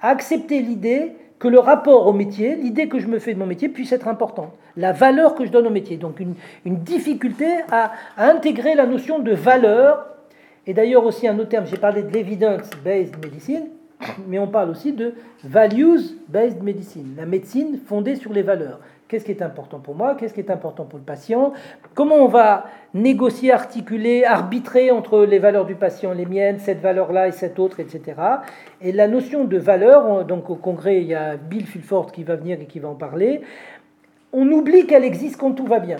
à 0.01 0.09
accepter 0.09 0.62
l'idée 0.62 1.12
que 1.39 1.49
le 1.49 1.59
rapport 1.59 2.07
au 2.07 2.12
métier, 2.12 2.57
l'idée 2.57 2.89
que 2.89 2.99
je 2.99 3.07
me 3.07 3.18
fais 3.18 3.34
de 3.34 3.39
mon 3.39 3.47
métier, 3.47 3.68
puisse 3.68 3.93
être 3.93 4.09
importante. 4.09 4.53
La 4.76 4.93
valeur 4.93 5.34
que 5.34 5.45
je 5.45 5.51
donne 5.51 5.66
au 5.66 5.70
métier. 5.70 5.97
Donc 5.97 6.20
une, 6.20 6.34
difficulté 6.64 7.47
à, 7.70 7.93
intégrer 8.16 8.74
la 8.74 8.87
notion 8.87 9.18
de 9.18 9.32
valeur. 9.32 10.07
Et 10.66 10.74
d'ailleurs 10.74 11.05
aussi 11.05 11.28
un 11.28 11.39
autre 11.39 11.51
terme, 11.51 11.66
j'ai 11.66 11.76
parlé 11.76 12.03
de 12.03 12.11
l'evidence-based 12.11 13.22
medicine, 13.24 13.68
mais 14.26 14.39
on 14.39 14.49
parle 14.49 14.70
aussi 14.70 14.93
de 14.93 15.14
values-based 15.45 16.62
medicine, 16.62 17.14
la 17.16 17.26
médecine 17.26 17.78
fondée 17.87 18.16
sur 18.16 18.32
les 18.32 18.43
valeurs. 18.43 18.80
Qu'est-ce 19.09 19.25
qui 19.25 19.31
est 19.31 19.43
important 19.43 19.79
pour 19.79 19.95
moi? 19.95 20.17
Qu'est-ce 20.17 20.35
qui 20.35 20.41
est 20.41 20.51
important 20.51 20.85
pour 20.85 20.99
le 20.99 21.05
patient? 21.05 21.53
Comment 21.95 22.17
on 22.17 22.27
va 22.27 22.65
négocier, 22.93 23.53
articuler, 23.53 24.25
arbitrer 24.25 24.91
entre 24.91 25.25
les 25.25 25.39
valeurs 25.39 25.65
du 25.65 25.77
patient, 25.77 26.13
les 26.13 26.27
miennes, 26.27 26.59
cette 26.59 26.81
valeur-là 26.81 27.29
et 27.29 27.33
cette 27.33 27.61
autre, 27.61 27.79
etc. 27.79 28.15
Et 28.81 28.91
la 28.91 29.07
notion 29.07 29.45
de 29.45 29.59
valeur, 29.59 30.25
donc 30.25 30.51
au 30.51 30.57
congrès, 30.57 31.03
il 31.03 31.07
y 31.07 31.15
a 31.15 31.37
Bill 31.37 31.67
Fulford 31.67 32.11
qui 32.11 32.25
va 32.25 32.35
venir 32.35 32.61
et 32.61 32.67
qui 32.67 32.81
va 32.81 32.89
en 32.89 32.97
parler, 32.97 33.43
on 34.33 34.51
oublie 34.51 34.87
qu'elle 34.87 35.05
existe 35.05 35.37
quand 35.37 35.53
tout 35.53 35.67
va 35.67 35.79
bien. 35.79 35.99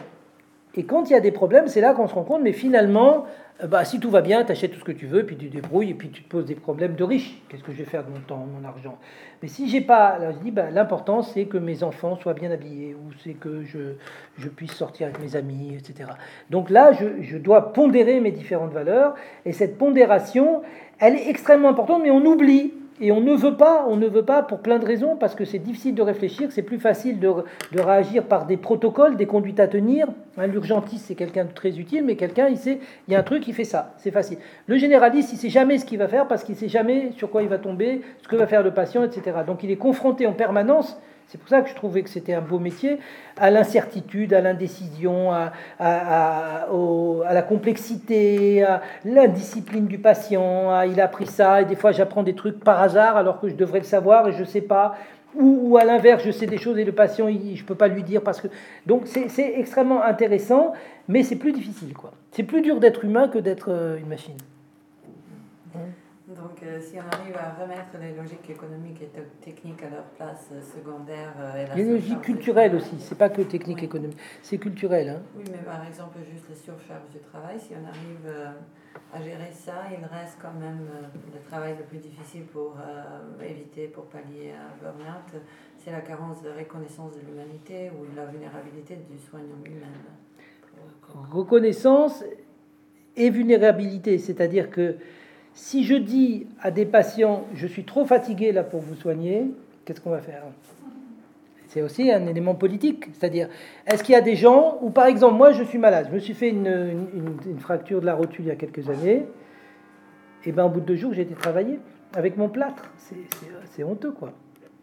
Et 0.77 0.85
quand 0.85 1.09
il 1.09 1.15
y 1.15 1.17
a 1.17 1.21
des 1.21 1.33
problèmes, 1.33 1.69
c'est 1.69 1.81
là 1.81 1.95
qu'on 1.95 2.07
se 2.07 2.15
rend 2.15 2.25
compte, 2.25 2.43
mais 2.43 2.53
finalement, 2.53 3.25
euh, 3.63 3.67
bah, 3.67 3.85
si 3.85 3.99
tout 3.99 4.11
va 4.11 4.21
bien, 4.21 4.45
tu 4.45 4.53
achètes 4.53 4.73
tout 4.73 4.79
ce 4.79 4.85
que 4.85 4.93
tu 4.93 5.07
veux, 5.07 5.25
puis 5.25 5.37
tu 5.37 5.49
débrouilles, 5.49 5.91
et 5.91 5.95
puis 5.95 6.11
tu 6.11 6.23
te 6.23 6.29
poses 6.29 6.45
des 6.45 6.55
problèmes 6.55 6.95
de 6.95 7.05
riche. 7.05 7.41
Qu'est-ce 7.49 7.63
que 7.63 7.73
je 7.73 7.79
vais 7.79 7.85
faire 7.85 8.05
de 8.05 8.11
mon 8.11 8.21
temps, 8.21 8.47
mon 8.47 8.67
argent? 8.67 8.99
Mais 9.43 9.49
si 9.49 9.69
j'ai 9.69 9.81
pas, 9.81 10.07
alors 10.09 10.33
je 10.33 10.39
dis, 10.39 10.51
bah, 10.51 10.71
l'important 10.71 11.23
c'est 11.23 11.47
que 11.47 11.57
mes 11.57 11.83
enfants 11.83 12.17
soient 12.17 12.35
bien 12.35 12.51
habillés, 12.51 12.95
ou 12.95 13.13
c'est 13.25 13.35
que 13.35 13.63
je, 13.63 13.95
je, 14.39 14.49
puisse 14.49 14.73
sortir 14.73 15.07
avec 15.07 15.21
mes 15.21 15.37
amis, 15.37 15.75
etc. 15.75 16.11
Donc 16.51 16.69
là, 16.69 16.93
je, 16.93 17.23
je 17.23 17.39
dois 17.39 17.73
pondérer 17.73 18.21
mes 18.21 18.33
différentes 18.33 18.73
valeurs, 18.73 19.15
et 19.47 19.53
cette 19.53 19.79
pondération, 19.79 20.63
elle 20.99 21.15
est 21.15 21.29
extrêmement 21.29 21.71
importante, 21.71 22.03
mais 22.03 22.11
on 22.11 22.25
oublie 22.25 22.75
et 23.01 23.13
on 23.13 23.21
ne 23.21 23.35
veut 23.35 23.57
pas, 23.57 23.87
on 23.89 23.97
ne 23.97 24.07
veut 24.07 24.25
pas 24.25 24.43
pour 24.43 24.61
plein 24.61 24.79
de 24.79 24.87
raisons, 24.87 25.17
parce 25.17 25.35
que 25.35 25.45
c'est 25.45 25.59
difficile 25.59 25.95
de 25.95 26.03
réfléchir, 26.03 26.51
c'est 26.51 26.63
plus 26.63 26.79
facile 26.79 27.19
de, 27.19 27.31
réagir 27.75 28.25
par 28.25 28.47
des 28.47 28.57
protocoles, 28.57 29.17
des 29.17 29.27
conduites 29.27 29.61
à 29.61 29.69
tenir. 29.69 30.07
Hein, 30.39 30.47
l'urgentiste, 30.47 31.07
c'est 31.07 31.15
quelqu'un 31.15 31.45
de 31.45 31.53
très 31.53 31.79
utile, 31.79 32.05
mais 32.05 32.17
quelqu'un, 32.17 32.49
il 32.49 32.57
sait, 32.57 32.81
il 33.07 33.13
y 33.13 33.17
a 33.17 33.21
un 33.21 33.23
truc, 33.23 33.47
il 33.49 33.55
fait 33.55 33.65
ça, 33.65 33.95
c'est 33.99 34.11
facile. 34.11 34.39
Le 34.67 34.77
généraliste, 34.79 35.33
il 35.33 35.37
sait 35.37 35.51
jamais 35.51 35.79
ce 35.79 35.85
qu'il 35.85 35.99
va 35.99 36.09
faire, 36.09 36.27
parce 36.27 36.43
qu'il 36.43 36.57
sait 36.57 36.69
jamais 36.69 37.13
sur 37.13 37.31
quoi 37.31 37.43
il 37.43 37.49
va 37.49 37.59
tomber, 37.59 38.01
ce 38.23 38.29
que 38.29 38.37
va 38.37 38.47
faire 38.47 38.63
le 38.63 38.73
patient, 38.73 39.05
etc. 39.05 39.39
Donc 39.47 39.63
il 39.63 39.71
est 39.71 39.77
confronté 39.77 40.27
en 40.27 40.33
permanence 40.33 40.99
c'est 41.29 41.39
pour 41.39 41.49
ça 41.49 41.61
que 41.63 41.69
je 41.69 41.75
trouvais 41.75 42.03
que 42.03 42.11
c'était 42.11 42.35
un 42.35 42.41
beau 42.41 42.59
métier, 42.59 42.99
à 43.37 43.51
l'incertitude, 43.51 44.33
à 44.33 44.41
l'indécision, 44.41 45.33
à, 45.33 45.53
la 45.81 47.43
complexité, 47.43 48.63
à 48.63 48.81
l'indiscipline 49.05 49.87
du 49.87 49.99
patient. 49.99 50.83
il 50.83 51.01
a 51.01 51.09
pris 51.09 51.27
ça 51.27 51.63
et 51.63 51.65
des 51.65 51.75
fois 51.75 51.91
j'apprends 51.91 52.23
des 52.23 52.35
trucs 52.35 52.61
par 52.63 52.81
hasard 52.81 53.17
alors 53.17 53.41
que 53.41 53.49
je 53.49 53.55
devrais 53.55 53.81
le 53.81 53.85
savoir 53.85 54.29
et 54.29 54.33
je 54.33 54.41
ne 54.41 54.45
sais 54.45 54.61
pas. 54.61 54.95
Ou, 55.39 55.77
à 55.77 55.85
l'inverse, 55.85 56.23
je 56.25 56.31
sais 56.31 56.47
des 56.47 56.57
choses 56.57 56.79
et 56.79 56.85
le 56.85 56.93
patient, 56.93 57.29
je 57.29 57.61
ne 57.61 57.67
peux 57.67 57.75
pas 57.75 57.89
lui 57.89 58.03
dire 58.03 58.23
parce 58.23 58.41
que... 58.41 58.49
Donc 58.87 59.03
c'est 59.07 59.59
extrêmement 59.59 60.03
intéressant, 60.03 60.73
mais 61.09 61.25
c'est 61.25 61.37
plus 61.37 61.53
difficile. 61.53 61.93
quoi. 61.93 62.13
C'est 62.31 62.45
plus 62.45 62.63
dur 62.63 62.81
d'être 62.81 63.05
humain 63.05 63.29
que 63.29 63.39
d'être 63.39 63.71
euh, 63.71 63.99
une 63.99 64.07
machine. 64.07 64.37
Donc, 66.29 66.61
euh, 66.65 66.81
si 66.81 66.97
on 66.97 67.07
arrive 67.07 67.37
à 67.37 67.55
remettre 67.55 67.97
les 68.01 68.13
logiques 68.13 68.51
économiques 68.51 69.01
et 69.01 69.11
techniques 69.41 69.81
à 69.85 69.91
leur 69.91 70.05
place 70.17 70.49
euh, 70.51 70.61
secondaire. 70.61 71.33
Euh, 71.39 71.75
les 71.77 71.85
logiques 71.85 72.21
culturelles 72.21 72.75
aussi, 72.75 72.97
c'est 72.99 73.17
pas 73.17 73.29
que 73.29 73.43
technique 73.43 73.85
économique, 73.85 74.19
c'est 74.43 74.59
culturel. 74.59 75.09
Hein. 75.09 75.23
Oui, 75.37 75.45
mais 75.53 75.59
par 75.59 75.87
exemple, 75.87 76.19
juste 76.29 76.47
la 76.49 76.57
surcharge 76.57 77.11
du 77.13 77.21
travail, 77.21 77.61
si 77.61 77.75
on 77.81 77.87
arrive 77.87 78.57
à 79.15 79.23
gérer 79.23 79.53
ça, 79.53 79.85
il 79.89 80.05
reste 80.05 80.39
quand 80.43 80.59
même 80.59 80.89
le 81.33 81.49
travail 81.49 81.77
le 81.79 81.85
plus 81.85 81.99
difficile 81.99 82.43
pour 82.47 82.75
éviter, 83.41 83.87
pour 83.87 84.07
pallier 84.07 84.51
un 84.51 84.83
burn-out, 84.83 85.41
c'est 85.79 85.93
la 85.93 86.01
carence 86.01 86.43
de 86.43 86.49
reconnaissance 86.49 87.13
de 87.15 87.21
l'humanité 87.21 87.93
ou 87.97 88.17
la 88.17 88.27
vulnérabilité 88.27 88.97
du 89.09 89.17
soignant 89.17 89.59
lui-même. 89.65 89.93
Reconnaissance 91.31 92.25
et 93.15 93.31
vulnérabilité, 93.31 94.19
c'est-à-dire 94.19 94.71
que 94.71 94.97
si 95.57 95.85
je 95.85 95.95
dis 95.95 96.47
à 96.61 96.71
des 96.71 96.85
patients, 96.85 97.47
je 97.55 97.67
suis 97.67 97.85
trop 97.85 98.05
fatigué 98.05 98.53
là 98.53 98.63
pour 98.63 98.81
vous 98.81 98.95
soigner, 98.95 99.47
qu'est-ce 99.85 100.03
qu'on 100.03 100.11
va 100.11 100.21
faire? 100.21 100.43
C'est 101.69 101.81
aussi 101.81 102.13
un 102.13 102.27
élément 102.27 102.55
politique. 102.55 103.07
C'est-à-dire, 103.15 103.49
est-ce 103.87 104.05
qu'il 104.05 104.13
y 104.13 104.17
a 104.17 104.21
des 104.21 104.37
gens 104.37 104.79
où, 104.83 104.91
par 104.91 105.07
exemple, 105.07 105.35
moi 105.35 105.53
je 105.53 105.65
suis 105.65 105.79
malade, 105.79 106.09
je 106.11 106.15
me 106.15 106.21
suis 106.21 106.35
fait 106.35 106.51
une, 106.51 107.59
fracture 107.59 108.03
de 108.03 108.07
la 108.07 108.15
rotule 108.15 108.45
il 108.45 108.49
y 108.49 108.51
a 108.51 108.57
quelques 108.57 108.89
années, 108.91 109.25
et 110.45 110.53
bien 110.53 110.67
au 110.67 110.69
bout 110.69 110.81
de 110.81 110.87
deux 110.87 110.97
jours, 110.97 111.15
j'ai 111.15 111.23
été 111.23 111.35
travailler 111.35 111.81
avec 112.15 112.37
mon 112.37 112.51
plâtre. 112.51 112.85
C'est 113.71 113.83
honteux, 113.83 114.13
quoi. 114.13 114.33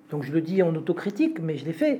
Donc 0.10 0.24
je 0.24 0.32
le 0.32 0.42
dis 0.42 0.64
en 0.64 0.76
autocritique, 0.76 1.40
mais 1.40 1.56
je 1.56 1.66
l'ai 1.66 1.74
fait. 1.74 2.00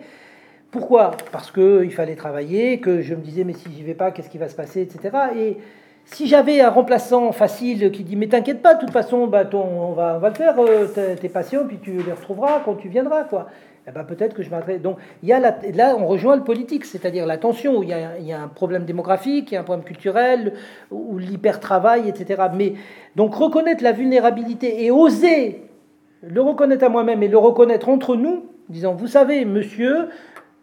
Pourquoi? 0.72 1.12
Parce 1.32 1.52
qu'il 1.52 1.92
fallait 1.92 2.16
travailler, 2.16 2.80
que 2.80 3.02
je 3.02 3.14
me 3.14 3.22
disais, 3.22 3.44
mais 3.44 3.54
si 3.54 3.72
j'y 3.72 3.84
vais 3.84 3.94
pas, 3.94 4.12
qu'est-ce 4.12 4.32
qui 4.32 4.40
va 4.40 4.50
se 4.50 4.56
passer, 4.56 4.82
etc. 4.82 5.16
Et 5.38 5.58
si 6.06 6.28
j'avais 6.28 6.62
un 6.62 6.70
remplaçant 6.70 7.32
facile 7.32 7.92
qui 7.92 8.04
dit 8.04 8.16
mais 8.16 8.28
t'inquiète 8.28 8.62
pas, 8.62 8.76
de 8.76 8.80
toute 8.82 8.92
façon, 8.92 9.28
bah, 9.28 9.44
on, 9.54 9.94
va, 9.94 10.20
on 10.22 10.28
le 10.28 10.34
faire, 10.34 10.56
euh, 10.60 11.16
tes 11.16 11.30
patients, 11.30 11.66
puis 11.68 11.80
tu 11.82 11.92
les 11.92 12.12
retrouveras 12.12 12.62
quand 12.66 12.76
tu 12.76 12.90
viendras, 12.90 13.24
quoi. 13.24 13.48
Eh 13.86 13.92
ben, 13.92 14.06
peut-être 14.06 14.34
que 14.34 14.44
je 14.44 14.50
m'adresse. 14.50 14.82
Donc 14.82 14.98
il 15.22 15.30
y 15.30 15.34
a 15.34 15.40
là, 15.40 15.96
on 15.98 16.06
rejoint 16.08 16.38
le 16.38 16.44
politique, 16.44 16.86
c'est-à-dire 16.86 17.26
la 17.26 17.38
tension, 17.38 17.78
où 17.78 17.84
il 17.84 17.90
y, 17.90 17.94
a, 17.94 18.18
il 18.18 18.26
y, 18.26 18.32
a, 18.32 18.42
un 18.42 18.48
problème 18.48 18.86
démographique, 18.86 19.52
il 19.52 19.56
y 19.56 19.58
a 19.58 19.62
un 19.62 19.64
problème 19.64 19.84
culturel, 19.84 20.54
ou 20.90 21.18
l'hyper-travail, 21.18 22.08
etc. 22.08 22.44
Mais 22.56 22.74
donc 23.16 23.36
reconnaître 23.36 23.84
la 23.84 23.92
vulnérabilité 23.92 24.86
et 24.86 24.92
oser 24.92 25.64
le 26.22 26.42
reconnaître 26.42 26.86
à 26.86 26.90
moi-même 26.90 27.22
et 27.24 27.28
le 27.28 27.38
reconnaître 27.38 27.90
entre 27.90 28.16
nous, 28.16 28.46
disant 28.70 28.94
vous 28.94 29.08
savez, 29.08 29.44
monsieur, 29.44 30.08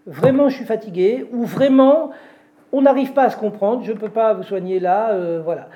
vraiment 0.07 0.49
je 0.49 0.57
suis 0.57 0.65
fatigué, 0.65 1.27
ou 1.33 1.45
vraiment 1.45 2.11
on 2.73 2.83
n'arrive 2.83 3.13
pas 3.13 3.25
à 3.25 3.31
se 3.31 3.37
comprendre, 3.37 3.85
je 3.85 3.93
ne 3.93 3.99
peux 3.99 4.09
pas 4.09 4.35
vous 4.35 4.43
soigner 4.43 4.81
là, 4.81 5.11
euh, 5.11 5.41
voilà. 5.45 5.69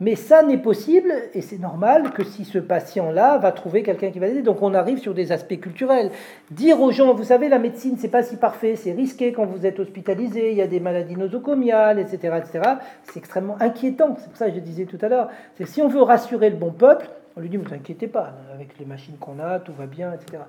Mais 0.00 0.16
ça 0.16 0.42
n'est 0.42 0.58
possible, 0.58 1.12
et 1.32 1.42
c'est 1.42 1.60
normal, 1.60 2.10
que 2.10 2.24
si 2.24 2.44
ce 2.44 2.58
patient-là 2.58 3.38
va 3.38 3.52
trouver 3.52 3.84
quelqu'un 3.84 4.10
qui 4.10 4.18
va 4.18 4.26
l'aider. 4.26 4.42
Donc 4.42 4.60
on 4.60 4.74
arrive 4.74 4.98
sur 4.98 5.14
des 5.14 5.30
aspects 5.30 5.60
culturels. 5.60 6.10
Dire 6.50 6.80
aux 6.80 6.90
gens, 6.90 7.14
vous 7.14 7.22
savez, 7.22 7.48
la 7.48 7.60
médecine, 7.60 7.94
c'est 7.98 8.08
pas 8.08 8.24
si 8.24 8.36
parfait, 8.36 8.74
c'est 8.74 8.90
risqué 8.90 9.32
quand 9.32 9.46
vous 9.46 9.64
êtes 9.64 9.78
hospitalisé, 9.78 10.50
il 10.50 10.56
y 10.56 10.62
a 10.62 10.66
des 10.66 10.80
maladies 10.80 11.14
nosocomiales, 11.14 12.00
etc., 12.00 12.36
etc. 12.38 12.70
C'est 13.04 13.20
extrêmement 13.20 13.56
inquiétant. 13.60 14.16
C'est 14.18 14.28
pour 14.28 14.36
ça 14.36 14.48
que 14.48 14.56
je 14.56 14.60
disais 14.60 14.86
tout 14.86 14.98
à 15.02 15.08
l'heure. 15.08 15.28
C'est 15.54 15.68
si 15.68 15.80
on 15.82 15.88
veut 15.88 16.02
rassurer 16.02 16.50
le 16.50 16.56
bon 16.56 16.72
peuple, 16.72 17.08
on 17.36 17.40
lui 17.40 17.48
dit, 17.48 17.56
vous 17.56 17.72
inquiétez 17.72 18.08
pas, 18.08 18.32
avec 18.52 18.76
les 18.80 18.84
machines 18.84 19.16
qu'on 19.20 19.38
a, 19.38 19.60
tout 19.60 19.72
va 19.72 19.86
bien, 19.86 20.12
etc. 20.12 20.42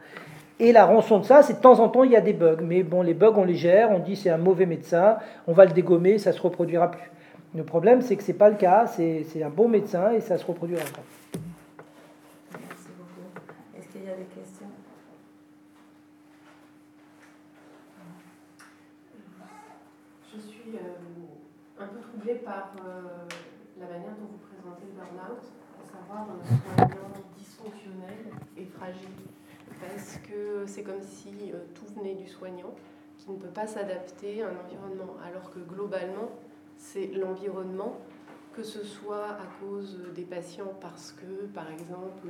Et 0.59 0.71
la 0.71 0.85
rançon 0.85 1.19
de 1.19 1.25
ça, 1.25 1.41
c'est 1.41 1.55
de 1.55 1.59
temps 1.59 1.79
en 1.79 1.89
temps, 1.89 2.03
il 2.03 2.11
y 2.11 2.15
a 2.15 2.21
des 2.21 2.33
bugs. 2.33 2.61
Mais 2.61 2.83
bon, 2.83 3.01
les 3.01 3.13
bugs, 3.13 3.33
on 3.35 3.43
les 3.43 3.55
gère, 3.55 3.91
on 3.91 3.99
dit 3.99 4.15
c'est 4.15 4.29
un 4.29 4.37
mauvais 4.37 4.65
médecin, 4.65 5.17
on 5.47 5.53
va 5.53 5.65
le 5.65 5.71
dégommer, 5.71 6.19
ça 6.19 6.31
ne 6.31 6.35
se 6.35 6.41
reproduira 6.41 6.91
plus. 6.91 7.11
Le 7.55 7.63
problème, 7.63 8.01
c'est 8.01 8.15
que 8.15 8.23
ce 8.23 8.31
n'est 8.31 8.37
pas 8.37 8.49
le 8.49 8.55
cas, 8.55 8.87
c'est 8.87 9.43
un 9.43 9.49
bon 9.49 9.67
médecin 9.67 10.11
et 10.11 10.21
ça 10.21 10.37
se 10.37 10.45
reproduira 10.45 10.81
encore. 10.81 11.03
Merci 12.51 12.89
beaucoup. 12.97 13.27
Est-ce 13.77 13.87
qu'il 13.89 14.05
y 14.05 14.09
a 14.09 14.15
des 14.15 14.25
questions? 14.25 14.67
Je 20.33 20.39
suis 20.39 20.75
euh, 20.75 21.83
un 21.83 21.87
peu 21.87 21.99
troublée 21.99 22.35
par 22.35 22.73
euh, 22.83 23.27
la 23.79 23.85
manière 23.85 24.15
dont 24.19 24.29
vous 24.31 24.41
présentez 24.49 24.85
le 24.89 24.93
burn-out, 24.97 25.43
à 25.77 25.85
savoir 25.85 26.25
un 26.29 26.41
soignant 26.43 27.13
dysfonctionnel 27.37 28.33
et 28.57 28.65
fragile. 28.65 29.29
Parce 29.79 30.17
que 30.19 30.65
c'est 30.65 30.83
comme 30.83 31.03
si 31.03 31.51
euh, 31.53 31.59
tout 31.73 31.85
venait 31.95 32.15
du 32.15 32.27
soignant 32.27 32.73
qui 33.17 33.31
ne 33.31 33.37
peut 33.37 33.47
pas 33.47 33.67
s'adapter 33.67 34.41
à 34.41 34.47
un 34.47 34.57
environnement, 34.65 35.15
alors 35.25 35.51
que 35.51 35.59
globalement, 35.59 36.29
c'est 36.77 37.07
l'environnement, 37.07 37.97
que 38.53 38.63
ce 38.63 38.83
soit 38.83 39.29
à 39.29 39.45
cause 39.59 39.99
des 40.13 40.23
patients 40.23 40.73
parce 40.81 41.13
que, 41.13 41.45
par 41.53 41.71
exemple, 41.71 42.27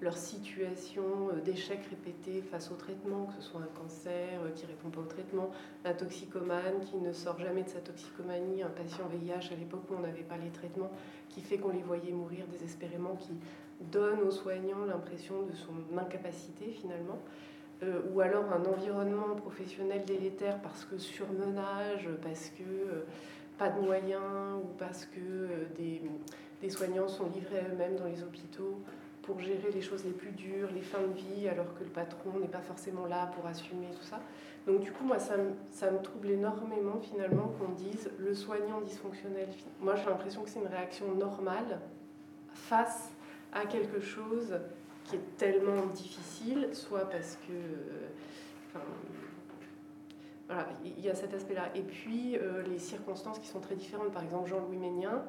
leur 0.00 0.16
situation 0.16 1.04
d'échec 1.44 1.80
répété 1.90 2.40
face 2.40 2.70
au 2.70 2.74
traitement, 2.74 3.26
que 3.26 3.34
ce 3.34 3.42
soit 3.42 3.60
un 3.60 3.78
cancer 3.78 4.40
qui 4.54 4.64
ne 4.64 4.68
répond 4.68 4.88
pas 4.88 5.00
au 5.00 5.04
traitement, 5.04 5.50
un 5.84 5.92
toxicomane 5.92 6.80
qui 6.90 6.96
ne 6.96 7.12
sort 7.12 7.38
jamais 7.38 7.62
de 7.62 7.68
sa 7.68 7.80
toxicomanie, 7.80 8.62
un 8.62 8.70
patient 8.70 9.06
VIH 9.08 9.52
à 9.52 9.56
l'époque 9.56 9.82
où 9.90 9.94
on 9.98 10.00
n'avait 10.00 10.22
pas 10.22 10.38
les 10.38 10.50
traitements, 10.50 10.90
qui 11.28 11.42
fait 11.42 11.58
qu'on 11.58 11.72
les 11.72 11.82
voyait 11.82 12.12
mourir 12.12 12.46
désespérément, 12.50 13.14
qui 13.16 13.32
donne 13.80 14.20
aux 14.20 14.30
soignants 14.30 14.84
l'impression 14.86 15.42
de 15.42 15.54
son 15.54 15.98
incapacité 15.98 16.66
finalement. 16.70 17.18
Euh, 17.82 18.02
ou 18.12 18.20
alors 18.20 18.44
un 18.52 18.62
environnement 18.66 19.34
professionnel 19.36 20.04
délétère 20.04 20.60
parce 20.60 20.84
que 20.84 20.98
surmenage, 20.98 22.10
parce 22.22 22.50
que 22.50 22.62
euh, 22.62 23.04
pas 23.56 23.70
de 23.70 23.80
moyens 23.80 24.58
ou 24.62 24.66
parce 24.78 25.06
que 25.06 25.18
euh, 25.18 25.64
des, 25.78 26.02
des, 26.60 26.68
soignants 26.68 27.08
sont 27.08 27.30
livrés 27.34 27.64
eux-mêmes 27.72 27.96
dans 27.96 28.04
les 28.04 28.22
hôpitaux 28.22 28.82
pour 29.22 29.40
gérer 29.40 29.70
les 29.72 29.80
choses 29.80 30.04
les 30.04 30.10
plus 30.10 30.32
dures, 30.32 30.68
les 30.74 30.82
fins 30.82 31.00
de 31.00 31.14
vie, 31.14 31.48
alors 31.48 31.74
que 31.74 31.84
le 31.84 31.88
patron 31.90 32.38
n'est 32.38 32.48
pas 32.48 32.60
forcément 32.60 33.06
là 33.06 33.30
pour 33.34 33.46
assumer 33.46 33.88
tout 33.98 34.04
ça. 34.04 34.20
Donc 34.66 34.80
du 34.80 34.92
coup, 34.92 35.04
moi, 35.04 35.18
ça 35.18 35.36
ça 35.70 35.90
me 35.90 36.02
trouble 36.02 36.30
énormément 36.30 37.00
finalement 37.00 37.54
qu'on 37.58 37.72
dise 37.72 38.10
le 38.18 38.34
soignant 38.34 38.82
dysfonctionnel. 38.82 39.48
Moi, 39.80 39.94
j'ai 39.96 40.04
l'impression 40.04 40.42
que 40.42 40.50
c'est 40.50 40.60
une 40.60 40.66
réaction 40.66 41.14
normale 41.14 41.80
face 42.52 43.10
à 43.52 43.66
quelque 43.66 44.00
chose 44.00 44.58
qui 45.04 45.16
est 45.16 45.36
tellement 45.36 45.86
difficile, 45.86 46.68
soit 46.72 47.08
parce 47.08 47.36
que... 47.46 47.52
Euh, 47.52 48.80
voilà, 50.50 50.68
il 50.84 51.00
y 51.00 51.08
a 51.08 51.14
cet 51.14 51.32
aspect-là. 51.32 51.70
Et 51.76 51.82
puis, 51.82 52.36
euh, 52.36 52.64
les 52.68 52.80
circonstances 52.80 53.38
qui 53.38 53.46
sont 53.46 53.60
très 53.60 53.76
différentes. 53.76 54.10
Par 54.10 54.24
exemple, 54.24 54.48
Jean-Louis 54.48 54.78
Ménien, 54.78 55.22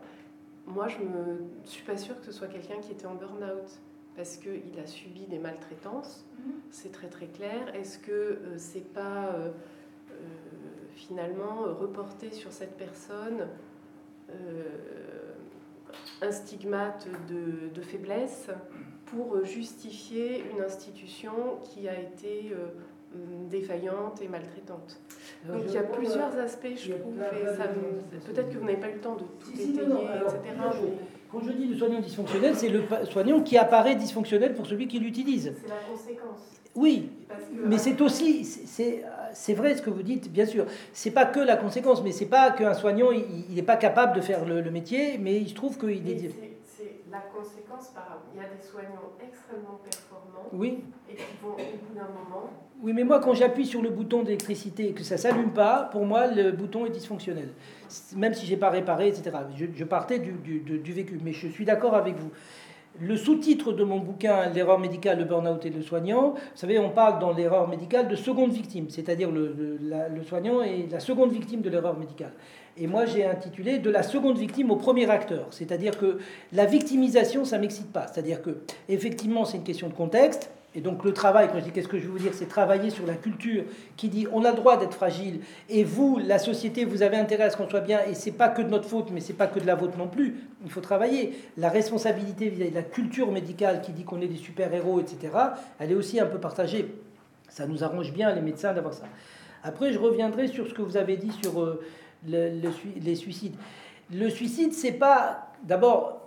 moi, 0.65 0.88
je 0.88 0.98
ne 0.98 1.38
suis 1.64 1.84
pas 1.84 1.95
sûre 1.95 2.19
que 2.19 2.26
ce 2.26 2.31
soit 2.31 2.48
quelqu'un 2.48 2.80
qui 2.81 2.91
était 2.91 3.06
en 3.06 3.14
burn-out 3.14 3.80
parce 4.15 4.38
qu'il 4.38 4.80
a 4.84 4.88
subi 4.88 5.27
des 5.27 5.38
maltraitances. 5.38 6.26
Mm-hmm. 6.26 6.52
C'est 6.72 6.91
très 6.91 7.07
très 7.07 7.27
clair. 7.27 7.73
Est-ce 7.76 7.99
que 7.99 8.11
euh, 8.11 8.57
c'est 8.57 8.91
pas 8.93 9.35
euh, 9.35 9.52
finalement 10.95 11.65
reporté 11.80 12.31
sur 12.31 12.52
cette 12.52 12.76
personne 12.76 13.48
un 16.22 16.31
stigmate 16.31 17.07
de, 17.30 17.69
de, 17.73 17.81
faiblesse 17.81 18.49
pour 19.05 19.43
justifier 19.45 20.43
une 20.51 20.61
institution 20.63 21.59
qui 21.63 21.88
a 21.88 21.99
été 21.99 22.53
Hum, 23.13 23.49
défaillante 23.49 24.22
et 24.22 24.30
maltraitante. 24.30 24.97
Donc 25.45 25.63
il 25.68 25.73
y 25.73 25.77
a 25.77 25.84
plusieurs 25.84 26.34
aspects, 26.38 26.68
je 26.77 26.93
trouve, 26.93 27.15
peut-être 27.15 28.49
que 28.49 28.57
vous 28.57 28.63
n'avez 28.63 28.77
pas 28.77 28.88
eu 28.88 28.93
le 28.93 29.01
temps 29.01 29.15
de 29.15 29.26
tout 29.38 29.51
étayer, 29.51 29.72
etc. 29.73 29.84
Quand 31.30 31.41
je 31.41 31.51
dis 31.51 31.65
le 31.65 31.76
soignant 31.76 31.99
dysfonctionnel, 31.99 32.55
c'est 32.55 32.69
le 32.69 32.84
soignant 33.09 33.41
qui 33.41 33.57
apparaît 33.57 33.95
dysfonctionnel 33.95 34.53
pour 34.53 34.65
celui 34.65 34.88
qui 34.88 34.99
l'utilise. 34.99 35.53
C'est 35.61 35.68
la 35.68 35.76
conséquence. 35.91 36.61
Oui, 36.76 37.10
mais 37.53 37.77
c'est 37.77 37.99
aussi, 38.02 38.45
c'est 38.45 39.53
vrai 39.53 39.76
ce 39.76 39.81
que 39.81 39.89
vous 39.89 40.03
dites, 40.03 40.31
bien 40.31 40.45
sûr. 40.45 40.65
C'est 40.93 41.11
pas 41.11 41.26
que 41.26 41.39
la 41.39 41.57
conséquence, 41.57 42.02
mais 42.03 42.11
c'est 42.11 42.27
pas 42.27 42.52
qu'un 42.52 42.73
soignant, 42.73 43.11
il 43.11 43.53
n'est 43.53 43.61
pas 43.61 43.77
capable 43.77 44.15
de 44.15 44.22
faire 44.22 44.45
le, 44.45 44.72
métier, 44.72 45.18
mais 45.18 45.38
il 45.38 45.49
se 45.49 45.56
trouve 45.56 45.77
qu'il 45.77 46.10
est... 46.10 46.31
C'est 46.65 47.02
la 47.11 47.19
conséquence, 47.19 47.89
par 47.93 48.22
il 48.34 48.41
y 48.41 48.43
a 48.43 48.48
des 48.48 48.61
soignants 48.61 49.11
extrêmement 49.22 49.80
performants 49.84 50.49
oui. 50.53 50.84
et 51.10 51.15
qui 51.15 51.23
vont 51.43 51.53
au 51.53 51.56
bout 51.56 51.93
d'un 51.93 52.07
moment 52.07 52.49
oui, 52.84 52.93
mais 52.93 53.03
moi, 53.03 53.19
quand 53.19 53.35
j'appuie 53.35 53.68
sur 53.68 53.84
le 53.84 53.91
bouton 53.91 54.23
d'électricité 54.23 54.89
et 54.89 54.93
que 54.93 55.03
ça 55.03 55.14
ne 55.14 55.19
s'allume 55.19 55.52
pas, 55.52 55.88
pour 55.91 56.03
moi, 56.03 56.26
le 56.26 56.52
bouton 56.52 56.88
est 56.88 56.89
dysfonctionnel. 56.89 57.49
Même 58.15 58.34
si 58.34 58.48
je 58.48 58.52
n'ai 58.52 58.57
pas 58.57 58.72
réparé, 58.72 59.07
etc. 59.07 59.30
Je, 59.56 59.84
partais 59.84 60.18
du, 60.18 60.31
du, 60.31 60.91
vécu. 60.91 61.19
Mais 61.23 61.31
je 61.31 61.48
suis 61.48 61.64
d'accord 61.64 61.93
avec 61.93 62.15
vous. 62.15 62.31
Le 62.99 63.15
sous-titre 63.15 63.72
de 63.72 63.84
mon 63.84 63.99
bouquin, 63.99 64.49
L'erreur 64.49 64.77
médicale, 64.77 65.18
le 65.19 65.26
burn-out 65.26 65.65
et 65.65 65.69
le 65.69 65.81
soignant, 65.81 66.31
vous 66.31 66.39
savez, 66.55 66.77
on 66.77 66.89
parle 66.89 67.19
dans 67.19 67.31
l'erreur 67.31 67.68
médicale 67.68 68.07
de 68.07 68.15
seconde 68.15 68.51
victime, 68.51 68.89
c'est-à-dire 68.89 69.31
le, 69.31 69.55
le, 69.81 70.23
soignant 70.23 70.61
est 70.61 70.91
la 70.91 70.99
seconde 70.99 71.31
victime 71.31 71.61
de 71.61 71.69
l'erreur 71.69 71.97
médicale. 71.97 72.34
Et 72.77 72.88
moi, 72.88 73.05
j'ai 73.05 73.26
intitulé 73.26 73.80
De 73.80 73.89
la 73.89 74.03
seconde 74.03 74.38
victime 74.38 74.72
au 74.72 74.76
premier 74.76 75.09
acteur, 75.09 75.47
c'est-à-dire 75.51 75.97
que 75.97 76.19
la 76.51 76.65
victimisation, 76.65 77.45
ça 77.45 77.57
m'excite 77.57 77.91
pas. 77.91 78.07
C'est-à-dire 78.07 78.41
que, 78.41 78.57
effectivement, 78.89 79.45
c'est 79.45 79.57
une 79.57 79.63
question 79.63 79.88
de 79.88 79.93
contexte 79.93 80.49
et 80.73 80.80
donc 80.80 81.03
le 81.03 81.11
travail, 81.11 81.49
quand 81.52 81.60
je 81.60 81.65
dis 81.65 81.72
qu'est-ce 81.72 81.89
que 81.89 81.99
je 81.99 82.06
veux 82.06 82.11
vous 82.11 82.19
dire, 82.19 82.34
c'est 82.34 82.48
travailler 82.48 82.89
sur 82.89 83.06
la 83.06 83.15
culture 83.15 83.65
qui 83.98 84.07
dit 84.07 84.26
on 84.31 84.45
a 84.45 84.52
le 84.52 84.56
droit 84.56 84.77
d'être 84.77 84.93
fragile 84.93 85.41
et 85.68 85.84
vous, 85.84 86.18
la 86.18 86.39
société, 86.39 86.85
vous 86.85 87.03
avez 87.03 87.18
intérêt 87.18 87.43
à 87.43 87.49
ce 87.49 87.57
qu'on 87.57 87.69
soit 87.69 87.81
bien 87.81 87.99
et 88.10 88.14
c'est 88.14 88.31
pas 88.31 88.48
que 88.48 88.61
de 88.61 88.69
notre 88.69 88.88
faute, 88.88 89.11
mais 89.11 89.19
c'est 89.19 89.34
pas 89.34 89.48
que 89.48 89.60
de 89.60 89.68
la 89.68 89.76
vôtre 89.76 89.98
non 89.98 90.07
plus. 90.07 90.38
Il 90.64 90.72
faut 90.72 90.80
travailler. 90.80 91.38
La 91.57 91.68
responsabilité 91.68 92.48
vis-à-vis 92.48 92.72
de 92.72 92.76
la 92.76 92.84
culture 92.84 93.31
médicale 93.31 93.81
qui 93.81 93.91
dit 93.91 94.06
qu'on 94.06 94.22
est 94.22 94.27
des 94.27 94.38
super-héros, 94.38 95.02
etc., 95.02 95.34
elle 95.77 95.91
est 95.91 95.95
aussi 95.95 96.22
un 96.22 96.26
peu 96.26 96.38
partagée. 96.38 96.95
Ça 97.49 97.68
nous 97.68 97.84
arrange 97.84 98.14
bien, 98.14 98.34
les 98.34 98.41
médecins, 98.41 98.73
d'avoir 98.73 98.93
ça. 98.93 99.03
Après, 99.64 99.91
je 99.91 99.99
reviendrai 99.99 100.48
sur 100.48 100.68
ce 100.68 100.73
que 100.73 100.81
vous 100.81 100.95
avez 100.95 101.18
dit 101.18 101.31
sur 101.43 101.61
euh, 101.61 101.84
les 102.26 103.15
suicides. 103.15 103.56
Le 104.14 104.30
suicide, 104.30 104.73
c'est 104.73 104.93
pas. 104.93 105.52
D'abord, 105.64 106.20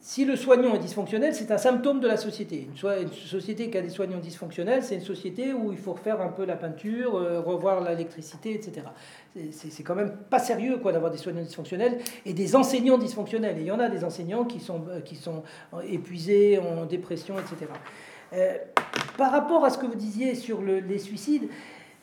si 0.00 0.24
le 0.24 0.36
soignant 0.36 0.74
est 0.74 0.78
dysfonctionnel, 0.78 1.34
c'est 1.34 1.50
un 1.50 1.58
symptôme 1.58 2.00
de 2.00 2.06
la 2.06 2.16
société. 2.16 2.68
Une, 2.82 3.10
société 3.12 3.68
qui 3.68 3.76
a 3.76 3.82
des 3.82 3.90
soignants 3.90 4.18
dysfonctionnels, 4.18 4.82
c'est 4.82 4.94
une 4.94 5.02
société 5.02 5.52
où 5.52 5.72
il 5.72 5.78
faut 5.78 5.92
refaire 5.92 6.20
un 6.20 6.28
peu 6.28 6.44
la 6.46 6.56
peinture, 6.56 7.16
euh, 7.16 7.40
revoir 7.40 7.82
l'électricité, 7.82 8.54
etc. 8.54 8.86
C'est 9.50 9.82
quand 9.82 9.96
même 9.96 10.16
pas 10.30 10.38
sérieux 10.38 10.78
quoi 10.78 10.92
d'avoir 10.92 11.10
des 11.10 11.18
soignants 11.18 11.42
dysfonctionnels 11.42 11.98
et 12.24 12.32
des 12.32 12.54
enseignants 12.54 12.96
dysfonctionnels. 12.96 13.58
Et 13.58 13.62
il 13.62 13.66
y 13.66 13.72
en 13.72 13.80
a 13.80 13.88
des 13.88 14.04
enseignants 14.04 14.44
qui 14.44 14.60
sont, 14.60 14.82
euh, 14.88 15.00
qui 15.00 15.16
sont 15.16 15.42
épuisés, 15.86 16.58
en 16.58 16.86
dépression, 16.86 17.34
etc. 17.38 17.70
Euh, 18.32 18.56
par 19.16 19.32
rapport 19.32 19.64
à 19.64 19.70
ce 19.70 19.78
que 19.78 19.86
vous 19.86 19.96
disiez 19.96 20.36
sur 20.36 20.62
les 20.62 20.98
suicides, 20.98 21.48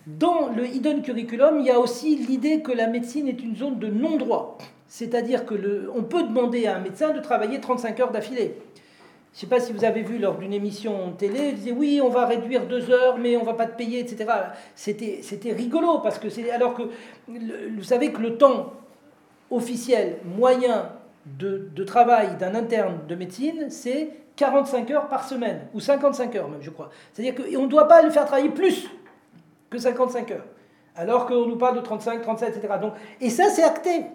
dans 0.06 0.50
le 0.50 0.68
hidden 0.68 1.02
curriculum, 1.02 1.60
il 1.60 1.66
y 1.66 1.72
a 1.72 1.80
aussi 1.80 2.18
l'idée 2.18 2.62
que 2.62 2.72
la 2.72 2.88
médecine 2.88 3.28
est 3.28 3.42
une 3.42 3.56
zone 3.56 3.80
de 3.80 3.88
non-droit. 3.88 4.60
C'est-à-dire 4.96 5.46
que 5.46 5.90
on 5.94 6.04
peut 6.04 6.24
demander 6.24 6.68
à 6.68 6.78
un 6.78 6.80
médecin 6.80 7.10
de 7.10 7.20
travailler 7.20 7.60
35 7.60 8.00
heures 8.00 8.12
d'affilée. 8.12 8.56
Je 9.34 9.38
ne 9.38 9.42
sais 9.42 9.48
pas 9.48 9.60
si 9.60 9.74
vous 9.74 9.84
avez 9.84 10.04
vu 10.04 10.20
lors 10.20 10.38
d'une 10.38 10.54
émission 10.54 11.12
télé, 11.18 11.50
il 11.50 11.56
disait 11.56 11.74
oui, 11.74 12.00
on 12.02 12.08
va 12.08 12.26
réduire 12.26 12.66
deux 12.66 12.90
heures, 12.90 13.18
mais 13.18 13.36
on 13.36 13.44
va 13.44 13.56
pas 13.56 13.66
te 13.66 13.76
payer, 13.76 14.00
etc. 14.00 14.26
C'était, 14.74 15.20
c'était 15.22 15.52
rigolo 15.52 16.00
parce 16.00 16.18
que 16.18 16.30
c'est 16.30 16.50
alors 16.50 16.76
que 16.76 16.84
vous 17.28 17.84
savez 17.84 18.14
que 18.14 18.22
le 18.22 18.38
temps 18.38 18.72
officiel 19.52 20.20
moyen 20.24 20.94
de, 21.26 21.68
de 21.76 21.84
travail 21.84 22.38
d'un 22.38 22.56
interne 22.56 23.00
de 23.06 23.16
médecine, 23.16 23.66
c'est 23.70 24.12
45 24.38 24.92
heures 24.92 25.10
par 25.10 25.28
semaine 25.28 25.68
ou 25.74 25.82
55 25.82 26.34
heures 26.38 26.48
même, 26.48 26.62
je 26.62 26.70
crois. 26.70 26.90
C'est-à-dire 27.12 27.36
qu'on 27.36 27.64
ne 27.64 27.70
doit 27.70 27.90
pas 27.90 28.02
le 28.02 28.12
faire 28.12 28.24
travailler 28.24 28.48
plus 28.48 28.90
que 29.70 29.78
55 29.78 30.32
heures, 30.32 30.46
alors 30.96 31.26
qu'on 31.26 31.48
nous 31.48 31.58
parle 31.58 31.76
de 31.76 31.82
35, 31.82 32.22
37, 32.22 32.56
etc. 32.56 32.76
Donc, 32.82 32.94
et 33.20 33.30
ça, 33.30 33.50
c'est 33.50 33.64
acté. 33.64 34.06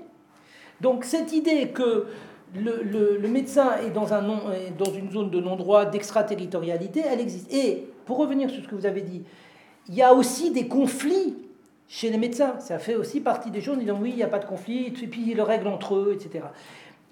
Donc 0.81 1.05
cette 1.05 1.33
idée 1.33 1.69
que 1.69 2.07
le, 2.55 3.29
médecin 3.29 3.77
est 3.79 3.91
dans, 3.91 4.13
un 4.13 4.23
dans 4.23 4.93
une 4.93 5.11
zone 5.11 5.31
de 5.31 5.41
non-droit, 5.41 5.87
d'extraterritorialité, 5.87 7.03
elle 7.07 7.21
existe. 7.21 7.53
Et 7.53 7.87
pour 8.07 8.19
revenir 8.19 8.51
sur 8.51 8.63
ce 8.63 8.69
que 8.69 8.75
vous 8.75 8.87
avez 8.87 9.03
dit, 9.03 9.23
il 9.89 9.95
y 9.95 10.03
a 10.03 10.13
aussi 10.15 10.51
des 10.51 10.67
conflits 10.69 11.37
chez 11.89 12.11
les 12.11 12.19
médecins. 12.19 12.59
Ça 12.61 12.79
fait 12.79 12.95
aussi 12.95 13.21
partie 13.21 13.51
des 13.51 13.61
choses, 13.61 13.77
ils 13.81 13.85
disent 13.85 13.95
oui, 14.01 14.11
il 14.11 14.17
n'y 14.17 14.23
a 14.23 14.29
pas 14.29 14.39
de 14.39 14.47
conflit, 14.47 14.87
et 14.87 14.91
puis 14.91 15.31
ils 15.31 15.37
le 15.37 15.43
règlent 15.43 15.69
entre 15.69 15.97
eux, 15.97 16.13
etc. 16.15 16.45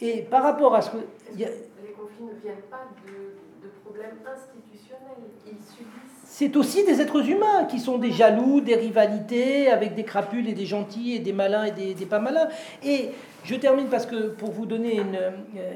Et 0.01 0.23
par 0.23 0.43
rapport 0.43 0.75
à 0.75 0.83
ce 0.83 0.91
que... 0.91 0.97
Les 1.37 1.45
conflits 1.93 2.25
ne 2.25 2.41
viennent 2.41 2.63
pas 2.71 2.89
de, 3.05 3.67
de 3.67 3.73
problèmes 3.85 4.19
institutionnels. 4.25 5.31
Ils 5.47 5.65
subissent. 5.65 6.18
C'est 6.31 6.55
aussi 6.57 6.85
des 6.85 7.01
êtres 7.01 7.27
humains 7.27 7.65
qui 7.65 7.81
sont 7.81 7.97
des 7.97 8.13
jaloux, 8.13 8.61
des 8.61 8.77
rivalités, 8.77 9.71
avec 9.71 9.95
des 9.95 10.05
crapules 10.05 10.47
et 10.47 10.53
des 10.53 10.67
gentils, 10.67 11.15
et 11.15 11.21
des 11.21 11.33
malins 11.33 11.65
et 11.65 11.95
des, 11.95 12.07
pas 12.07 12.21
malins. 12.21 12.49
Et 12.85 13.09
je 13.45 13.55
termine 13.55 13.87
parce 13.87 14.05
que 14.05 14.29
pour 14.29 14.51
vous 14.51 14.67
donner 14.67 14.97
une... 14.97 15.17
euh, 15.17 15.31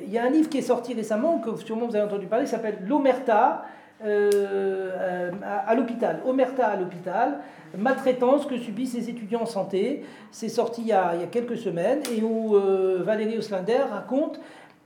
Il 0.07 0.13
y 0.13 0.19
a 0.19 0.25
un 0.25 0.31
livre 0.31 0.51
qui 0.51 0.59
est 0.59 0.63
sorti 0.63 0.93
récemment, 0.93 1.39
que 1.39 1.57
sûrement 1.57 1.87
vous 1.87 1.97
avez 1.97 2.05
entendu 2.05 2.27
parler, 2.27 2.45
qui 2.45 2.51
s'appelle 2.51 2.79
L'Omerta 2.87 3.65
euh, 4.05 4.31
euh, 4.35 5.31
à, 5.67 5.75
l'hôpital. 5.75 6.21
Omerta 6.27 6.67
à 6.67 6.77
l'hôpital, 6.77 7.39
maltraitance 7.77 8.45
que 8.45 8.59
subissent 8.59 8.95
les 8.95 9.09
étudiants 9.09 9.43
en 9.43 9.47
santé. 9.47 10.05
C'est 10.31 10.51
sorti 10.51 10.83
il 10.83 10.89
y, 10.89 10.93
a, 10.93 11.15
quelques 11.31 11.57
semaines 11.57 12.01
et 12.15 12.23
où 12.23 12.57
Valérie 13.01 13.39
Oslander 13.39 13.79
raconte 13.91 14.39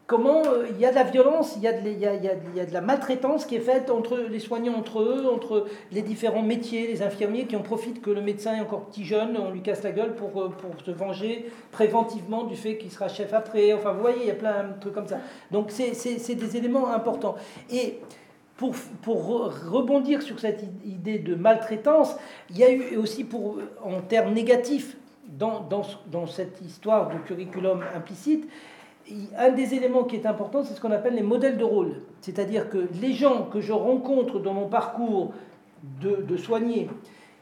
comment 0.07 0.43
euh, 0.47 0.66
il 0.70 0.78
y 0.78 0.87
a 0.87 0.91
de 0.91 0.95
la 0.95 1.03
violence, 1.03 1.55
il 1.57 1.62
y 1.62 1.69
a 1.69 1.73
de, 1.73 1.91
y 1.91 2.07
a- 2.07 2.65
la 2.73 2.81
maltraitance 2.81 3.45
qui 3.45 3.57
est 3.57 3.61
faite 3.61 3.91
entre 3.91 4.16
les 4.19 4.39
soignants 4.39 4.74
entre 4.77 5.01
eux, 5.03 5.27
entre 5.33 5.66
les 5.91 6.03
différents 6.03 6.43
métiers, 6.43 6.87
les 6.87 7.03
infirmiers 7.03 7.47
qui 7.47 7.57
en 7.57 7.62
profitent 7.62 8.01
que 8.01 8.11
le 8.11 8.20
médecin 8.20 8.55
est 8.57 8.61
encore 8.61 8.87
petit 8.87 9.05
jeune, 9.05 9.37
on 9.37 9.51
lui 9.51 9.62
casse 9.62 9.83
la 9.83 9.91
gueule 9.93 10.15
pour, 10.15 10.41
euh, 10.41 10.51
se 10.85 10.91
venger 10.93 11.51
préventivement 11.73 12.45
du 12.45 12.57
fait 12.57 12.77
qu'il 12.78 12.91
sera 12.93 13.09
chef 13.09 13.33
après. 13.35 13.73
Enfin, 13.73 13.93
vous 13.93 14.01
voyez, 14.01 14.19
il 14.23 14.27
y 14.27 14.31
a 14.31 14.35
plein 14.35 14.65
de 14.74 14.81
trucs 14.81 14.95
comme 14.95 15.09
ça. 15.09 15.19
Donc, 15.51 15.70
c'est- 15.70 16.35
des 16.35 16.57
éléments 16.57 16.89
importants. 16.93 17.35
Et 17.70 17.99
pour, 18.57 18.74
pour 19.03 19.28
re- 19.28 19.69
rebondir 19.69 20.23
sur 20.23 20.39
cette 20.39 20.62
idée 20.85 21.19
de 21.19 21.35
maltraitance, 21.35 22.16
il 22.51 22.59
y 22.59 22.65
a 22.65 22.70
eu 22.70 22.97
aussi, 22.97 23.24
pour, 23.24 23.59
en 23.85 24.01
termes 24.03 24.33
négatifs, 24.35 24.97
dans, 25.28 25.61
dans, 25.61 25.83
ce- 25.83 25.97
dans 26.11 26.27
cette 26.27 26.61
histoire 26.62 27.11
de 27.11 27.19
curriculum 27.19 27.83
implicite, 27.95 28.49
un 29.37 29.51
des 29.51 29.74
éléments 29.74 30.05
qui 30.05 30.16
est 30.16 30.27
important, 30.27 30.65
c'est 30.65 30.74
ce 30.74 30.81
qu'on 30.81 30.91
appelle 30.91 31.15
les 31.15 31.23
modèles 31.23 31.59
de 31.59 31.65
rôle. 31.65 32.03
C'est-à-dire 32.20 32.69
que 32.69 32.89
les 33.01 33.12
gens 33.12 33.45
que 33.45 33.61
je 33.61 33.73
rencontre 33.73 34.41
dans 34.41 34.53
mon 34.53 34.69
parcours 34.69 35.33
de, 36.01 36.23
de 36.23 36.37
soigné 36.37 36.89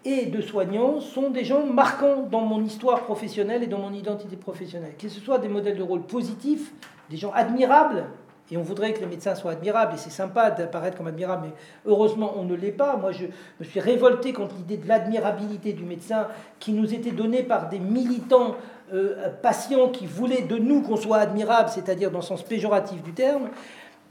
et 0.05 0.27
de 0.27 0.41
soignant 0.41 1.01
sont 1.01 1.31
des 1.31 1.45
gens 1.45 1.65
marquants 1.65 2.27
dans 2.31 2.43
mon 2.43 2.63
histoire 2.63 3.05
professionnelle 3.05 3.63
et 3.63 3.67
dans 3.67 3.79
mon 3.79 3.93
identité 3.93 4.37
professionnelle. 4.37 4.95
Que 4.99 5.09
ce 5.09 5.21
soit 5.21 5.39
des 5.39 5.49
modèles 5.49 5.79
de 5.79 5.83
rôle 5.83 6.03
positifs, 6.03 6.73
des 7.09 7.17
gens 7.17 7.33
admirables, 7.33 8.05
et 8.51 8.57
on 8.57 8.63
voudrait 8.63 8.93
que 8.93 9.01
les 9.01 9.07
médecins 9.07 9.35
soient 9.35 9.53
admirables, 9.53 9.95
et 9.95 9.97
c'est 9.97 10.11
sympa 10.11 10.51
d'apparaître 10.51 10.97
comme 10.99 11.07
admirable, 11.07 11.49
mais 11.49 11.91
heureusement 11.91 12.35
on 12.37 12.45
ne 12.45 12.55
l'est 12.55 12.73
pas. 12.73 12.97
Moi 12.97 13.13
je 13.13 13.25
me 13.59 13.65
suis 13.65 13.81
révolté 13.81 14.33
contre 14.33 14.55
l'idée 14.57 14.77
de 14.77 14.87
l'admirabilité 14.87 15.73
du 15.73 15.85
médecin 15.85 16.29
qui 16.61 16.73
nous 16.73 16.93
était 16.93 17.13
donnée 17.13 17.43
par 17.43 17.69
des 17.69 17.79
militants 17.79 18.57
euh, 18.93 19.31
patients 19.43 19.89
qui 19.89 20.07
voulaient 20.07 20.43
de 20.43 20.57
nous 20.57 20.83
qu'on 20.83 20.97
soit 20.97 21.19
admirable, 21.19 21.71
c'est-à-dire 21.71 22.11
dans 22.11 22.19
le 22.19 22.25
sens 22.25 22.43
péjoratif 22.43 23.03
du 23.03 23.13
terme. 23.13 23.49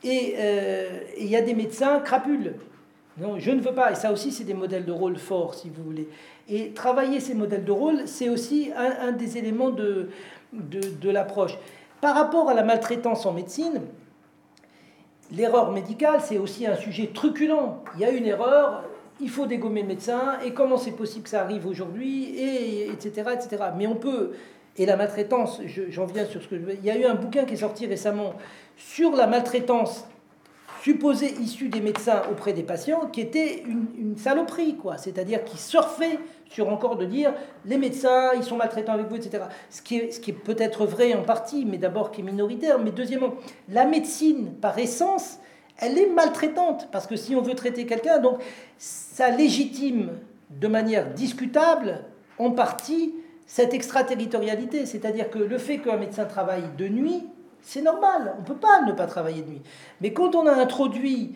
Et 0.03 0.35
euh, 0.37 0.99
et 1.15 1.23
il 1.23 1.29
y 1.29 1.35
a 1.35 1.41
des 1.41 1.53
médecins 1.53 1.99
crapules. 1.99 2.55
Non, 3.19 3.37
je 3.37 3.51
ne 3.51 3.61
veux 3.61 3.73
pas. 3.75 3.91
Et 3.91 3.95
ça 3.95 4.11
aussi, 4.11 4.31
c'est 4.31 4.43
des 4.43 4.55
modèles 4.55 4.85
de 4.85 4.91
rôle 4.91 5.17
forts, 5.17 5.53
si 5.53 5.69
vous 5.69 5.83
voulez. 5.83 6.09
Et 6.49 6.71
travailler 6.71 7.19
ces 7.19 7.35
modèles 7.35 7.63
de 7.63 7.71
rôle, 7.71 8.07
c'est 8.07 8.27
aussi 8.27 8.71
un, 8.75 9.11
des 9.11 9.37
éléments 9.37 9.69
de, 9.69 10.09
de 10.51 11.09
l'approche. 11.11 11.57
Par 12.01 12.15
rapport 12.15 12.49
à 12.49 12.55
la 12.55 12.63
maltraitance 12.63 13.27
en 13.27 13.33
médecine, 13.33 13.81
l'erreur 15.31 15.71
médicale, 15.71 16.19
c'est 16.23 16.37
aussi 16.37 16.65
un 16.67 16.75
sujet 16.75 17.11
truculent. 17.13 17.83
Il 17.95 18.01
y 18.01 18.05
a 18.05 18.09
une 18.11 18.25
erreur, 18.25 18.83
il 19.21 19.29
faut 19.29 19.45
dégommer 19.45 19.81
le 19.81 19.87
médecin, 19.87 20.37
et 20.45 20.51
comment 20.53 20.77
c'est 20.77 20.91
possible 20.91 21.23
que 21.23 21.29
ça 21.29 21.41
arrive 21.41 21.65
aujourd'hui, 21.67 22.35
et 22.37 22.89
etc., 22.89 23.31
etc. 23.33 23.63
Mais 23.77 23.87
on 23.87 23.95
peut, 23.95 24.31
et 24.77 24.85
la 24.85 24.95
maltraitance, 24.95 25.61
je- 25.65 25.89
j'en 25.89 26.05
viens 26.05 26.25
sur 26.25 26.41
ce 26.41 26.47
que 26.47 26.57
je 26.57 26.63
veux. 26.63 26.73
Il 26.73 26.85
y 26.85 26.91
a 26.91 26.97
eu 26.97 27.05
un 27.05 27.15
bouquin 27.15 27.45
qui 27.45 27.53
est 27.53 27.57
sorti 27.57 27.85
récemment 27.85 28.33
sur 28.75 29.15
la 29.15 29.27
maltraitance 29.27 30.05
supposée 30.83 31.33
issue 31.39 31.69
des 31.69 31.79
médecins 31.79 32.23
auprès 32.29 32.51
des 32.51 32.63
patients, 32.63 33.07
qui 33.07 33.21
était 33.21 33.63
une, 33.65 33.85
une 33.97 34.17
saloperie, 34.17 34.75
quoi. 34.75 34.97
C'est-à-dire 34.97 35.45
qui 35.45 35.57
surfait 35.57 36.19
sur 36.49 36.67
encore 36.67 36.97
de 36.97 37.05
dire 37.05 37.33
les 37.63 37.77
médecins, 37.77 38.31
ils 38.35 38.43
sont 38.43 38.57
maltraitants 38.57 38.91
avec 38.91 39.07
vous, 39.07 39.15
etc. 39.15 39.45
Ce 39.69 39.81
qui 39.81 39.97
est, 39.97 40.11
ce 40.11 40.19
qui 40.19 40.31
est 40.31 40.33
peut-être 40.33 40.85
vrai 40.85 41.13
en 41.13 41.23
partie, 41.23 41.63
mais 41.63 41.77
d'abord 41.77 42.11
qui 42.11 42.19
est 42.19 42.23
minoritaire. 42.25 42.79
Mais 42.79 42.91
deuxièmement, 42.91 43.35
la 43.69 43.85
médecine, 43.85 44.55
par 44.59 44.77
essence, 44.77 45.37
elle 45.77 45.97
est 45.97 46.09
maltraitante, 46.09 46.89
parce 46.91 47.07
que 47.07 47.15
si 47.15 47.33
on 47.33 47.41
veut 47.41 47.55
traiter 47.55 47.85
quelqu'un, 47.85 48.19
donc 48.19 48.41
ça 48.77 49.29
légitime 49.29 50.09
de 50.49 50.67
manière 50.67 51.13
discutable, 51.13 52.03
en 52.39 52.51
partie, 52.51 53.15
cette 53.45 53.73
extraterritorialité. 53.73 54.85
C'est-à-dire 54.85 55.29
que 55.29 55.39
le 55.39 55.57
fait 55.57 55.77
qu'un 55.77 55.97
médecin 55.97 56.25
travaille 56.25 56.65
de 56.77 56.89
nuit, 56.89 57.23
c'est 57.63 57.81
normal, 57.81 58.35
on 58.37 58.41
ne 58.41 58.45
peut 58.45 58.55
pas 58.55 58.81
ne 58.81 58.91
pas 58.91 59.07
travailler 59.07 59.41
de 59.41 59.49
nuit. 59.49 59.61
Mais 60.01 60.13
quand 60.13 60.35
on 60.35 60.45
a 60.45 60.53
introduit 60.53 61.33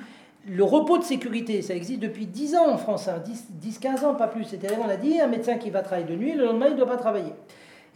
le 0.47 0.63
repos 0.63 0.97
de 0.97 1.03
sécurité, 1.03 1.61
ça 1.61 1.73
existe 1.73 1.99
depuis 1.99 2.25
10 2.25 2.55
ans 2.55 2.69
en 2.69 2.77
France, 2.77 3.07
hein, 3.07 3.21
10-15 3.61 4.05
ans, 4.05 4.13
pas 4.13 4.27
plus. 4.27 4.43
C'est-à-dire 4.43 4.77
on 4.85 4.89
a 4.89 4.97
dit 4.97 5.19
un 5.19 5.27
médecin 5.27 5.55
qui 5.55 5.69
va 5.69 5.81
travailler 5.81 6.07
de 6.07 6.15
nuit, 6.15 6.33
le 6.33 6.45
lendemain 6.45 6.67
il 6.67 6.73
ne 6.73 6.77
doit 6.77 6.87
pas 6.87 6.97
travailler. 6.97 7.33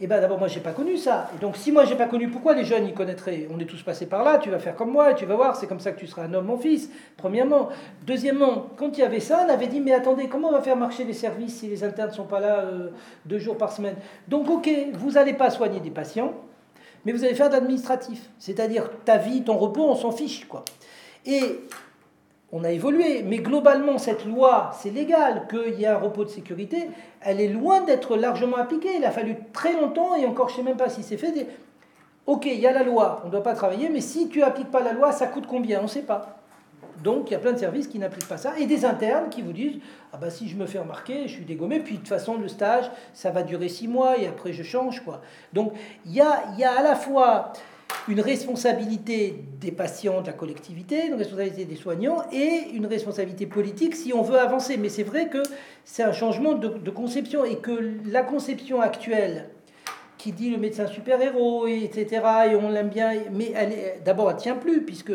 Et 0.00 0.06
bien 0.06 0.20
d'abord 0.20 0.38
moi 0.38 0.48
j'ai 0.48 0.60
pas 0.60 0.72
connu 0.72 0.96
ça. 0.96 1.30
Et 1.36 1.40
donc 1.40 1.56
si 1.56 1.70
moi 1.70 1.84
j'ai 1.84 1.94
pas 1.94 2.06
connu, 2.06 2.28
pourquoi 2.28 2.54
les 2.54 2.64
jeunes 2.64 2.88
y 2.88 2.92
connaîtraient? 2.92 3.48
On 3.54 3.60
est 3.60 3.66
tous 3.66 3.82
passés 3.82 4.06
par 4.06 4.24
là, 4.24 4.38
tu 4.38 4.50
vas 4.50 4.58
faire 4.58 4.74
comme 4.74 4.90
moi, 4.90 5.12
et 5.12 5.14
tu 5.14 5.26
vas 5.26 5.36
voir, 5.36 5.56
c'est 5.56 5.66
comme 5.66 5.80
ça 5.80 5.92
que 5.92 6.00
tu 6.00 6.06
seras 6.06 6.24
un 6.24 6.34
homme 6.34 6.46
mon 6.46 6.56
fils, 6.56 6.90
premièrement. 7.16 7.68
Deuxièmement, 8.04 8.66
quand 8.76 8.96
il 8.98 9.00
y 9.00 9.04
avait 9.04 9.20
ça, 9.20 9.46
on 9.46 9.50
avait 9.50 9.68
dit 9.68 9.80
mais 9.80 9.92
attendez, 9.92 10.28
comment 10.28 10.48
on 10.48 10.52
va 10.52 10.62
faire 10.62 10.76
marcher 10.76 11.04
les 11.04 11.12
services 11.12 11.60
si 11.60 11.68
les 11.68 11.84
internes 11.84 12.10
ne 12.10 12.14
sont 12.14 12.24
pas 12.24 12.40
là 12.40 12.60
euh, 12.60 12.88
deux 13.26 13.38
jours 13.38 13.56
par 13.56 13.72
semaine? 13.72 13.96
Donc 14.28 14.50
ok, 14.50 14.68
vous 14.94 15.12
n'allez 15.12 15.34
pas 15.34 15.50
soigner 15.50 15.80
des 15.80 15.90
patients, 15.90 16.32
mais 17.04 17.12
vous 17.12 17.24
allez 17.24 17.34
faire 17.34 17.50
d'administratif. 17.50 18.30
C'est-à-dire 18.38 18.90
ta 19.04 19.18
vie, 19.18 19.42
ton 19.42 19.56
repos, 19.56 19.84
on 19.84 19.94
s'en 19.94 20.12
fiche. 20.12 20.46
quoi. 20.46 20.64
Et 21.26 21.60
on 22.52 22.64
a 22.64 22.70
évolué, 22.70 23.22
mais 23.22 23.38
globalement, 23.38 23.98
cette 23.98 24.26
loi, 24.26 24.70
c'est 24.78 24.90
légal 24.90 25.46
qu'il 25.48 25.80
y 25.80 25.84
ait 25.84 25.88
un 25.88 25.98
repos 25.98 26.24
de 26.24 26.28
sécurité, 26.28 26.90
elle 27.22 27.40
est 27.40 27.48
loin 27.48 27.80
d'être 27.80 28.16
largement 28.16 28.56
appliquée. 28.56 28.96
Il 28.96 29.04
a 29.04 29.10
fallu 29.10 29.36
très 29.52 29.72
longtemps, 29.72 30.14
et 30.14 30.26
encore 30.26 30.48
je 30.48 30.54
ne 30.54 30.58
sais 30.58 30.64
même 30.64 30.76
pas 30.76 30.90
si 30.90 31.02
c'est 31.02 31.16
fait. 31.16 31.46
Ok, 32.26 32.46
il 32.46 32.60
y 32.60 32.66
a 32.66 32.72
la 32.72 32.82
loi, 32.82 33.20
on 33.22 33.26
ne 33.26 33.32
doit 33.32 33.42
pas 33.42 33.54
travailler, 33.54 33.88
mais 33.88 34.00
si 34.00 34.28
tu 34.28 34.40
n'appliques 34.40 34.70
pas 34.70 34.82
la 34.82 34.92
loi, 34.92 35.12
ça 35.12 35.26
coûte 35.26 35.46
combien? 35.48 35.80
On 35.80 35.84
ne 35.84 35.88
sait 35.88 36.02
pas. 36.02 36.41
Donc 37.02 37.30
il 37.30 37.32
y 37.32 37.36
a 37.36 37.38
plein 37.38 37.52
de 37.52 37.58
services 37.58 37.88
qui 37.88 37.98
n'appliquent 37.98 38.28
pas 38.28 38.36
ça, 38.36 38.58
et 38.58 38.66
des 38.66 38.84
internes 38.84 39.28
qui 39.30 39.42
vous 39.42 39.52
disent 39.52 39.78
Ah 40.12 40.18
bah 40.18 40.30
si 40.30 40.48
je 40.48 40.56
me 40.56 40.66
fais 40.66 40.78
remarquer, 40.78 41.26
je 41.26 41.32
suis 41.32 41.44
dégommé, 41.44 41.80
puis 41.80 41.94
de 41.94 41.98
toute 41.98 42.08
façon 42.08 42.36
le 42.36 42.48
stage, 42.48 42.90
ça 43.12 43.30
va 43.30 43.42
durer 43.42 43.68
six 43.68 43.88
mois, 43.88 44.18
et 44.18 44.26
après 44.26 44.52
je 44.52 44.62
change. 44.62 45.02
quoi. 45.04 45.22
Donc 45.52 45.72
il 46.06 46.12
y 46.12 46.20
a, 46.20 46.44
y 46.56 46.64
a 46.64 46.72
à 46.72 46.82
la 46.82 46.94
fois 46.94 47.52
une 48.08 48.20
responsabilité 48.20 49.44
des 49.60 49.70
patients, 49.70 50.22
de 50.22 50.26
la 50.26 50.32
collectivité, 50.32 51.06
une 51.06 51.14
responsabilité 51.14 51.64
des 51.64 51.76
soignants 51.76 52.22
et 52.32 52.70
une 52.72 52.86
responsabilité 52.86 53.46
politique 53.46 53.94
si 53.94 54.12
on 54.12 54.22
veut 54.22 54.38
avancer. 54.38 54.76
Mais 54.76 54.88
c'est 54.88 55.02
vrai 55.02 55.28
que 55.28 55.42
c'est 55.84 56.02
un 56.02 56.12
changement 56.12 56.54
de, 56.54 56.68
de 56.68 56.90
conception 56.90 57.44
et 57.44 57.56
que 57.56 57.96
la 58.10 58.22
conception 58.22 58.80
actuelle 58.80 59.50
qui 60.22 60.32
dit 60.32 60.50
le 60.50 60.56
médecin 60.56 60.86
super-héros, 60.86 61.66
et 61.66 61.82
etc., 61.82 62.22
et 62.52 62.54
on 62.54 62.70
l'aime 62.70 62.90
bien, 62.90 63.10
mais 63.32 63.52
d'abord 64.04 64.30
elle 64.30 64.36
tient 64.36 64.54
plus, 64.54 64.82
puisque 64.84 65.12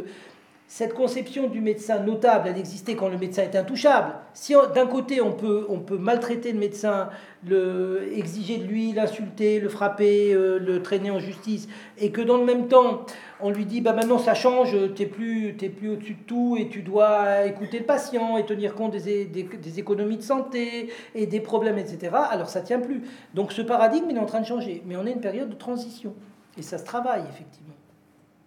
cette 0.70 0.94
conception 0.94 1.48
du 1.48 1.62
médecin 1.62 2.00
notable, 2.00 2.50
elle 2.50 2.58
existait 2.58 2.96
quand 2.96 3.08
le 3.08 3.18
médecin 3.18 3.44
est 3.44 3.56
intouchable. 3.56 4.16
Si 4.34 4.54
d'un 4.76 4.86
côté 4.86 5.22
on 5.22 5.32
peut, 5.32 5.66
on 5.70 5.80
peut 5.80 5.98
maltraiter 5.98 6.52
le 6.52 6.60
médecin, 6.60 7.10
le, 7.48 8.10
exiger 8.14 8.58
de 8.58 8.66
lui, 8.66 8.92
l'insulter, 8.92 9.62
le 9.62 9.70
frapper, 9.70 10.34
euh, 10.34 10.60
le 10.60 10.82
traîner 10.82 11.10
en 11.10 11.20
justice, 11.20 11.70
et 11.98 12.12
que 12.12 12.20
dans 12.20 12.38
le 12.38 12.44
même 12.44 12.68
temps 12.68 13.06
on 13.40 13.50
lui 13.50 13.66
dit 13.66 13.80
bah 13.80 13.94
maintenant 13.94 14.18
ça 14.18 14.34
change, 14.34 14.76
t'es 14.94 15.06
plus, 15.06 15.54
plus 15.54 15.90
au-dessus 15.90 16.16
de 16.16 16.24
tout 16.28 16.58
et 16.60 16.68
tu 16.68 16.82
dois 16.82 17.46
écouter 17.46 17.80
le 17.80 17.86
patient 17.86 18.38
et 18.38 18.46
tenir 18.46 18.76
compte 18.76 18.92
des 18.92 19.80
économies 19.80 20.18
de 20.18 20.22
santé 20.22 20.92
et 21.16 21.28
des 21.28 21.40
problèmes, 21.40 21.78
etc. 21.78 22.12
Alors 22.30 22.50
ça 22.50 22.60
tient 22.60 22.80
plus. 22.80 23.04
Donc 23.34 23.54
ce 23.54 23.62
paradigme 23.62 24.08
il 24.10 24.18
est 24.18 24.20
en 24.20 24.26
train 24.26 24.42
de 24.42 24.46
changer, 24.46 24.84
mais 24.86 24.98
on 24.98 25.06
est 25.06 25.12
une 25.12 25.22
période 25.22 25.50
de 25.50 25.56
transition 25.56 26.14
et 26.58 26.62
ça 26.62 26.78
se 26.78 26.84
travaille 26.84 27.24
effectivement. 27.30 27.76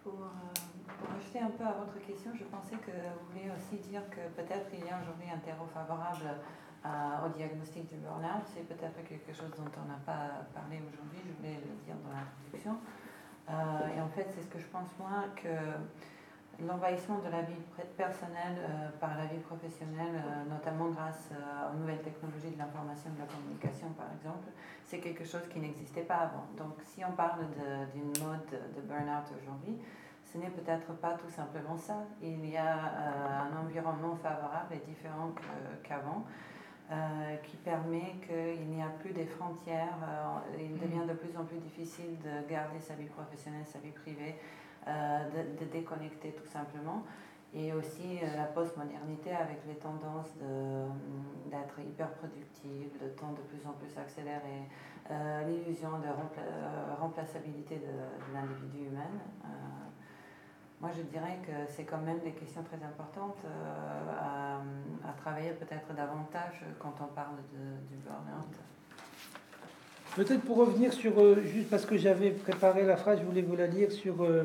Pour, 0.02 0.12
euh, 0.12 0.59
pour 1.00 1.16
ajouter 1.16 1.40
un 1.40 1.50
peu 1.56 1.64
à 1.64 1.72
votre 1.72 1.96
question, 2.04 2.30
je 2.36 2.44
pensais 2.44 2.76
que 2.76 2.92
vous 2.92 3.24
vouliez 3.32 3.50
aussi 3.50 3.80
dire 3.88 4.04
que 4.10 4.20
peut-être 4.36 4.68
il 4.72 4.84
y 4.84 4.90
a 4.90 5.00
aujourd'hui 5.00 5.32
un 5.32 5.40
terreau 5.40 5.66
favorable 5.72 6.28
au 7.24 7.28
diagnostic 7.36 7.88
du 7.88 7.96
burn-out. 7.96 8.44
C'est 8.54 8.64
peut-être 8.68 9.04
quelque 9.04 9.32
chose 9.32 9.52
dont 9.56 9.68
on 9.76 9.86
n'a 9.88 10.00
pas 10.06 10.48
parlé 10.54 10.80
aujourd'hui, 10.80 11.20
je 11.24 11.32
voulais 11.36 11.60
le 11.60 11.76
dire 11.84 11.96
dans 12.04 12.12
l'introduction. 12.12 12.76
Euh, 13.50 13.96
et 13.96 14.00
en 14.00 14.08
fait, 14.08 14.28
c'est 14.32 14.40
ce 14.40 14.48
que 14.48 14.58
je 14.58 14.66
pense 14.66 14.88
moi 14.98 15.28
que 15.36 15.52
l'envahissement 16.66 17.18
de 17.18 17.30
la 17.30 17.42
vie 17.42 17.54
personnelle 17.96 18.58
euh, 18.58 18.88
par 19.00 19.16
la 19.16 19.26
vie 19.26 19.38
professionnelle, 19.38 20.16
euh, 20.16 20.50
notamment 20.50 20.88
grâce 20.90 21.30
euh, 21.32 21.72
aux 21.72 21.76
nouvelles 21.78 22.02
technologies 22.02 22.50
de 22.50 22.58
l'information 22.58 23.10
et 23.10 23.14
de 23.14 23.20
la 23.20 23.26
communication, 23.26 23.88
par 23.96 24.06
exemple, 24.12 24.48
c'est 24.84 24.98
quelque 24.98 25.24
chose 25.24 25.46
qui 25.48 25.60
n'existait 25.60 26.02
pas 26.02 26.28
avant. 26.28 26.46
Donc, 26.56 26.74
si 26.84 27.04
on 27.04 27.12
parle 27.12 27.46
d'une 27.94 28.12
mode 28.24 28.50
de 28.50 28.80
burn-out 28.82 29.26
aujourd'hui, 29.40 29.78
ce 30.32 30.38
n'est 30.38 30.50
peut-être 30.50 30.92
pas 31.00 31.14
tout 31.14 31.28
simplement 31.30 31.76
ça. 31.76 32.04
Il 32.22 32.48
y 32.48 32.56
a 32.56 32.76
euh, 32.76 33.50
un 33.50 33.64
environnement 33.64 34.16
favorable 34.16 34.74
et 34.74 34.90
différent 34.90 35.32
qu'avant. 35.82 36.24
euh, 36.92 37.36
qui 37.44 37.56
permet 37.56 38.16
qu'il 38.26 38.66
n'y 38.66 38.82
a 38.82 38.88
plus 38.98 39.12
des 39.12 39.26
frontières. 39.26 39.96
euh, 40.02 40.58
il 40.58 40.76
devient 40.76 41.06
de 41.06 41.14
plus 41.14 41.36
en 41.36 41.44
plus 41.44 41.58
difficile 41.58 42.18
de 42.18 42.50
garder 42.50 42.80
sa 42.80 42.94
vie 42.94 43.06
professionnelle, 43.06 43.64
sa 43.64 43.78
vie 43.78 43.92
privée, 43.92 44.34
de, 44.88 45.64
déconnecter 45.66 46.32
tout 46.32 46.50
simplement. 46.50 47.04
Et 47.54 47.72
aussi 47.72 48.18
la 48.36 48.44
postmodernité 48.44 49.30
avec 49.32 49.60
les 49.68 49.76
tendances 49.76 50.34
d'être 51.46 51.78
hyper 51.78 52.10
productive, 52.14 52.90
le 53.00 53.10
temps 53.10 53.32
de 53.32 53.42
plus 53.42 53.64
en 53.68 53.72
plus 53.72 53.96
accéléré, 53.96 54.66
l'illusion 55.46 55.90
de 55.98 56.08
remplaçabilité 57.00 57.76
de 57.76 58.34
l'individu 58.34 58.88
humain. 58.88 59.12
Moi, 60.80 60.90
je 60.96 61.02
dirais 61.02 61.36
que 61.46 61.52
c'est 61.76 61.82
quand 61.84 61.98
même 61.98 62.20
des 62.20 62.30
questions 62.30 62.62
très 62.62 62.82
importantes 62.82 63.36
euh, 63.44 64.58
à, 65.06 65.12
travailler 65.20 65.50
peut-être 65.50 65.94
davantage 65.94 66.64
quand 66.78 66.94
on 67.02 67.14
parle 67.14 67.36
du 67.52 67.96
burn-out. 67.96 68.56
Peut-être 70.16 70.40
pour 70.40 70.56
revenir 70.56 70.94
sur, 70.94 71.20
euh, 71.20 71.42
juste 71.44 71.68
parce 71.68 71.84
que 71.84 71.98
j'avais 71.98 72.30
préparé 72.30 72.86
la 72.86 72.96
phrase, 72.96 73.18
je 73.20 73.24
voulais 73.24 73.42
vous 73.42 73.56
la 73.56 73.66
lire, 73.66 73.92
sur 73.92 74.24
euh, 74.24 74.44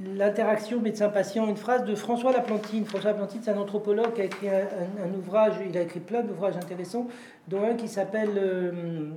l'interaction 0.00 0.80
médecin-patient, 0.80 1.48
une 1.48 1.56
phrase 1.56 1.84
de 1.84 1.96
François 1.96 2.32
Laplantine. 2.32 2.84
François 2.86 3.10
Laplantine, 3.10 3.40
c'est 3.42 3.50
un 3.50 3.58
anthropologue 3.58 4.12
qui 4.12 4.20
a 4.20 4.24
écrit 4.24 4.48
un, 4.48 5.12
ouvrage, 5.18 5.54
il 5.68 5.76
a 5.76 5.82
écrit 5.82 6.00
plein 6.00 6.22
d'ouvrages 6.22 6.56
intéressants, 6.56 7.08
dont 7.48 7.64
un 7.64 7.74
qui 7.74 7.88
s'appelle 7.88 9.12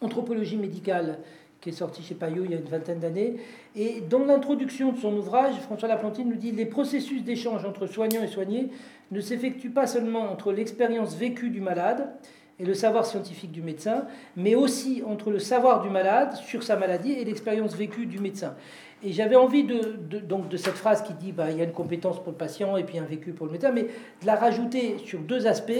Anthropologie 0.00 0.56
médicale 0.56 1.18
qui 1.64 1.70
est 1.70 1.72
sorti 1.72 2.02
chez 2.02 2.14
Payot 2.14 2.44
il 2.44 2.50
y 2.50 2.54
a 2.54 2.58
une 2.58 2.68
vingtaine 2.68 3.00
d'années. 3.00 3.36
Et 3.74 4.02
dans 4.02 4.18
l'introduction 4.18 4.92
de 4.92 4.98
son 4.98 5.14
ouvrage, 5.16 5.54
François 5.62 5.88
Laplantine 5.88 6.28
nous 6.28 6.36
dit 6.36 6.52
Les 6.52 6.66
processus 6.66 7.24
d'échange 7.24 7.64
entre 7.64 7.86
soignants 7.86 8.22
et 8.22 8.26
soignés 8.26 8.68
ne 9.10 9.20
s'effectuent 9.22 9.70
pas 9.70 9.86
seulement 9.86 10.30
entre 10.30 10.52
l'expérience 10.52 11.16
vécue 11.16 11.48
du 11.48 11.62
malade 11.62 12.10
et 12.60 12.66
le 12.66 12.74
savoir 12.74 13.06
scientifique 13.06 13.50
du 13.50 13.62
médecin, 13.62 14.04
mais 14.36 14.54
aussi 14.54 15.02
entre 15.06 15.30
le 15.30 15.38
savoir 15.38 15.82
du 15.82 15.88
malade 15.88 16.34
sur 16.34 16.62
sa 16.62 16.76
maladie 16.76 17.12
et 17.12 17.24
l'expérience 17.24 17.74
vécue 17.74 18.04
du 18.04 18.18
médecin. 18.18 18.54
Et 19.02 19.12
j'avais 19.12 19.36
envie 19.36 19.64
de, 19.64 19.96
donc 20.20 20.50
de 20.50 20.56
cette 20.58 20.74
phrase 20.74 21.02
qui 21.02 21.14
dit 21.14 21.32
bah, 21.32 21.50
il 21.50 21.56
y 21.56 21.60
a 21.62 21.64
une 21.64 21.72
compétence 21.72 22.22
pour 22.22 22.32
le 22.32 22.38
patient 22.38 22.76
et 22.76 22.84
puis 22.84 22.98
un 22.98 23.04
vécu 23.04 23.32
pour 23.32 23.46
le 23.46 23.52
médecin, 23.52 23.72
mais 23.72 23.84
de 23.84 24.26
la 24.26 24.34
rajouter 24.34 24.98
sur 25.04 25.20
deux 25.20 25.46
aspects 25.46 25.72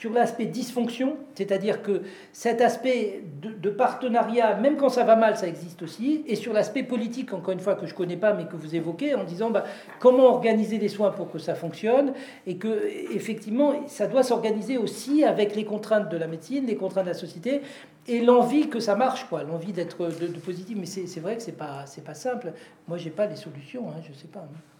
sur 0.00 0.14
l'aspect 0.14 0.46
dysfonction, 0.46 1.18
c'est-à-dire 1.34 1.82
que 1.82 2.00
cet 2.32 2.62
aspect 2.62 3.22
de, 3.42 3.68
partenariat, 3.68 4.56
même 4.56 4.78
quand 4.78 4.88
ça 4.88 5.04
va 5.04 5.14
mal, 5.14 5.36
ça 5.36 5.46
existe 5.46 5.82
aussi, 5.82 6.24
et 6.26 6.36
sur 6.36 6.54
l'aspect 6.54 6.82
politique, 6.82 7.34
encore 7.34 7.52
une 7.52 7.60
fois, 7.60 7.74
que 7.74 7.84
je 7.84 7.92
ne 7.92 7.98
connais 7.98 8.16
pas, 8.16 8.32
mais 8.32 8.46
que 8.46 8.56
vous 8.56 8.74
évoquez, 8.74 9.14
en 9.14 9.24
disant 9.24 9.50
bah, 9.50 9.64
comment 9.98 10.24
organiser 10.24 10.78
les 10.78 10.88
soins 10.88 11.10
pour 11.10 11.30
que 11.30 11.38
ça 11.38 11.54
fonctionne, 11.54 12.14
et 12.46 12.56
que 12.56 12.88
effectivement, 13.14 13.74
ça 13.88 14.06
doit 14.06 14.22
s'organiser 14.22 14.78
aussi 14.78 15.22
avec 15.22 15.54
les 15.54 15.66
contraintes 15.66 16.08
de 16.08 16.16
la 16.16 16.28
médecine, 16.28 16.64
les 16.64 16.76
contraintes 16.76 17.04
de 17.04 17.10
la 17.10 17.14
société, 17.14 17.60
et 18.08 18.22
l'envie 18.22 18.70
que 18.70 18.80
ça 18.80 18.96
marche, 18.96 19.26
quoi, 19.28 19.42
l'envie 19.42 19.74
d'être 19.74 19.98
de, 19.98 20.28
positif. 20.38 20.78
Mais 20.80 20.86
c'est 20.86 21.20
vrai 21.20 21.36
que 21.36 21.42
c'est 21.42 21.52
pas, 21.52 21.84
pas 22.06 22.14
simple. 22.14 22.54
Moi, 22.88 22.96
j'ai 22.96 23.10
pas 23.10 23.26
les 23.26 23.36
solutions, 23.36 23.90
hein, 23.90 24.00
je 24.08 24.18
sais 24.18 24.28
pas. 24.28 24.40
Hein. 24.40 24.79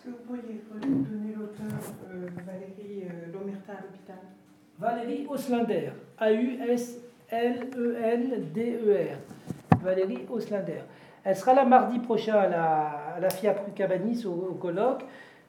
Est-ce 0.00 0.06
que 0.06 0.16
vous 0.16 0.22
pourriez 0.24 0.62
donner 0.80 1.34
l'auteur 1.36 1.66
euh, 2.10 2.26
Valérie 2.46 3.04
euh, 3.04 3.30
Lomerta 3.34 3.72
à 3.72 3.82
l'hôpital 3.82 4.16
Valérie 4.78 5.26
Oslander, 5.28 5.90
A-U-S-L-E-N-D-E-R. 6.16 7.02
Valérie 9.82 10.26
Oslander. 10.30 10.84
Elle 11.22 11.36
sera 11.36 11.52
là 11.52 11.66
mardi 11.66 11.98
prochain 11.98 12.32
à 12.34 12.48
la, 12.48 12.80
à 13.16 13.20
la 13.20 13.28
FIAP 13.28 13.74
Cabanis 13.74 14.24
au, 14.24 14.54
colloque. 14.54 15.04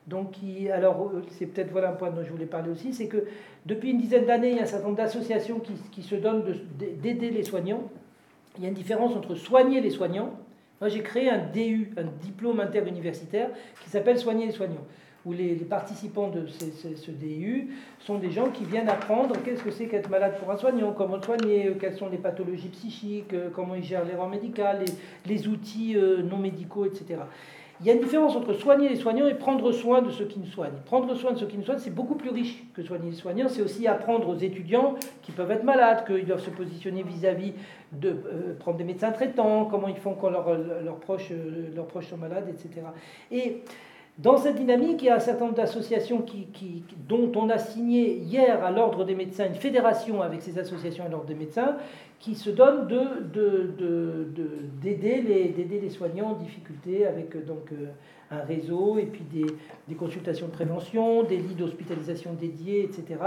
Donc, 0.06 0.36
alors, 0.74 1.12
euh, 1.14 1.24
c'est 1.30 1.46
peut-être 1.46 1.72
voilà 1.72 1.92
un 1.92 1.94
point 1.94 2.10
dont 2.10 2.26
je 2.26 2.32
voulais 2.32 2.46
parler 2.46 2.72
aussi, 2.72 2.94
c'est 2.94 3.08
que 3.08 3.24
depuis 3.66 3.92
une 3.92 4.00
dizaine 4.00 4.26
d'années, 4.26 4.50
il 4.50 4.58
y 4.58 4.60
a 4.60 4.64
un 4.64 4.66
certain 4.66 4.88
nombre 4.88 4.98
d'associations 4.98 5.60
qui, 5.60 5.76
qui, 5.94 6.04
se 6.04 6.16
donnent 6.16 6.44
d'aider 6.78 7.30
les 7.30 7.44
soignants. 7.44 7.84
Il 8.58 8.64
y 8.64 8.66
a 8.66 8.68
une 8.70 8.76
différence 8.76 9.16
entre 9.16 9.34
soigner 9.36 9.80
les 9.80 9.92
soignants 9.92 10.34
moi, 10.82 10.90
j'ai 10.90 11.02
créé 11.02 11.30
un 11.30 11.38
DU, 11.38 11.92
un 11.96 12.06
diplôme 12.24 12.60
interuniversitaire, 12.60 13.50
qui 13.84 13.90
s'appelle 13.92 14.18
Soigner 14.18 14.48
les 14.48 14.52
soignants, 14.52 14.88
où 15.26 15.32
les, 15.32 15.54
participants 15.58 16.30
de 16.30 16.48
ce, 16.48 17.12
DU 17.12 17.70
sont 18.00 18.18
des 18.18 18.32
gens 18.32 18.50
qui 18.50 18.66
viennent 18.66 18.90
apprendre 18.90 19.36
qu'est-ce 19.46 19.64
que 19.64 19.70
c'est 19.70 19.86
qu'être 19.86 20.10
malade 20.10 20.34
pour 20.40 20.50
un 20.50 20.58
soignant, 20.58 20.92
comment 20.92 21.22
soigner, 21.22 21.68
euh, 21.68 21.76
quelles 21.80 21.96
sont 21.96 22.10
les 22.10 22.18
pathologies 22.18 22.70
psychiques, 22.70 23.32
euh, 23.34 23.50
comment 23.54 23.76
ils 23.76 23.84
gèrent 23.84 24.06
l'erreur 24.06 24.28
médicale, 24.28 24.84
les, 24.84 25.36
les 25.36 25.48
outils 25.48 25.96
euh, 25.96 26.24
non 26.24 26.38
médicaux, 26.38 26.86
etc. 26.86 27.20
Il 27.82 27.88
y 27.88 27.90
a 27.90 27.94
une 27.94 28.02
différence 28.02 28.36
entre 28.36 28.54
soigner 28.54 28.90
les 28.90 28.96
soignants 28.96 29.28
et 29.28 29.34
prendre 29.34 29.72
soin 29.72 30.04
de 30.04 30.12
ceux 30.12 30.26
qui 30.26 30.40
nous 30.40 30.46
soignent. 30.46 30.78
Prendre 30.86 31.16
soin 31.16 31.32
de 31.32 31.40
ceux 31.40 31.48
qui 31.48 31.58
nous 31.58 31.64
soignent, 31.64 31.80
c'est 31.80 31.94
beaucoup 31.94 32.14
plus 32.14 32.30
riche 32.30 32.64
que 32.76 32.84
soigner 32.84 33.10
les 33.10 33.16
soignants. 33.16 33.50
C'est 33.50 33.64
aussi 33.64 33.88
apprendre 33.88 34.30
aux 34.30 34.38
étudiants 34.38 34.96
qui 35.24 35.32
peuvent 35.32 35.50
être 35.50 35.64
malades, 35.64 36.06
qu'ils 36.06 36.28
doivent 36.28 36.44
se 36.44 36.52
positionner 36.52 37.02
vis-à-vis 37.02 37.54
de 37.92 38.10
euh, 38.10 38.56
prendre 38.60 38.78
des 38.78 38.84
médecins 38.84 39.12
traitants, 39.12 39.66
comment 39.66 39.88
ils 39.88 39.98
font 39.98 40.14
quand 40.14 40.30
leurs 40.30 41.00
proches, 41.00 41.32
euh, 41.32 41.74
leurs 41.76 41.88
proches 41.88 42.08
sont 42.08 42.18
malades, 42.18 42.48
etc. 42.50 42.86
Et 43.32 43.64
dans 44.18 44.38
cette 44.38 44.58
dynamique, 44.58 45.02
il 45.02 45.06
y 45.06 45.10
a 45.10 45.16
un 45.16 45.20
certain 45.20 45.46
nombre 45.46 45.58
d'associations 45.58 46.24
dont 47.08 47.32
on 47.36 47.50
a 47.50 47.58
signé 47.58 48.18
hier 48.18 48.64
à 48.64 48.70
l'Ordre 48.70 49.06
des 49.06 49.16
médecins 49.16 49.48
une 49.48 49.56
fédération 49.56 50.22
avec 50.22 50.42
ces 50.42 50.60
associations 50.60 51.06
à 51.06 51.10
l'Ordre 51.10 51.28
des 51.28 51.36
médecins 51.36 51.78
qui 52.20 52.36
se 52.36 52.52
donnent 52.52 52.88
d'aider 52.88 53.72
de, 54.84 54.84
de, 54.84 55.68
les, 55.68 55.80
les 55.82 55.90
soignants 55.90 56.32
en 56.32 56.36
difficulté 56.36 57.08
avec 57.08 57.36
euh, 57.36 57.42
donc, 57.42 57.72
euh, 57.72 57.88
un 58.30 58.42
réseau 58.42 59.00
et 59.00 59.06
puis 59.06 59.24
des, 59.24 59.48
des 59.88 59.96
consultations 59.96 60.48
de 60.48 60.52
prévention, 60.52 61.24
des 61.24 61.38
lits 61.38 61.56
d'hospitalisation 61.56 62.34
dédiés, 62.34 62.84
etc. 62.84 63.20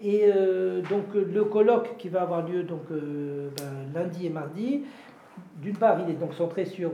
Et 0.00 0.22
euh, 0.24 0.80
donc 0.88 1.14
le 1.14 1.44
colloque 1.44 1.96
qui 1.98 2.08
va 2.08 2.22
avoir 2.22 2.48
lieu 2.48 2.62
donc, 2.62 2.90
ben, 2.90 3.92
lundi 3.94 4.26
et 4.26 4.30
mardi, 4.30 4.84
d'une 5.60 5.76
part, 5.76 5.98
il 6.04 6.10
est 6.10 6.18
donc 6.18 6.34
centré 6.34 6.64
sur 6.64 6.92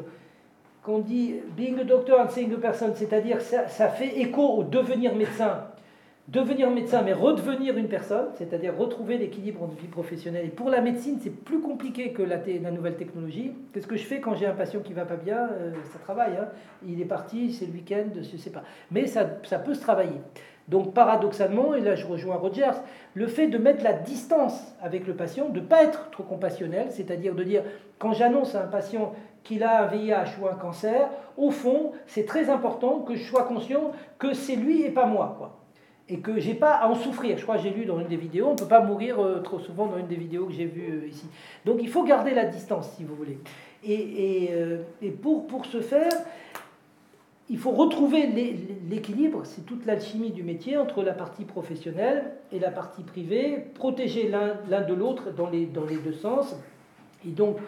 qu'on 0.87 1.01
dit 1.01 1.35
being 1.57 1.81
a 1.81 1.85
doctor 1.85 2.21
and 2.21 2.31
seeing 2.31 2.55
a 2.55 2.59
person, 2.59 2.93
c'est-à-dire 2.95 3.41
ça, 3.41 3.89
fait 3.89 4.21
écho 4.21 4.43
au 4.43 4.63
devenir 4.63 5.17
médecin. 5.17 5.65
Devenir 6.29 6.71
médecin, 6.71 7.03
mais 7.03 7.13
redevenir 7.13 7.77
une 7.77 7.89
personne, 7.89 8.27
c'est-à-dire 8.35 8.77
retrouver 8.77 9.17
l'équilibre 9.19 9.63
entre 9.63 9.77
vie 9.77 9.87
professionnelle. 9.87 10.47
Et 10.47 10.51
pour 10.51 10.71
la 10.71 10.81
médecine, 10.81 11.19
c'est 11.21 11.31
plus 11.31 11.61
compliqué 11.61 12.13
que 12.13 12.23
la, 12.23 12.37
la 12.63 12.71
nouvelle 12.71 12.97
technologie. 12.97 13.53
Qu'est-ce 13.73 13.87
que 13.87 13.97
je 13.97 14.05
fais 14.05 14.21
quand 14.21 14.35
j'ai 14.35 14.47
un 14.47 14.55
patient 14.55 14.81
qui 14.81 14.93
va 14.93 15.05
pas 15.05 15.17
bien 15.17 15.49
euh, 15.53 15.73
Ça 15.93 15.99
travaille. 16.01 16.37
Hein. 16.37 16.49
Il 16.87 17.01
est 17.01 17.05
parti, 17.05 17.53
c'est 17.53 17.67
le 17.67 17.73
week-end, 17.73 18.07
je 18.17 18.37
sais 18.37 18.51
pas. 18.51 18.63
Mais 18.91 19.07
ça, 19.07 19.39
ça 19.45 19.59
peut 19.61 19.75
se 19.75 19.81
travailler. 19.81 20.21
Donc 20.69 20.95
paradoxalement, 20.95 21.75
et 21.75 21.81
là 21.81 21.95
je 21.95 22.07
rejoins 22.07 22.35
Rogers, 22.37 22.83
le 23.15 23.29
fait 23.29 23.47
de 23.47 23.57
mettre 23.57 23.85
la 23.85 23.93
distance 23.93 24.75
avec 24.83 25.07
le 25.07 25.15
patient, 25.15 25.49
de 25.49 25.61
ne 25.61 25.65
pas 25.65 25.85
être 25.85 26.11
trop 26.11 26.25
compassionnel, 26.25 26.89
c'est-à-dire 26.91 27.37
de 27.37 27.45
dire, 27.45 27.63
quand 28.01 28.13
j'annonce 28.13 28.57
à 28.57 28.65
un 28.65 28.67
patient 28.67 29.13
qu'il 29.47 29.63
a 29.63 29.85
un 29.85 29.87
VIH 29.87 30.41
ou 30.41 30.47
un 30.49 30.55
cancer, 30.55 31.09
au 31.37 31.51
fond, 31.51 31.93
c'est 32.07 32.27
très 32.27 32.51
important 32.51 33.01
que 33.01 33.15
je 33.15 33.25
sois 33.25 33.45
conscient 33.45 33.93
que 34.19 34.35
c'est 34.35 34.57
lui 34.57 34.83
et 34.83 34.91
pas 34.91 35.07
moi. 35.07 35.37
Quoi. 35.39 35.59
Et 36.09 36.19
que 36.19 36.39
j'ai 36.39 36.55
pas 36.55 36.75
à 36.75 36.89
en 36.89 36.95
souffrir. 36.95 37.39
Je 37.39 37.43
crois 37.43 37.57
que 37.57 37.63
j'ai 37.63 37.71
lu 37.71 37.85
dans 37.85 37.99
une 37.99 38.09
des 38.09 38.17
vidéos, 38.17 38.49
on 38.49 38.53
ne 38.53 38.59
peut 38.59 38.67
pas 38.67 38.81
mourir 38.81 39.21
euh, 39.21 39.41
trop 39.41 39.59
souvent 39.59 39.87
dans 39.87 39.99
une 39.99 40.07
des 40.07 40.17
vidéos 40.17 40.47
que 40.47 40.53
j'ai 40.53 40.65
vues 40.65 41.03
euh, 41.05 41.09
ici. 41.09 41.27
Donc 41.65 41.79
il 41.81 41.89
faut 41.89 42.05
garder 42.05 42.33
la 42.33 42.45
distance, 42.45 42.91
si 42.97 43.05
vous 43.05 43.15
voulez. 43.15 43.39
Et, 43.85 43.93
et, 44.45 44.49
euh, 44.53 44.83
et 45.01 45.11
pour, 45.11 45.47
pour 45.47 45.65
ce 45.67 45.81
faire, 45.81 46.13
il 47.49 47.59
faut 47.59 47.71
retrouver 47.71 48.27
l'équilibre, 48.89 49.43
c'est 49.45 49.65
toute 49.65 49.87
l'alchimie 49.87 50.33
du 50.33 50.43
métier 50.43 50.77
entre 50.77 51.05
la 51.05 51.13
partie 51.13 51.45
professionnelle 51.45 52.33
et 52.51 52.59
la 52.59 52.73
partie 52.73 53.05
privée, 53.05 53.65
protéger 53.75 54.29
l'un 54.29 54.81
de 54.81 54.95
l'autre 54.95 55.31
dans 55.31 55.49
les, 55.49 55.67
dans 55.67 55.85
les 55.85 55.99
deux 55.99 56.13
sens. 56.13 56.57
Et 57.25 57.31
donc, 57.31 57.59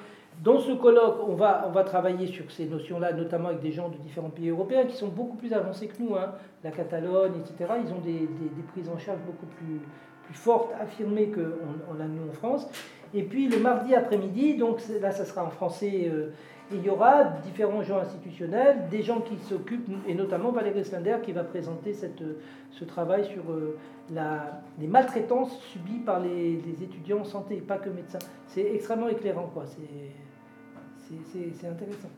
dans 0.43 0.61
ce 0.61 0.73
colloque, 0.73 1.19
on 1.27 1.35
va, 1.35 1.65
on 1.67 1.71
va 1.71 1.83
travailler 1.83 2.29
sur 2.29 2.51
ces 2.51 2.67
notions-là, 2.67 3.13
notamment 3.13 3.49
avec 3.49 3.61
des 3.61 3.73
gens 3.73 3.89
de 3.89 3.97
différents 3.97 4.31
pays 4.31 4.51
européens 4.51 4.85
qui 4.85 4.97
sont 4.97 5.09
beaucoup 5.09 5.37
plus 5.37 5.53
avancés 5.53 5.89
que 5.89 6.01
nous, 6.01 6.15
hein. 6.15 6.33
la 6.63 6.71
Catalogne, 6.71 7.33
etc. 7.41 7.73
Ils 7.85 7.93
ont 7.93 7.99
des, 7.99 8.21
des, 8.21 8.63
prises 8.73 8.89
en 8.89 8.99
charge 8.99 9.19
beaucoup 9.27 9.47
plus, 9.47 9.81
plus 10.25 10.35
fortes, 10.35 10.71
affirmées 10.81 11.31
qu'on 11.31 12.01
a 12.01 12.05
nous 12.05 12.29
en 12.29 12.33
France. 12.33 12.69
Et 13.15 13.23
puis 13.23 13.49
le 13.49 13.59
mardi 13.59 13.95
après-midi, 13.95 14.57
donc 14.57 14.81
là, 15.01 15.11
ça 15.11 15.25
sera 15.25 15.45
en 15.45 15.51
français, 15.51 16.09
euh, 16.13 16.31
il 16.71 16.85
y 16.85 16.91
aura 16.91 17.25
différents 17.45 17.83
gens 17.83 17.99
institutionnels, 17.99 18.89
des 18.91 19.03
gens 19.03 19.21
qui 19.21 19.39
s'occupent, 19.39 19.91
et 20.07 20.15
notamment 20.15 20.53
Valérie 20.53 20.85
Slender 20.85 21.17
qui 21.23 21.33
va 21.33 21.43
présenter 21.43 21.95
cette, 21.95 22.23
ce 22.71 22.85
travail 22.85 23.25
sur 23.25 23.51
euh, 23.51 23.77
la, 24.13 24.61
les 24.79 24.87
maltraitances 24.87 25.59
subies 25.73 26.01
par 26.05 26.21
les, 26.21 26.61
les, 26.61 26.83
étudiants 26.85 27.21
en 27.21 27.25
santé, 27.25 27.57
pas 27.57 27.79
que 27.79 27.89
médecins. 27.89 28.19
C'est 28.47 28.75
extrêmement 28.75 29.09
éclairant, 29.09 29.51
quoi. 29.53 29.65
C'est 29.67 30.28
c'est 31.33 31.67
intéressant. 31.67 32.09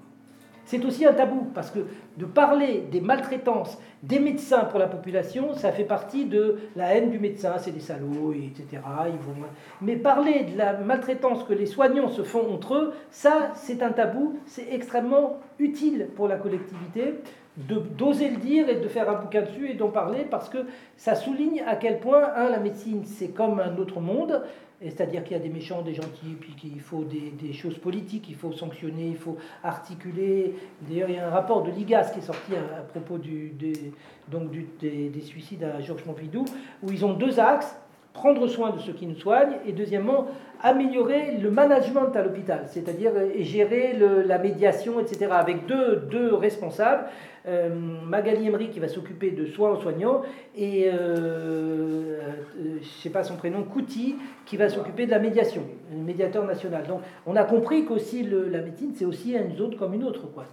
C'est 0.70 0.84
aussi 0.84 1.04
un 1.04 1.12
tabou, 1.12 1.48
parce 1.52 1.70
que 1.70 1.80
de 2.16 2.24
parler 2.24 2.84
des 2.92 3.00
maltraitances 3.00 3.76
des 4.04 4.20
médecins 4.20 4.64
pour 4.66 4.78
la 4.78 4.86
population, 4.86 5.52
ça 5.54 5.72
fait 5.72 5.84
partie 5.84 6.26
de 6.26 6.58
la 6.76 6.94
haine 6.94 7.10
du 7.10 7.18
médecin, 7.18 7.54
c'est 7.58 7.72
des 7.72 7.80
salauds, 7.80 8.32
etc. 8.32 8.80
Ils 9.06 9.18
vont... 9.18 9.34
Mais 9.82 9.96
parler 9.96 10.44
de 10.44 10.56
la 10.56 10.74
maltraitance 10.74 11.42
que 11.42 11.52
les 11.54 11.66
soignants 11.66 12.08
se 12.08 12.22
font 12.22 12.54
entre 12.54 12.74
eux, 12.74 12.94
ça, 13.10 13.50
c'est 13.56 13.82
un 13.82 13.90
tabou, 13.90 14.38
c'est 14.46 14.72
extrêmement 14.72 15.40
utile 15.58 16.08
pour 16.14 16.28
la 16.28 16.36
collectivité 16.36 17.16
d'oser 17.56 18.30
le 18.30 18.36
dire 18.36 18.68
et 18.68 18.76
de 18.76 18.88
faire 18.88 19.10
un 19.10 19.20
bouquin 19.20 19.42
dessus 19.42 19.70
et 19.70 19.74
d'en 19.74 19.88
parler, 19.88 20.24
parce 20.30 20.48
que 20.48 20.58
ça 20.96 21.14
souligne 21.14 21.62
à 21.66 21.76
quel 21.76 21.98
point, 21.98 22.22
un, 22.36 22.48
la 22.48 22.60
médecine, 22.60 23.02
c'est 23.04 23.28
comme 23.28 23.58
un 23.60 23.76
autre 23.76 24.00
monde, 24.00 24.42
C'est-à-dire 24.82 25.24
qu'il 25.24 25.36
y 25.36 25.40
a 25.40 25.42
des 25.42 25.50
méchants, 25.50 25.82
des 25.82 25.94
gentils, 25.94 26.36
puis 26.40 26.54
qu'il 26.54 26.80
faut 26.80 27.04
des, 27.04 27.52
choses 27.52 27.76
politiques, 27.76 28.28
il 28.30 28.34
faut 28.34 28.52
sanctionner, 28.52 29.08
il 29.08 29.16
faut 29.16 29.36
articuler. 29.62 30.54
D'ailleurs, 30.88 31.10
il 31.10 31.16
y 31.16 31.18
a 31.18 31.26
un 31.26 31.30
rapport 31.30 31.62
de 31.62 31.70
l'IGAS 31.70 32.10
qui 32.12 32.20
est 32.20 32.22
sorti 32.22 32.52
à, 32.54 32.82
propos 32.82 33.18
du, 33.18 33.50
des, 33.50 33.92
donc 34.28 34.50
des, 34.80 35.10
des, 35.10 35.20
suicides 35.20 35.64
à 35.64 35.80
Georges 35.80 36.02
Pompidou, 36.02 36.46
où 36.82 36.90
ils 36.90 37.04
ont 37.04 37.12
deux 37.12 37.38
axes 37.38 37.76
prendre 38.12 38.46
soin 38.48 38.70
de 38.70 38.78
ceux 38.80 38.92
qui 38.92 39.06
nous 39.06 39.16
soignent, 39.16 39.56
et 39.66 39.72
deuxièmement, 39.72 40.26
améliorer 40.62 41.36
le 41.36 41.50
management 41.50 42.14
à 42.14 42.22
l'hôpital, 42.22 42.64
c'est-à-dire 42.66 43.12
euh, 43.14 43.30
gérer 43.38 43.96
la 44.26 44.38
médiation, 44.38 45.00
etc., 45.00 45.28
avec 45.30 45.66
deux, 45.66 45.96
deux 46.10 46.34
responsables, 46.34 47.04
Magali 47.46 48.46
Emery 48.46 48.68
qui 48.68 48.80
va 48.80 48.88
s'occuper 48.88 49.30
de 49.30 49.46
soins 49.46 49.70
aux 49.70 49.80
soignants, 49.80 50.22
et 50.56 50.88
euh, 50.88 50.92
euh, 50.98 52.78
je 52.82 53.02
sais 53.02 53.10
pas 53.10 53.24
son 53.24 53.36
prénom, 53.36 53.62
Kouti 53.62 54.16
qui 54.46 54.56
va 54.56 54.68
s'occuper 54.68 55.06
de 55.06 55.10
la 55.10 55.18
médiation, 55.18 55.62
le 55.90 56.02
médiateur 56.02 56.44
national. 56.44 56.86
Donc 56.86 57.00
on 57.26 57.36
a 57.36 57.44
compris 57.44 57.84
qu'aussi 57.84 58.22
la 58.22 58.60
médecine, 58.60 58.92
c'est 58.94 59.04
aussi 59.04 59.34
une 59.34 59.56
zone 59.56 59.76
comme 59.76 59.94
une 59.94 60.04
autre, 60.04 60.30
quoi. 60.32 60.44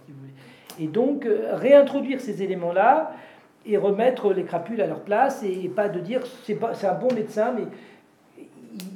Et 0.80 0.86
donc 0.86 1.28
réintroduire 1.52 2.20
ces 2.20 2.42
éléments-là, 2.42 3.12
et 3.68 3.76
remettre 3.76 4.32
les 4.32 4.44
crapules 4.44 4.80
à 4.80 4.86
leur 4.86 5.00
place 5.00 5.42
et 5.42 5.68
pas 5.68 5.88
de 5.88 6.00
dire 6.00 6.22
c'est 6.44 6.58
c'est 6.74 6.86
un 6.86 6.94
bon 6.94 7.12
médecin 7.14 7.52
mais 7.56 7.64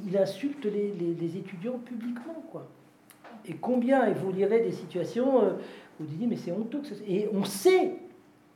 il, 0.07 0.17
insulte 0.17 0.65
les, 0.65 1.37
étudiants 1.37 1.79
publiquement 1.85 2.43
quoi. 2.51 2.67
Et 3.45 3.53
combien 3.53 4.09
vous 4.11 4.31
lirez 4.31 4.61
des 4.61 4.71
situations 4.71 5.43
euh, 5.43 5.49
vous 5.99 6.05
dites 6.05 6.27
mais 6.27 6.37
c'est 6.37 6.51
honteux 6.51 6.81
que 6.81 6.87
et 7.07 7.29
on 7.33 7.43
sait 7.43 7.95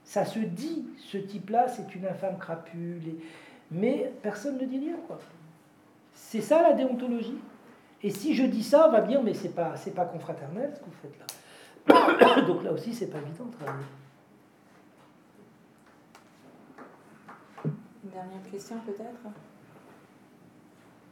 ça 0.04 0.26
se 0.26 0.40
dit 0.40 0.86
ce 0.98 1.18
type-là 1.18 1.68
c'est 1.68 1.94
une 1.96 2.06
infâme 2.06 2.38
crapule 2.38 3.02
mais 3.72 4.12
personne 4.22 4.58
ne 4.58 4.66
dit 4.66 4.80
rien 4.80 4.96
quoi. 5.08 5.20
C'est 6.14 6.42
ça 6.42 6.62
la 6.62 6.74
déontologie? 6.74 7.38
Et 8.02 8.10
si 8.12 8.34
je 8.34 8.44
dis 8.44 8.64
ça, 8.64 8.88
on 8.88 8.92
va 8.92 9.02
me 9.02 9.08
dire 9.08 9.22
mais 9.22 9.34
c'est 9.34 9.54
pas 9.54 9.76
c'est 9.76 9.94
pas 9.94 10.06
confraternel 10.06 10.72
ce 10.74 10.80
que 10.80 10.86
vous 10.86 10.92
faites 11.02 11.20
là. 11.20 12.42
Donc 12.48 12.64
là 12.64 12.72
aussi 12.72 12.94
c'est 12.94 13.08
pas 13.08 13.20
évident 13.20 13.46
de 13.46 13.56
travailler. 13.56 13.86
dernière 18.18 18.50
question 18.50 18.78
peut-être? 18.82 19.30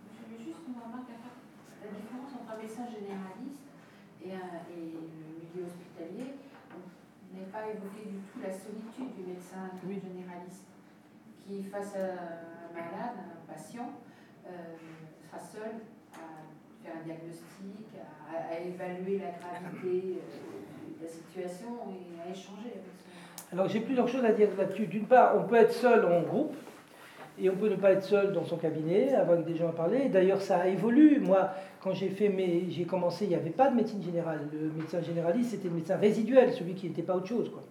J'avais 0.09 0.43
juste 0.43 0.65
une 0.67 0.73
remarque 0.73 1.09
à 1.13 1.21
faire. 1.21 1.37
La 1.85 1.89
différence 1.93 2.33
entre 2.33 2.49
un 2.49 2.57
médecin 2.57 2.85
généraliste 2.89 3.61
et, 4.25 4.33
le 4.33 5.24
milieu 5.55 5.67
hospitalier, 5.67 6.35
on 6.71 7.37
n'est 7.37 7.47
pas 7.47 7.63
évoqué 7.67 8.09
du 8.09 8.19
tout 8.27 8.39
la 8.43 8.51
solitude 8.51 9.15
du 9.15 9.31
médecin 9.31 9.71
généraliste 9.81 10.67
qui, 11.45 11.63
face 11.63 11.95
à 11.95 12.69
un 12.69 12.73
malade, 12.73 13.15
un 13.15 13.53
patient, 13.53 13.91
euh, 14.47 14.75
sera 15.23 15.39
seul 15.39 15.71
à 16.13 16.43
faire 16.83 16.93
un 16.99 17.05
diagnostic, 17.05 17.87
à, 18.29 18.59
évaluer 18.59 19.19
la 19.19 19.31
gravité 19.31 20.19
euh, 20.19 20.99
de 20.99 21.03
la 21.03 21.09
situation 21.09 21.79
et 21.89 22.21
à 22.21 22.31
échanger 22.31 22.75
avec 22.75 22.83
son. 22.83 23.53
Alors 23.55 23.69
j'ai 23.69 23.79
plusieurs 23.79 24.07
choses 24.07 24.25
à 24.25 24.31
dire 24.31 24.49
là-dessus. 24.57 24.87
D'une 24.87 25.05
part, 25.05 25.37
on 25.37 25.47
peut 25.47 25.55
être 25.55 25.73
seul 25.73 26.05
en 26.05 26.21
groupe, 26.21 26.55
et 27.37 27.49
on 27.49 27.55
peut 27.55 27.69
ne 27.69 27.75
pas 27.75 27.91
être 27.91 28.03
seul 28.03 28.31
dans 28.31 28.45
son 28.45 28.57
cabinet, 28.57 29.13
avoir 29.13 29.37
des 29.39 29.55
gens 29.55 29.69
à 29.69 29.73
parler. 29.73 30.07
D'ailleurs, 30.07 30.41
ça 30.41 30.59
a 30.59 30.67
évolué. 30.67 31.19
Moi, 31.19 31.49
quand 31.85 31.93
j'ai 31.93 32.09
fait 32.09 32.29
mes, 32.29 32.63
j'ai 32.71 32.85
commencé, 32.85 33.25
il 33.25 33.29
n'y 33.29 33.35
avait 33.35 33.51
pas 33.51 33.69
de 33.69 33.75
médecine 33.75 34.01
générale. 34.01 34.39
Le 34.51 34.71
médecin 34.71 35.03
généraliste, 35.03 35.51
c'était 35.51 35.67
le 35.67 35.75
médecin 35.75 35.97
résiduel, 35.97 36.51
celui 36.51 36.73
qui 36.73 36.87
n'était 36.87 37.03
pas 37.03 37.15
autre 37.15 37.27
chose. 37.27 37.51
Quoi. 37.51 37.61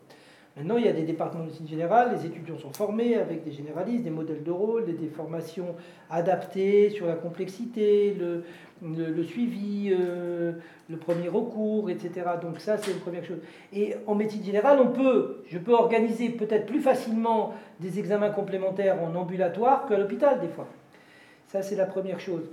Maintenant, 0.56 0.76
il 0.76 0.84
y 0.86 0.88
a 0.88 0.92
des 0.92 1.02
départements 1.02 1.42
de 1.42 1.48
médecine 1.48 1.66
générale, 1.66 2.16
les 2.16 2.26
étudiants 2.26 2.56
sont 2.56 2.72
formés 2.72 3.16
avec 3.16 3.42
des 3.42 3.50
généralistes, 3.50 4.04
des 4.04 4.10
modèles 4.10 4.44
de 4.44 4.52
rôle, 4.52 4.84
des, 4.84 5.08
formations 5.08 5.74
adaptées 6.10 6.90
sur 6.90 7.08
la 7.08 7.14
complexité, 7.14 8.16
le, 8.16 9.24
suivi, 9.24 9.92
euh, 9.92 10.52
le 10.88 10.96
premier 10.96 11.26
recours, 11.26 11.90
etc. 11.90 12.24
Donc 12.40 12.60
ça, 12.60 12.78
c'est 12.78 12.92
une 12.92 13.00
première 13.00 13.24
chose. 13.24 13.40
Et 13.72 13.96
en 14.06 14.14
médecine 14.14 14.44
générale, 14.44 14.78
on 14.80 14.92
peut, 14.92 15.42
je 15.48 15.58
peux 15.58 15.74
organiser 15.74 16.28
peut-être 16.28 16.66
plus 16.66 16.80
facilement 16.80 17.52
des 17.80 17.98
examens 17.98 18.30
complémentaires 18.30 19.02
en 19.02 19.12
ambulatoire 19.16 19.88
qu'à 19.88 19.98
l'hôpital, 19.98 20.40
des 20.40 20.46
fois. 20.46 20.68
Ça, 21.48 21.62
c'est 21.62 21.74
la 21.74 21.86
première 21.86 22.20
chose. 22.20 22.48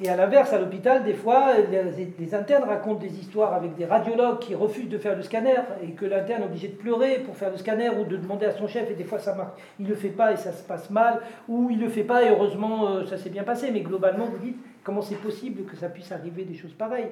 Et 0.00 0.08
à 0.08 0.16
l'inverse, 0.16 0.52
à 0.52 0.58
l'hôpital, 0.58 1.04
des 1.04 1.12
fois, 1.12 1.52
les, 1.58 2.34
internes 2.34 2.64
racontent 2.64 2.98
des 2.98 3.18
histoires 3.18 3.52
avec 3.52 3.74
des 3.76 3.84
radiologues 3.84 4.38
qui 4.38 4.54
refusent 4.54 4.88
de 4.88 4.98
faire 4.98 5.14
le 5.14 5.22
scanner 5.22 5.60
et 5.82 5.90
que 5.90 6.06
l'interne 6.06 6.42
est 6.42 6.46
obligé 6.46 6.68
de 6.68 6.74
pleurer 6.74 7.18
pour 7.18 7.36
faire 7.36 7.50
le 7.50 7.58
scanner 7.58 7.90
ou 7.90 8.04
de 8.04 8.16
demander 8.16 8.46
à 8.46 8.52
son 8.52 8.66
chef 8.66 8.90
et 8.90 8.94
des 8.94 9.04
fois 9.04 9.18
ça 9.18 9.34
marche. 9.34 9.52
Il 9.78 9.84
ne 9.84 9.90
le 9.90 9.94
fait 9.94 10.08
pas 10.08 10.32
et 10.32 10.36
ça 10.36 10.52
se 10.52 10.62
passe 10.62 10.88
mal 10.88 11.20
ou 11.46 11.68
il 11.70 11.78
ne 11.78 11.84
le 11.84 11.88
fait 11.90 12.04
pas 12.04 12.24
et 12.24 12.30
heureusement 12.30 12.88
euh, 12.88 13.06
ça 13.06 13.18
s'est 13.18 13.30
bien 13.30 13.44
passé. 13.44 13.70
Mais 13.70 13.80
globalement, 13.80 14.24
vous 14.24 14.38
dites 14.38 14.56
comment 14.82 15.02
c'est 15.02 15.20
possible 15.20 15.64
que 15.64 15.76
ça 15.76 15.88
puisse 15.90 16.10
arriver 16.10 16.44
des 16.44 16.54
choses 16.54 16.72
pareilles? 16.72 17.10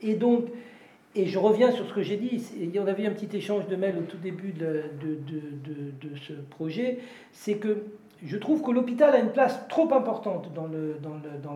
Et 0.00 0.14
donc, 0.14 0.46
et 1.14 1.26
je 1.26 1.38
reviens 1.38 1.70
sur 1.70 1.86
ce 1.86 1.92
que 1.92 2.02
j'ai 2.02 2.16
dit, 2.16 2.42
en 2.80 2.86
avait 2.86 3.06
un 3.06 3.12
petit 3.12 3.36
échange 3.36 3.68
de 3.68 3.76
mails 3.76 3.98
au 3.98 4.02
tout 4.02 4.16
début 4.16 4.50
de, 4.50 4.84
de, 5.00 6.08
de 6.08 6.16
ce 6.16 6.32
projet, 6.32 6.98
c'est 7.30 7.54
que 7.54 7.84
je 8.22 8.36
trouve 8.36 8.62
que 8.62 8.70
l'hôpital 8.70 9.14
a 9.14 9.18
une 9.18 9.30
place 9.30 9.60
trop 9.68 9.92
importante 9.92 10.52
dans, 10.54 10.66
le, 10.66 10.96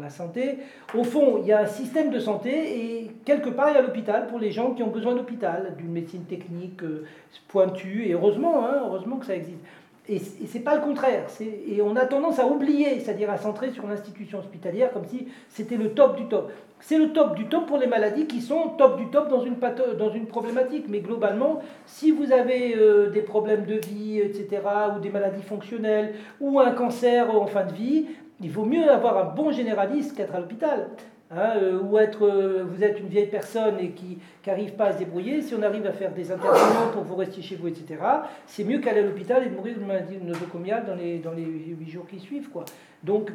la 0.01 0.11
santé. 0.11 0.59
Au 0.95 1.05
fond, 1.05 1.39
il 1.39 1.47
y 1.47 1.53
a 1.53 1.61
un 1.61 1.67
système 1.67 2.11
de 2.11 2.19
santé 2.19 2.51
et 2.51 3.11
quelque 3.25 3.51
part, 3.51 3.71
il 3.71 3.75
y 3.75 3.79
a 3.79 3.83
l'hôpital 3.83 4.27
pour 4.27 4.39
les 4.39 4.51
gens 4.51 4.73
qui 4.73 4.83
ont 4.83 4.91
besoin 4.91 5.15
d'hôpital, 5.15 5.75
d'une 5.79 5.93
médecine 5.93 6.25
technique 6.25 6.83
euh, 6.83 7.07
pointue, 7.49 8.05
et 8.07 8.13
heureusement, 8.13 8.67
hein, 8.67 8.83
heureusement 8.85 9.17
que 9.17 9.27
ça 9.27 9.37
existe. 9.37 9.61
Et, 10.09 10.19
ce 10.19 10.55
n'est 10.55 10.65
pas 10.65 10.75
le 10.75 10.81
contraire. 10.81 11.27
Et 11.41 11.83
on 11.83 11.95
a 11.97 12.07
tendance 12.07 12.39
à 12.39 12.47
oublier, 12.47 12.99
c'est-à-dire 13.01 13.31
à 13.31 13.37
centrer 13.37 13.71
sur 13.71 13.87
l'institution 13.87 14.39
hospitalière 14.39 14.93
comme 14.93 15.05
si 15.05 15.29
c'était 15.49 15.77
le 15.77 15.91
top 15.91 16.17
du 16.17 16.27
top. 16.27 16.51
C'est 16.81 16.99
le 16.99 17.13
top 17.13 17.35
du 17.35 17.47
top 17.47 17.67
pour 17.67 17.77
les 17.77 17.87
maladies 17.87 18.27
qui 18.27 18.41
sont 18.41 18.71
top 18.79 18.97
du 18.97 19.09
top 19.11 19.29
dans 19.29 19.43
une, 19.43 19.57
dans 19.99 20.11
une 20.11 20.27
problématique. 20.27 20.87
Mais 20.89 21.01
globalement, 21.01 21.61
si 21.87 22.11
vous 22.11 22.33
avez 22.33 22.75
euh, 22.77 23.11
des 23.11 23.23
problèmes 23.23 23.67
de 23.67 23.75
vie, 23.75 24.21
etc., 24.21 24.63
ou 24.97 25.01
des 25.01 25.11
maladies 25.11 25.43
fonctionnelles, 25.43 26.15
ou 26.41 26.61
un 26.61 26.71
cancer 26.71 27.35
en 27.35 27.47
fin 27.47 27.65
de 27.65 27.73
vie, 27.73 28.07
il 28.41 28.51
vaut 28.51 28.65
mieux 28.65 28.89
avoir 28.91 29.19
un 29.19 29.35
bon 29.35 29.51
généraliste 29.51 30.17
qu'être 30.17 30.35
à 30.35 30.41
l'hôpital. 30.41 30.89
Hein, 31.31 31.57
euh, 31.57 31.79
ou 31.83 31.99
être, 31.99 32.27
euh, 32.27 32.65
vous 32.67 32.83
êtes 32.83 33.01
une 33.01 33.09
vieille 33.09 33.27
personne 33.27 33.79
et 33.81 33.91
qui 33.91 34.19
n'arrive 34.47 34.73
pas 34.73 34.87
à 34.87 34.93
se 34.95 34.99
débrouiller, 34.99 35.43
si 35.43 35.55
on 35.55 35.63
arrive 35.63 35.87
à 35.87 35.93
faire 35.93 36.11
des 36.13 36.33
interventions 36.33 36.91
pour 36.95 37.03
vous 37.03 37.17
rester 37.17 37.43
chez 37.43 37.55
vous, 37.57 37.69
etc., 37.69 38.01
c'est 38.47 38.65
mieux 38.65 38.79
qu'aller 38.79 39.01
à 39.01 39.03
l'hôpital 39.03 39.45
et 39.45 39.51
de 39.51 39.55
mourir 39.55 39.75
d'une 39.77 39.87
maladie 39.87 40.17
nosocomiale 40.25 40.87
dans 40.87 40.95
les, 40.95 41.19
dans 41.19 41.33
les 41.33 41.45
8 41.45 41.91
jours 41.91 42.07
qui 42.07 42.19
suivent. 42.19 42.49
Quoi. 42.49 42.65
Donc, 43.03 43.31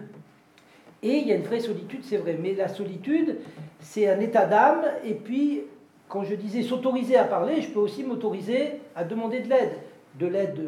et 1.03 1.17
il 1.17 1.27
y 1.27 1.31
a 1.33 1.35
une 1.35 1.43
vraie 1.43 1.59
solitude, 1.59 1.99
c'est 2.03 2.17
vrai, 2.17 2.35
mais 2.41 2.55
la 2.55 2.67
solitude, 2.67 3.37
c'est 3.79 4.09
un 4.09 4.19
état 4.21 4.47
d'âme, 4.47 4.85
et 5.05 5.13
puis, 5.13 5.61
quand 6.09 6.23
je 6.23 6.33
disais 6.33 6.63
s'autoriser 6.63 7.17
à 7.17 7.25
parler, 7.25 7.61
je 7.61 7.69
peux 7.69 7.79
aussi 7.79 8.03
m'autoriser 8.03 8.79
à 8.95 9.03
demander 9.03 9.41
de 9.41 9.49
l'aide, 9.49 9.73
de 10.19 10.25
l'aide 10.25 10.59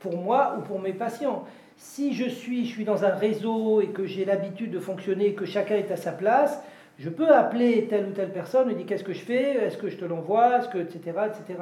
pour 0.00 0.18
moi 0.18 0.56
ou 0.58 0.60
pour 0.60 0.80
mes 0.80 0.92
patients. 0.92 1.44
Si 1.78 2.12
je 2.12 2.28
suis, 2.28 2.66
je 2.66 2.70
suis 2.70 2.84
dans 2.84 3.04
un 3.04 3.14
réseau 3.14 3.80
et 3.80 3.86
que 3.86 4.04
j'ai 4.04 4.26
l'habitude 4.26 4.70
de 4.70 4.78
fonctionner, 4.78 5.32
que 5.32 5.46
chacun 5.46 5.76
est 5.76 5.90
à 5.90 5.96
sa 5.96 6.12
place, 6.12 6.62
je 6.98 7.10
peux 7.10 7.28
appeler 7.28 7.86
telle 7.88 8.06
ou 8.06 8.12
telle 8.12 8.32
personne 8.32 8.70
et 8.70 8.74
dire 8.74 8.86
qu'est-ce 8.86 9.04
que 9.04 9.12
je 9.12 9.24
fais, 9.24 9.64
est-ce 9.64 9.76
que 9.76 9.88
je 9.88 9.96
te 9.96 10.04
l'envoie, 10.04 10.58
est-ce 10.58 10.68
que, 10.68 10.78
etc., 10.78 11.00
etc. 11.26 11.60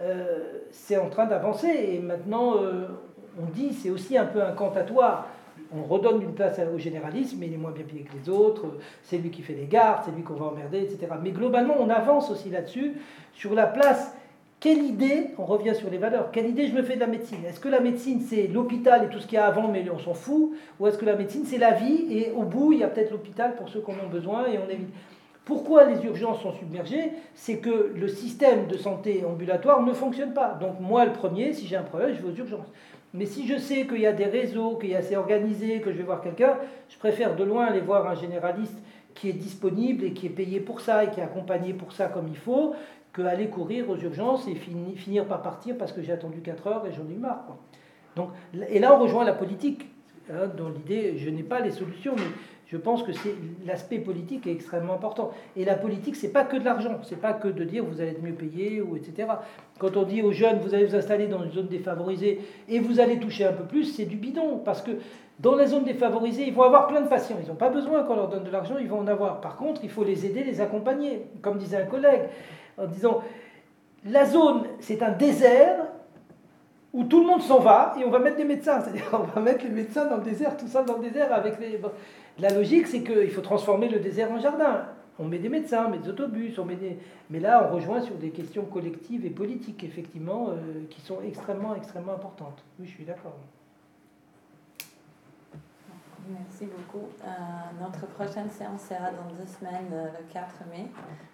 Euh, 0.00 0.60
c'est 0.70 0.98
en 0.98 1.08
train 1.08 1.26
d'avancer 1.26 1.68
et 1.68 1.98
maintenant 2.00 2.56
euh, 2.58 2.86
on 3.40 3.46
dit 3.46 3.72
c'est 3.72 3.90
aussi 3.90 4.18
un 4.18 4.26
peu 4.26 4.42
incantatoire. 4.42 5.28
On 5.74 5.82
redonne 5.82 6.22
une 6.22 6.34
place 6.34 6.60
au 6.72 6.78
généralisme, 6.78 7.38
mais 7.40 7.46
il 7.46 7.54
est 7.54 7.58
moins 7.58 7.72
bien 7.72 7.84
payé 7.84 8.02
que 8.02 8.12
les 8.16 8.28
autres, 8.28 8.66
c'est 9.02 9.18
lui 9.18 9.30
qui 9.30 9.42
fait 9.42 9.54
les 9.54 9.66
gardes, 9.66 10.02
c'est 10.04 10.14
lui 10.14 10.22
qu'on 10.22 10.34
va 10.34 10.46
emmerder, 10.46 10.80
etc. 10.80 11.08
Mais 11.20 11.30
globalement, 11.30 11.74
on 11.80 11.90
avance 11.90 12.30
aussi 12.30 12.50
là-dessus, 12.50 12.92
sur 13.32 13.54
la 13.54 13.66
place 13.66 14.15
quelle 14.66 14.82
idée, 14.82 15.28
on 15.38 15.44
revient 15.44 15.76
sur 15.76 15.88
les 15.90 15.96
valeurs, 15.96 16.32
quelle 16.32 16.48
idée 16.48 16.66
je 16.66 16.74
me 16.74 16.82
fais 16.82 16.96
de 16.96 17.00
la 17.00 17.06
médecine? 17.06 17.38
Est-ce 17.48 17.60
que 17.60 17.68
la 17.68 17.78
médecine 17.78 18.20
c'est 18.20 18.48
l'hôpital 18.48 19.04
et 19.04 19.08
tout 19.08 19.20
ce 19.20 19.26
qu'il 19.28 19.36
y 19.36 19.38
a 19.38 19.46
avant, 19.46 19.68
mais 19.68 19.84
on 19.94 20.00
s'en 20.00 20.12
fout? 20.12 20.54
Ou 20.80 20.88
est-ce 20.88 20.98
que 20.98 21.04
la 21.04 21.14
médecine 21.14 21.44
c'est 21.46 21.56
la 21.56 21.70
vie 21.70 22.06
et 22.10 22.32
au 22.32 22.42
bout 22.42 22.72
il 22.72 22.80
y 22.80 22.82
a 22.82 22.88
peut-être 22.88 23.12
l'hôpital 23.12 23.54
pour 23.54 23.68
ceux 23.68 23.80
qui 23.80 23.92
en 23.92 24.04
ont 24.04 24.10
besoin 24.10 24.46
et 24.48 24.58
on 24.58 24.68
évite? 24.68 24.88
Pourquoi 25.44 25.84
les 25.84 26.04
urgences 26.04 26.42
sont 26.42 26.50
submergées? 26.50 27.12
C'est 27.36 27.58
que 27.58 27.92
le 27.94 28.08
système 28.08 28.66
de 28.66 28.76
santé 28.76 29.24
ambulatoire 29.24 29.82
ne 29.82 29.92
fonctionne 29.92 30.34
pas. 30.34 30.58
Donc 30.60 30.80
moi 30.80 31.04
le 31.04 31.12
premier, 31.12 31.52
si 31.52 31.68
j'ai 31.68 31.76
un 31.76 31.84
problème, 31.84 32.12
je 32.16 32.20
vais 32.20 32.32
aux 32.32 32.36
urgences. 32.36 32.72
Mais 33.14 33.26
si 33.26 33.46
je 33.46 33.58
sais 33.58 33.86
qu'il 33.86 34.00
y 34.00 34.06
a 34.06 34.12
des 34.12 34.24
réseaux, 34.24 34.78
qu'il 34.78 34.90
y 34.90 34.96
a 34.96 34.98
assez 34.98 35.14
organisé, 35.14 35.80
que 35.80 35.92
je 35.92 35.98
vais 35.98 36.02
voir 36.02 36.20
quelqu'un, 36.20 36.56
je 36.88 36.98
préfère 36.98 37.36
de 37.36 37.44
loin 37.44 37.66
aller 37.66 37.82
voir 37.82 38.08
un 38.08 38.16
généraliste 38.16 38.76
qui 39.14 39.30
est 39.30 39.32
disponible 39.32 40.04
et 40.04 40.12
qui 40.12 40.26
est 40.26 40.30
payé 40.30 40.60
pour 40.60 40.80
ça 40.80 41.04
et 41.04 41.10
qui 41.10 41.20
est 41.20 41.22
accompagné 41.22 41.72
pour 41.72 41.92
ça 41.92 42.06
comme 42.06 42.26
il 42.28 42.36
faut, 42.36 42.74
aller 43.22 43.46
courir 43.48 43.88
aux 43.88 43.96
urgences 43.96 44.46
et 44.48 44.54
finir 44.54 45.24
par 45.26 45.42
partir 45.42 45.76
parce 45.78 45.92
que 45.92 46.02
j'ai 46.02 46.12
attendu 46.12 46.40
4 46.40 46.66
heures 46.66 46.86
et 46.86 46.92
j'en 46.92 47.08
ai 47.10 47.18
marre. 47.18 47.56
Donc, 48.16 48.30
et 48.68 48.78
là, 48.78 48.94
on 48.94 49.02
rejoint 49.02 49.24
la 49.24 49.32
politique. 49.32 49.86
hein, 50.30 50.48
dans 50.56 50.68
l'idée, 50.68 51.16
je 51.18 51.30
n'ai 51.30 51.42
pas 51.42 51.60
les 51.60 51.70
solutions, 51.70 52.14
mais 52.16 52.24
je 52.66 52.76
pense 52.76 53.04
que 53.04 53.12
c'est 53.12 53.34
l'aspect 53.64 53.98
politique 53.98 54.46
est 54.46 54.52
extrêmement 54.52 54.94
important. 54.94 55.30
Et 55.56 55.64
la 55.64 55.76
politique, 55.76 56.16
c'est 56.16 56.32
pas 56.32 56.44
que 56.44 56.56
de 56.56 56.64
l'argent, 56.64 56.98
c'est 57.04 57.20
pas 57.20 57.32
que 57.32 57.48
de 57.48 57.62
dire 57.62 57.84
vous 57.84 58.00
allez 58.00 58.10
être 58.10 58.22
mieux 58.22 58.32
payé 58.32 58.80
ou 58.80 58.96
etc. 58.96 59.28
Quand 59.78 59.96
on 59.96 60.02
dit 60.02 60.22
aux 60.22 60.32
jeunes 60.32 60.58
vous 60.58 60.74
allez 60.74 60.86
vous 60.86 60.96
installer 60.96 61.28
dans 61.28 61.44
une 61.44 61.52
zone 61.52 61.68
défavorisée 61.68 62.40
et 62.68 62.80
vous 62.80 62.98
allez 62.98 63.20
toucher 63.20 63.44
un 63.44 63.52
peu 63.52 63.64
plus, 63.64 63.84
c'est 63.84 64.04
du 64.04 64.16
bidon 64.16 64.58
parce 64.64 64.82
que 64.82 64.90
dans 65.38 65.54
les 65.54 65.66
zones 65.66 65.84
défavorisées, 65.84 66.44
ils 66.48 66.54
vont 66.54 66.62
avoir 66.62 66.88
plein 66.88 67.02
de 67.02 67.08
patients. 67.08 67.36
Ils 67.40 67.48
n'ont 67.48 67.56
pas 67.56 67.68
besoin 67.68 68.02
qu'on 68.02 68.16
leur 68.16 68.28
donne 68.28 68.44
de 68.44 68.50
l'argent, 68.50 68.76
ils 68.80 68.88
vont 68.88 69.00
en 69.00 69.06
avoir. 69.06 69.40
Par 69.40 69.56
contre, 69.56 69.82
il 69.84 69.90
faut 69.90 70.02
les 70.02 70.24
aider, 70.24 70.42
les 70.42 70.60
accompagner. 70.60 71.26
Comme 71.42 71.58
disait 71.58 71.82
un 71.82 71.86
collègue, 71.86 72.22
en 72.78 72.86
disant 72.86 73.22
la 74.04 74.24
zone, 74.24 74.64
c'est 74.80 75.02
un 75.02 75.10
désert 75.10 75.86
où 76.92 77.04
tout 77.04 77.20
le 77.20 77.26
monde 77.26 77.42
s'en 77.42 77.58
va 77.58 77.94
et 77.98 78.04
on 78.04 78.10
va 78.10 78.18
mettre 78.18 78.36
des 78.36 78.44
médecins. 78.44 78.80
C'est-à-dire 78.80 79.08
on 79.12 79.24
va 79.24 79.40
mettre 79.40 79.64
les 79.64 79.70
médecins 79.70 80.06
dans 80.06 80.16
le 80.16 80.22
désert, 80.22 80.56
tout 80.56 80.68
ça 80.68 80.82
dans 80.82 80.96
le 80.96 81.02
désert 81.08 81.32
avec 81.32 81.58
les. 81.60 81.80
La 82.38 82.50
logique, 82.50 82.86
c'est 82.86 83.02
qu'il 83.02 83.30
faut 83.30 83.40
transformer 83.40 83.88
le 83.88 83.98
désert 83.98 84.30
en 84.30 84.38
jardin. 84.38 84.86
On 85.18 85.24
met 85.24 85.38
des 85.38 85.48
médecins, 85.48 85.86
on 85.86 85.90
met 85.90 85.98
des 85.98 86.10
autobus, 86.10 86.58
on 86.58 86.66
met 86.66 86.76
des... 86.76 86.98
mais 87.30 87.40
là, 87.40 87.66
on 87.66 87.74
rejoint 87.74 88.02
sur 88.02 88.16
des 88.16 88.28
questions 88.28 88.66
collectives 88.66 89.24
et 89.24 89.30
politiques, 89.30 89.82
effectivement, 89.82 90.50
euh, 90.50 90.84
qui 90.90 91.00
sont 91.00 91.22
extrêmement, 91.22 91.74
extrêmement 91.74 92.12
importantes. 92.12 92.62
Oui, 92.78 92.86
je 92.86 92.90
suis 92.92 93.04
d'accord. 93.04 93.36
Merci 96.28 96.66
beaucoup. 96.66 97.06
Euh, 97.24 97.28
notre 97.80 98.06
prochaine 98.08 98.50
séance 98.50 98.82
sera 98.82 99.10
dans 99.12 99.32
deux 99.38 99.46
semaines, 99.46 99.90
euh, 99.92 100.08
le 100.18 100.32
4 100.32 100.46
mai. 100.70 100.86